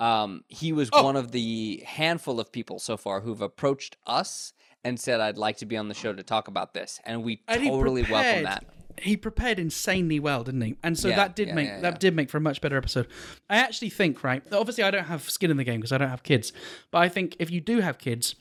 um, 0.00 0.44
he 0.48 0.72
was 0.72 0.90
Oh. 0.92 1.02
one 1.02 1.16
of 1.16 1.32
the 1.32 1.82
handful 1.86 2.40
of 2.40 2.52
people 2.52 2.78
so 2.78 2.96
far 2.96 3.20
who've 3.20 3.40
approached 3.40 3.96
us 4.06 4.52
and 4.84 4.98
said, 4.98 5.20
"I'd 5.20 5.38
like 5.38 5.58
to 5.58 5.66
be 5.66 5.76
on 5.76 5.88
the 5.88 5.94
show 5.94 6.12
to 6.12 6.22
talk 6.22 6.48
about 6.48 6.74
this," 6.74 7.00
and 7.04 7.22
we 7.22 7.42
And 7.48 7.62
totally 7.64 8.02
welcome 8.02 8.44
that. 8.44 8.64
He 9.00 9.16
prepared 9.16 9.60
insanely 9.60 10.18
well, 10.18 10.42
didn't 10.42 10.60
he? 10.62 10.76
And 10.82 10.98
so 10.98 11.08
Yeah, 11.08 11.16
that 11.16 11.36
did 11.36 11.48
yeah, 11.48 11.54
make 11.54 11.68
yeah, 11.68 11.80
that 11.82 12.00
did 12.00 12.16
make 12.16 12.30
for 12.30 12.38
a 12.38 12.40
much 12.40 12.60
better 12.60 12.76
episode. 12.76 13.06
I 13.48 13.56
actually 13.58 13.90
think, 13.90 14.24
right? 14.24 14.42
Obviously, 14.52 14.82
I 14.82 14.90
don't 14.90 15.04
have 15.04 15.28
skin 15.30 15.50
in 15.52 15.56
the 15.56 15.62
game 15.64 15.78
because 15.80 15.92
I 15.92 15.98
don't 15.98 16.08
have 16.08 16.24
kids. 16.24 16.52
But 16.90 16.98
I 16.98 17.08
think 17.08 17.36
if 17.38 17.48
you 17.50 17.60
do 17.60 17.80
have 17.80 17.98
kids 17.98 18.34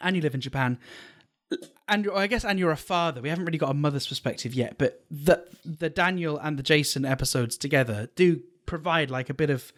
and 0.00 0.14
you 0.14 0.22
live 0.22 0.34
in 0.34 0.40
Japan, 0.40 0.78
and 1.88 2.08
I 2.14 2.26
guess 2.28 2.44
and 2.44 2.58
you're 2.58 2.70
a 2.70 2.76
father, 2.76 3.20
we 3.20 3.28
haven't 3.28 3.46
really 3.46 3.58
got 3.58 3.70
a 3.70 3.74
mother's 3.74 4.06
perspective 4.06 4.54
yet. 4.54 4.78
But 4.78 5.04
the 5.10 5.44
the 5.64 5.90
Daniel 5.90 6.38
and 6.38 6.56
the 6.58 6.62
Jason 6.62 7.04
episodes 7.04 7.56
together 7.56 8.08
do 8.14 8.42
provide 8.66 9.10
like 9.10 9.28
a 9.28 9.34
bit 9.34 9.50
of 9.50 9.72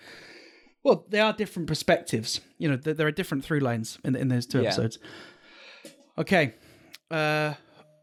well, 0.82 1.04
they 1.08 1.20
are 1.20 1.32
different 1.32 1.68
perspectives. 1.68 2.40
You 2.58 2.68
know, 2.68 2.76
there, 2.76 2.94
there 2.94 3.06
are 3.06 3.12
different 3.12 3.44
through 3.44 3.60
lines 3.60 3.98
in 4.04 4.14
in 4.14 4.28
those 4.28 4.46
two 4.46 4.58
Yeah. 4.60 4.68
episodes. 4.68 4.98
Okay, 6.18 6.54
uh, 7.10 7.54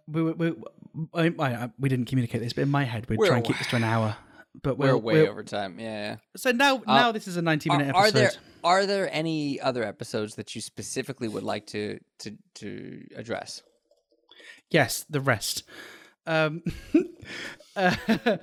we 0.08 0.22
we, 0.24 0.34
we, 0.34 0.54
I, 1.14 1.32
I, 1.40 1.70
we 1.80 1.90
didn't 1.90 2.06
communicate 2.06 2.42
this, 2.42 2.54
but 2.54 2.62
in 2.62 2.70
my 2.70 2.84
head, 2.84 3.10
we'd 3.10 3.18
We're 3.20 3.28
try 3.28 3.38
and 3.38 3.46
keep 3.46 3.58
this 3.58 3.68
to 3.68 3.76
an 3.78 3.84
hour. 3.84 4.16
But 4.62 4.78
We're 4.78 4.90
we'll, 4.90 5.02
way 5.02 5.14
we'll- 5.16 5.32
over 5.32 5.44
time. 5.44 5.80
Yeah. 5.80 6.18
So 6.38 6.52
now, 6.52 6.84
now 6.86 7.12
this 7.12 7.28
is 7.28 7.38
a 7.38 7.42
ninety-minute 7.42 7.96
Are, 7.96 8.06
are 8.06 8.12
there 8.12 8.32
are 8.64 8.86
there 8.86 9.10
any 9.12 9.60
other 9.60 9.84
episodes 9.84 10.36
that 10.36 10.54
you 10.54 10.62
specifically 10.62 11.28
would 11.28 11.44
like 11.44 11.66
to 11.68 12.00
to 12.20 12.38
to 12.56 13.04
address? 13.16 13.64
Yes, 14.70 15.06
the 15.10 15.20
rest. 15.20 15.64
Um, 16.26 16.64
uh, 17.76 17.96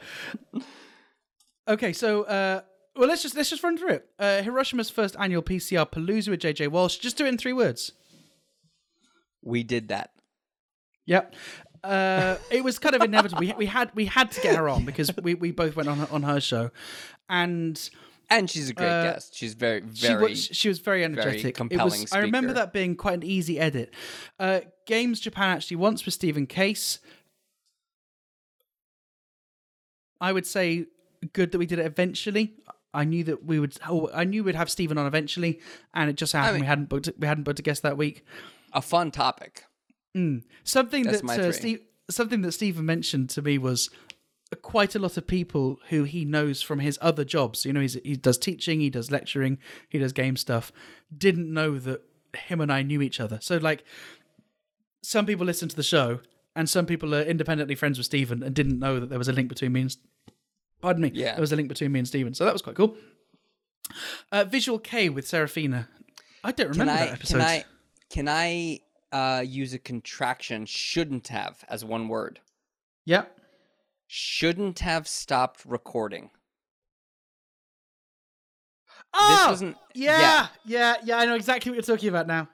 okay, 1.68 1.92
so 1.92 2.24
uh, 2.24 2.62
well, 2.96 3.08
let's 3.08 3.22
just 3.22 3.36
let's 3.36 3.50
just 3.50 3.62
run 3.62 3.78
through 3.78 3.90
it. 3.90 4.08
Uh, 4.18 4.42
Hiroshima's 4.42 4.90
first 4.90 5.14
annual 5.18 5.42
PCR 5.42 5.88
Palooza 5.90 6.28
with 6.28 6.40
JJ 6.40 6.68
Walsh. 6.68 6.96
Just 6.98 7.16
do 7.16 7.24
it 7.24 7.28
in 7.28 7.38
three 7.38 7.52
words. 7.52 7.92
We 9.43 9.62
did 9.62 9.88
that. 9.88 10.11
Yep. 11.07 11.34
uh, 11.82 12.36
it 12.51 12.62
was 12.62 12.78
kind 12.78 12.95
of 12.95 13.03
inevitable. 13.03 13.41
we, 13.41 13.53
we 13.55 13.66
had 13.66 13.91
we 13.95 14.05
had 14.07 14.30
to 14.32 14.41
get 14.41 14.55
her 14.57 14.68
on 14.68 14.84
because 14.84 15.11
we, 15.22 15.34
we 15.34 15.51
both 15.51 15.76
went 15.76 15.88
on 15.88 15.99
her, 15.99 16.09
on 16.11 16.22
her 16.24 16.41
show, 16.41 16.70
and 17.28 17.91
And 18.28 18.49
she's 18.51 18.68
a 18.70 18.74
great 18.74 18.86
Uh, 18.86 19.03
guest. 19.14 19.34
She's 19.34 19.55
very, 19.55 19.82
she 19.95 20.07
very. 20.09 20.30
was 20.30 20.45
she 20.45 20.68
was 20.68 20.78
very 20.78 21.03
energetic. 21.05 21.45
it 21.47 21.55
compelling 21.55 22.03
was, 22.03 22.12
I 22.12 22.18
remember 22.18 22.53
that 22.53 22.72
being 22.72 22.95
quite 22.97 23.14
an 23.14 23.22
easy 23.24 23.59
edit. 23.59 23.93
Uh, 24.38 24.61
Games 24.86 25.18
Japan 25.20 25.49
actually 25.57 25.78
once 25.78 26.05
with 26.05 26.14
Stephen 26.14 26.47
Case. 26.47 26.99
I 30.20 30.32
would 30.32 30.47
say 30.47 30.86
good 31.32 31.53
that 31.53 31.59
we 31.59 31.66
did 31.66 31.78
it 31.78 31.86
eventually. 31.86 32.55
I 32.93 33.05
knew 33.05 33.24
that 33.24 33.45
we 33.45 33.59
would. 33.59 33.76
Oh, 33.88 34.11
I 34.12 34.24
knew 34.24 34.45
we'd 34.45 34.55
have 34.55 34.70
Stephen 34.70 34.99
on 34.99 35.07
eventually, 35.07 35.61
and 35.95 36.11
it 36.11 36.16
just 36.16 36.32
happened 36.32 36.55
mean- 36.57 36.62
we 36.62 36.66
hadn't 36.66 36.88
booked 36.88 37.09
we 37.18 37.26
hadn't 37.26 37.45
booked 37.45 37.59
a 37.59 37.62
guest 37.62 37.82
that 37.82 37.97
week. 37.97 38.24
A 38.72 38.82
fun 38.82 39.10
topic. 39.10 39.64
Mm. 40.16 40.42
Something 40.64 41.04
That's 41.04 41.22
that 41.22 41.40
uh. 41.40 41.52
Steve, 41.52 41.80
something 42.10 42.42
that 42.42 42.52
Stephen 42.52 42.84
mentioned 42.86 43.30
to 43.30 43.42
me 43.42 43.58
was 43.58 43.90
quite 44.62 44.94
a 44.94 44.98
lot 44.98 45.16
of 45.16 45.26
people 45.26 45.78
who 45.90 46.04
he 46.04 46.24
knows 46.24 46.62
from 46.62 46.80
his 46.80 46.98
other 47.00 47.24
jobs. 47.24 47.64
You 47.64 47.72
know, 47.72 47.80
he's, 47.80 47.94
he 47.94 48.16
does 48.16 48.38
teaching, 48.38 48.80
he 48.80 48.90
does 48.90 49.10
lecturing, 49.10 49.58
he 49.88 49.98
does 49.98 50.12
game 50.12 50.36
stuff. 50.36 50.72
Didn't 51.16 51.52
know 51.52 51.78
that 51.78 52.02
him 52.34 52.60
and 52.60 52.72
I 52.72 52.82
knew 52.82 53.00
each 53.02 53.20
other. 53.20 53.38
So 53.40 53.56
like, 53.58 53.84
some 55.02 55.26
people 55.26 55.46
listen 55.46 55.68
to 55.68 55.76
the 55.76 55.82
show, 55.82 56.20
and 56.54 56.68
some 56.68 56.84
people 56.86 57.14
are 57.14 57.22
independently 57.22 57.74
friends 57.74 57.96
with 57.96 58.04
Stephen 58.06 58.42
and 58.42 58.54
didn't 58.54 58.78
know 58.78 59.00
that 59.00 59.08
there 59.08 59.18
was 59.18 59.28
a 59.28 59.32
link 59.32 59.48
between 59.48 59.72
me 59.72 59.82
and. 59.82 59.96
Pardon 60.80 61.02
me. 61.02 61.12
Yeah. 61.14 61.32
There 61.32 61.40
was 61.40 61.52
a 61.52 61.56
link 61.56 61.68
between 61.68 61.92
me 61.92 62.00
and 62.00 62.08
Stephen, 62.08 62.34
so 62.34 62.44
that 62.44 62.52
was 62.52 62.62
quite 62.62 62.76
cool. 62.76 62.96
Uh, 64.32 64.44
Visual 64.44 64.78
Kei 64.78 65.08
with 65.08 65.26
Serafina. 65.26 65.88
I 66.42 66.52
don't 66.52 66.68
remember 66.68 66.92
I? 66.92 66.96
that 66.96 67.12
episode. 67.12 67.38
Can 67.38 67.46
I? 67.46 67.64
Can 68.11 68.28
I 68.28 68.80
uh, 69.12 69.42
use 69.46 69.72
a 69.72 69.78
contraction? 69.78 70.66
Shouldn't 70.66 71.28
have 71.28 71.64
as 71.68 71.84
one 71.84 72.08
word. 72.08 72.40
Yep. 73.06 73.38
Shouldn't 74.06 74.80
have 74.80 75.06
stopped 75.08 75.64
recording. 75.64 76.30
Oh, 79.14 79.46
wasn't- 79.50 79.76
Yeah, 79.94 80.20
yeah. 80.20 80.46
yeah, 80.64 80.96
yeah, 81.04 81.18
I 81.18 81.26
know 81.26 81.34
exactly 81.34 81.70
what 81.70 81.76
you're 81.76 81.96
talking 81.96 82.08
about 82.08 82.26
now. 82.26 82.48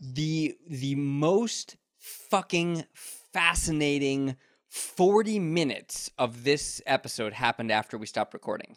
the 0.00 0.56
the 0.68 0.94
most 0.96 1.76
fucking 1.98 2.84
fascinating 2.92 4.36
40 4.68 5.38
minutes 5.38 6.10
of 6.18 6.44
this 6.44 6.80
episode 6.86 7.32
happened 7.34 7.70
after 7.70 7.96
we 7.96 8.06
stopped 8.06 8.34
recording. 8.34 8.76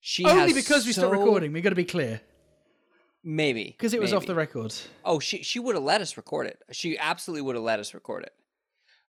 She 0.00 0.24
Only 0.24 0.52
because 0.52 0.86
we 0.86 0.92
stopped 0.92 1.12
recording. 1.12 1.52
We 1.52 1.60
got 1.60 1.70
to 1.70 1.74
be 1.76 1.84
clear 1.84 2.20
Maybe 3.24 3.64
because 3.64 3.94
it 3.94 4.00
was 4.00 4.12
off 4.12 4.26
the 4.26 4.34
record. 4.34 4.74
Oh, 5.04 5.18
she 5.18 5.42
she 5.42 5.58
would 5.58 5.74
have 5.74 5.84
let 5.84 6.00
us 6.00 6.16
record 6.16 6.46
it. 6.46 6.62
She 6.70 6.96
absolutely 6.98 7.42
would 7.42 7.56
have 7.56 7.64
let 7.64 7.80
us 7.80 7.92
record 7.92 8.22
it. 8.24 8.32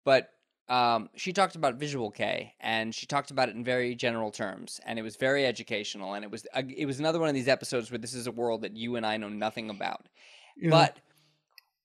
But 0.06 0.30
um, 0.70 1.10
she 1.16 1.34
talked 1.34 1.56
about 1.56 1.76
Visual 1.76 2.12
Kei, 2.12 2.54
and 2.60 2.94
she 2.94 3.06
talked 3.06 3.32
about 3.32 3.50
it 3.50 3.56
in 3.56 3.64
very 3.64 3.96
general 3.96 4.32
terms, 4.32 4.82
and 4.86 4.98
it 5.00 5.02
was 5.02 5.16
very 5.16 5.46
educational, 5.46 6.14
and 6.14 6.24
it 6.24 6.32
was 6.32 6.46
uh, 6.54 6.64
it 6.76 6.86
was 6.86 7.00
another 7.00 7.20
one 7.20 7.30
of 7.30 7.36
these 7.36 7.48
episodes 7.48 7.92
where 7.92 7.98
this 7.98 8.14
is 8.14 8.28
a 8.28 8.32
world 8.32 8.62
that 8.62 8.76
you 8.76 8.96
and 8.96 9.06
I 9.06 9.18
know 9.18 9.30
nothing 9.30 9.70
about. 9.70 10.08
But 10.70 10.98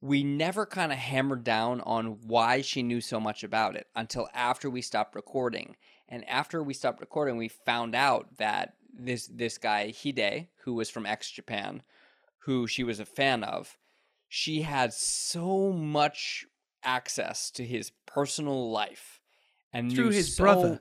we 0.01 0.25
never 0.25 0.67
kind 0.67 0.91
of 0.91 0.99
hammered 0.99 1.45
down 1.45 1.81
on 1.83 2.19
why 2.27 2.61
she 2.61 2.83
knew 2.83 3.01
so 3.01 3.21
much 3.21 3.45
about 3.45 3.77
it 3.77 3.87
until 3.95 4.29
after 4.35 4.69
we 4.69 4.83
stopped 4.83 5.15
recording. 5.15 5.77
And 6.09 6.29
after 6.29 6.63
we 6.63 6.75
stopped 6.75 7.01
recording, 7.01 7.37
we 7.37 7.49
found 7.49 7.95
out 7.95 8.37
that 8.39 8.75
this 8.93 9.29
this 9.29 9.59
guy 9.59 9.93
Hide, 9.93 10.49
who 10.65 10.75
was 10.75 10.91
from 10.91 11.07
X 11.07 11.31
Japan, 11.31 11.83
who 12.45 12.67
she 12.67 12.83
was 12.85 12.99
a 13.01 13.05
fan 13.05 13.45
of, 13.45 13.77
she 14.29 14.63
had 14.63 14.93
so 14.93 15.73
much 15.73 16.47
access 16.85 17.51
to 17.53 17.65
his 17.65 17.93
personal 18.07 18.71
life 18.71 19.21
and 19.73 19.93
Through 19.95 20.11
his 20.11 20.37
so- 20.37 20.43
brother. 20.45 20.81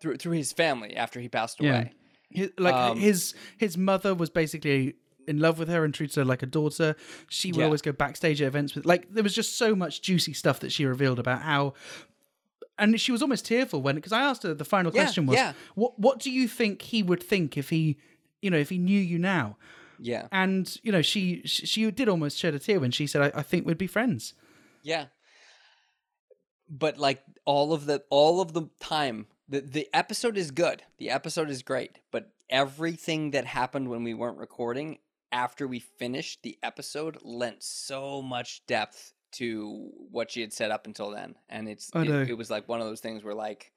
through 0.00 0.16
through 0.16 0.32
his 0.32 0.52
family 0.52 0.96
after 0.96 1.20
he 1.20 1.28
passed 1.28 1.60
Yeah. 1.60 1.70
away. 1.70 1.92
His, 2.30 2.50
like 2.58 2.74
Um, 2.74 2.98
his 2.98 3.34
his 3.58 3.78
mother 3.78 4.14
was 4.14 4.30
basically 4.30 4.94
in 5.28 5.38
love 5.38 5.58
with 5.60 5.68
her 5.68 5.84
and 5.84 5.94
treated 5.94 6.16
her 6.16 6.24
like 6.24 6.42
a 6.42 6.46
daughter. 6.46 6.96
She 7.28 7.52
would 7.52 7.60
Yeah. 7.60 7.66
always 7.66 7.82
go 7.82 7.92
backstage 7.92 8.42
at 8.42 8.48
events 8.48 8.74
with 8.74 8.84
like 8.84 9.12
there 9.14 9.22
was 9.22 9.34
just 9.34 9.56
so 9.56 9.76
much 9.76 10.02
juicy 10.02 10.32
stuff 10.32 10.58
that 10.60 10.72
she 10.72 10.84
revealed 10.84 11.18
about 11.20 11.42
how. 11.42 11.74
And 12.78 13.00
she 13.00 13.12
was 13.12 13.22
almost 13.22 13.44
tearful 13.46 13.80
when 13.80 13.94
because 13.94 14.12
I 14.12 14.22
asked 14.22 14.42
her 14.42 14.54
the 14.54 14.64
final 14.64 14.92
Yeah, 14.92 15.02
question 15.04 15.26
was 15.26 15.36
yeah. 15.36 15.52
what 15.76 15.98
what 16.00 16.18
do 16.18 16.30
you 16.30 16.48
think 16.48 16.82
he 16.82 17.02
would 17.02 17.22
think 17.22 17.56
if 17.56 17.70
he 17.70 17.96
you 18.40 18.50
know 18.50 18.58
if 18.58 18.70
he 18.70 18.78
knew 18.78 18.98
you 19.00 19.18
now 19.18 19.56
Yeah. 20.04 20.26
and 20.32 20.76
you 20.82 20.90
know 20.90 21.02
she 21.02 21.42
she, 21.44 21.90
did 21.90 22.08
almost 22.08 22.36
shed 22.36 22.54
a 22.54 22.58
tear 22.58 22.80
when 22.80 22.90
she 22.90 23.06
said 23.06 23.22
I, 23.22 23.38
I 23.38 23.42
think 23.42 23.66
we'd 23.66 23.78
be 23.78 23.86
friends 23.86 24.34
Yeah. 24.82 25.06
But 26.68 26.98
like 26.98 27.22
all 27.44 27.72
of 27.72 27.86
the 27.86 28.02
all 28.10 28.40
of 28.40 28.52
the 28.52 28.68
time 28.80 29.26
the 29.48 29.60
the 29.60 29.88
episode 29.92 30.36
is 30.36 30.50
good. 30.50 30.82
The 30.98 31.10
episode 31.10 31.50
is 31.50 31.62
great, 31.62 31.98
but 32.10 32.32
everything 32.48 33.32
that 33.32 33.44
happened 33.44 33.88
when 33.88 34.02
we 34.02 34.14
weren't 34.14 34.38
recording 34.38 34.98
after 35.30 35.66
we 35.66 35.78
finished 35.78 36.42
the 36.42 36.58
episode 36.62 37.18
lent 37.22 37.62
so 37.62 38.22
much 38.22 38.64
depth 38.66 39.12
to 39.32 39.90
what 40.10 40.30
she 40.30 40.40
had 40.40 40.52
set 40.52 40.70
up 40.70 40.86
until 40.86 41.10
then. 41.10 41.34
And 41.48 41.68
it's 41.68 41.90
I 41.94 42.02
it, 42.02 42.30
it 42.30 42.38
was 42.38 42.50
like 42.50 42.68
one 42.68 42.80
of 42.80 42.86
those 42.86 43.00
things 43.00 43.22
where 43.22 43.34
like 43.34 43.72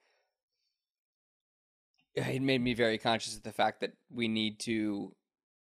it 2.16 2.42
made 2.42 2.62
me 2.62 2.74
very 2.74 2.98
conscious 2.98 3.36
of 3.36 3.44
the 3.44 3.52
fact 3.52 3.82
that 3.82 3.94
we 4.10 4.28
need 4.28 4.60
to 4.62 5.14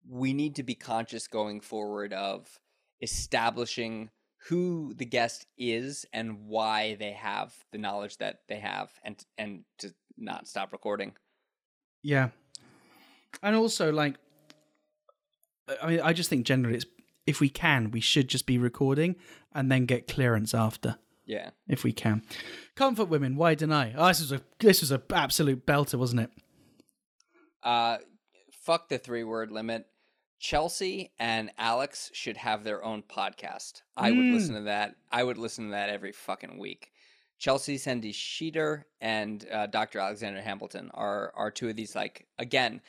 we 0.09 0.33
need 0.33 0.57
to 0.57 0.63
be 0.63 0.75
conscious 0.75 1.27
going 1.29 1.61
forward 1.61 2.13
of 2.13 2.59
establishing 3.01 4.11
who 4.49 4.93
the 4.95 5.05
guest 5.05 5.47
is 5.57 6.05
and 6.13 6.47
why 6.47 6.95
they 6.97 7.13
have 7.13 7.55
the 7.71 7.79
knowledge 7.79 8.17
that 8.19 8.41
they 8.49 8.59
have 8.59 8.91
and 9.05 9.25
and 9.39 9.65
to 9.79 9.95
not 10.17 10.49
stop 10.49 10.73
recording. 10.73 11.13
Yeah. 12.03 12.31
And 13.43 13.55
also, 13.57 13.93
like, 13.93 14.17
I 15.83 15.87
mean, 15.89 16.01
I 16.01 16.13
just 16.13 16.29
think 16.29 16.45
generally, 16.45 16.77
it's 16.77 16.87
if 17.27 17.41
we 17.41 17.49
can, 17.49 17.91
we 17.93 18.01
should 18.01 18.29
just 18.29 18.47
be 18.47 18.59
recording 18.59 19.15
and 19.55 19.71
then 19.71 19.87
get 19.87 20.09
clearance 20.09 20.55
after, 20.55 20.97
Yeah. 21.25 21.51
if 21.69 21.85
we 21.85 21.93
can. 21.93 22.23
Comfort 22.75 23.05
women, 23.07 23.37
why 23.37 23.55
deny? 23.55 23.95
Oh, 23.97 24.09
this 24.09 24.21
was 24.21 24.33
a 24.33 24.41
this 24.59 24.81
was 24.81 24.91
a 24.91 25.01
absolute 25.15 25.65
belter, 25.67 25.95
wasn't 25.99 26.23
it? 26.23 26.31
Uh 27.63 27.99
fuck 28.53 28.89
the 28.89 28.99
three 28.99 29.25
word 29.25 29.51
limit. 29.53 29.87
Chelsea 30.43 31.13
and 31.21 31.53
Alex 31.57 32.11
should 32.13 32.37
have 32.37 32.65
their 32.65 32.85
own 32.85 33.05
podcast. 33.05 33.83
I 33.97 34.11
would 34.11 34.19
Mm. 34.19 34.35
listen 34.35 34.55
to 34.57 34.61
that. 34.63 34.97
I 35.13 35.23
would 35.23 35.39
listen 35.39 35.67
to 35.67 35.71
that 35.71 35.89
every 35.89 36.11
fucking 36.11 36.59
week. 36.59 36.91
Chelsea 37.39 37.77
Szendi 37.79 38.11
Schieder 38.13 38.83
and 39.01 39.47
uh, 39.53 39.69
Dr. 39.69 40.01
Alexandra 40.01 40.43
Hambleton 40.43 40.91
are 40.95 41.33
are 41.37 41.53
two 41.53 41.69
of 41.69 41.77
these 41.77 41.95
like 41.95 42.27
again 42.41 42.81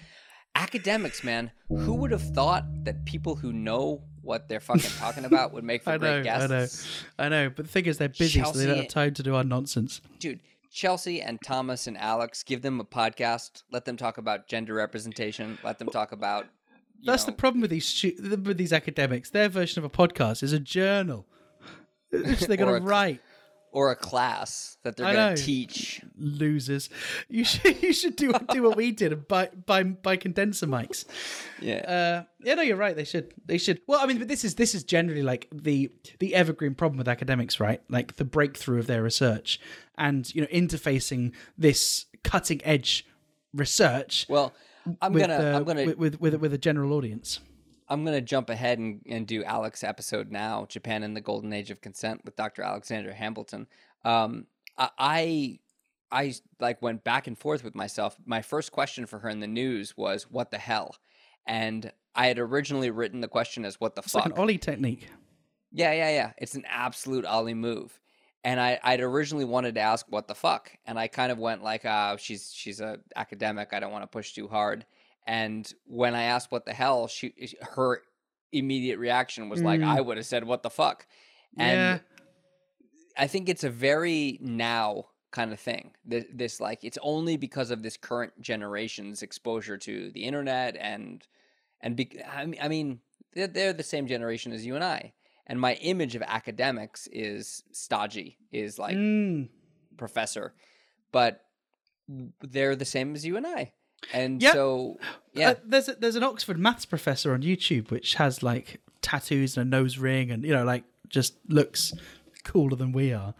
academics, 0.56 1.24
man. 1.24 1.51
Who 1.70 1.93
would 1.93 2.10
have 2.12 2.24
thought 2.34 2.66
that 2.86 3.06
people 3.06 3.36
who 3.36 3.54
know 3.54 4.01
what 4.24 4.49
they're 4.49 4.60
fucking 4.60 4.89
talking 4.97 5.26
about 5.26 5.54
would 5.54 5.64
make 5.64 5.84
for 5.84 5.99
great 5.99 6.18
know, 6.18 6.24
guests? 6.24 6.95
I 7.20 7.30
know, 7.30 7.38
I 7.38 7.43
know. 7.43 7.49
But 7.51 7.66
the 7.66 7.72
thing 7.72 7.86
is, 7.86 7.99
they're 7.99 8.10
busy, 8.10 8.43
so 8.43 8.51
they 8.54 8.66
don't 8.66 8.78
have 8.78 8.88
time 8.88 9.14
to 9.14 9.22
do 9.24 9.36
our 9.36 9.43
nonsense. 9.43 10.01
dude 10.18 10.39
chelsea 10.72 11.22
and 11.22 11.39
thomas 11.45 11.86
and 11.86 11.95
alex 11.99 12.41
give 12.41 12.64
them 12.64 12.80
a 12.80 12.84
podcast 12.84 13.62
let 13.72 13.86
them 13.86 13.95
talk 13.95 14.18
about 14.18 14.47
gender 14.47 14.74
representation 14.74 15.56
let 15.64 15.78
them 15.78 15.88
talk 15.88 16.12
about 16.12 16.47
That's 17.06 17.24
know, 17.28 17.32
the 17.32 17.38
problem 17.38 17.62
with 17.62 17.72
these 17.72 17.86
stu- 17.86 18.16
with 18.20 18.58
these 18.58 18.74
academics. 18.74 19.30
Their 19.30 19.49
version 19.49 19.84
of 19.84 19.86
a 19.86 19.89
podcast 19.89 20.43
is 20.43 20.54
a 20.54 20.60
journal. 20.60 21.26
Which 22.12 22.41
they're 22.41 22.58
gonna 22.58 22.80
write. 22.80 23.22
or 23.72 23.89
a 23.91 23.95
class 23.95 24.78
that 24.84 24.95
they're 24.95 25.12
going 25.12 25.36
to 25.36 25.41
teach 25.43 26.01
Losers. 26.16 26.89
You 27.28 27.43
should 27.43 27.82
you 27.82 27.91
should 27.91 28.16
do 28.16 28.32
do 28.49 28.62
what 28.62 28.78
we 28.78 28.91
did 28.91 29.28
by 29.28 29.47
buy 29.66 29.84
buy 29.84 30.16
condenser 30.18 30.68
mics. 30.68 31.06
yeah 31.60 31.78
Uh, 31.78 32.24
yeah, 32.43 32.54
no, 32.54 32.62
you're 32.62 32.78
right. 32.78 32.95
They 32.95 33.04
should. 33.04 33.34
They 33.45 33.58
should. 33.58 33.82
Well, 33.88 33.99
I 33.99 34.06
mean, 34.06 34.20
but 34.20 34.28
this 34.28 34.43
is 34.43 34.56
this 34.56 34.76
is 34.76 34.84
generally 34.84 35.24
like 35.24 35.47
the 35.51 35.91
the 36.20 36.36
evergreen 36.36 36.76
problem 36.76 36.97
with 36.97 37.08
academics, 37.08 37.60
right? 37.60 37.82
Like 37.89 38.18
the 38.18 38.26
breakthrough 38.26 38.80
of 38.80 38.88
their 38.88 39.01
research, 39.01 39.59
and 39.97 40.34
you 40.36 40.42
know, 40.42 40.47
interfacing 40.47 41.34
this 41.58 42.05
cutting 42.24 42.62
edge 42.63 43.05
research 43.54 44.25
well 44.30 44.54
i'm 45.01 45.14
with, 45.14 45.22
gonna 45.22 45.34
uh, 45.51 45.58
i'm 45.58 45.64
gonna 45.64 45.86
with, 45.86 45.97
with 45.97 46.20
with 46.20 46.36
with 46.36 46.54
a 46.54 46.58
general 46.58 46.93
audience. 46.93 47.39
i'm 47.89 48.04
gonna 48.05 48.22
jump 48.22 48.50
ahead 48.50 48.80
and, 48.80 49.01
and 49.08 49.28
do 49.28 49.43
alex 49.43 49.84
episode 49.84 50.32
now 50.32 50.66
japan 50.70 51.04
in 51.04 51.14
the 51.14 51.22
golden 51.22 51.51
age 51.54 51.72
of 51.72 51.82
consent 51.82 52.22
with 52.26 52.36
dr 52.36 52.62
alexandra 52.62 53.14
hambleton 53.14 53.68
um 54.05 54.46
i 54.78 54.89
i 55.00 55.60
I 56.14 56.32
like 56.60 56.80
went 56.80 57.04
back 57.04 57.26
and 57.26 57.36
forth 57.36 57.64
with 57.64 57.74
myself. 57.74 58.16
My 58.24 58.43
first 58.43 58.72
question 58.72 59.08
for 59.08 59.18
her 59.18 59.30
in 59.30 59.39
the 59.39 59.47
news 59.47 59.97
was 59.97 60.30
"What 60.30 60.51
the 60.51 60.60
hell?" 60.60 60.96
and 61.47 61.92
I 62.16 62.28
had 62.28 62.38
originally 62.38 62.92
written 62.92 63.20
the 63.20 63.28
question 63.28 63.66
as 63.66 63.80
"What 63.80 63.96
the 63.96 64.04
It's 64.04 64.12
fuck?" 64.12 64.26
like 64.26 64.34
an 64.36 64.39
Ollie 64.39 64.60
technique. 64.60 65.08
Yeah, 65.72 65.92
yeah, 65.92 66.12
yeah. 66.12 66.32
It's 66.38 66.54
an 66.54 66.66
absolute 66.70 67.26
Ollie 67.26 67.55
move. 67.55 68.00
And 68.43 68.59
I, 68.59 68.79
I'd 68.83 68.99
originally 68.99 69.45
wanted 69.45 69.75
to 69.75 69.82
ask 69.82 70.05
what 70.09 70.28
the 70.28 70.36
fuck, 70.36 70.71
and 70.86 70.99
I 70.99 71.07
kind 71.07 71.32
of 71.32 71.37
went 71.37 71.63
like, 71.63 71.86
uh, 71.86 72.17
she's 72.17 72.51
she's 72.53 72.82
a 72.82 72.99
academic. 73.15 73.70
I 73.71 73.79
don't 73.79 73.91
want 73.91 74.03
to 74.03 74.07
push 74.07 74.33
too 74.33 74.47
hard. 74.47 74.86
And 75.25 75.71
when 75.86 76.13
I 76.15 76.24
asked 76.24 76.51
what 76.51 76.65
the 76.65 76.74
hell, 76.74 77.07
she 77.07 77.33
her 77.61 78.01
immediate 78.51 78.99
reaction 78.99 79.49
was 79.49 79.61
like, 79.61 79.79
Mm. 79.79 79.87
I 79.87 80.01
would 80.01 80.17
have 80.17 80.25
said 80.25 80.43
what 80.43 80.61
the 80.61 80.70
fuck. 80.70 81.07
And 81.57 81.78
yeah, 81.78 81.99
I 83.17 83.28
think 83.28 83.47
it's 83.47 83.63
a 83.63 83.70
very 83.70 84.39
now 84.41 85.05
kind 85.32 85.51
of 85.51 85.59
thing. 85.59 85.91
This, 86.05 86.25
this 86.33 86.59
like 86.59 86.83
it's 86.83 86.97
only 87.01 87.37
because 87.37 87.71
of 87.71 87.82
this 87.82 87.97
current 87.97 88.39
generation's 88.41 89.21
exposure 89.21 89.78
to 89.78 90.11
the 90.11 90.24
internet 90.25 90.75
and 90.79 91.25
and 91.82 91.95
be, 91.95 92.11
I 92.29 92.45
mean, 92.45 92.59
I 92.61 92.67
mean 92.67 92.99
they're, 93.33 93.47
they're 93.47 93.74
the 93.74 93.83
same 93.83 94.07
generation 94.07 94.51
as 94.51 94.65
you 94.65 94.75
and 94.75 94.83
I. 94.83 95.13
And 95.47 95.59
my 95.59 95.74
image 95.75 96.15
of 96.15 96.21
academics 96.21 97.07
is 97.11 97.63
stodgy, 97.71 98.37
is 98.51 98.79
like 98.79 98.95
Mm. 98.95 99.49
professor, 99.97 100.53
but 101.11 101.43
they're 102.41 102.75
the 102.75 102.86
same 102.86 103.13
as 103.15 103.25
you 103.25 103.37
and 103.37 103.45
I. 103.47 103.74
And 104.13 104.41
Yep. 104.41 104.53
so, 104.53 104.97
yeah, 105.33 105.51
Uh, 105.51 105.55
there's 105.65 105.89
a, 105.89 105.95
there's 105.95 106.15
an 106.15 106.24
Oxford 106.24 106.57
maths 106.59 106.86
professor 106.86 107.33
on 107.33 107.41
YouTube 107.41 107.91
which 107.91 108.15
has 108.15 108.41
like 108.43 108.79
tattoos 109.01 109.57
and 109.57 109.67
a 109.67 109.70
nose 109.70 109.97
ring 109.97 110.32
and 110.32 110.43
you 110.45 110.53
know 110.53 110.63
like 110.63 110.83
just 111.09 111.36
looks 111.49 111.93
cooler 112.43 112.75
than 112.75 112.91
we 112.93 113.13
are. 113.13 113.33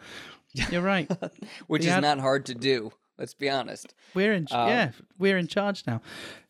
You're 0.71 0.81
right. 0.81 1.09
which 1.67 1.85
yeah. 1.85 1.97
is 1.97 2.01
not 2.01 2.19
hard 2.19 2.45
to 2.47 2.53
do. 2.55 2.91
Let's 3.17 3.34
be 3.34 3.49
honest. 3.49 3.93
We're 4.13 4.34
in 4.34 4.47
Um, 4.51 4.67
yeah, 4.69 4.91
we're 5.17 5.38
in 5.38 5.47
charge 5.47 5.84
now. 5.88 6.01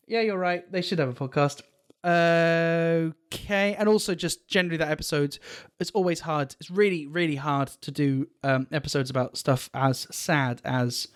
Yeah, 0.07 0.21
you're 0.21 0.37
right. 0.37 0.69
They 0.71 0.81
should 0.81 0.99
have 0.99 1.09
a 1.09 1.13
podcast. 1.13 1.61
Okay, 2.05 3.75
and 3.75 3.87
also 3.87 4.13
just 4.13 4.47
generally 4.47 4.77
that 4.77 4.91
episode, 4.91 5.37
it's 5.79 5.91
always 5.91 6.19
hard. 6.19 6.55
It's 6.59 6.69
really, 6.69 7.07
really 7.07 7.35
hard 7.35 7.69
to 7.81 7.91
do 7.91 8.27
um, 8.43 8.67
episodes 8.71 9.09
about 9.09 9.37
stuff 9.37 9.69
as 9.73 10.07
sad 10.11 10.61
as 10.65 11.07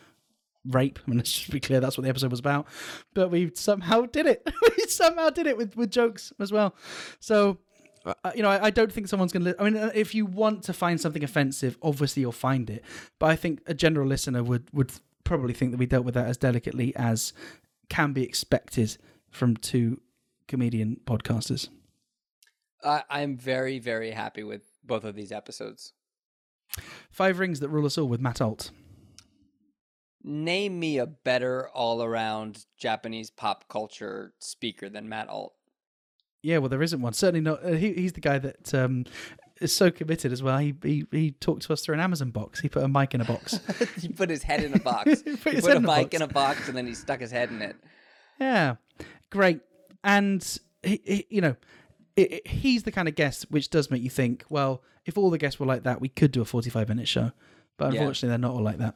rape. 0.65 0.99
I 1.05 1.09
mean, 1.09 1.17
let's 1.17 1.31
just 1.31 1.51
be 1.51 1.59
clear, 1.59 1.79
that's 1.79 1.97
what 1.97 2.03
the 2.03 2.09
episode 2.09 2.31
was 2.31 2.39
about. 2.39 2.67
But 3.13 3.31
we 3.31 3.51
somehow 3.53 4.05
did 4.05 4.27
it. 4.27 4.47
we 4.77 4.85
somehow 4.85 5.29
did 5.29 5.47
it 5.47 5.57
with 5.57 5.75
with 5.75 5.91
jokes 5.91 6.31
as 6.39 6.51
well. 6.51 6.75
So. 7.19 7.57
Uh, 8.23 8.31
you 8.33 8.41
know, 8.41 8.47
I, 8.47 8.67
I 8.67 8.69
don't 8.69 8.89
think 8.89 9.09
someone's 9.09 9.33
going 9.33 9.43
to. 9.43 9.55
I 9.59 9.65
mean, 9.65 9.75
uh, 9.75 9.91
if 9.93 10.15
you 10.15 10.25
want 10.25 10.63
to 10.63 10.71
find 10.71 11.01
something 11.01 11.25
offensive, 11.25 11.77
obviously 11.81 12.21
you'll 12.21 12.31
find 12.31 12.69
it. 12.69 12.85
But 13.19 13.31
I 13.31 13.35
think 13.35 13.59
a 13.65 13.73
general 13.73 14.07
listener 14.07 14.43
would 14.43 14.69
would 14.71 14.93
probably 15.25 15.53
think 15.53 15.71
that 15.71 15.77
we 15.77 15.87
dealt 15.87 16.05
with 16.05 16.13
that 16.13 16.25
as 16.25 16.37
delicately 16.37 16.95
as 16.95 17.33
can 17.89 18.13
be 18.13 18.23
expected 18.23 18.97
from 19.29 19.57
two 19.57 19.99
comedian 20.47 20.99
podcasters. 21.05 21.69
I, 22.83 23.03
I'm 23.09 23.37
very, 23.37 23.79
very 23.79 24.11
happy 24.11 24.43
with 24.43 24.61
both 24.83 25.03
of 25.03 25.15
these 25.15 25.31
episodes. 25.31 25.93
Five 27.09 27.39
rings 27.39 27.59
that 27.59 27.69
rule 27.69 27.85
us 27.85 27.97
all 27.97 28.07
with 28.07 28.21
Matt 28.21 28.41
Alt. 28.41 28.71
Name 30.23 30.79
me 30.79 30.97
a 30.97 31.05
better 31.05 31.69
all 31.69 32.03
around 32.03 32.65
Japanese 32.77 33.29
pop 33.29 33.67
culture 33.69 34.33
speaker 34.39 34.89
than 34.89 35.07
Matt 35.07 35.29
Alt. 35.29 35.53
Yeah, 36.43 36.59
well, 36.59 36.69
there 36.69 36.83
isn't 36.83 37.01
one. 37.01 37.13
Certainly 37.13 37.41
not. 37.41 37.65
Uh, 37.65 37.71
he, 37.71 37.93
he's 37.93 38.13
the 38.13 38.21
guy 38.21 38.37
that 38.37 38.73
um, 38.73 39.05
is 39.61 39.73
so 39.73 39.89
committed 39.89 40.31
as 40.31 40.43
well. 40.43 40.57
He, 40.57 40.75
he 40.83 41.05
he 41.11 41.31
talked 41.31 41.63
to 41.63 41.73
us 41.73 41.81
through 41.81 41.95
an 41.95 41.99
Amazon 41.99 42.31
box. 42.31 42.59
He 42.59 42.69
put 42.69 42.83
a 42.83 42.87
mic 42.87 43.13
in 43.13 43.21
a 43.21 43.25
box. 43.25 43.59
he 44.01 44.09
put 44.09 44.29
his 44.29 44.43
head 44.43 44.63
in 44.63 44.73
a 44.73 44.79
box. 44.79 45.21
He 45.21 45.31
he 45.31 45.37
put 45.37 45.61
put, 45.61 45.77
a 45.77 45.79
mic 45.79 46.13
in 46.13 46.21
a 46.21 46.27
box 46.27 46.67
and 46.67 46.77
then 46.77 46.85
he 46.85 46.93
stuck 46.93 47.19
his 47.19 47.31
head 47.31 47.49
in 47.49 47.61
it. 47.61 47.75
Yeah, 48.39 48.75
great. 49.29 49.61
And 50.07 50.59
he, 50.83 51.01
he, 51.05 51.27
you 51.29 51.41
know, 51.41 51.55
it, 52.15 52.31
it- 52.31 52.47
he's 52.47 52.81
the 52.83 52.91
kind 52.91 53.07
of 53.07 53.13
guest 53.15 53.45
which 53.51 53.69
does 53.69 53.91
make 53.91 54.01
you 54.01 54.09
think. 54.09 54.43
Well, 54.49 54.81
if 55.05 55.17
all 55.17 55.29
the 55.29 55.37
guests 55.37 55.59
were 55.59 55.65
like 55.67 55.83
that, 55.83 56.01
we 56.01 56.09
could 56.09 56.31
do 56.31 56.41
a 56.41 56.45
forty-five 56.45 56.87
minute 56.89 57.07
show. 57.07 57.31
But 57.77 57.93
Yeah. 57.93 57.99
unfortunately, 57.99 58.29
they're 58.29 58.37
not 58.39 58.51
all 58.53 58.63
like 58.63 58.77
that. 58.79 58.95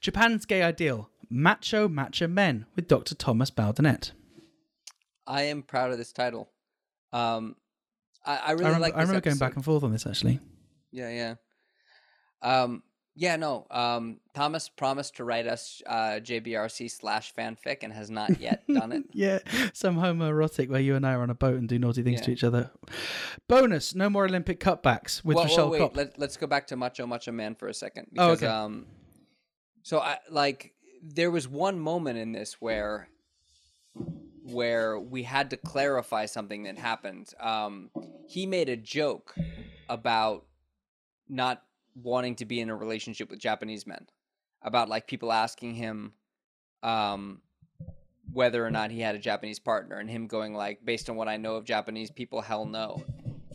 Japan's 0.00 0.44
gay 0.46 0.62
ideal: 0.62 1.08
macho, 1.30 1.88
macho 1.88 2.26
men 2.26 2.66
with 2.76 2.88
Dr. 2.88 3.14
Thomas 3.14 3.50
Baudinette. 3.50 4.10
I 5.26 5.42
am 5.42 5.62
proud 5.62 5.92
of 5.92 5.98
this 5.98 6.12
title. 6.12 6.50
Um, 7.12 7.54
I, 8.26 8.36
I 8.36 8.50
really 8.52 8.64
I 8.64 8.68
remember, 8.68 8.80
like. 8.80 8.94
I 8.96 9.00
remember 9.02 9.20
going 9.20 9.38
back 9.38 9.54
and 9.56 9.64
forth 9.64 9.84
on 9.84 9.92
this 9.92 10.06
actually. 10.06 10.40
Yeah, 10.92 11.10
yeah. 11.10 11.34
Um, 12.42 12.82
yeah, 13.20 13.36
no. 13.36 13.66
Um, 13.70 14.16
Thomas 14.32 14.70
promised 14.70 15.16
to 15.16 15.24
write 15.24 15.46
us 15.46 15.82
uh, 15.86 16.20
JBRC 16.22 16.90
slash 16.90 17.34
fanfic 17.34 17.82
and 17.82 17.92
has 17.92 18.10
not 18.10 18.40
yet 18.40 18.62
done 18.66 18.92
it. 18.92 19.04
Yeah, 19.12 19.40
some 19.74 19.96
homoerotic 19.96 20.70
where 20.70 20.80
you 20.80 20.96
and 20.96 21.06
I 21.06 21.12
are 21.12 21.22
on 21.22 21.28
a 21.28 21.34
boat 21.34 21.58
and 21.58 21.68
do 21.68 21.78
naughty 21.78 22.02
things 22.02 22.22
to 22.22 22.30
each 22.30 22.42
other. 22.42 22.70
Bonus: 23.46 23.94
no 23.94 24.08
more 24.08 24.24
Olympic 24.24 24.58
cutbacks 24.58 25.22
with 25.22 25.36
well, 25.36 25.44
Michelle 25.44 25.64
well, 25.64 25.72
wait, 25.72 25.78
Kopp. 25.80 25.96
let, 25.96 26.18
let's 26.18 26.38
go 26.38 26.46
back 26.46 26.68
to 26.68 26.76
Macho 26.76 27.06
Macho 27.06 27.30
Man 27.30 27.54
for 27.54 27.68
a 27.68 27.74
second. 27.74 28.06
Oh, 28.16 28.30
Because, 28.30 28.42
okay. 28.42 28.46
um, 28.46 28.86
so 29.82 29.98
I 29.98 30.16
like 30.30 30.72
there 31.02 31.30
was 31.30 31.46
one 31.46 31.78
moment 31.78 32.16
in 32.16 32.32
this 32.32 32.54
where 32.54 33.10
where 34.44 34.98
we 34.98 35.24
had 35.24 35.50
to 35.50 35.58
clarify 35.58 36.24
something 36.24 36.62
that 36.62 36.78
happened. 36.78 37.34
Um, 37.38 37.90
he 38.26 38.46
made 38.46 38.70
a 38.70 38.78
joke 38.78 39.34
about 39.90 40.46
not 41.28 41.62
wanting 42.02 42.36
to 42.36 42.44
be 42.44 42.60
in 42.60 42.70
a 42.70 42.76
relationship 42.76 43.30
with 43.30 43.38
Japanese 43.38 43.86
men, 43.86 44.06
about 44.62 44.88
like 44.88 45.06
people 45.06 45.32
asking 45.32 45.74
him 45.74 46.12
um, 46.82 47.40
whether 48.32 48.64
or 48.64 48.70
not 48.70 48.90
he 48.90 49.00
had 49.00 49.14
a 49.14 49.18
Japanese 49.18 49.58
partner, 49.58 49.96
and 49.96 50.08
him 50.10 50.26
going 50.26 50.54
like, 50.54 50.84
based 50.84 51.10
on 51.10 51.16
what 51.16 51.28
I 51.28 51.36
know 51.36 51.56
of 51.56 51.64
Japanese 51.64 52.10
people, 52.10 52.40
hell 52.40 52.64
no. 52.64 53.04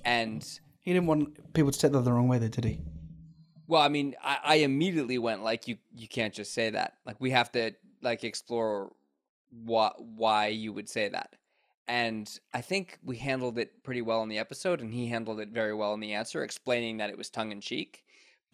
And 0.03 0.43
He 0.81 0.93
didn't 0.93 1.07
want 1.07 1.53
people 1.53 1.71
to 1.71 1.79
take 1.79 1.91
that 1.91 2.01
the 2.01 2.13
wrong 2.13 2.27
way, 2.27 2.37
though, 2.37 2.47
did 2.47 2.65
he? 2.65 2.81
well, 3.67 3.81
I 3.81 3.89
mean, 3.89 4.15
I, 4.23 4.37
I 4.43 4.55
immediately 4.57 5.17
went 5.17 5.43
like, 5.43 5.67
you 5.67 5.77
you 5.95 6.07
can't 6.07 6.33
just 6.33 6.53
say 6.53 6.69
that. 6.69 6.93
Like 7.05 7.19
we 7.19 7.31
have 7.31 7.51
to 7.53 7.71
like 8.01 8.23
explore 8.23 8.91
what 9.49 9.95
why 10.03 10.47
you 10.47 10.71
would 10.73 10.87
say 10.89 11.09
that. 11.09 11.35
And 11.87 12.27
I 12.53 12.61
think 12.61 12.97
we 13.03 13.17
handled 13.17 13.57
it 13.59 13.83
pretty 13.83 14.01
well 14.01 14.23
in 14.23 14.29
the 14.29 14.39
episode, 14.39 14.81
and 14.81 14.93
he 14.93 15.07
handled 15.07 15.39
it 15.39 15.49
very 15.49 15.73
well 15.73 15.93
in 15.93 15.99
the 15.99 16.13
answer, 16.13 16.43
explaining 16.43 16.97
that 16.97 17.09
it 17.09 17.17
was 17.17 17.29
tongue 17.29 17.51
in 17.51 17.61
cheek. 17.61 18.04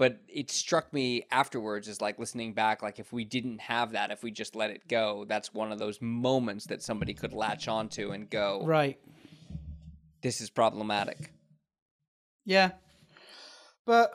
But 0.02 0.18
it 0.28 0.50
struck 0.50 0.92
me 0.92 1.28
afterwards 1.30 1.88
as 1.88 2.02
like 2.02 2.18
listening 2.18 2.54
back, 2.54 2.82
like 2.82 2.98
if 2.98 3.14
we 3.14 3.24
didn't 3.24 3.62
have 3.62 3.92
that, 3.92 4.10
if 4.10 4.24
we 4.24 4.32
just 4.32 4.56
let 4.56 4.72
it 4.72 4.88
go, 4.88 5.26
that's 5.30 5.54
one 5.54 5.72
of 5.72 5.78
those 5.78 6.02
moments 6.02 6.66
that 6.66 6.82
somebody 6.82 7.14
could 7.14 7.34
latch 7.34 7.68
onto 7.68 8.10
and 8.10 8.28
go, 8.28 8.66
Right. 8.66 9.00
"This 10.24 10.42
is 10.42 10.50
problematic." 10.50 11.32
Yeah. 12.46 12.72
But 13.86 14.12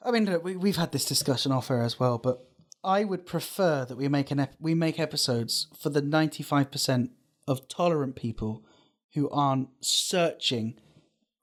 I 0.00 0.10
mean, 0.10 0.24
look, 0.24 0.42
we 0.42 0.56
we've 0.56 0.76
had 0.76 0.92
this 0.92 1.04
discussion 1.04 1.52
off 1.52 1.70
air 1.70 1.82
as 1.82 2.00
well, 2.00 2.16
but 2.16 2.48
I 2.82 3.04
would 3.04 3.26
prefer 3.26 3.84
that 3.84 3.98
we 3.98 4.08
make 4.08 4.30
an 4.30 4.40
ep- 4.40 4.56
we 4.58 4.74
make 4.74 4.98
episodes 4.98 5.66
for 5.78 5.90
the 5.90 6.00
ninety 6.00 6.42
five 6.42 6.70
percent 6.70 7.10
of 7.46 7.68
tolerant 7.68 8.16
people 8.16 8.64
who 9.12 9.28
aren't 9.28 9.68
searching 9.82 10.80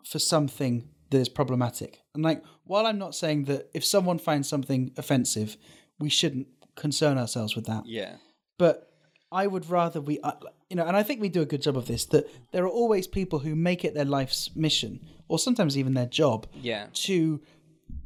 for 0.04 0.18
something 0.18 0.90
that 1.14 1.20
is 1.20 1.30
problematic. 1.30 2.02
And 2.14 2.24
like, 2.24 2.44
while 2.66 2.86
I'm 2.86 3.00
not 3.00 3.16
saying 3.16 3.46
that 3.46 3.70
if 3.74 3.84
someone 3.86 4.20
finds 4.20 4.50
something 4.50 4.92
offensive, 4.98 5.58
we 6.00 6.10
shouldn't 6.10 6.48
concern 6.76 7.18
ourselves 7.18 7.56
with 7.56 7.66
that 7.66 7.86
Yeah, 7.86 8.16
but 8.58 8.90
I 9.32 9.48
would 9.48 9.70
rather 9.70 10.00
we, 10.00 10.20
uh, 10.20 10.34
you 10.70 10.76
know, 10.76 10.86
and 10.86 10.96
I 10.96 11.04
think 11.04 11.20
we 11.20 11.30
do 11.30 11.42
a 11.42 11.46
good 11.46 11.62
job 11.62 11.76
of 11.76 11.88
this. 11.88 12.06
That 12.06 12.30
there 12.52 12.64
are 12.64 12.76
always 12.82 13.08
people 13.08 13.40
who 13.40 13.56
make 13.56 13.84
it 13.84 13.94
their 13.96 14.06
life's 14.06 14.56
mission, 14.56 15.00
or 15.28 15.40
sometimes 15.40 15.78
even 15.78 15.94
their 15.96 16.06
job, 16.06 16.48
yeah, 16.62 16.88
to, 16.94 17.42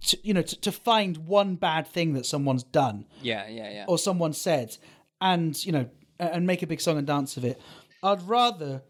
to 0.07 0.17
you 0.23 0.33
know, 0.33 0.41
to, 0.41 0.61
to 0.61 0.71
find 0.71 1.17
one 1.17 1.55
bad 1.55 1.87
thing 1.87 2.13
that 2.13 2.25
someone's 2.25 2.63
done 2.63 3.05
yeah, 3.21 3.47
yeah, 3.49 3.69
yeah. 3.69 3.85
or 3.87 3.97
someone 3.97 4.33
said, 4.33 4.77
and 5.19 5.65
you 5.65 5.71
know, 5.71 5.89
and 6.19 6.47
make 6.47 6.63
a 6.63 6.67
big 6.67 6.81
song 6.81 6.97
and 6.97 7.07
dance 7.07 7.37
of 7.37 7.43
it. 7.43 7.59
I'd 8.03 8.21
rather, 8.21 8.83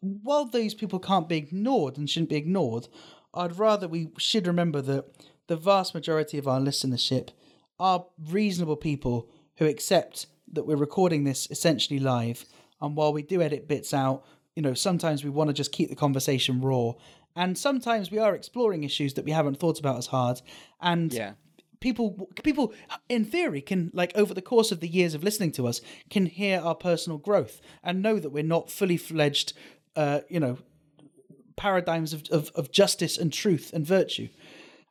while 0.00 0.46
these 0.46 0.74
people 0.74 0.98
can't 0.98 1.28
be 1.28 1.36
ignored 1.36 1.98
and 1.98 2.08
shouldn't 2.08 2.30
be 2.30 2.36
ignored, 2.36 2.88
I'd 3.36 3.58
rather 3.58 3.86
we 3.88 4.08
should 4.18 4.46
remember 4.46 4.80
that 4.82 5.04
the 5.46 5.56
vast 5.56 5.94
majority 5.94 6.38
of 6.38 6.48
our 6.48 6.60
listenership 6.60 7.30
are 7.78 8.06
reasonable 8.30 8.76
people 8.76 9.28
who 9.58 9.66
accept 9.66 10.26
that 10.52 10.66
we're 10.66 10.76
recording 10.76 11.24
this 11.24 11.48
essentially 11.50 11.98
live. 12.00 12.46
And 12.80 12.96
while 12.96 13.12
we 13.12 13.22
do 13.22 13.42
edit 13.42 13.68
bits 13.68 13.92
out, 13.94 14.24
you 14.54 14.62
know, 14.62 14.74
sometimes 14.74 15.22
we 15.24 15.30
want 15.30 15.48
to 15.48 15.54
just 15.54 15.72
keep 15.72 15.88
the 15.88 15.96
conversation 15.96 16.60
raw. 16.60 16.92
And 17.34 17.56
sometimes 17.58 18.10
we 18.10 18.18
are 18.18 18.34
exploring 18.34 18.84
issues 18.84 19.14
that 19.14 19.24
we 19.24 19.32
haven't 19.32 19.58
thought 19.60 19.78
about 19.78 19.98
as 19.98 20.06
hard. 20.06 20.40
And 20.80 21.12
Yeah. 21.12 21.32
people 21.80 22.28
people 22.42 22.72
in 23.08 23.24
theory 23.24 23.60
can 23.60 23.90
like 23.92 24.16
over 24.16 24.32
the 24.32 24.42
course 24.42 24.72
of 24.72 24.80
the 24.80 24.88
years 24.88 25.14
of 25.14 25.22
listening 25.22 25.52
to 25.52 25.66
us 25.66 25.82
can 26.08 26.24
hear 26.24 26.58
our 26.60 26.74
personal 26.74 27.18
growth 27.18 27.60
and 27.84 28.00
know 28.02 28.18
that 28.18 28.30
we're 28.30 28.42
not 28.42 28.70
fully 28.70 28.96
fledged 28.96 29.52
uh 29.94 30.20
you 30.30 30.40
know 30.40 30.56
paradigms 31.56 32.12
of, 32.12 32.24
of, 32.30 32.50
of 32.54 32.70
justice 32.70 33.16
and 33.18 33.32
truth 33.32 33.72
and 33.72 33.86
virtue. 33.86 34.28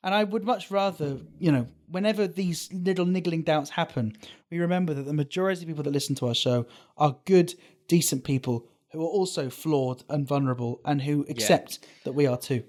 And 0.04 0.14
i 0.14 0.24
would 0.24 0.44
much 0.44 0.70
rather 0.70 1.18
you 1.40 1.52
know 1.52 1.68
whenever 1.90 2.28
these 2.28 2.72
little 2.72 3.08
niggling 3.08 3.42
doubts 3.42 3.72
happen 3.72 4.16
we 4.52 4.60
remember 4.60 4.94
that 4.94 5.02
the 5.02 5.14
majority 5.14 5.64
of 5.64 5.68
people 5.68 5.84
that 5.84 5.90
listen 5.90 6.14
to 6.18 6.28
our 6.28 6.36
show 6.36 6.68
are 6.96 7.18
good 7.26 7.56
decent 7.88 8.24
people 8.24 8.68
who 8.96 9.02
are 9.04 9.10
also 9.10 9.50
flawed 9.50 10.04
and 10.10 10.28
vulnerable 10.28 10.82
and 10.86 11.02
who 11.02 11.26
accept 11.30 11.86
that 12.04 12.14
we 12.14 12.26
are 12.26 12.38
too. 12.38 12.64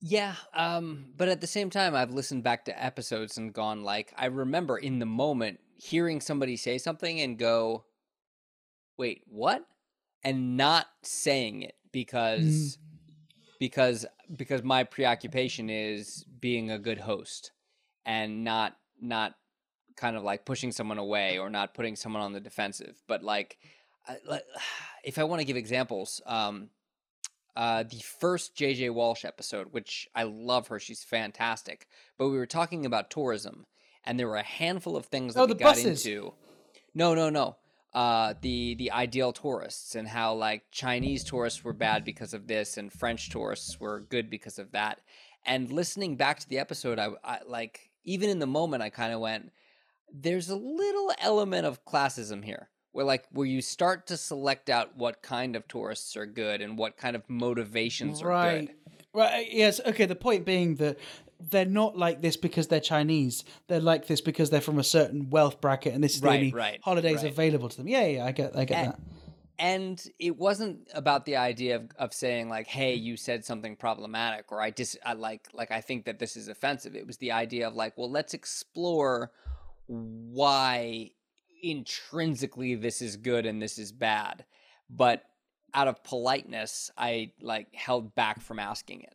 Yeah, 0.00 0.34
um, 0.52 1.06
but 1.16 1.28
at 1.28 1.40
the 1.40 1.46
same 1.46 1.70
time, 1.70 1.94
I've 1.94 2.10
listened 2.10 2.44
back 2.44 2.66
to 2.66 2.84
episodes 2.84 3.38
and 3.38 3.52
gone 3.54 3.82
like, 3.82 4.12
I 4.16 4.26
remember 4.26 4.76
in 4.76 4.98
the 4.98 5.06
moment 5.06 5.60
hearing 5.76 6.20
somebody 6.20 6.56
say 6.56 6.76
something 6.76 7.20
and 7.20 7.38
go, 7.38 7.84
"Wait, 8.98 9.22
what?" 9.26 9.64
and 10.22 10.56
not 10.56 10.86
saying 11.02 11.62
it 11.62 11.74
because 11.92 12.78
because 13.64 14.04
because 14.36 14.62
my 14.62 14.84
preoccupation 14.84 15.70
is 15.70 16.24
being 16.40 16.70
a 16.70 16.78
good 16.78 16.98
host 16.98 17.52
and 18.04 18.44
not 18.44 18.76
not 19.00 19.34
kind 19.96 20.16
of 20.16 20.22
like 20.22 20.44
pushing 20.44 20.70
someone 20.72 20.98
away 20.98 21.38
or 21.38 21.48
not 21.48 21.72
putting 21.72 21.96
someone 21.96 22.20
on 22.22 22.32
the 22.34 22.40
defensive. 22.40 23.00
But 23.06 23.22
like, 23.22 23.56
if 25.04 25.18
i 25.18 25.24
want 25.24 25.40
to 25.40 25.46
give 25.46 25.56
examples 25.56 26.20
um 26.26 26.68
uh 27.56 27.82
the 27.84 28.00
first 28.20 28.54
jj 28.56 28.92
walsh 28.92 29.24
episode 29.24 29.68
which 29.70 30.08
i 30.14 30.22
love 30.24 30.68
her 30.68 30.78
she's 30.78 31.02
fantastic 31.02 31.86
but 32.18 32.28
we 32.28 32.36
were 32.36 32.46
talking 32.46 32.84
about 32.84 33.10
tourism 33.10 33.64
and 34.04 34.18
there 34.18 34.28
were 34.28 34.36
a 34.36 34.42
handful 34.42 34.94
of 34.96 35.06
things 35.06 35.32
that 35.34 35.40
Oh, 35.40 35.46
we 35.46 35.54
got 35.54 35.74
buses. 35.76 36.04
into. 36.06 36.34
No 36.94 37.14
no 37.14 37.30
no 37.30 37.56
uh 37.94 38.34
the 38.40 38.74
the 38.74 38.90
ideal 38.90 39.32
tourists 39.32 39.94
and 39.94 40.08
how 40.08 40.34
like 40.34 40.62
chinese 40.70 41.22
tourists 41.22 41.62
were 41.62 41.72
bad 41.72 42.04
because 42.04 42.34
of 42.34 42.46
this 42.46 42.76
and 42.76 42.92
french 42.92 43.30
tourists 43.30 43.78
were 43.78 44.00
good 44.00 44.28
because 44.28 44.58
of 44.58 44.72
that 44.72 45.00
and 45.46 45.70
listening 45.70 46.16
back 46.16 46.38
to 46.38 46.48
the 46.48 46.58
episode 46.58 46.98
i, 46.98 47.08
I 47.22 47.38
like 47.46 47.90
even 48.04 48.30
in 48.30 48.38
the 48.38 48.46
moment 48.46 48.82
i 48.82 48.90
kind 48.90 49.12
of 49.12 49.20
went 49.20 49.52
there's 50.12 50.48
a 50.48 50.56
little 50.56 51.12
element 51.20 51.66
of 51.66 51.84
classism 51.84 52.44
here 52.44 52.68
where 52.92 53.04
like 53.04 53.24
where 53.30 53.46
you 53.46 53.60
start 53.60 54.06
to 54.08 54.16
select 54.16 54.70
out 54.70 54.96
what 54.96 55.22
kind 55.22 55.54
of 55.54 55.66
tourists 55.68 56.16
are 56.16 56.26
good 56.26 56.60
and 56.60 56.76
what 56.76 56.96
kind 56.96 57.16
of 57.16 57.22
motivations 57.28 58.22
are 58.22 58.28
right. 58.28 58.66
good 58.66 58.76
Right. 59.14 59.46
Yes. 59.48 59.80
Okay. 59.86 60.06
The 60.06 60.16
point 60.16 60.44
being 60.44 60.74
that 60.76 60.98
they're 61.50 61.64
not 61.66 61.96
like 61.98 62.22
this 62.22 62.36
because 62.36 62.68
they're 62.68 62.80
Chinese. 62.80 63.44
They're 63.68 63.80
like 63.80 64.06
this 64.06 64.20
because 64.20 64.50
they're 64.50 64.60
from 64.60 64.78
a 64.78 64.84
certain 64.84 65.30
wealth 65.30 65.60
bracket, 65.60 65.94
and 65.94 66.02
this 66.02 66.16
is 66.16 66.22
Right, 66.22 66.32
the 66.32 66.38
only 66.38 66.52
right, 66.52 66.80
holidays 66.82 67.22
right. 67.22 67.32
available 67.32 67.68
to 67.68 67.76
them. 67.76 67.88
Yeah. 67.88 68.06
Yeah. 68.06 68.24
I 68.26 68.32
get. 68.32 68.56
I 68.56 68.64
get 68.64 68.78
And- 68.78 68.92
that. 68.92 69.00
and 69.58 70.02
it 70.18 70.36
wasn't 70.36 70.88
about 70.94 71.24
the 71.26 71.36
idea 71.36 71.76
of, 71.76 71.88
of 71.96 72.12
saying 72.12 72.48
like 72.48 72.66
hey 72.66 72.94
you 72.94 73.16
said 73.16 73.44
something 73.44 73.76
problematic 73.76 74.50
or 74.50 74.60
i 74.60 74.70
dis 74.70 74.98
I 75.06 75.12
like 75.12 75.46
like 75.52 75.70
i 75.70 75.80
think 75.80 76.06
that 76.06 76.18
this 76.18 76.36
is 76.36 76.48
offensive 76.48 76.96
it 76.96 77.06
was 77.06 77.18
the 77.18 77.30
idea 77.30 77.68
of 77.68 77.74
like 77.76 77.96
well 77.96 78.10
let's 78.10 78.34
explore 78.34 79.30
why 79.86 81.10
intrinsically 81.62 82.74
this 82.74 83.00
is 83.00 83.16
good 83.16 83.46
and 83.46 83.60
this 83.62 83.78
is 83.78 83.92
bad 83.92 84.44
but 84.90 85.22
out 85.72 85.88
of 85.88 86.02
politeness 86.04 86.90
i 86.98 87.30
like 87.40 87.68
held 87.74 88.14
back 88.14 88.40
from 88.40 88.58
asking 88.58 89.02
it 89.02 89.14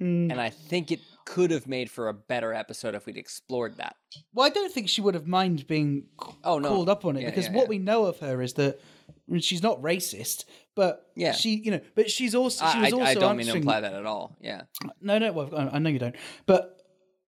Mm. 0.00 0.30
and 0.30 0.40
i 0.40 0.50
think 0.50 0.92
it 0.92 1.00
could 1.34 1.50
have 1.50 1.66
made 1.66 1.88
for 1.90 2.08
a 2.08 2.12
better 2.14 2.52
episode 2.52 2.94
if 2.94 3.06
we'd 3.06 3.16
explored 3.16 3.76
that 3.76 3.94
Well, 4.34 4.46
I 4.46 4.50
don't 4.50 4.72
think 4.72 4.88
she 4.88 5.00
would 5.00 5.14
have 5.14 5.26
mind 5.26 5.66
being 5.66 6.04
c- 6.22 6.32
Oh, 6.44 6.58
no. 6.58 6.68
called 6.68 6.88
up 6.88 7.04
on 7.04 7.16
it 7.16 7.22
Yeah, 7.22 7.30
because 7.30 7.46
yeah, 7.46 7.52
what 7.54 7.64
yeah. 7.64 7.68
we 7.68 7.78
know 7.78 8.04
of 8.06 8.18
her 8.20 8.42
is 8.42 8.54
that 8.54 8.80
I 9.08 9.32
mean, 9.32 9.40
she's 9.40 9.62
not 9.62 9.80
racist, 9.80 10.44
but 10.74 11.06
Yeah. 11.14 11.32
she, 11.32 11.50
you 11.64 11.70
know, 11.70 11.80
but 11.94 12.10
she's 12.10 12.34
also 12.34 12.64
she 12.66 12.78
I, 12.78 12.80
was 12.80 12.92
I- 12.92 12.96
also 12.96 13.10
I 13.10 13.14
don't 13.14 13.36
mean 13.36 13.46
to 13.46 13.56
imply 13.56 13.80
that 13.80 13.94
at 13.94 14.06
all 14.06 14.36
yeah 14.40 14.62
No, 15.00 15.18
no, 15.18 15.32
well, 15.32 15.48
I 15.56 15.76
I 15.76 15.78
know 15.78 15.90
you 15.90 15.98
don't. 16.00 16.16
But 16.46 16.76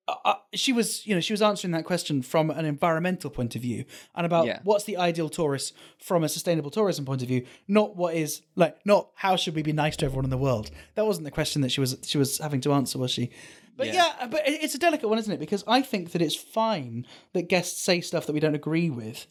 uh, 0.09 0.15
uh, 0.25 0.35
she 0.53 0.73
was, 0.73 1.07
you 1.07 1.15
know, 1.15 1.21
she 1.21 1.33
was 1.33 1.43
answering 1.43 1.71
that 1.71 1.85
question 1.85 2.23
from 2.23 2.51
an 2.51 2.65
environmental 2.65 3.31
point 3.31 3.55
of 3.55 3.63
view 3.63 3.85
and 4.17 4.27
about 4.27 4.49
what's 4.65 4.83
the 4.83 4.97
ideal 4.97 5.29
tourist 5.29 5.75
from 6.01 6.25
a 6.25 6.29
sustainable 6.29 6.73
tourism 6.73 7.05
point 7.05 7.23
of 7.23 7.29
view, 7.29 7.47
not 7.69 7.95
what 7.97 8.15
is 8.17 8.43
like, 8.57 8.75
not 8.85 9.11
how 9.15 9.37
should 9.37 9.55
we 9.55 9.63
be 9.63 9.73
nice 9.73 9.97
to 9.99 10.05
everyone 10.07 10.25
in 10.25 10.31
the 10.31 10.45
world. 10.49 10.73
That 10.97 11.07
wasn't 11.07 11.25
the 11.25 11.31
question 11.31 11.63
that 11.63 11.71
she 11.71 11.81
was 11.81 11.97
she 12.03 12.19
was 12.19 12.39
having 12.39 12.61
to 12.63 12.73
answer, 12.73 12.99
was 12.99 13.13
she? 13.13 13.31
But 13.77 13.87
Yeah. 13.89 14.13
yeah, 14.21 14.27
but 14.27 14.43
it's 14.47 14.75
a 14.75 14.79
delicate 14.79 15.09
one, 15.09 15.19
isn't 15.19 15.33
it? 15.33 15.41
Because 15.41 15.65
I 15.67 15.83
think 15.83 16.13
that 16.13 16.23
it's 16.23 16.37
fine 16.37 17.07
that 17.33 17.49
guests 17.49 17.81
say 17.81 18.01
stuff 18.01 18.27
that 18.27 18.33
we 18.33 18.41
don't 18.41 18.55
agree 18.55 18.91
with, 18.91 19.27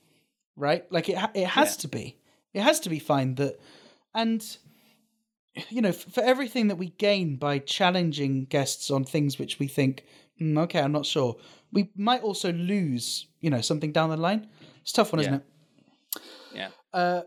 right? 0.55 0.91
Like 0.91 1.09
it, 1.09 1.17
it 1.35 1.47
has 1.47 1.75
Yeah. 1.77 1.81
to 1.81 1.87
be. 1.87 2.17
It 2.53 2.61
has 2.61 2.79
to 2.81 2.89
be 2.89 2.99
fine 2.99 3.35
that, 3.35 3.59
and 4.13 4.45
you 5.69 5.81
know, 5.81 5.91
for 5.91 6.21
everything 6.23 6.67
that 6.69 6.77
we 6.77 6.89
gain 6.97 7.35
by 7.35 7.59
challenging 7.59 8.45
guests 8.45 8.89
on 8.89 9.03
things 9.03 9.37
which 9.37 9.59
we 9.59 9.67
think, 9.67 10.05
"Hmm, 10.37 10.57
okay, 10.59 10.79
I'm 10.79 10.91
not 10.91 11.05
sure, 11.05 11.35
we 11.71 11.89
might 11.95 12.21
also 12.23 12.51
lose, 12.51 13.27
you 13.41 13.49
know, 13.49 13.61
something 13.61 13.91
down 13.91 14.09
the 14.09 14.17
line. 14.17 14.47
It's 14.81 14.91
a 14.91 14.95
tough 14.95 15.11
one, 15.13 15.19
isn't 15.21 15.33
it? 15.35 15.43
yeah 16.53 16.69
Uh, 16.93 17.21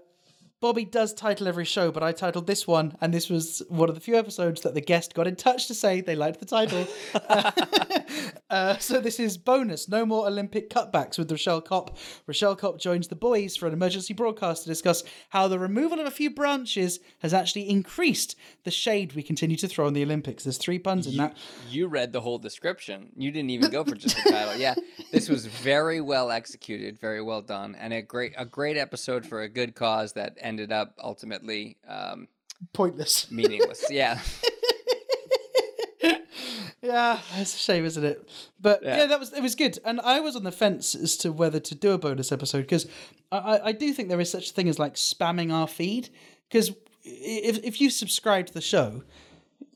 Bobby 0.64 0.86
does 0.86 1.12
title 1.12 1.46
every 1.46 1.66
show, 1.66 1.92
but 1.92 2.02
I 2.02 2.12
titled 2.12 2.46
this 2.46 2.66
one, 2.66 2.96
and 3.02 3.12
this 3.12 3.28
was 3.28 3.62
one 3.68 3.90
of 3.90 3.94
the 3.94 4.00
few 4.00 4.16
episodes 4.16 4.62
that 4.62 4.72
the 4.72 4.80
guest 4.80 5.12
got 5.12 5.26
in 5.26 5.36
touch 5.36 5.66
to 5.66 5.74
say 5.74 6.00
they 6.00 6.16
liked 6.16 6.40
the 6.40 6.46
title. 6.46 6.86
uh, 8.48 8.78
so 8.78 8.98
this 8.98 9.20
is 9.20 9.36
bonus: 9.36 9.90
no 9.90 10.06
more 10.06 10.26
Olympic 10.26 10.70
cutbacks 10.70 11.18
with 11.18 11.30
Rochelle 11.30 11.60
Kopp. 11.60 11.98
Rochelle 12.26 12.56
Kopp 12.56 12.78
joins 12.78 13.08
the 13.08 13.14
boys 13.14 13.58
for 13.58 13.66
an 13.66 13.74
emergency 13.74 14.14
broadcast 14.14 14.62
to 14.62 14.70
discuss 14.70 15.04
how 15.28 15.48
the 15.48 15.58
removal 15.58 16.00
of 16.00 16.06
a 16.06 16.10
few 16.10 16.30
branches 16.30 16.98
has 17.18 17.34
actually 17.34 17.68
increased 17.68 18.34
the 18.62 18.70
shade 18.70 19.12
we 19.12 19.22
continue 19.22 19.58
to 19.58 19.68
throw 19.68 19.86
on 19.86 19.92
the 19.92 20.02
Olympics. 20.02 20.44
There's 20.44 20.56
three 20.56 20.78
puns 20.78 21.06
in 21.06 21.18
that. 21.18 21.36
You 21.68 21.88
read 21.88 22.14
the 22.14 22.22
whole 22.22 22.38
description. 22.38 23.10
You 23.16 23.30
didn't 23.30 23.50
even 23.50 23.70
go 23.70 23.84
for 23.84 23.96
just 23.96 24.16
the 24.16 24.30
title. 24.30 24.56
Yeah, 24.56 24.76
this 25.12 25.28
was 25.28 25.44
very 25.44 26.00
well 26.00 26.30
executed, 26.30 26.98
very 26.98 27.20
well 27.20 27.42
done, 27.42 27.74
and 27.78 27.92
a 27.92 28.00
great 28.00 28.32
a 28.38 28.46
great 28.46 28.78
episode 28.78 29.26
for 29.26 29.42
a 29.42 29.48
good 29.50 29.74
cause 29.74 30.14
that 30.14 30.38
ended 30.40 30.53
up 30.60 30.94
ultimately 31.02 31.76
um, 31.88 32.28
Pointless. 32.72 33.30
meaningless. 33.30 33.84
Yeah, 33.90 34.20
Yeah, 36.82 37.18
it's 37.36 37.54
a 37.54 37.58
shame, 37.58 37.86
isn't 37.86 38.04
it? 38.04 38.28
But 38.60 38.82
yeah. 38.82 38.98
Yeah. 38.98 39.06
that 39.06 39.18
was 39.18 39.32
it 39.32 39.42
was 39.42 39.54
good, 39.54 39.78
and 39.86 40.00
I 40.02 40.20
was 40.20 40.36
on 40.36 40.44
the 40.44 40.52
fence 40.52 40.94
as 40.94 41.16
to 41.18 41.32
whether 41.32 41.58
to 41.58 41.74
do 41.74 41.92
a 41.92 41.98
bonus 41.98 42.30
episode 42.30 42.60
because 42.60 42.86
I, 43.32 43.38
I 43.38 43.66
I 43.68 43.72
do 43.72 43.90
think 43.94 44.10
there 44.10 44.20
is 44.20 44.30
such 44.30 44.50
a 44.50 44.52
thing 44.52 44.68
as 44.68 44.78
like 44.78 44.94
spamming 44.96 45.50
our 45.50 45.66
feed 45.66 46.10
because 46.48 46.72
if 47.02 47.58
if 47.64 47.80
you 47.80 47.88
subscribe 47.88 48.46
to 48.48 48.52
the 48.52 48.60
show, 48.60 49.02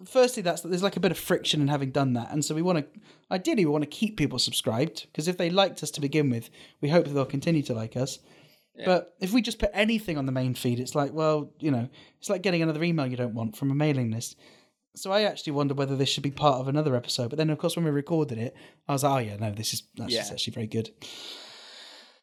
firstly 0.04 0.42
that's 0.42 0.60
there's 0.60 0.82
like 0.82 0.98
a 0.98 1.00
bit 1.00 1.10
of 1.10 1.18
friction 1.18 1.62
in 1.62 1.68
having 1.68 1.92
done 1.92 2.12
that, 2.12 2.30
and 2.30 2.44
so 2.44 2.54
we 2.54 2.60
want 2.60 2.78
to 2.78 3.00
ideally 3.32 3.64
we 3.64 3.72
want 3.72 3.84
to 3.84 3.88
keep 3.90 4.18
people 4.18 4.38
subscribed 4.38 5.06
because 5.10 5.28
if 5.28 5.38
they 5.38 5.48
liked 5.48 5.82
us 5.82 5.90
to 5.92 6.02
begin 6.02 6.28
with, 6.28 6.50
we 6.82 6.90
hope 6.90 7.06
that 7.06 7.14
they'll 7.14 7.24
continue 7.24 7.62
to 7.62 7.72
like 7.72 7.96
us. 7.96 8.18
But 8.84 9.14
if 9.20 9.32
we 9.32 9.42
just 9.42 9.58
put 9.58 9.70
anything 9.74 10.16
on 10.18 10.26
the 10.26 10.32
main 10.32 10.54
feed, 10.54 10.78
it's 10.80 10.94
like, 10.94 11.12
well, 11.12 11.52
you 11.58 11.70
know, 11.70 11.88
it's 12.18 12.30
like 12.30 12.42
getting 12.42 12.62
another 12.62 12.82
email 12.84 13.06
you 13.06 13.16
don't 13.16 13.34
want 13.34 13.56
from 13.56 13.70
a 13.70 13.74
mailing 13.74 14.10
list. 14.10 14.36
So 14.96 15.12
I 15.12 15.22
actually 15.22 15.52
wonder 15.52 15.74
whether 15.74 15.96
this 15.96 16.08
should 16.08 16.22
be 16.22 16.30
part 16.30 16.60
of 16.60 16.68
another 16.68 16.94
episode. 16.96 17.28
But 17.30 17.36
then, 17.38 17.50
of 17.50 17.58
course, 17.58 17.76
when 17.76 17.84
we 17.84 17.90
recorded 17.90 18.38
it, 18.38 18.54
I 18.88 18.92
was 18.92 19.02
like, 19.04 19.12
oh 19.12 19.28
yeah, 19.30 19.36
no, 19.36 19.50
this 19.52 19.72
is 19.74 19.82
that's 19.96 20.12
Yeah. 20.12 20.24
actually 20.30 20.52
very 20.54 20.66
good. 20.66 20.90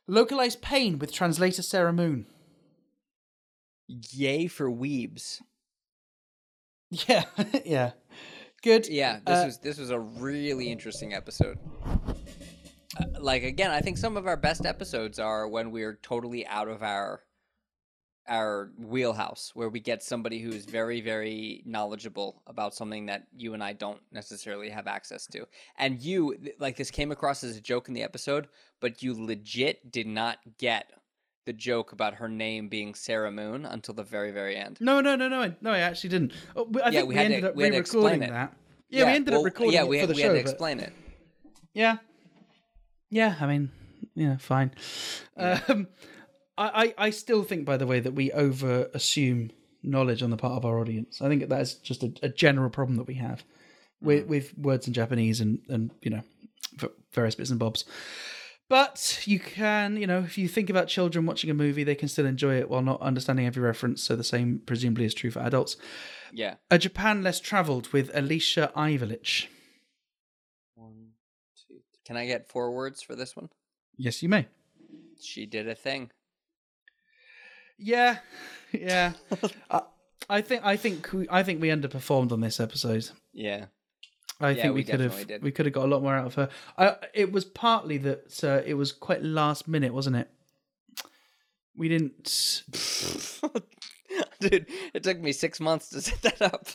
Localized 0.08 0.62
pain 0.62 1.00
with 1.00 1.12
translator 1.12 1.62
Sarah 1.62 1.94
Moon. 1.94 2.26
yay 3.88 4.48
for 4.48 4.70
weebs. 4.70 5.42
Yeah, 6.90 7.26
yeah, 7.66 7.92
good. 8.62 8.88
Yeah, 8.88 9.20
this 9.26 9.38
Uh, 9.40 9.46
was 9.46 9.58
this 9.60 9.78
was 9.78 9.90
a 9.90 10.00
really 10.00 10.72
interesting 10.72 11.14
episode. 11.14 11.58
Uh, 12.98 13.04
like 13.20 13.44
again, 13.44 13.72
I 13.72 13.82
think 13.82 13.98
some 13.98 14.18
of 14.18 14.28
our 14.28 14.38
best 14.38 14.66
episodes 14.66 15.20
are 15.20 15.48
when 15.48 15.72
we're 15.72 16.00
totally 16.02 16.46
out 16.48 16.68
of 16.68 16.82
our 16.84 17.22
our 18.28 18.72
wheelhouse, 18.80 19.52
where 19.54 19.70
we 19.70 19.80
get 19.80 20.02
somebody 20.02 20.40
who 20.40 20.50
is 20.50 20.66
very 20.66 21.00
very 21.02 21.62
knowledgeable 21.66 22.42
about 22.48 22.74
something 22.74 23.06
that 23.06 23.28
you 23.36 23.54
and 23.54 23.64
I 23.64 23.74
don't 23.74 24.02
necessarily 24.12 24.70
have 24.70 24.88
access 24.88 25.28
to. 25.28 25.46
And 25.78 26.00
you 26.02 26.36
like 26.60 26.76
this 26.76 26.90
came 26.92 27.12
across 27.12 27.44
as 27.44 27.56
a 27.58 27.62
joke 27.62 27.88
in 27.88 27.94
the 27.94 28.02
episode, 28.04 28.48
but 28.82 29.04
you 29.04 29.14
legit 29.14 29.92
did 29.92 30.08
not 30.08 30.40
get 30.58 30.92
the 31.46 31.54
joke 31.54 31.92
about 31.92 32.16
her 32.16 32.28
name 32.28 32.68
being 32.70 32.96
Sarah 32.96 33.32
Moon 33.32 33.66
until 33.66 33.94
the 33.94 34.04
very 34.04 34.32
very 34.32 34.56
end. 34.56 34.78
No, 34.82 35.02
no, 35.02 35.16
no, 35.16 35.28
no, 35.28 35.54
no. 35.62 35.70
I 35.72 35.80
actually 35.80 36.10
didn't. 36.10 36.34
Oh, 36.56 36.64
we- 36.64 36.82
I 36.82 36.90
Yeah, 36.90 37.02
we 37.04 37.10
we, 37.10 37.16
had 37.16 37.28
to- 37.28 37.50
up 37.50 37.56
we 37.56 37.64
re-recording 37.66 37.80
explain 37.80 38.24
it. 38.24 38.30
that. 38.32 38.54
Yeah, 38.90 39.06
we 39.06 39.12
ended 39.12 39.32
well, 39.34 39.42
up 39.42 39.46
recording 39.46 39.74
yeah, 39.74 39.82
it 39.84 39.88
we 39.88 39.98
for 39.98 40.02
had, 40.02 40.10
the 40.10 40.14
we 40.16 40.22
show. 40.22 40.28
had 40.30 40.34
to 40.40 40.44
but- 40.44 40.50
explain 40.52 40.80
it. 40.80 40.94
Yeah. 41.76 41.98
Yeah, 43.10 43.36
I 43.40 43.46
mean, 43.46 43.72
yeah, 44.16 44.38
fine. 44.38 44.72
Um, 45.38 45.88
I, 46.58 46.94
I, 46.98 47.06
I 47.08 47.10
still 47.10 47.44
think, 47.44 47.66
by 47.66 47.78
the 47.78 47.88
way, 47.88 48.00
that 48.00 48.14
we 48.14 48.32
over 48.32 48.90
assume 48.94 49.52
knowledge 49.84 50.24
on 50.24 50.32
the 50.32 50.38
part 50.38 50.54
of 50.54 50.66
our 50.66 50.80
audience. 50.80 51.22
I 51.22 51.28
think 51.28 51.48
that 51.48 51.62
is 51.62 51.76
just 51.76 52.04
a, 52.04 52.12
a 52.24 52.30
general 52.30 52.70
problem 52.70 52.98
that 52.98 53.08
we 53.08 53.16
have 53.16 53.44
with, 54.02 54.26
with 54.28 54.58
words 54.58 54.88
in 54.88 54.94
Japanese 54.94 55.42
and, 55.42 55.60
and, 55.70 55.92
you 56.02 56.12
know, 56.12 56.22
various 57.14 57.36
bits 57.36 57.52
and 57.52 57.60
bobs. 57.60 57.86
But 58.68 59.22
you 59.26 59.40
can, 59.40 59.96
you 59.98 60.08
know, 60.08 60.20
if 60.20 60.40
you 60.40 60.48
think 60.48 60.72
about 60.72 60.88
children 60.88 61.28
watching 61.28 61.52
a 61.52 61.54
movie, 61.54 61.84
they 61.84 61.94
can 61.94 62.08
still 62.08 62.26
enjoy 62.26 62.58
it 62.58 62.70
while 62.70 62.82
not 62.82 63.00
understanding 63.00 63.46
every 63.46 63.62
reference. 63.62 64.02
So 64.02 64.16
the 64.16 64.24
same 64.24 64.62
presumably 64.66 65.06
is 65.06 65.14
true 65.14 65.30
for 65.30 65.42
adults. 65.42 65.78
Yeah. 66.34 66.56
A 66.72 66.80
Japan 66.80 67.22
Less 67.22 67.40
Travelled 67.40 67.94
with 67.94 68.10
Alicia 68.16 68.72
Ivalich. 68.76 69.46
Can 72.06 72.18
I 72.18 72.26
get 72.26 72.48
four 72.48 72.72
words 72.72 73.02
for 73.02 73.16
this 73.16 73.36
one? 73.36 73.50
Yes, 73.98 74.22
you 74.22 74.30
may. 74.30 74.48
She 75.22 75.46
did 75.46 75.68
a 75.68 75.76
thing. 75.76 76.12
Yeah, 77.78 78.18
yeah. 78.72 79.14
I, 79.70 79.82
I 80.30 80.42
think 80.42 80.66
I 80.66 80.76
think 80.78 81.12
we, 81.14 81.28
I 81.30 81.44
think 81.44 81.62
we 81.62 81.70
underperformed 81.70 82.32
on 82.32 82.42
this 82.42 82.60
episode. 82.60 83.10
Yeah. 83.34 83.66
I 84.42 84.50
Yeah, 84.50 84.64
think 84.64 84.74
we 84.74 84.80
we, 84.82 84.84
could 84.84 85.00
have 85.00 85.28
did. 85.28 85.44
we 85.44 85.52
could 85.52 85.66
have 85.66 85.74
got 85.74 85.86
a 85.86 85.88
lot 85.88 86.02
more 86.02 86.16
out 86.16 86.26
of 86.28 86.36
her. 86.36 86.50
I, 86.78 86.96
it 87.14 87.32
was 87.32 87.46
partly 87.46 87.98
that 88.00 88.44
uh, 88.44 88.62
it 88.66 88.74
was 88.74 88.92
quite 88.92 89.24
last 89.24 89.68
minute, 89.68 89.94
wasn't 89.94 90.18
it? 90.18 90.30
We 91.78 91.88
didn't. 91.88 92.64
Dude, 94.42 94.68
it 94.94 95.04
took 95.04 95.20
me 95.20 95.32
six 95.32 95.60
months 95.60 95.90
to 95.90 96.02
set 96.02 96.22
that 96.24 96.42
up. 96.42 96.68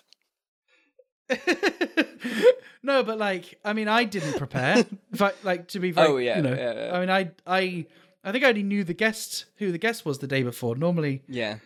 no, 2.82 3.02
but 3.02 3.18
like, 3.18 3.58
I 3.64 3.72
mean, 3.72 3.88
I 3.88 4.04
didn't 4.04 4.36
prepare. 4.38 4.84
like 5.42 5.68
to 5.68 5.80
be 5.80 5.90
very, 5.90 6.08
Oh, 6.08 6.16
yeah, 6.16 6.36
you 6.36 6.42
know, 6.42 6.54
yeah, 6.54 6.74
yeah. 6.86 6.96
I 6.96 7.00
mean, 7.00 7.10
I, 7.10 7.30
I, 7.46 7.86
I 8.24 8.32
think 8.32 8.44
I 8.44 8.48
only 8.48 8.62
knew 8.62 8.84
the 8.84 8.94
guest 8.94 9.46
who 9.56 9.72
the 9.72 9.78
guest 9.78 10.04
was 10.04 10.18
the 10.18 10.26
day 10.26 10.42
before. 10.42 10.76
Normally, 10.76 11.22
Yeah. 11.28 11.56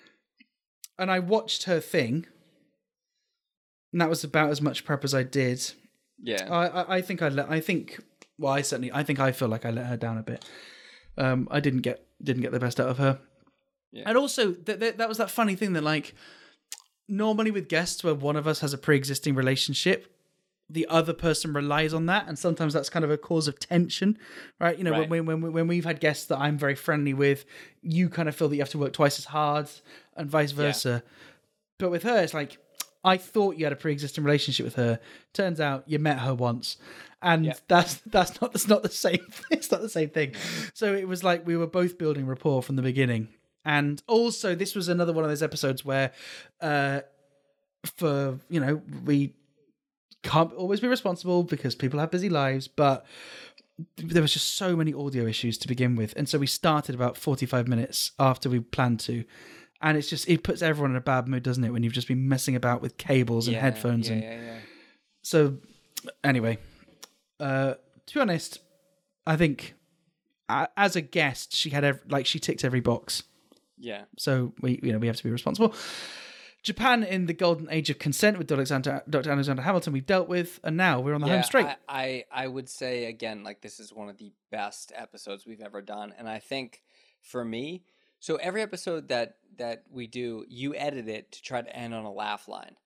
and 0.99 1.11
I 1.11 1.19
watched 1.19 1.65
her 1.65 1.81
thing, 1.81 2.27
and 3.93 4.01
that 4.01 4.09
was 4.09 4.24
about 4.24 4.51
as 4.51 4.61
much 4.61 4.85
prep 4.85 5.05
as 5.05 5.15
I 5.15 5.23
did. 5.23 5.73
Yeah. 6.23 6.47
I, 6.51 6.66
I, 6.66 6.97
I 6.97 7.01
think 7.03 7.23
I 7.23 7.28
let, 7.28 7.51
I 7.51 7.61
think, 7.61 8.01
well, 8.39 8.53
I 8.53 8.62
certainly, 8.62 8.93
I 8.93 9.03
think 9.03 9.20
I 9.20 9.32
feel 9.32 9.49
like 9.49 9.65
I 9.65 9.70
let 9.70 9.86
her 9.86 9.97
down 9.97 10.19
a 10.19 10.23
bit. 10.23 10.45
Um, 11.16 11.47
I 11.51 11.61
didn't 11.61 11.82
get, 11.82 12.05
didn't 12.23 12.43
get 12.43 12.53
the 12.53 12.61
best 12.61 12.81
out 12.81 12.89
of 12.89 12.99
her, 12.99 13.20
Yeah. 13.93 14.05
and 14.07 14.16
also 14.19 14.53
th- 14.53 14.81
th- 14.81 14.97
that 14.97 15.09
was 15.09 15.19
that 15.19 15.31
funny 15.31 15.55
thing 15.55 15.74
that 15.74 15.85
like, 15.85 16.15
normally 17.09 17.51
with 17.51 17.69
guests 17.69 18.03
where 18.03 18.15
one 18.15 18.37
of 18.37 18.47
us 18.47 18.61
has 18.61 18.73
a 18.73 18.79
pre-existing 18.79 19.35
relationship 19.35 20.11
the 20.71 20.87
other 20.89 21.13
person 21.13 21.53
relies 21.53 21.93
on 21.93 22.07
that 22.07 22.27
and 22.27 22.39
sometimes 22.39 22.73
that's 22.73 22.89
kind 22.89 23.05
of 23.05 23.11
a 23.11 23.19
cause 23.19 23.47
of 23.47 23.59
tension 23.61 24.17
right? 24.59 24.79
You 24.79 24.85
know 24.85 24.93
Right. 24.93 25.11
when, 25.11 25.27
when 25.27 25.53
when 25.53 25.67
we've 25.67 25.85
had 25.85 26.01
guests 26.01 26.25
that 26.27 26.39
i'm 26.39 26.57
very 26.57 26.75
friendly 26.75 27.13
with 27.13 27.45
you 27.83 28.09
kind 28.09 28.29
of 28.31 28.35
feel 28.35 28.49
that 28.49 28.57
you 28.57 28.63
have 28.63 28.71
to 28.71 28.79
work 28.79 28.95
twice 28.95 29.19
as 29.19 29.27
hard 29.27 29.69
and 30.17 30.31
vice 30.31 30.53
versa. 30.53 31.03
But 31.79 31.91
with 31.91 32.03
her 32.05 32.23
it's 32.23 32.33
like 32.33 32.57
i 33.05 33.19
thought 33.19 33.57
you 33.59 33.67
had 33.67 33.75
a 33.75 33.77
pre-existing 33.77 34.25
relationship 34.25 34.65
with 34.65 34.77
her. 34.77 34.99
Turns 35.35 35.61
out 35.61 35.85
you 35.87 35.99
met 35.99 36.21
her 36.21 36.35
once 36.35 36.79
and 37.21 37.45
Yeah. 37.45 37.55
that's 37.69 37.97
that's 38.07 38.41
not 38.41 38.53
that's 38.55 38.67
not 38.69 38.83
the 38.83 38.89
same 38.89 39.27
it's 39.51 39.71
not 39.71 39.83
the 39.83 39.91
same 39.91 40.09
thing. 40.09 40.33
So 40.73 40.95
it 40.95 41.07
was 41.07 41.23
like 41.23 41.47
we 41.47 41.59
were 41.59 41.67
both 41.67 41.99
building 41.99 42.25
rapport 42.27 42.63
from 42.63 42.77
the 42.77 42.83
beginning 42.83 43.29
and 43.65 44.03
also 44.07 44.55
this 44.55 44.74
was 44.74 44.89
another 44.89 45.12
one 45.12 45.24
of 45.24 45.31
those 45.31 45.43
episodes 45.43 45.85
where 45.85 46.12
uh 46.61 47.01
for 47.85 48.39
you 48.49 48.61
know 48.61 48.81
we 49.05 49.35
can't 50.23 50.53
always 50.55 50.81
be 50.81 50.89
responsible 50.89 51.43
because 51.43 51.74
people 51.74 52.01
have 52.01 52.11
busy 52.11 52.28
lives 52.28 52.66
but 52.69 53.05
there 53.97 54.23
was 54.23 54.32
just 54.32 54.55
so 54.55 54.77
many 54.77 54.95
audio 54.95 55.24
issues 55.27 55.59
to 55.59 55.66
begin 55.66 55.97
with. 55.97 56.15
And 56.16 56.28
so 56.28 56.39
we 56.39 56.47
started 56.47 56.95
about 56.95 57.16
45 57.16 57.66
minutes 57.66 58.12
after 58.20 58.49
we 58.49 58.61
planned 58.61 59.01
to. 59.01 59.24
And 59.81 59.99
it's 59.99 60.09
just 60.09 60.28
it 60.28 60.45
puts 60.45 60.62
everyone 60.62 60.93
in 60.93 60.97
a 60.97 61.01
bad 61.01 61.27
mood 61.27 61.43
doesn't 61.43 61.65
it 61.65 61.70
when 61.73 61.82
you've 61.82 61.93
just 61.93 62.07
been 62.07 62.28
messing 62.28 62.55
about 62.55 62.81
with 62.82 62.97
cables 62.99 63.49
and 63.49 63.55
Yeah, 63.57 63.61
headphones 63.62 64.07
Yeah, 64.09 64.15
and 64.15 64.23
yeah, 64.23 64.41
yeah. 64.41 64.59
so 65.23 65.57
anyway 66.23 66.59
uh 67.41 67.74
to 68.07 68.15
be 68.15 68.20
honest 68.20 68.61
i 69.27 69.36
think 69.36 69.74
as 70.49 70.95
a 70.97 71.01
guest 71.01 71.55
she 71.55 71.70
had 71.70 71.82
ev- 71.85 72.03
like 72.09 72.27
she 72.27 72.39
ticked 72.39 72.65
every 72.65 72.81
box 72.81 73.24
Yeah. 73.79 74.05
so 74.19 74.55
we 74.61 74.81
you 74.83 74.93
know 74.93 74.99
we 74.99 75.07
have 75.07 75.17
to 75.17 75.25
be 75.25 75.31
responsible. 75.31 75.75
Japan 76.63 77.03
in 77.03 77.27
the 77.27 77.35
golden 77.35 77.69
age 77.71 77.91
of 77.91 77.99
consent 77.99 78.39
with 78.39 78.47
Dr. 78.47 78.57
Alexandra, 78.57 79.03
Dr. 79.09 79.31
Alexandra 79.31 79.63
Hambleton 79.63 79.93
we've 79.93 80.07
dealt 80.07 80.29
with, 80.29 80.61
and 80.65 80.79
now 80.79 80.99
we're 80.99 81.15
on 81.15 81.21
the 81.21 81.29
home 81.29 81.43
straight. 81.43 81.67
I, 81.67 81.77
I 81.89 82.25
I 82.33 82.47
would 82.49 82.71
say 82.71 83.05
again, 83.05 83.45
like 83.45 83.61
this 83.61 83.79
is 83.79 83.93
one 83.93 84.09
of 84.09 84.17
the 84.17 84.33
best 84.51 84.91
episodes 84.97 85.47
we've 85.47 85.61
ever 85.61 85.83
done, 85.83 86.15
and 86.17 86.27
I 86.27 86.39
think 86.39 86.83
for 87.21 87.45
me, 87.45 87.85
so 88.19 88.37
every 88.37 88.63
episode 88.63 89.09
that 89.09 89.37
that 89.59 89.85
we 89.91 90.07
do, 90.07 90.47
you 90.49 90.75
edit 90.75 91.07
it 91.07 91.33
to 91.33 91.43
try 91.43 91.61
to 91.61 91.77
end 91.77 91.93
on 91.95 92.07
a 92.07 92.13
laugh 92.13 92.49
line, 92.49 92.77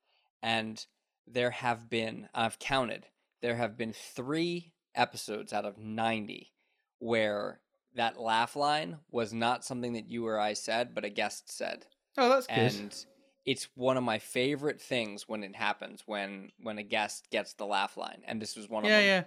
and 0.43 0.85
there 1.29 1.53
have 1.53 1.89
been 1.89 2.29
I've 2.35 2.59
counted 2.59 3.07
there 3.43 3.55
have 3.55 3.77
been 3.77 3.93
three 3.93 4.73
episodes 4.97 5.53
out 5.53 5.65
of 5.65 5.79
ninety 5.79 6.53
where 6.99 7.61
that 7.99 8.21
laugh 8.21 8.57
line 8.57 8.97
was 9.11 9.33
not 9.33 9.65
something 9.65 9.93
that 9.93 10.09
you 10.09 10.27
or 10.27 10.39
I 10.39 10.55
said, 10.55 10.95
but 10.95 11.05
a 11.05 11.11
guest 11.11 11.51
said 11.51 11.87
oh, 12.17 12.29
that's 12.29 12.47
good. 12.47 12.57
and 12.57 13.05
it's 13.45 13.69
one 13.75 13.97
of 13.97 14.03
my 14.03 14.19
favorite 14.19 14.81
things 14.81 15.29
when 15.29 15.43
it 15.43 15.57
happens 15.57 16.03
when 16.07 16.51
when 16.61 16.79
a 16.79 16.83
guest 16.83 17.29
gets 17.31 17.55
the 17.55 17.65
laugh 17.65 17.97
line 17.97 18.23
and 18.27 18.43
this 18.43 18.57
was 18.57 18.69
one 18.69 18.85
of 18.85 18.91
yeah, 18.91 18.99
them 18.99 19.07
yeah, 19.07 19.23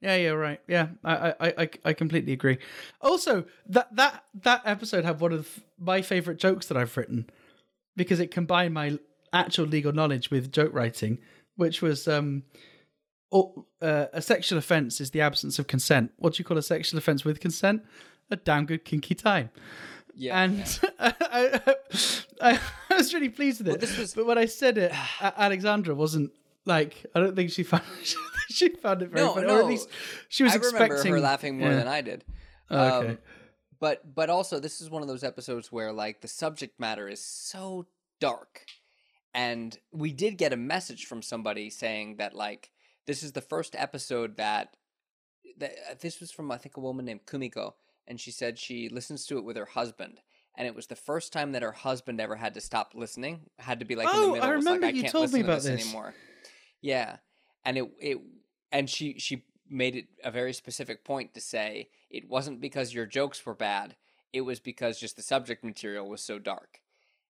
yeah, 0.00 0.16
yeah. 0.16 0.30
Right. 0.30 0.60
Yeah, 0.68 0.88
I, 1.02 1.34
I, 1.40 1.54
I, 1.58 1.70
I 1.86 1.92
completely 1.94 2.32
agree. 2.32 2.58
Also, 3.00 3.44
that 3.66 3.94
that 3.96 4.24
that 4.42 4.62
episode 4.64 5.04
had 5.04 5.20
one 5.20 5.32
of 5.32 5.60
my 5.78 6.02
favorite 6.02 6.38
jokes 6.38 6.66
that 6.66 6.76
I've 6.76 6.94
written 6.96 7.30
because 7.96 8.20
it 8.20 8.30
combined 8.30 8.74
my 8.74 8.98
actual 9.32 9.66
legal 9.66 9.92
knowledge 9.92 10.30
with 10.30 10.52
joke 10.52 10.72
writing, 10.72 11.18
which 11.56 11.82
was 11.82 12.06
um. 12.08 12.44
Oh, 13.36 13.66
uh, 13.82 14.06
a 14.12 14.22
sexual 14.22 14.58
offence 14.58 15.00
is 15.00 15.10
the 15.10 15.20
absence 15.20 15.58
of 15.58 15.66
consent. 15.66 16.12
What 16.18 16.34
do 16.34 16.38
you 16.40 16.44
call 16.44 16.56
a 16.56 16.62
sexual 16.62 16.98
offence 16.98 17.24
with 17.24 17.40
consent? 17.40 17.82
A 18.30 18.36
damn 18.36 18.64
good 18.64 18.84
kinky 18.84 19.14
time. 19.16 19.50
yeah 20.14 20.40
and 20.44 20.58
yeah. 20.82 20.90
I, 21.20 21.74
I, 22.40 22.60
I 22.90 22.94
was 22.96 23.12
really 23.12 23.28
pleased 23.28 23.58
with 23.64 23.74
it. 23.74 23.80
this 23.80 23.98
was- 23.98 24.14
But 24.14 24.26
when 24.26 24.38
I 24.38 24.46
said 24.46 24.78
it, 24.78 24.92
Alexandra 25.20 25.94
wasn't 25.94 26.30
like. 26.64 27.04
I 27.14 27.20
don't 27.20 27.34
think 27.34 27.50
she 27.50 27.64
found 27.64 27.82
she 28.50 28.68
found 28.68 29.02
it 29.02 29.10
very 29.10 29.24
No, 29.26 29.34
funny, 29.34 29.46
or 29.46 29.50
at 29.50 29.62
no. 29.62 29.66
least 29.66 29.88
she 30.28 30.44
was 30.44 30.52
i 30.52 30.56
expecting. 30.56 30.90
remember 30.90 31.10
her 31.16 31.20
laughing 31.20 31.58
more 31.58 31.70
yeah. 31.70 31.76
than 31.76 31.88
i 31.88 32.00
did 32.02 32.24
Oh, 32.70 32.98
okay. 32.98 33.08
Um, 33.08 33.18
but 33.80 34.14
but 34.14 34.30
also 34.30 34.60
this 34.60 34.80
is 34.80 34.88
one 34.88 35.02
of 35.02 35.08
those 35.08 35.24
episodes 35.24 35.72
where 35.72 35.92
like 35.92 36.20
the 36.20 36.28
subject 36.28 36.78
matter 36.78 37.08
is 37.08 37.22
so 37.22 37.86
dark 38.20 38.64
and 39.34 39.76
we 39.92 40.12
did 40.12 40.38
get 40.38 40.52
a 40.52 40.56
message 40.56 41.04
from 41.06 41.20
somebody 41.20 41.68
saying 41.68 42.16
that 42.16 42.34
like 42.34 42.70
this 43.06 43.22
is 43.22 43.32
the 43.32 43.40
first 43.40 43.74
episode 43.76 44.36
that 44.36 44.76
that 45.58 45.72
uh, 45.90 45.94
this 46.00 46.20
was 46.20 46.30
from 46.30 46.50
i 46.50 46.56
think 46.56 46.76
a 46.76 46.80
woman 46.80 47.04
named 47.04 47.26
kumiko 47.26 47.72
and 48.06 48.20
she 48.20 48.30
said 48.30 48.58
she 48.58 48.88
listens 48.88 49.24
to 49.26 49.38
it 49.38 49.44
with 49.44 49.56
her 49.56 49.64
husband 49.66 50.20
and 50.56 50.66
it 50.68 50.74
was 50.74 50.86
the 50.86 50.96
first 50.96 51.32
time 51.32 51.52
that 51.52 51.62
her 51.62 51.72
husband 51.72 52.20
ever 52.20 52.36
had 52.36 52.54
to 52.54 52.60
stop 52.60 52.92
listening 52.94 53.40
had 53.58 53.78
to 53.80 53.84
be 53.84 53.94
like 53.96 54.06
in 54.08 54.12
Oh, 54.14 54.20
the 54.26 54.32
middle 54.34 54.42
I 54.44 54.46
like 54.48 54.56
remember 54.56 54.86
i 54.86 54.90
you 54.90 55.02
can't 55.02 55.12
told 55.12 55.32
me 55.32 55.40
about 55.40 55.62
this, 55.62 55.64
this. 55.64 55.82
anymore 55.84 56.14
yeah 56.80 57.16
and 57.64 57.78
it 57.78 57.84
it 58.00 58.18
and 58.72 58.88
she 58.90 59.18
she 59.18 59.44
made 59.68 59.96
it 59.96 60.06
a 60.22 60.30
very 60.30 60.52
specific 60.52 61.04
point 61.04 61.34
to 61.34 61.40
say 61.40 61.88
it 62.10 62.28
wasn't 62.28 62.60
because 62.60 62.92
your 62.94 63.06
jokes 63.06 63.44
were 63.46 63.54
bad 63.54 63.96
it 64.32 64.42
was 64.42 64.60
because 64.60 64.98
just 65.00 65.16
the 65.16 65.22
subject 65.22 65.62
material 65.64 66.08
was 66.08 66.20
so 66.22 66.38
dark 66.38 66.80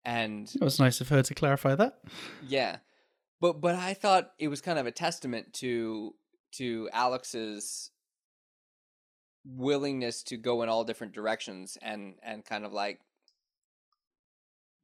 and 0.03 0.49
It 0.55 0.63
was 0.63 0.79
nice 0.79 1.01
of 1.01 1.09
her 1.09 1.21
to 1.21 1.33
clarify 1.35 1.75
that. 1.75 1.99
yeah 2.47 2.77
but 3.39 3.61
but 3.61 3.75
i 3.75 3.93
thought 3.93 4.31
it 4.39 4.47
was 4.47 4.61
kind 4.61 4.79
of 4.79 4.85
a 4.85 4.91
testament 4.91 5.53
to 5.53 6.13
to 6.51 6.89
alex's 6.93 7.91
willingness 9.45 10.23
to 10.23 10.37
go 10.37 10.61
in 10.61 10.69
all 10.69 10.83
different 10.83 11.13
directions 11.13 11.77
and 11.81 12.15
and 12.23 12.45
kind 12.45 12.65
of 12.65 12.73
like 12.73 12.99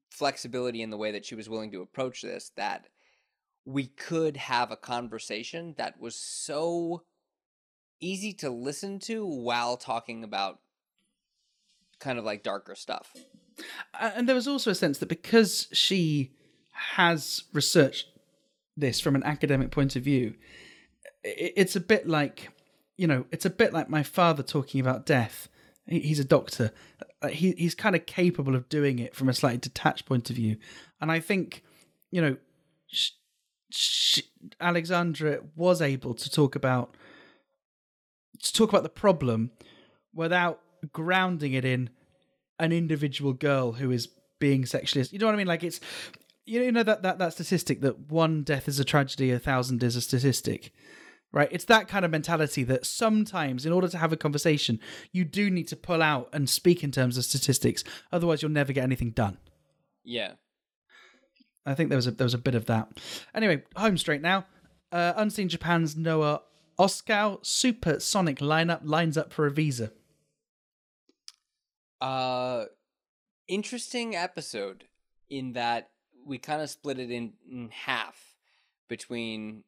flexibility 0.10 0.82
in 0.82 0.90
the 0.90 0.98
way 0.98 1.12
that 1.12 1.26
she 1.26 1.36
was 1.36 1.50
willing 1.50 1.72
to 1.72 1.82
approach 1.82 2.22
this 2.22 2.52
that 2.56 2.88
we 3.66 3.88
could 3.88 4.38
have 4.38 4.72
a 4.72 4.78
conversation 4.78 5.74
that 5.78 6.00
was 6.00 6.16
so 6.16 7.04
easy 8.00 8.34
to 8.34 8.50
listen 8.50 9.00
to 9.00 9.26
while 9.26 9.78
talking 9.78 10.24
about 10.24 10.60
kind 12.00 12.20
of 12.20 12.26
like 12.26 12.44
darker 12.44 12.76
stuff. 12.76 13.14
And 14.00 14.28
there 14.28 14.36
was 14.36 14.48
also 14.48 14.72
a 14.72 14.76
sense 14.76 14.98
that 14.98 15.10
because 15.10 15.68
she 15.72 16.32
has 16.72 17.44
researched 17.54 18.08
this 18.76 19.00
from 19.00 19.16
an 19.16 19.24
academic 19.24 19.72
point 19.72 19.96
of 19.96 20.04
view, 20.04 20.36
it's 21.24 21.76
a 21.76 21.80
bit 21.80 22.08
like, 22.08 22.50
you 22.98 23.08
know, 23.08 23.26
it's 23.32 23.46
a 23.46 23.50
bit 23.50 23.74
like 23.74 23.90
my 23.90 24.04
father 24.04 24.44
talking 24.44 24.82
about 24.82 25.06
death. 25.06 25.48
He's 25.88 26.20
a 26.20 26.26
doctor. 26.26 26.72
Uh, 27.22 27.28
He 27.28 27.52
he's 27.58 27.76
kind 27.76 27.96
of 27.96 28.06
capable 28.06 28.56
of 28.56 28.70
doing 28.70 29.00
it 29.00 29.16
from 29.16 29.30
a 29.30 29.34
slightly 29.34 29.58
detached 29.58 30.06
point 30.06 30.30
of 30.30 30.36
view, 30.36 30.58
and 31.02 31.12
I 31.12 31.20
think, 31.20 31.64
you 32.10 32.22
know, 32.22 32.38
Alexandra 34.60 35.40
was 35.56 35.82
able 35.82 36.14
to 36.14 36.30
talk 36.30 36.56
about 36.56 36.96
to 38.42 38.54
talk 38.54 38.70
about 38.70 38.84
the 38.84 38.90
problem 38.90 39.52
without 40.14 40.60
grounding 40.92 41.54
it 41.54 41.66
in 41.66 41.90
an 42.60 42.72
individual 42.72 43.34
girl 43.34 43.74
who 43.74 43.90
is 43.90 44.10
being 44.40 44.66
sexually 44.66 45.08
you 45.12 45.20
know 45.20 45.26
what 45.26 45.34
i 45.34 45.38
mean 45.38 45.48
like 45.48 45.64
it's 45.64 45.80
you 46.46 46.72
know 46.72 46.84
that 46.84 47.02
that, 47.04 47.18
that 47.20 47.34
statistic 47.34 47.82
that 47.82 48.12
one 48.12 48.44
death 48.44 48.68
is 48.68 48.80
a 48.80 48.86
tragedy 48.86 49.32
a 49.32 49.40
thousand 49.40 49.84
is 49.84 49.96
a 49.96 50.02
statistic 50.02 50.72
right? 51.34 51.50
It's 51.52 51.66
that 51.66 51.88
kind 51.88 52.06
of 52.06 52.12
mentality 52.12 52.64
that 52.66 52.86
sometimes 52.86 53.66
in 53.66 53.74
order 53.74 53.88
to 53.90 53.98
have 53.98 54.14
a 54.14 54.18
conversation 54.18 54.80
you 55.12 55.26
do 55.26 55.50
need 55.50 55.68
to 55.70 55.76
pull 55.76 56.02
out 56.02 56.30
and 56.32 56.50
speak 56.50 56.84
in 56.84 56.92
terms 56.92 57.18
of 57.18 57.26
statistics. 57.26 57.84
Otherwise 58.14 58.42
you'll 58.42 58.52
never 58.52 58.72
get 58.72 58.84
anything 58.84 59.10
done. 59.10 59.38
Yeah. 60.06 60.34
i 61.66 61.74
think 61.74 61.90
there 61.90 61.98
was 61.98 62.08
a 62.08 62.12
there 62.12 62.26
was 62.26 62.34
a 62.34 62.38
bit 62.38 62.56
of 62.56 62.66
that. 62.66 62.88
Anyway 63.36 63.64
home 63.76 63.98
straight 63.98 64.22
now. 64.22 64.46
Uh, 64.92 65.14
unseen 65.18 65.50
japan's 65.50 65.98
noah 65.98 66.42
oskow 66.80 67.44
supersonic 67.44 68.38
lineup 68.38 68.82
lines 68.84 69.18
up 69.18 69.34
for 69.34 69.48
a 69.48 69.52
visa. 69.52 69.92
Uh 72.00 72.66
interesting 73.48 74.16
episode 74.16 74.86
in 75.30 75.54
that 75.54 75.90
we 76.26 76.38
kind 76.38 76.62
of 76.62 76.70
split 76.70 77.00
it 77.00 77.12
in, 77.12 77.34
in 77.50 77.70
half 77.70 78.36
between 78.88 79.64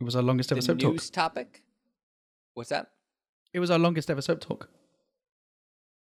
it 0.00 0.04
was 0.04 0.16
our 0.16 0.22
longest 0.22 0.50
ever 0.52 0.60
soap 0.60 0.78
talk 0.78 0.96
topic. 1.12 1.62
What's 2.54 2.70
that? 2.70 2.88
it 3.52 3.60
was 3.60 3.70
our 3.70 3.78
longest 3.78 4.10
ever 4.10 4.22
soap 4.22 4.40
talk 4.40 4.68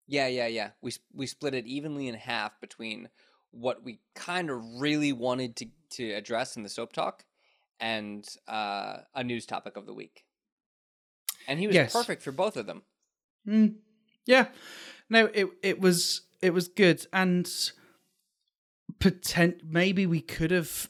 Yeah, 0.06 0.26
yeah, 0.26 0.46
yeah. 0.46 0.70
We 0.82 0.92
we 1.12 1.26
split 1.26 1.54
it 1.54 1.66
evenly 1.66 2.08
in 2.08 2.14
half 2.14 2.60
between 2.60 3.08
what 3.50 3.82
we 3.84 4.00
kind 4.14 4.50
of 4.50 4.60
really 4.80 5.12
wanted 5.12 5.56
to 5.56 5.66
to 5.90 6.12
address 6.12 6.56
in 6.56 6.62
the 6.62 6.68
soap 6.68 6.92
talk 6.92 7.24
and 7.80 8.26
uh, 8.48 8.98
a 9.14 9.22
news 9.24 9.46
topic 9.46 9.76
of 9.76 9.86
the 9.86 9.94
week. 9.94 10.24
And 11.46 11.58
he 11.58 11.66
was 11.66 11.74
Yes. 11.76 11.92
perfect 11.92 12.22
for 12.22 12.32
both 12.32 12.56
of 12.56 12.66
them. 12.66 12.82
Mm, 13.46 13.76
yeah, 14.26 14.46
no, 15.08 15.26
it 15.34 15.48
it 15.62 15.80
was 15.80 16.22
it 16.42 16.52
was 16.54 16.68
good, 16.68 17.06
and 17.12 17.48
potent. 18.98 19.62
Maybe 19.65 20.06
we 20.06 20.20
could 20.20 20.51
have 20.51 20.89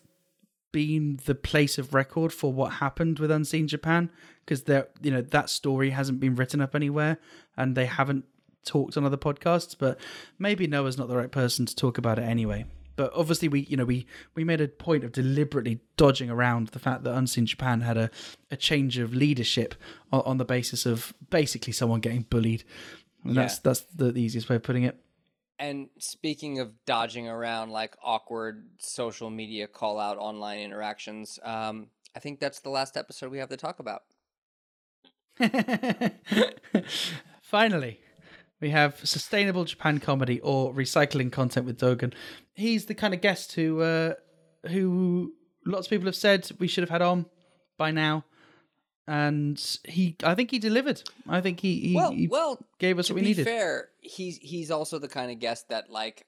been 0.72 1.20
the 1.24 1.34
place 1.36 1.78
of 1.78 1.94
record 1.94 2.32
for 2.32 2.52
what 2.52 2.74
happened 2.74 3.20
with 3.20 3.30
Unseen 3.30 3.68
Japan 3.68 4.10
because 4.44 4.64
there, 4.64 4.88
you 5.00 5.10
know, 5.10 5.22
that 5.22 5.48
story 5.48 5.90
hasn't 5.90 6.20
been 6.20 6.34
written 6.34 6.60
up 6.60 6.74
anywhere, 6.74 7.18
and 7.56 7.76
they 7.76 7.86
haven't 7.86 8.24
talked 8.64 8.96
on 8.96 9.04
other 9.04 9.16
podcasts. 9.16 9.76
But 9.78 9.98
maybe 10.38 10.66
Noah's 10.66 10.98
not 10.98 11.08
the 11.08 11.16
right 11.16 11.30
person 11.30 11.64
to 11.66 11.76
talk 11.76 11.96
about 11.96 12.18
it 12.18 12.22
anyway. 12.22 12.66
But 12.96 13.12
obviously, 13.14 13.48
we 13.48 13.60
you 13.60 13.76
know 13.76 13.84
we 13.84 14.06
we 14.34 14.44
made 14.44 14.60
a 14.60 14.68
point 14.68 15.04
of 15.04 15.12
deliberately 15.12 15.80
dodging 15.96 16.30
around 16.30 16.68
the 16.68 16.78
fact 16.78 17.04
that 17.04 17.14
Unseen 17.14 17.46
Japan 17.46 17.80
had 17.80 17.96
a, 17.96 18.10
a 18.50 18.56
change 18.56 18.98
of 18.98 19.14
leadership 19.14 19.74
on, 20.12 20.22
on 20.24 20.38
the 20.38 20.44
basis 20.44 20.86
of 20.86 21.12
basically 21.30 21.72
someone 21.72 22.00
getting 22.00 22.22
bullied, 22.22 22.64
and 23.24 23.36
that's 23.36 23.58
that's 23.58 23.80
the, 23.94 24.12
the 24.12 24.20
easiest 24.20 24.48
way 24.48 24.56
of 24.56 24.62
putting 24.62 24.84
it. 24.84 24.98
And 25.58 25.88
speaking 25.98 26.58
of 26.58 26.72
dodging 26.84 27.28
around 27.28 27.70
like 27.70 27.96
awkward 28.02 28.66
social 28.78 29.30
media 29.30 29.66
call 29.68 30.00
out 30.00 30.18
online 30.18 30.60
interactions, 30.60 31.38
um, 31.44 31.88
I 32.16 32.18
think 32.18 32.40
that's 32.40 32.60
the 32.60 32.70
last 32.70 32.96
episode 32.96 33.30
we 33.30 33.38
have 33.38 33.50
to 33.50 33.56
talk 33.56 33.78
about. 33.78 34.02
Finally, 37.42 38.00
we 38.60 38.70
have 38.70 38.98
sustainable 39.06 39.64
Japan 39.64 39.98
comedy 39.98 40.40
or 40.40 40.72
recycling 40.72 41.30
content 41.30 41.66
with 41.66 41.78
Dogen. 41.78 42.12
He's 42.54 42.86
the 42.86 42.94
kind 42.94 43.14
of 43.14 43.20
guest 43.20 43.52
who 43.52 43.80
uh, 43.80 44.14
who 44.68 45.34
lots 45.66 45.86
of 45.86 45.90
people 45.90 46.06
have 46.06 46.16
said 46.16 46.50
we 46.58 46.68
should 46.68 46.82
have 46.82 46.90
had 46.90 47.02
on 47.02 47.26
by 47.76 47.90
now, 47.90 48.24
and 49.06 49.78
he 49.84 50.16
I 50.22 50.34
think 50.34 50.50
he 50.50 50.58
delivered. 50.58 51.02
I 51.28 51.40
think 51.40 51.60
he 51.60 51.80
he, 51.80 51.94
Well, 51.94 52.12
he 52.12 52.28
well, 52.28 52.58
gave 52.78 52.98
us 52.98 53.10
what 53.10 53.16
we 53.16 53.22
be 53.22 53.28
needed. 53.28 53.44
fair, 53.44 53.88
he's 54.00 54.38
he's 54.38 54.70
also 54.70 54.98
the 54.98 55.08
kind 55.08 55.30
of 55.30 55.38
guest 55.38 55.68
that 55.68 55.90
like 55.90 56.26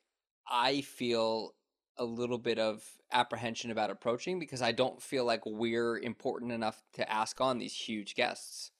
I 0.48 0.82
feel 0.82 1.54
a 1.98 2.04
little 2.04 2.38
bit 2.38 2.58
of 2.58 2.82
apprehension 3.12 3.70
about 3.70 3.90
approaching 3.90 4.38
because 4.38 4.60
I 4.60 4.72
don't 4.72 5.00
feel 5.00 5.24
like 5.24 5.40
we're 5.46 5.98
important 5.98 6.52
enough 6.52 6.82
to 6.94 7.10
ask 7.10 7.40
on 7.40 7.58
these 7.58 7.74
huge 7.74 8.14
guests. 8.14 8.70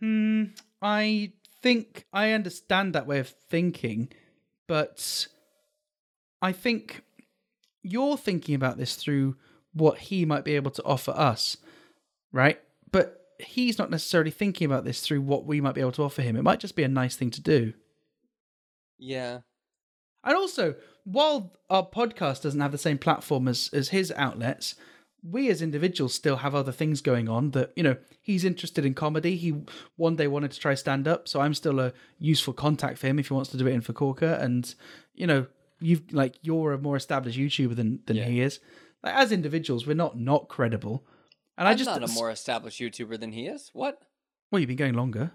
Hmm, 0.00 0.44
I 0.82 1.32
think 1.62 2.06
I 2.12 2.32
understand 2.32 2.94
that 2.94 3.06
way 3.06 3.20
of 3.20 3.28
thinking, 3.28 4.08
but 4.66 5.26
I 6.42 6.52
think 6.52 7.02
you're 7.82 8.16
thinking 8.16 8.54
about 8.54 8.76
this 8.78 8.96
through 8.96 9.36
what 9.72 9.98
he 9.98 10.24
might 10.24 10.44
be 10.44 10.56
able 10.56 10.72
to 10.72 10.84
offer 10.84 11.12
us, 11.12 11.56
right? 12.32 12.60
But 12.90 13.20
he's 13.38 13.78
not 13.78 13.90
necessarily 13.90 14.30
thinking 14.30 14.64
about 14.66 14.84
this 14.84 15.00
through 15.00 15.20
what 15.22 15.46
we 15.46 15.60
might 15.60 15.74
be 15.74 15.80
able 15.80 15.92
to 15.92 16.02
offer 16.04 16.22
him. 16.22 16.36
It 16.36 16.42
might 16.42 16.60
just 16.60 16.76
be 16.76 16.82
a 16.82 16.88
nice 16.88 17.16
thing 17.16 17.30
to 17.30 17.40
do. 17.40 17.72
Yeah. 18.98 19.40
And 20.24 20.36
also, 20.36 20.76
while 21.04 21.52
our 21.68 21.86
podcast 21.86 22.42
doesn't 22.42 22.60
have 22.60 22.72
the 22.72 22.78
same 22.78 22.98
platform 22.98 23.48
as, 23.48 23.70
as 23.72 23.88
his 23.88 24.12
outlets, 24.16 24.76
we 25.24 25.48
as 25.50 25.62
individuals 25.62 26.14
still 26.14 26.36
have 26.36 26.54
other 26.54 26.72
things 26.72 27.00
going 27.00 27.28
on 27.28 27.50
that, 27.52 27.72
you 27.76 27.82
know, 27.82 27.96
he's 28.20 28.44
interested 28.44 28.84
in 28.84 28.94
comedy. 28.94 29.36
He 29.36 29.62
one 29.96 30.16
day 30.16 30.26
wanted 30.28 30.52
to 30.52 30.60
try 30.60 30.74
stand 30.74 31.08
up, 31.08 31.28
so 31.28 31.40
I'm 31.40 31.54
still 31.54 31.80
a 31.80 31.92
useful 32.18 32.54
contact 32.54 32.98
for 32.98 33.06
him 33.08 33.18
if 33.18 33.28
he 33.28 33.34
wants 33.34 33.50
to 33.50 33.56
do 33.56 33.66
it 33.66 33.72
in 33.72 33.82
Fukuoka. 33.82 34.40
And, 34.40 34.72
you 35.14 35.26
know, 35.26 35.46
you've 35.80 36.12
like 36.12 36.36
you're 36.42 36.72
a 36.72 36.78
more 36.78 36.96
established 36.96 37.38
YouTuber 37.38 37.74
than 37.76 38.00
than 38.06 38.16
Yeah. 38.16 38.24
he 38.26 38.40
is. 38.40 38.60
Like 39.02 39.14
as 39.14 39.32
individuals, 39.32 39.86
we're 39.86 39.94
not 39.94 40.18
not 40.18 40.48
credible. 40.48 41.04
And 41.58 41.68
I 41.68 41.72
I'm 41.72 41.76
just 41.76 41.88
not 41.90 42.02
a 42.02 42.12
more 42.12 42.30
established 42.30 42.80
YouTuber 42.80 43.20
than 43.20 43.32
he 43.32 43.46
is. 43.46 43.70
What? 43.72 44.00
well, 44.50 44.60
you've 44.60 44.68
been 44.68 44.76
going 44.76 44.94
longer. 44.94 45.32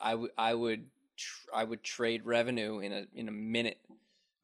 I 0.00 0.14
would 0.14 0.30
I 0.36 0.54
would 0.54 0.86
tr- 1.16 1.48
I 1.54 1.64
would 1.64 1.82
trade 1.82 2.24
revenue 2.24 2.78
in 2.80 2.92
a 2.92 3.06
in 3.14 3.28
a 3.28 3.32
minute. 3.32 3.78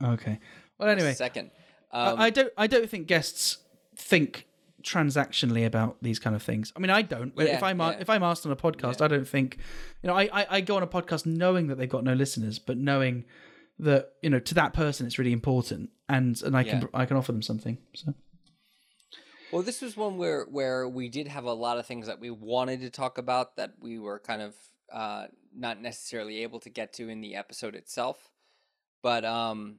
Okay. 0.02 0.38
Well, 0.78 0.88
anyway, 0.88 1.14
second. 1.14 1.50
I- 1.92 2.06
Um, 2.10 2.20
I 2.20 2.30
don't. 2.30 2.52
I 2.56 2.66
don't 2.66 2.88
think 2.88 3.06
guests 3.08 3.58
think 3.96 4.46
transactionally 4.82 5.66
about 5.66 5.98
these 6.00 6.18
kind 6.18 6.34
of 6.34 6.42
things. 6.42 6.72
I 6.74 6.78
mean, 6.78 6.90
I 6.90 7.02
don't. 7.02 7.32
if 7.36 7.62
I'm 7.62 7.80
yeah. 7.80 7.96
if 7.98 8.08
I'm 8.08 8.22
asked 8.22 8.46
on 8.46 8.52
a 8.52 8.56
podcast, 8.56 9.00
Yeah. 9.00 9.06
I 9.06 9.08
don't 9.08 9.28
think. 9.28 9.58
You 10.02 10.08
know, 10.08 10.14
I, 10.16 10.28
I 10.32 10.46
I 10.50 10.60
go 10.60 10.76
on 10.76 10.82
a 10.82 10.86
podcast 10.86 11.26
knowing 11.26 11.66
that 11.66 11.76
they've 11.76 11.88
got 11.88 12.04
no 12.04 12.14
listeners, 12.14 12.58
but 12.58 12.78
knowing 12.78 13.24
that 13.78 14.12
you 14.22 14.30
know 14.30 14.38
to 14.38 14.54
that 14.54 14.72
person 14.72 15.06
it's 15.06 15.18
really 15.18 15.32
important, 15.32 15.90
and 16.10 16.42
and 16.42 16.56
I 16.56 16.64
can 16.64 16.82
Yeah. 16.82 16.88
I 16.92 17.06
can 17.06 17.16
offer 17.16 17.32
them 17.32 17.42
something. 17.42 17.78
So 17.94 18.14
Well, 19.52 19.62
this 19.62 19.80
was 19.80 19.96
one 19.96 20.18
where 20.18 20.44
where 20.44 20.88
we 20.88 21.08
did 21.08 21.28
have 21.28 21.44
a 21.44 21.52
lot 21.52 21.78
of 21.78 21.86
things 21.86 22.06
that 22.06 22.20
we 22.20 22.30
wanted 22.30 22.80
to 22.80 22.90
talk 22.90 23.18
about 23.18 23.56
that 23.56 23.74
we 23.80 23.98
were 23.98 24.18
kind 24.18 24.42
of 24.42 24.54
uh, 24.92 25.26
not 25.54 25.80
necessarily 25.80 26.42
able 26.42 26.60
to 26.60 26.70
get 26.70 26.92
to 26.94 27.08
in 27.08 27.20
the 27.20 27.36
episode 27.36 27.74
itself, 27.74 28.30
but 29.02 29.24
um, 29.24 29.78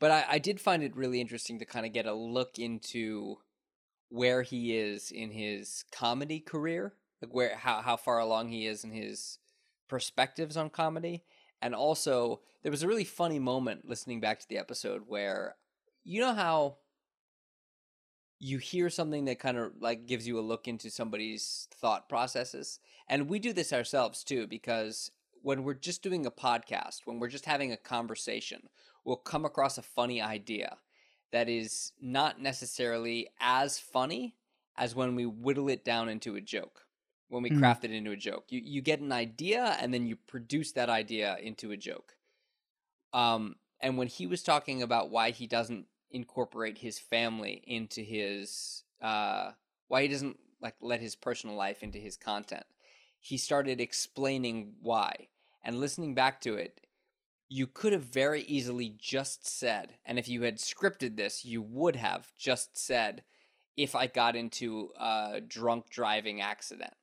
but 0.00 0.10
I, 0.10 0.24
I 0.30 0.38
did 0.38 0.60
find 0.60 0.82
it 0.82 0.96
really 0.96 1.20
interesting 1.20 1.58
to 1.60 1.64
kind 1.64 1.86
of 1.86 1.92
get 1.92 2.06
a 2.06 2.12
look 2.12 2.58
into 2.58 3.38
where 4.08 4.42
he 4.42 4.76
is 4.76 5.10
in 5.10 5.30
his 5.30 5.84
comedy 5.92 6.40
career, 6.40 6.94
like 7.22 7.32
where 7.32 7.56
how 7.56 7.82
how 7.82 7.96
far 7.96 8.18
along 8.18 8.48
he 8.48 8.66
is 8.66 8.84
in 8.84 8.90
his 8.90 9.38
perspectives 9.88 10.56
on 10.56 10.70
comedy, 10.70 11.24
and 11.60 11.74
also 11.74 12.40
there 12.62 12.72
was 12.72 12.82
a 12.82 12.88
really 12.88 13.04
funny 13.04 13.38
moment 13.38 13.88
listening 13.88 14.20
back 14.20 14.40
to 14.40 14.48
the 14.48 14.58
episode 14.58 15.02
where 15.06 15.56
you 16.04 16.20
know 16.20 16.34
how 16.34 16.76
you 18.38 18.58
hear 18.58 18.88
something 18.88 19.24
that 19.24 19.40
kind 19.40 19.58
of 19.58 19.72
like 19.80 20.06
gives 20.06 20.26
you 20.26 20.38
a 20.38 20.40
look 20.40 20.68
into 20.68 20.90
somebody's 20.90 21.66
thought 21.74 22.08
processes? 22.08 22.78
And 23.08 23.28
we 23.28 23.40
do 23.40 23.52
this 23.52 23.72
ourselves 23.72 24.22
too 24.22 24.46
because 24.46 25.10
when 25.42 25.64
we're 25.64 25.74
just 25.74 26.02
doing 26.02 26.26
a 26.26 26.30
podcast 26.30 27.00
when 27.04 27.18
we're 27.18 27.28
just 27.28 27.46
having 27.46 27.72
a 27.72 27.76
conversation 27.76 28.68
we'll 29.04 29.16
come 29.16 29.44
across 29.44 29.78
a 29.78 29.82
funny 29.82 30.20
idea 30.20 30.76
that 31.32 31.48
is 31.48 31.92
not 32.00 32.40
necessarily 32.40 33.28
as 33.40 33.78
funny 33.78 34.34
as 34.76 34.94
when 34.94 35.14
we 35.14 35.26
whittle 35.26 35.68
it 35.68 35.84
down 35.84 36.08
into 36.08 36.36
a 36.36 36.40
joke 36.40 36.82
when 37.28 37.42
we 37.42 37.50
Mm. 37.50 37.58
craft 37.58 37.84
it 37.84 37.90
into 37.92 38.10
a 38.12 38.16
joke. 38.16 38.46
You 38.50 38.60
you 38.64 38.80
get 38.82 39.00
an 39.00 39.12
idea 39.12 39.76
and 39.80 39.92
then 39.92 40.06
you 40.06 40.16
produce 40.16 40.72
that 40.72 40.88
idea 40.90 41.36
into 41.38 41.72
a 41.72 41.76
joke. 41.76 42.16
Um 43.12 43.56
and 43.80 43.96
when 43.96 44.08
he 44.08 44.26
was 44.26 44.42
talking 44.42 44.82
about 44.82 45.10
why 45.10 45.30
he 45.30 45.46
doesn't 45.46 45.86
incorporate 46.10 46.78
his 46.78 46.98
family 46.98 47.62
into 47.66 48.00
his 48.02 48.84
uh 49.02 49.52
why 49.88 50.02
he 50.02 50.08
doesn't 50.08 50.38
like 50.60 50.74
let 50.80 51.00
his 51.00 51.14
personal 51.14 51.54
life 51.56 51.82
into 51.82 51.98
his 51.98 52.16
content 52.16 52.64
he 53.20 53.36
started 53.36 53.80
explaining 53.80 54.74
why. 54.80 55.28
And 55.62 55.80
listening 55.80 56.14
back 56.14 56.40
to 56.42 56.54
it 56.54 56.80
you 57.48 57.66
could 57.66 57.92
have 57.92 58.04
very 58.04 58.42
easily 58.42 58.90
just 58.98 59.46
said 59.46 59.94
and 60.06 60.18
if 60.18 60.28
you 60.28 60.42
had 60.42 60.56
scripted 60.58 61.16
this 61.16 61.44
you 61.44 61.62
would 61.62 61.96
have 61.96 62.32
just 62.38 62.76
said 62.78 63.22
if 63.76 63.94
i 63.94 64.06
got 64.06 64.36
into 64.36 64.90
a 64.98 65.40
drunk 65.46 65.88
driving 65.90 66.40
accident 66.40 66.94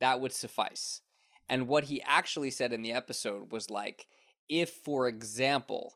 that 0.00 0.20
would 0.20 0.32
suffice 0.32 1.00
and 1.48 1.68
what 1.68 1.84
he 1.84 2.02
actually 2.02 2.50
said 2.50 2.72
in 2.72 2.82
the 2.82 2.92
episode 2.92 3.52
was 3.52 3.70
like 3.70 4.06
if 4.48 4.70
for 4.70 5.08
example 5.08 5.94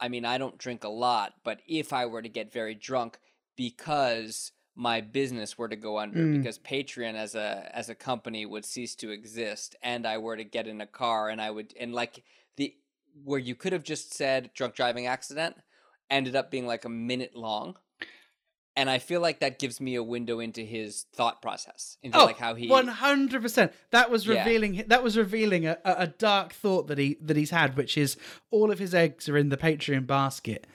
I 0.00 0.08
mean, 0.08 0.24
I 0.24 0.38
don't 0.38 0.58
drink 0.58 0.82
a 0.82 0.88
lot, 0.88 1.34
but 1.44 1.60
if 1.68 1.92
I 1.92 2.06
were 2.06 2.20
to 2.20 2.28
get 2.28 2.52
very 2.52 2.74
drunk 2.74 3.16
because 3.56 4.50
my 4.74 5.00
business 5.00 5.56
were 5.56 5.68
to 5.68 5.76
go 5.76 5.98
under, 5.98 6.18
Mm. 6.18 6.38
because 6.38 6.58
Patreon 6.58 7.14
as 7.14 7.36
a 7.36 7.70
as 7.72 7.88
a 7.88 7.94
company 7.94 8.44
would 8.44 8.64
cease 8.64 8.96
to 8.96 9.10
exist, 9.10 9.76
and 9.82 10.04
I 10.04 10.18
were 10.18 10.36
to 10.36 10.42
get 10.44 10.66
in 10.66 10.80
a 10.80 10.86
car, 10.86 11.28
and 11.28 11.40
I 11.40 11.50
would 11.50 11.74
and 11.78 11.94
like 11.94 12.24
the 12.56 12.74
where 13.22 13.38
you 13.38 13.54
could 13.54 13.72
have 13.72 13.84
just 13.84 14.12
said 14.12 14.50
drunk 14.52 14.74
driving 14.74 15.06
accident, 15.06 15.56
ended 16.10 16.34
up 16.34 16.50
being 16.50 16.66
like 16.66 16.84
a 16.84 16.88
minute 16.88 17.36
long, 17.36 17.76
and 18.76 18.90
I 18.90 18.98
feel 18.98 19.20
like 19.20 19.40
that 19.40 19.58
gives 19.58 19.80
me 19.80 19.94
a 19.94 20.02
window 20.02 20.40
into 20.40 20.62
his 20.62 21.06
thought 21.14 21.40
process, 21.40 21.96
into 22.02 22.18
oh, 22.18 22.24
like 22.26 22.38
how 22.38 22.54
he 22.54 22.68
one 22.68 22.88
hundred 22.88 23.42
percent. 23.42 23.72
That 23.90 24.10
was 24.10 24.26
Yeah. 24.26 24.38
revealing. 24.44 24.84
That 24.88 25.02
was 25.02 25.16
revealing 25.16 25.66
a, 25.66 25.78
a 25.84 25.94
a 25.98 26.06
dark 26.08 26.52
thought 26.52 26.86
that 26.88 26.98
he 26.98 27.16
that 27.20 27.36
he's 27.36 27.50
had, 27.50 27.76
which 27.76 27.96
is 27.96 28.16
all 28.50 28.70
of 28.70 28.78
his 28.78 28.94
eggs 28.94 29.28
are 29.28 29.36
in 29.36 29.48
the 29.48 29.56
Patreon 29.56 30.06
basket. 30.06 30.66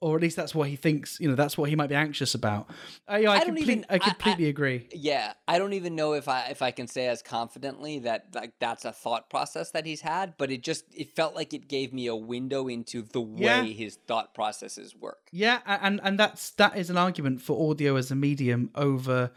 Or 0.00 0.14
at 0.14 0.22
least 0.22 0.36
that's 0.36 0.54
what 0.54 0.68
he 0.68 0.76
thinks. 0.76 1.18
You 1.18 1.28
know, 1.28 1.34
that's 1.34 1.58
what 1.58 1.68
he 1.70 1.74
might 1.74 1.88
be 1.88 1.96
anxious 1.96 2.32
about. 2.36 2.70
I, 3.08 3.24
I, 3.24 3.32
I 3.32 3.38
don't 3.38 3.46
complete, 3.56 3.62
even- 3.68 3.86
I 3.90 3.94
I- 3.94 3.96
I- 3.96 3.98
completely 3.98 4.46
agree. 4.46 4.88
Yeah, 4.94 5.32
I 5.48 5.58
don't 5.58 5.72
even 5.72 5.96
know 5.96 6.12
if 6.12 6.28
I 6.28 6.46
if 6.50 6.62
I 6.62 6.70
can 6.70 6.86
say 6.86 7.08
as 7.08 7.20
confidently 7.20 7.98
that 8.00 8.26
like 8.32 8.52
that's 8.60 8.84
a 8.84 8.92
thought 8.92 9.28
process 9.28 9.72
that 9.72 9.86
he's 9.86 10.00
had, 10.02 10.34
but 10.38 10.52
it 10.52 10.62
just 10.62 10.84
it 10.94 11.16
felt 11.16 11.34
like 11.34 11.52
it 11.52 11.66
gave 11.66 11.92
me 11.92 12.06
a 12.06 12.14
window 12.14 12.68
into 12.68 13.02
the 13.02 13.20
way 13.20 13.42
Yeah. 13.42 13.62
his 13.64 13.96
thought 14.06 14.34
processes 14.34 14.94
work. 14.94 15.18
Yeah, 15.32 15.58
and 15.66 16.00
and 16.04 16.16
that's 16.16 16.50
that 16.50 16.76
is 16.78 16.90
an 16.90 16.96
argument 16.96 17.42
for 17.42 17.70
audio 17.70 17.96
as 17.96 18.12
a 18.12 18.14
medium 18.14 18.70
over 18.76 19.32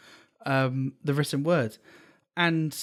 um, 0.46 0.94
the 1.04 1.14
written 1.16 1.44
word, 1.44 1.78
and 2.38 2.76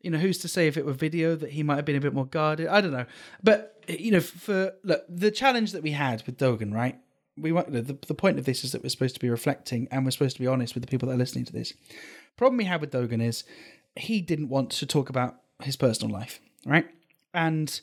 You 0.00 0.10
know, 0.12 0.18
who's 0.18 0.38
to 0.38 0.48
say 0.48 0.66
if 0.68 0.76
it 0.76 0.86
were 0.86 0.92
video 0.94 1.34
that 1.36 1.50
he 1.50 1.62
might 1.62 1.76
have 1.76 1.84
been 1.84 1.96
a 1.96 2.00
bit 2.00 2.14
more 2.14 2.24
guarded? 2.26 2.68
I 2.68 2.80
don't 2.80 2.92
know. 2.92 3.06
But 3.42 3.84
you 3.86 4.12
know, 4.12 4.20
for 4.20 4.72
look, 4.84 5.04
the 5.08 5.30
challenge 5.30 5.72
that 5.72 5.82
we 5.82 5.90
had 5.90 6.22
with 6.24 6.38
Dogen, 6.38 6.72
right? 6.72 6.98
We 7.40 7.52
want 7.52 7.72
the, 7.72 7.96
the 8.06 8.14
point 8.14 8.38
of 8.38 8.44
this 8.44 8.64
is 8.64 8.72
that 8.72 8.82
we're 8.82 8.88
supposed 8.88 9.14
to 9.14 9.20
be 9.20 9.30
reflecting 9.30 9.88
and 9.90 10.04
we're 10.04 10.10
supposed 10.10 10.36
to 10.36 10.42
be 10.42 10.46
honest 10.46 10.74
with 10.74 10.82
the 10.82 10.88
people 10.88 11.08
that 11.08 11.14
are 11.14 11.18
listening 11.18 11.44
to 11.46 11.52
this. 11.52 11.72
Problem 12.36 12.58
we 12.58 12.64
had 12.64 12.80
with 12.80 12.90
Dogen 12.90 13.22
is 13.22 13.44
he 13.96 14.20
didn't 14.20 14.48
want 14.48 14.70
to 14.70 14.86
talk 14.86 15.08
about 15.08 15.36
his 15.62 15.76
personal 15.76 16.12
life, 16.12 16.40
right? 16.64 16.86
And 17.34 17.80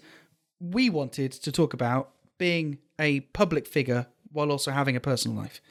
we 0.60 0.90
wanted 0.90 1.32
to 1.34 1.52
talk 1.52 1.74
about 1.74 2.12
being 2.38 2.80
a 3.00 3.22
public 3.22 3.68
figure 3.68 4.08
while 4.32 4.52
also 4.52 4.72
having 4.72 4.96
a 4.96 5.00
personal 5.00 5.38
life. 5.38 5.62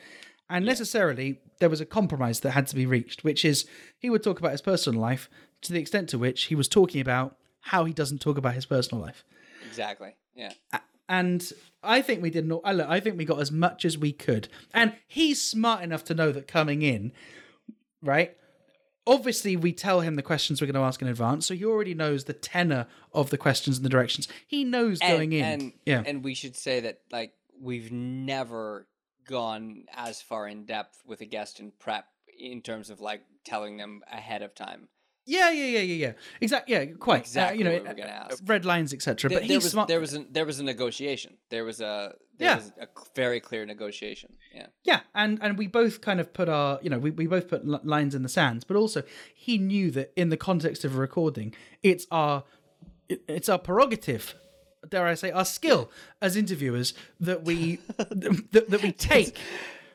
And 0.51 0.67
necessarily, 0.67 1.41
there 1.59 1.71
was 1.71 1.81
a 1.81 1.87
compromise 1.87 2.41
that 2.41 2.51
had 2.51 2.67
to 2.69 2.77
be 2.77 2.85
reached, 2.87 3.25
which 3.25 3.45
is 3.45 3.67
he 3.99 4.11
would 4.11 4.23
talk 4.23 4.39
about 4.39 4.53
his 4.53 4.61
personal 4.61 5.01
life 5.01 5.31
to 5.63 5.73
the 5.73 5.81
extent 5.81 6.09
to 6.11 6.19
which 6.19 6.45
he 6.45 6.55
was 6.55 6.69
talking 6.69 7.01
about 7.01 7.37
how 7.61 7.85
he 7.85 7.95
doesn't 7.95 8.21
talk 8.21 8.37
about 8.37 8.55
his 8.55 8.67
personal 8.67 9.03
life. 9.03 9.25
Exactly. 9.67 10.15
Yeah. 10.35 10.53
And 11.09 11.53
I 11.83 12.03
think 12.03 12.23
we 12.23 12.31
did 12.31 12.47
not. 12.47 12.63
Uh, 12.65 12.87
I 12.89 12.97
I 12.97 13.01
think 13.01 13.19
we 13.19 13.25
got 13.25 13.41
as 13.41 13.53
much 13.53 13.85
as 13.85 13.99
we 13.99 14.13
could. 14.13 14.49
And 14.73 14.95
he's 15.07 15.43
smart 15.43 15.83
enough 15.83 16.05
to 16.05 16.15
know 16.15 16.33
that 16.33 16.49
coming 16.49 16.83
in, 16.83 17.13
right? 18.03 18.37
Obviously, 19.07 19.55
we 19.55 19.73
tell 19.73 20.01
him 20.01 20.15
the 20.15 20.23
questions 20.23 20.61
we're 20.61 20.67
going 20.67 20.81
to 20.83 20.87
ask 20.87 21.03
in 21.03 21.09
advance, 21.09 21.45
so 21.45 21.55
he 21.55 21.65
already 21.65 21.93
knows 21.93 22.25
the 22.25 22.33
tenor 22.33 22.87
of 23.13 23.29
the 23.29 23.37
questions 23.37 23.77
and 23.77 23.85
the 23.85 23.91
directions. 23.91 24.29
He 24.47 24.65
knows 24.65 24.99
going 24.99 25.33
in. 25.33 25.45
And, 25.45 25.73
yeah. 25.85 26.03
And 26.07 26.25
we 26.25 26.33
should 26.33 26.57
say 26.57 26.81
that 26.81 27.01
like 27.13 27.35
we've 27.61 27.93
never 27.93 28.87
gone 29.29 29.85
as 29.95 30.23
far 30.23 30.49
in 30.49 30.65
depth 30.65 31.03
with 31.07 31.21
a 31.21 31.27
guest 31.27 31.61
in 31.61 31.73
prep 31.79 32.07
in 32.39 32.63
terms 32.63 32.89
of 32.89 33.01
like 33.01 33.23
telling 33.45 33.77
them 33.77 34.03
ahead 34.11 34.43
of 34.43 34.55
time. 34.55 34.89
Yeah, 35.27 35.51
yeah, 35.51 35.65
yeah, 35.65 35.79
yeah, 35.81 36.07
yeah. 36.07 36.13
Exactly. 36.41 36.75
Yeah, 36.75 36.85
quite. 36.99 37.21
Exactly 37.23 37.57
uh, 37.57 37.59
you 37.59 37.65
know, 37.65 37.73
what 37.85 37.97
we're 37.97 38.03
gonna 38.03 38.13
uh, 38.13 38.29
ask. 38.33 38.43
red 38.47 38.65
lines, 38.65 38.93
etc. 38.93 39.31
But 39.31 39.39
there 39.41 39.45
he's 39.47 39.63
was 39.65 39.73
smart. 39.73 39.89
there 39.89 40.01
was 40.01 40.15
a, 40.15 40.25
there 40.31 40.45
was 40.45 40.61
a 40.61 40.65
negotiation. 40.65 41.39
There 41.51 41.65
was 41.65 41.81
a 41.81 42.15
there 42.39 42.49
Yeah. 42.51 42.57
was 42.57 42.73
a 42.81 42.89
very 43.15 43.41
clear 43.41 43.65
negotiation. 43.65 44.35
Yeah. 44.55 44.67
Yeah, 44.85 45.01
and 45.15 45.39
and 45.43 45.57
we 45.57 45.67
both 45.67 46.01
kind 46.01 46.21
of 46.21 46.33
put 46.35 46.49
our, 46.49 46.79
you 46.83 46.91
know, 46.91 46.99
we, 46.99 47.11
we 47.11 47.27
both 47.27 47.49
put 47.49 47.65
lines 47.87 48.15
in 48.15 48.23
the 48.23 48.29
sands, 48.29 48.65
but 48.65 48.77
also 48.77 49.03
he 49.35 49.57
knew 49.57 49.91
that 49.93 50.13
in 50.17 50.29
the 50.29 50.37
context 50.37 50.85
of 50.85 50.95
a 50.95 50.99
recording, 50.99 51.55
it's 51.83 52.07
our 52.11 52.45
it's 53.09 53.49
our 53.49 53.59
prerogative, 53.59 54.35
dare 54.89 55.07
I 55.07 55.15
say, 55.15 55.31
our 55.31 55.45
skill 55.45 55.91
as 56.21 56.37
interviewers 56.37 56.93
that 57.21 57.45
we 57.45 57.77
that, 57.99 58.67
that 58.69 58.83
we 58.83 58.93
take. 58.93 59.39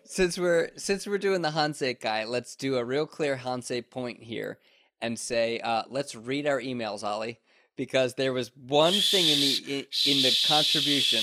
Since 0.05 0.39
we're 0.39 0.71
since 0.75 1.05
we're 1.05 1.19
doing 1.19 1.43
the 1.43 1.49
Hansei 1.51 1.99
guy, 1.99 2.23
let's 2.23 2.55
do 2.55 2.77
a 2.77 2.83
real 2.83 3.05
clear 3.05 3.37
Hansei 3.37 3.87
point 3.87 4.23
here 4.23 4.57
and 5.01 5.17
say, 5.17 5.59
uh, 5.59 5.83
let's 5.89 6.15
read 6.15 6.47
our 6.47 6.59
emails, 6.59 7.03
Ollie, 7.03 7.39
because 7.75 8.15
there 8.15 8.33
was 8.33 8.51
one 8.55 8.93
thing 8.93 9.25
in 9.25 9.39
the 9.39 9.79
in, 9.79 10.17
in 10.17 10.21
the 10.21 10.37
contribution 10.47 11.21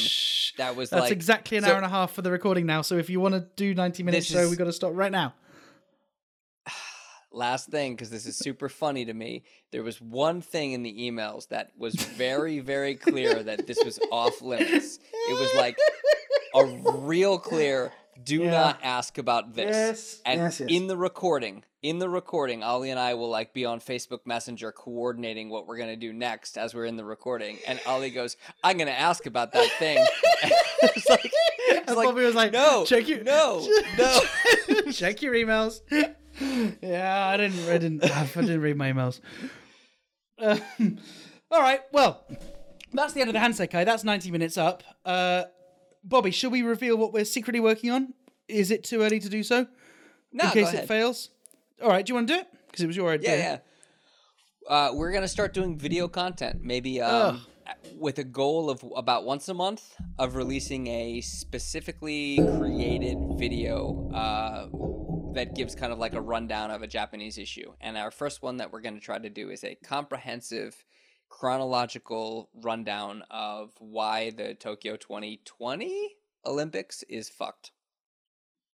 that 0.56 0.74
was 0.76 0.90
That's 0.90 1.02
like 1.02 1.12
exactly 1.12 1.58
an 1.58 1.64
so- 1.64 1.70
hour 1.70 1.76
and 1.76 1.84
a 1.84 1.90
half 1.90 2.12
for 2.12 2.22
the 2.22 2.30
recording 2.30 2.66
now. 2.66 2.82
So 2.82 2.96
if 2.96 3.10
you 3.10 3.20
want 3.20 3.34
to 3.34 3.46
do 3.56 3.74
ninety 3.74 4.02
minutes, 4.02 4.30
is- 4.30 4.50
we 4.50 4.56
got 4.56 4.64
to 4.64 4.72
stop 4.72 4.92
right 4.94 5.12
now. 5.12 5.34
last 7.32 7.68
thing 7.68 7.94
because 7.94 8.08
this 8.08 8.24
is 8.24 8.36
super 8.36 8.68
funny 8.68 9.04
to 9.04 9.12
me 9.12 9.42
there 9.70 9.82
was 9.82 10.00
one 10.00 10.40
thing 10.40 10.72
in 10.72 10.82
the 10.82 11.10
emails 11.10 11.48
that 11.48 11.70
was 11.76 11.94
very 11.94 12.60
very 12.60 12.94
clear 12.94 13.42
that 13.42 13.66
this 13.66 13.78
was 13.84 13.98
off 14.10 14.40
limits 14.40 14.98
it 15.28 15.34
was 15.34 15.52
like 15.54 15.76
a 16.54 16.64
real 17.00 17.36
clear 17.38 17.92
do 18.24 18.42
Yeah. 18.42 18.50
not 18.50 18.80
ask 18.82 19.18
about 19.18 19.54
this 19.54 19.70
Yes, 19.70 20.22
and 20.24 20.40
yes, 20.40 20.60
yes. 20.60 20.68
in 20.70 20.86
the 20.86 20.96
recording 20.96 21.64
in 21.82 21.98
the 21.98 22.08
recording 22.08 22.62
ollie 22.64 22.90
and 22.90 22.98
i 22.98 23.14
will 23.14 23.28
like 23.28 23.52
be 23.52 23.64
on 23.64 23.78
facebook 23.80 24.20
messenger 24.24 24.72
coordinating 24.72 25.50
what 25.50 25.66
we're 25.66 25.76
going 25.76 25.88
to 25.90 25.96
do 25.96 26.12
next 26.12 26.56
as 26.58 26.74
we're 26.74 26.84
in 26.86 26.96
the 26.96 27.04
recording 27.04 27.58
and 27.68 27.78
ollie 27.86 28.10
goes 28.10 28.36
i'm 28.64 28.76
going 28.76 28.88
to 28.88 28.98
ask 28.98 29.26
about 29.26 29.52
that 29.52 29.70
thing 29.78 29.98
it's 30.82 31.08
like, 31.08 31.30
it's 31.68 31.94
like, 31.94 32.14
was 32.14 32.34
like, 32.34 32.52
no 32.52 32.84
check 32.86 33.06
your 33.06 33.22
no 33.22 33.66
no 33.98 34.20
check 34.92 35.22
your 35.22 35.34
emails. 35.34 35.80
yeah, 36.82 37.26
I 37.28 37.36
didn't. 37.36 37.68
I 37.68 37.78
didn't. 37.78 38.04
I 38.04 38.26
didn't 38.26 38.60
read 38.60 38.76
my 38.76 38.92
emails. 38.92 39.20
Um, 40.38 40.98
all 41.50 41.60
right. 41.62 41.80
Well, 41.92 42.24
that's 42.92 43.12
the 43.14 43.20
end 43.20 43.30
of 43.30 43.34
the 43.34 43.40
Hanseikai. 43.40 43.84
That's 43.84 44.04
ninety 44.04 44.30
minutes 44.30 44.58
up. 44.58 44.82
Uh, 45.04 45.44
Bobby, 46.08 46.30
should 46.30 46.52
we 46.52 46.62
reveal 46.62 46.96
what 46.96 47.12
we're 47.12 47.24
secretly 47.24 47.58
working 47.58 47.90
on? 47.90 48.14
Is 48.48 48.70
it 48.70 48.84
too 48.84 49.02
early 49.02 49.18
to 49.18 49.28
do 49.28 49.42
so? 49.42 49.66
no 50.32 50.44
in 50.44 50.50
case 50.50 50.72
it 50.72 50.86
fails. 50.86 51.30
All 51.82 51.88
right. 51.88 52.04
Do 52.04 52.10
you 52.10 52.14
want 52.14 52.28
to 52.28 52.34
do 52.34 52.40
it? 52.40 52.48
Because 52.66 52.84
it 52.84 52.86
was 52.86 52.96
your 52.96 53.10
idea. 53.10 53.36
Yeah, 53.36 53.36
yeah. 53.36 53.58
Uh, 54.68 54.90
we're 54.94 55.12
gonna 55.12 55.28
start 55.28 55.54
doing 55.54 55.78
video 55.78 56.08
content, 56.08 56.60
maybe 56.60 57.00
um, 57.00 57.42
with 57.96 58.18
a 58.18 58.24
goal 58.24 58.68
of 58.68 58.84
about 58.96 59.24
once 59.24 59.48
a 59.48 59.54
month 59.54 59.94
of 60.18 60.34
releasing 60.34 60.88
a 60.88 61.20
specifically 61.20 62.36
created 62.58 63.16
video 63.36 64.10
uh, 64.12 64.66
that 65.34 65.54
gives 65.54 65.76
kind 65.76 65.92
of 65.92 65.98
like 65.98 66.14
a 66.14 66.20
rundown 66.20 66.72
of 66.72 66.82
a 66.82 66.86
Japanese 66.88 67.38
issue. 67.38 67.72
And 67.80 67.96
our 67.96 68.10
first 68.10 68.42
one 68.42 68.56
that 68.56 68.72
we're 68.72 68.80
gonna 68.80 69.00
try 69.00 69.18
to 69.18 69.30
do 69.30 69.50
is 69.50 69.62
a 69.62 69.76
comprehensive 69.76 70.84
chronological 71.28 72.48
rundown 72.62 73.22
of 73.30 73.70
why 73.78 74.30
the 74.30 74.54
Tokyo 74.54 74.96
2020 74.96 76.16
Olympics 76.44 77.02
is 77.08 77.28
fucked. 77.28 77.72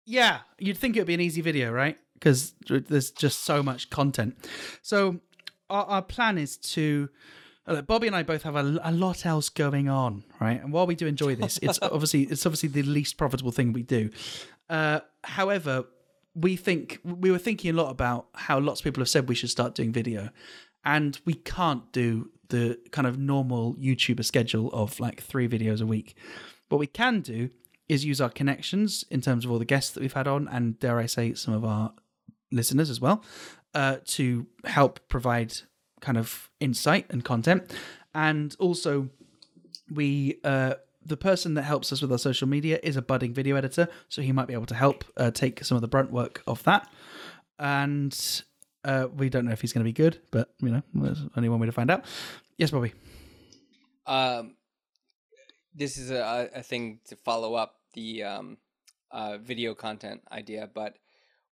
Yeah, 0.05 0.39
you'd 0.59 0.77
think 0.77 0.95
it 0.95 0.99
would 0.99 1.07
be 1.07 1.13
an 1.13 1.21
easy 1.21 1.41
video, 1.41 1.71
right? 1.71 1.97
Because 2.15 2.53
there's 2.69 3.11
just 3.11 3.41
so 3.41 3.63
much 3.63 3.89
content. 3.89 4.35
So 4.81 5.19
our, 5.69 5.85
our 5.85 6.01
plan 6.01 6.37
is 6.37 6.57
to. 6.57 7.09
uh, 7.67 7.73
look, 7.73 7.87
Bobby 7.87 8.07
and 8.07 8.15
I 8.15 8.23
both 8.23 8.43
have 8.43 8.55
a, 8.55 8.79
a 8.83 8.91
lot 8.91 9.25
else 9.25 9.49
going 9.49 9.89
on, 9.89 10.23
right? 10.39 10.61
And 10.61 10.73
while 10.73 10.87
we 10.87 10.95
do 10.95 11.07
enjoy 11.07 11.35
this, 11.35 11.59
it's 11.61 11.79
obviously 11.81 12.23
it's 12.23 12.45
obviously 12.45 12.69
the 12.69 12.83
least 12.83 13.17
profitable 13.17 13.51
thing 13.51 13.73
we 13.73 13.83
do. 13.83 14.09
Uh, 14.69 15.01
however, 15.23 15.85
we 16.33 16.55
think 16.55 16.99
we 17.03 17.31
were 17.31 17.37
thinking 17.37 17.71
a 17.71 17.73
lot 17.73 17.91
about 17.91 18.27
how 18.33 18.59
lots 18.59 18.79
of 18.81 18.83
people 18.83 19.01
have 19.01 19.09
said 19.09 19.29
we 19.29 19.35
should 19.35 19.49
start 19.49 19.75
doing 19.75 19.91
video, 19.91 20.29
and 20.83 21.19
we 21.25 21.33
can't 21.35 21.91
do 21.91 22.31
the 22.51 22.77
kind 22.91 23.07
of 23.07 23.17
normal 23.17 23.75
YouTuber 23.75 24.23
schedule 24.23 24.69
of 24.71 24.99
like 24.99 25.21
three 25.21 25.47
videos 25.47 25.81
a 25.81 25.85
week. 25.85 26.15
What 26.69 26.77
we 26.77 26.87
can 26.87 27.21
do 27.21 27.49
is 27.89 28.05
use 28.05 28.21
our 28.21 28.29
connections 28.29 29.03
in 29.09 29.19
terms 29.19 29.43
of 29.43 29.51
all 29.51 29.59
the 29.59 29.65
guests 29.65 29.91
that 29.91 30.01
we've 30.01 30.13
had 30.13 30.27
on, 30.27 30.47
and 30.47 30.79
dare 30.79 30.99
I 30.99 31.07
say, 31.07 31.33
some 31.33 31.53
of 31.53 31.65
our 31.65 31.93
listeners 32.51 32.89
as 32.89 33.01
well, 33.01 33.23
uh, 33.73 33.97
to 34.05 34.47
help 34.65 34.99
provide 35.09 35.53
kind 35.99 36.17
of 36.17 36.49
insight 36.59 37.05
and 37.09 37.25
content. 37.25 37.75
And 38.13 38.55
also, 38.59 39.09
we 39.89 40.39
uh, 40.43 40.75
the 41.05 41.17
person 41.17 41.55
that 41.55 41.63
helps 41.63 41.91
us 41.91 42.01
with 42.01 42.11
our 42.11 42.17
social 42.17 42.47
media 42.47 42.79
is 42.83 42.95
a 42.95 43.01
budding 43.01 43.33
video 43.33 43.55
editor, 43.55 43.87
so 44.07 44.21
he 44.21 44.31
might 44.31 44.47
be 44.47 44.53
able 44.53 44.67
to 44.67 44.75
help 44.75 45.03
uh, 45.17 45.31
take 45.31 45.63
some 45.63 45.75
of 45.75 45.81
the 45.81 45.87
brunt 45.87 46.11
work 46.11 46.43
of 46.47 46.63
that. 46.63 46.89
And 47.57 48.13
uh, 48.83 49.07
we 49.15 49.29
don't 49.29 49.45
know 49.45 49.51
if 49.51 49.61
he's 49.61 49.73
going 49.73 49.83
to 49.83 49.89
be 49.89 49.93
good, 49.93 50.19
but 50.31 50.53
you 50.59 50.69
know, 50.69 50.81
there's 50.93 51.23
only 51.35 51.49
one 51.49 51.59
way 51.59 51.67
to 51.67 51.71
find 51.71 51.91
out. 51.91 52.05
Yes, 52.57 52.71
Bobby. 52.71 52.93
Um, 54.05 54.55
this 55.73 55.97
is 55.97 56.11
a, 56.11 56.49
a 56.55 56.63
thing 56.63 56.99
to 57.05 57.15
follow 57.15 57.55
up 57.55 57.75
the 57.93 58.23
um, 58.23 58.57
uh, 59.11 59.37
video 59.37 59.73
content 59.73 60.21
idea, 60.31 60.69
but 60.73 60.97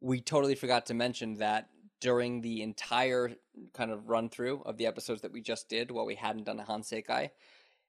we 0.01 0.21
totally 0.21 0.55
forgot 0.55 0.87
to 0.87 0.95
mention 0.95 1.35
that 1.35 1.69
during 2.01 2.41
the 2.41 2.63
entire 2.63 3.33
kind 3.75 3.91
of 3.91 4.09
run 4.09 4.29
through 4.29 4.63
of 4.65 4.77
the 4.77 4.87
episodes 4.87 5.23
that 5.23 5.33
we 5.33 5.41
just 5.41 5.69
did 5.69 5.91
while 5.91 6.07
we 6.07 6.15
hadn't 6.15 6.45
done 6.45 6.61
a 6.61 6.65
Hanseikai, 6.65 7.31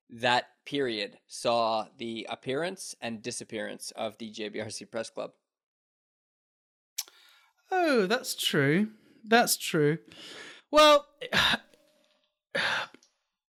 that 0.09 0.45
period 0.65 1.17
saw 1.27 1.85
the 1.97 2.25
appearance 2.29 2.95
and 3.01 3.21
disappearance 3.21 3.91
of 3.95 4.17
the 4.17 4.31
JBRC 4.31 4.89
Press 4.89 5.09
Club. 5.09 5.31
Oh, 7.71 8.07
that's 8.07 8.33
true. 8.33 8.89
That's 9.25 9.57
true. 9.57 9.97
Well, 10.71 11.05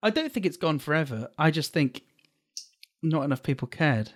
I 0.03 0.09
don't 0.09 0.31
think 0.31 0.45
it's 0.45 0.57
gone 0.57 0.79
forever. 0.79 1.29
I 1.38 1.51
just 1.51 1.73
think 1.73 2.03
not 3.03 3.23
enough 3.23 3.43
people 3.43 3.67
cared. 3.67 4.11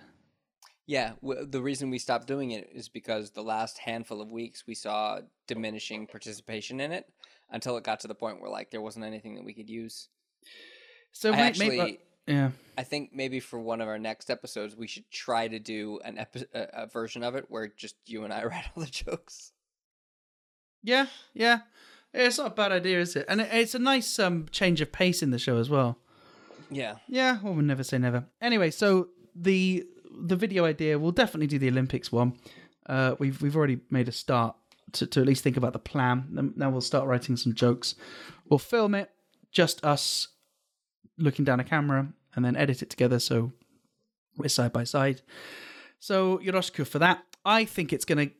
Yeah, 0.86 1.12
w- 1.22 1.46
the 1.46 1.62
reason 1.62 1.90
we 1.90 1.98
stopped 1.98 2.26
doing 2.26 2.52
it 2.52 2.68
is 2.72 2.88
because 2.88 3.30
the 3.30 3.42
last 3.42 3.78
handful 3.78 4.20
of 4.20 4.30
weeks 4.30 4.64
we 4.66 4.74
saw 4.74 5.20
diminishing 5.48 6.06
participation 6.06 6.80
in 6.80 6.92
it 6.92 7.06
until 7.50 7.76
it 7.76 7.84
got 7.84 8.00
to 8.00 8.08
the 8.08 8.14
point 8.14 8.40
where 8.40 8.50
like 8.50 8.70
there 8.70 8.80
wasn't 8.80 9.04
anything 9.04 9.34
that 9.36 9.44
we 9.44 9.54
could 9.54 9.68
use. 9.70 10.08
So 11.12 11.32
I 11.32 11.36
may- 11.36 11.42
actually, 11.42 11.78
maybe, 11.78 11.98
yeah. 12.26 12.50
I 12.78 12.82
think 12.82 13.10
maybe 13.12 13.40
for 13.40 13.58
one 13.58 13.80
of 13.80 13.88
our 13.88 13.98
next 13.98 14.30
episodes 14.30 14.76
we 14.76 14.86
should 14.86 15.10
try 15.10 15.48
to 15.48 15.58
do 15.58 16.00
an 16.04 16.18
epi- 16.18 16.46
a, 16.54 16.68
a 16.82 16.86
version 16.86 17.22
of 17.22 17.34
it 17.36 17.46
where 17.48 17.68
just 17.68 17.96
you 18.06 18.24
and 18.24 18.32
I 18.32 18.44
write 18.46 18.64
all 18.76 18.82
the 18.82 18.90
jokes. 18.90 19.52
Yeah, 20.86 21.06
yeah. 21.34 21.58
It's 22.14 22.38
not 22.38 22.46
a 22.52 22.54
bad 22.54 22.72
idea, 22.72 23.00
is 23.00 23.16
it? 23.16 23.26
And 23.28 23.40
it, 23.40 23.48
it's 23.52 23.74
a 23.74 23.78
nice 23.78 24.18
um 24.18 24.46
change 24.50 24.80
of 24.80 24.92
pace 24.92 25.22
in 25.22 25.30
the 25.32 25.38
show 25.38 25.58
as 25.58 25.68
well. 25.68 25.98
Yeah, 26.70 26.96
Yeah, 27.08 27.38
well, 27.42 27.54
we'll 27.54 27.64
never 27.64 27.84
say 27.84 27.98
never. 27.98 28.24
Anyway, 28.40 28.70
so 28.70 29.08
the 29.34 29.84
the 30.28 30.36
video 30.36 30.64
idea, 30.64 30.98
we'll 30.98 31.12
definitely 31.22 31.46
do 31.48 31.58
the 31.58 31.68
Olympics 31.68 32.10
one. 32.12 32.32
Uh, 32.88 33.14
we've 33.18 33.42
we've 33.42 33.56
already 33.56 33.78
made 33.90 34.08
a 34.08 34.12
start 34.12 34.56
to, 34.92 35.06
to 35.06 35.20
at 35.20 35.26
least 35.26 35.42
think 35.44 35.56
about 35.56 35.72
the 35.72 35.78
plan. 35.92 36.26
Then- 36.30 36.54
Now 36.56 36.70
we'll 36.70 36.80
start 36.92 37.06
writing 37.08 37.36
some 37.36 37.52
jokes. 37.54 37.94
We'll 38.48 38.58
film 38.60 38.94
it. 38.94 39.10
just 39.52 39.84
us 39.84 40.28
looking 41.18 41.44
down 41.44 41.60
a 41.60 41.64
camera 41.64 42.08
and 42.34 42.44
then 42.44 42.56
edit 42.56 42.82
it 42.82 42.90
together 42.90 43.18
so 43.18 43.50
we're 44.36 44.48
side 44.48 44.72
by 44.72 44.84
side. 44.84 45.22
So 45.98 46.38
yoroshiku 46.38 46.86
for 46.86 46.98
that. 47.00 47.22
I 47.44 47.64
think 47.64 47.92
it's 47.92 48.04
gonna 48.04 48.30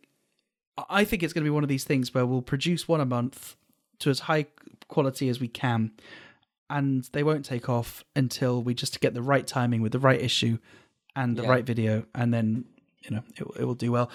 I 0.89 1.05
think 1.05 1.23
it's 1.23 1.33
gonna 1.33 1.45
be 1.45 1.51
one 1.51 1.63
of 1.63 1.69
these 1.69 1.85
things 1.85 2.13
where 2.15 2.27
we'll 2.27 2.43
produce 2.43 2.87
one 2.87 3.01
a 3.01 3.07
month 3.07 3.57
to 4.01 4.11
as 4.11 4.21
high 4.21 4.47
quality 4.89 5.29
as 5.29 5.41
we 5.41 5.49
can. 5.49 5.93
And 6.69 7.09
they 7.13 7.23
won't 7.23 7.45
take 7.45 7.69
off 7.69 8.05
until 8.17 8.63
we 8.63 8.75
just 8.75 9.01
get 9.01 9.15
the 9.15 9.23
right 9.23 9.47
timing 9.47 9.83
with 9.83 9.93
the 9.93 10.01
right 10.01 10.21
issue 10.21 10.59
and 11.15 11.37
the 11.37 11.43
Yeah. 11.45 11.49
right 11.51 11.65
video, 11.65 12.05
and 12.15 12.35
then 12.35 12.65
you 13.03 13.11
know 13.13 13.23
it, 13.37 13.61
it 13.61 13.65
will 13.65 13.75
do 13.75 13.93
well. 13.93 14.11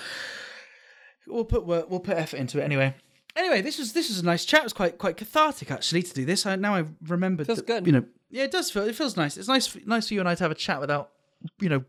We'll 1.27 1.45
put 1.45 1.65
work, 1.65 1.89
we'll 1.89 1.99
put 2.01 2.17
effort 2.17 2.37
into 2.37 2.59
it 2.59 2.63
anyway. 2.63 2.93
Anyway, 3.35 3.61
this 3.61 3.77
was 3.79 3.93
this 3.93 4.09
was 4.09 4.19
a 4.19 4.25
nice 4.25 4.43
chat. 4.43 4.61
It 4.61 4.65
was 4.65 4.73
quite 4.73 4.97
quite 4.97 5.15
cathartic 5.17 5.71
actually 5.71 6.03
to 6.03 6.13
do 6.13 6.25
this. 6.25 6.45
I, 6.45 6.57
now 6.57 6.75
I 6.75 6.85
remembered. 7.07 7.47
Feels 7.47 7.59
that, 7.59 7.67
good. 7.67 7.85
You 7.87 7.93
know, 7.93 8.05
yeah, 8.29 8.43
it 8.43 8.51
does 8.51 8.69
feel. 8.69 8.83
It 8.83 8.95
feels 8.95 9.15
nice. 9.15 9.37
It's 9.37 9.47
nice 9.47 9.73
nice 9.85 10.09
for 10.09 10.13
you 10.13 10.19
and 10.19 10.27
I 10.27 10.35
to 10.35 10.43
have 10.43 10.51
a 10.51 10.55
chat 10.55 10.81
without 10.81 11.11
you 11.59 11.69
know 11.69 11.83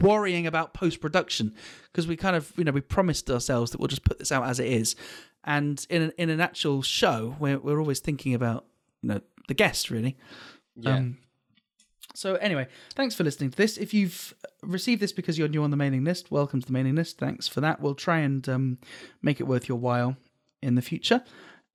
worrying 0.00 0.46
about 0.46 0.74
post 0.74 1.00
production 1.00 1.54
because 1.92 2.06
we 2.06 2.16
kind 2.16 2.36
of 2.36 2.52
you 2.56 2.64
know 2.64 2.72
we 2.72 2.80
promised 2.80 3.30
ourselves 3.30 3.70
that 3.70 3.80
we'll 3.80 3.88
just 3.88 4.04
put 4.04 4.18
this 4.18 4.32
out 4.32 4.44
as 4.44 4.60
it 4.60 4.66
is, 4.66 4.96
and 5.44 5.86
in 5.90 6.02
an, 6.02 6.12
in 6.18 6.30
an 6.30 6.40
actual 6.40 6.82
show 6.82 7.36
we're 7.38 7.58
we're 7.58 7.80
always 7.80 8.00
thinking 8.00 8.34
about 8.34 8.64
you 9.02 9.08
know 9.08 9.20
the 9.48 9.54
guest 9.54 9.90
really. 9.90 10.16
Yeah. 10.76 10.96
Um, 10.96 11.18
so 12.14 12.36
anyway, 12.36 12.66
thanks 12.94 13.14
for 13.14 13.24
listening 13.24 13.50
to 13.50 13.56
this. 13.56 13.76
If 13.76 13.92
you've 13.92 14.34
received 14.62 15.02
this 15.02 15.12
because 15.12 15.38
you're 15.38 15.48
new 15.48 15.62
on 15.62 15.70
the 15.70 15.76
mailing 15.76 16.02
list, 16.02 16.30
welcome 16.30 16.60
to 16.60 16.66
the 16.66 16.72
mailing 16.72 16.94
list. 16.94 17.18
Thanks 17.18 17.46
for 17.46 17.60
that. 17.60 17.80
We'll 17.80 17.94
try 17.94 18.20
and 18.20 18.48
um, 18.48 18.78
make 19.20 19.38
it 19.38 19.44
worth 19.44 19.68
your 19.68 19.78
while 19.78 20.16
in 20.62 20.76
the 20.76 20.82
future. 20.82 21.22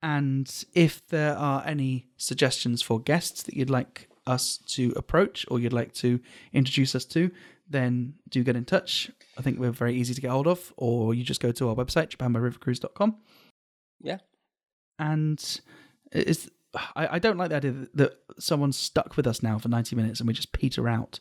And 0.01 0.51
if 0.73 1.05
there 1.07 1.37
are 1.37 1.63
any 1.65 2.07
suggestions 2.17 2.81
for 2.81 2.99
guests 2.99 3.43
that 3.43 3.55
you'd 3.55 3.69
like 3.69 4.09
us 4.27 4.57
to 4.67 4.93
approach 4.95 5.45
or 5.49 5.59
you'd 5.59 5.73
like 5.73 5.93
to 5.93 6.19
introduce 6.53 6.95
us 6.95 7.05
to, 7.05 7.31
then 7.69 8.13
do 8.29 8.43
get 8.43 8.55
in 8.55 8.65
touch. 8.65 9.11
I 9.37 9.41
think 9.41 9.59
we're 9.59 9.71
very 9.71 9.95
easy 9.95 10.13
to 10.13 10.21
get 10.21 10.31
hold 10.31 10.47
of, 10.47 10.73
or 10.77 11.13
you 11.13 11.23
just 11.23 11.41
go 11.41 11.51
to 11.51 11.69
our 11.69 11.75
website, 11.75 12.15
japanbyrivercruise.com. 12.15 13.15
Yeah. 14.01 14.17
And 14.99 15.61
it's, 16.11 16.49
I, 16.95 17.15
I 17.15 17.19
don't 17.19 17.37
like 17.37 17.49
the 17.49 17.55
idea 17.55 17.71
that, 17.71 17.97
that 17.97 18.13
someone's 18.39 18.77
stuck 18.77 19.17
with 19.17 19.27
us 19.27 19.41
now 19.41 19.57
for 19.57 19.69
90 19.69 19.95
minutes 19.95 20.19
and 20.19 20.27
we 20.27 20.33
just 20.33 20.51
peter 20.51 20.87
out. 20.87 21.19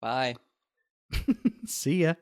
Bye. 0.00 0.36
See 1.66 2.02
ya. 2.02 2.14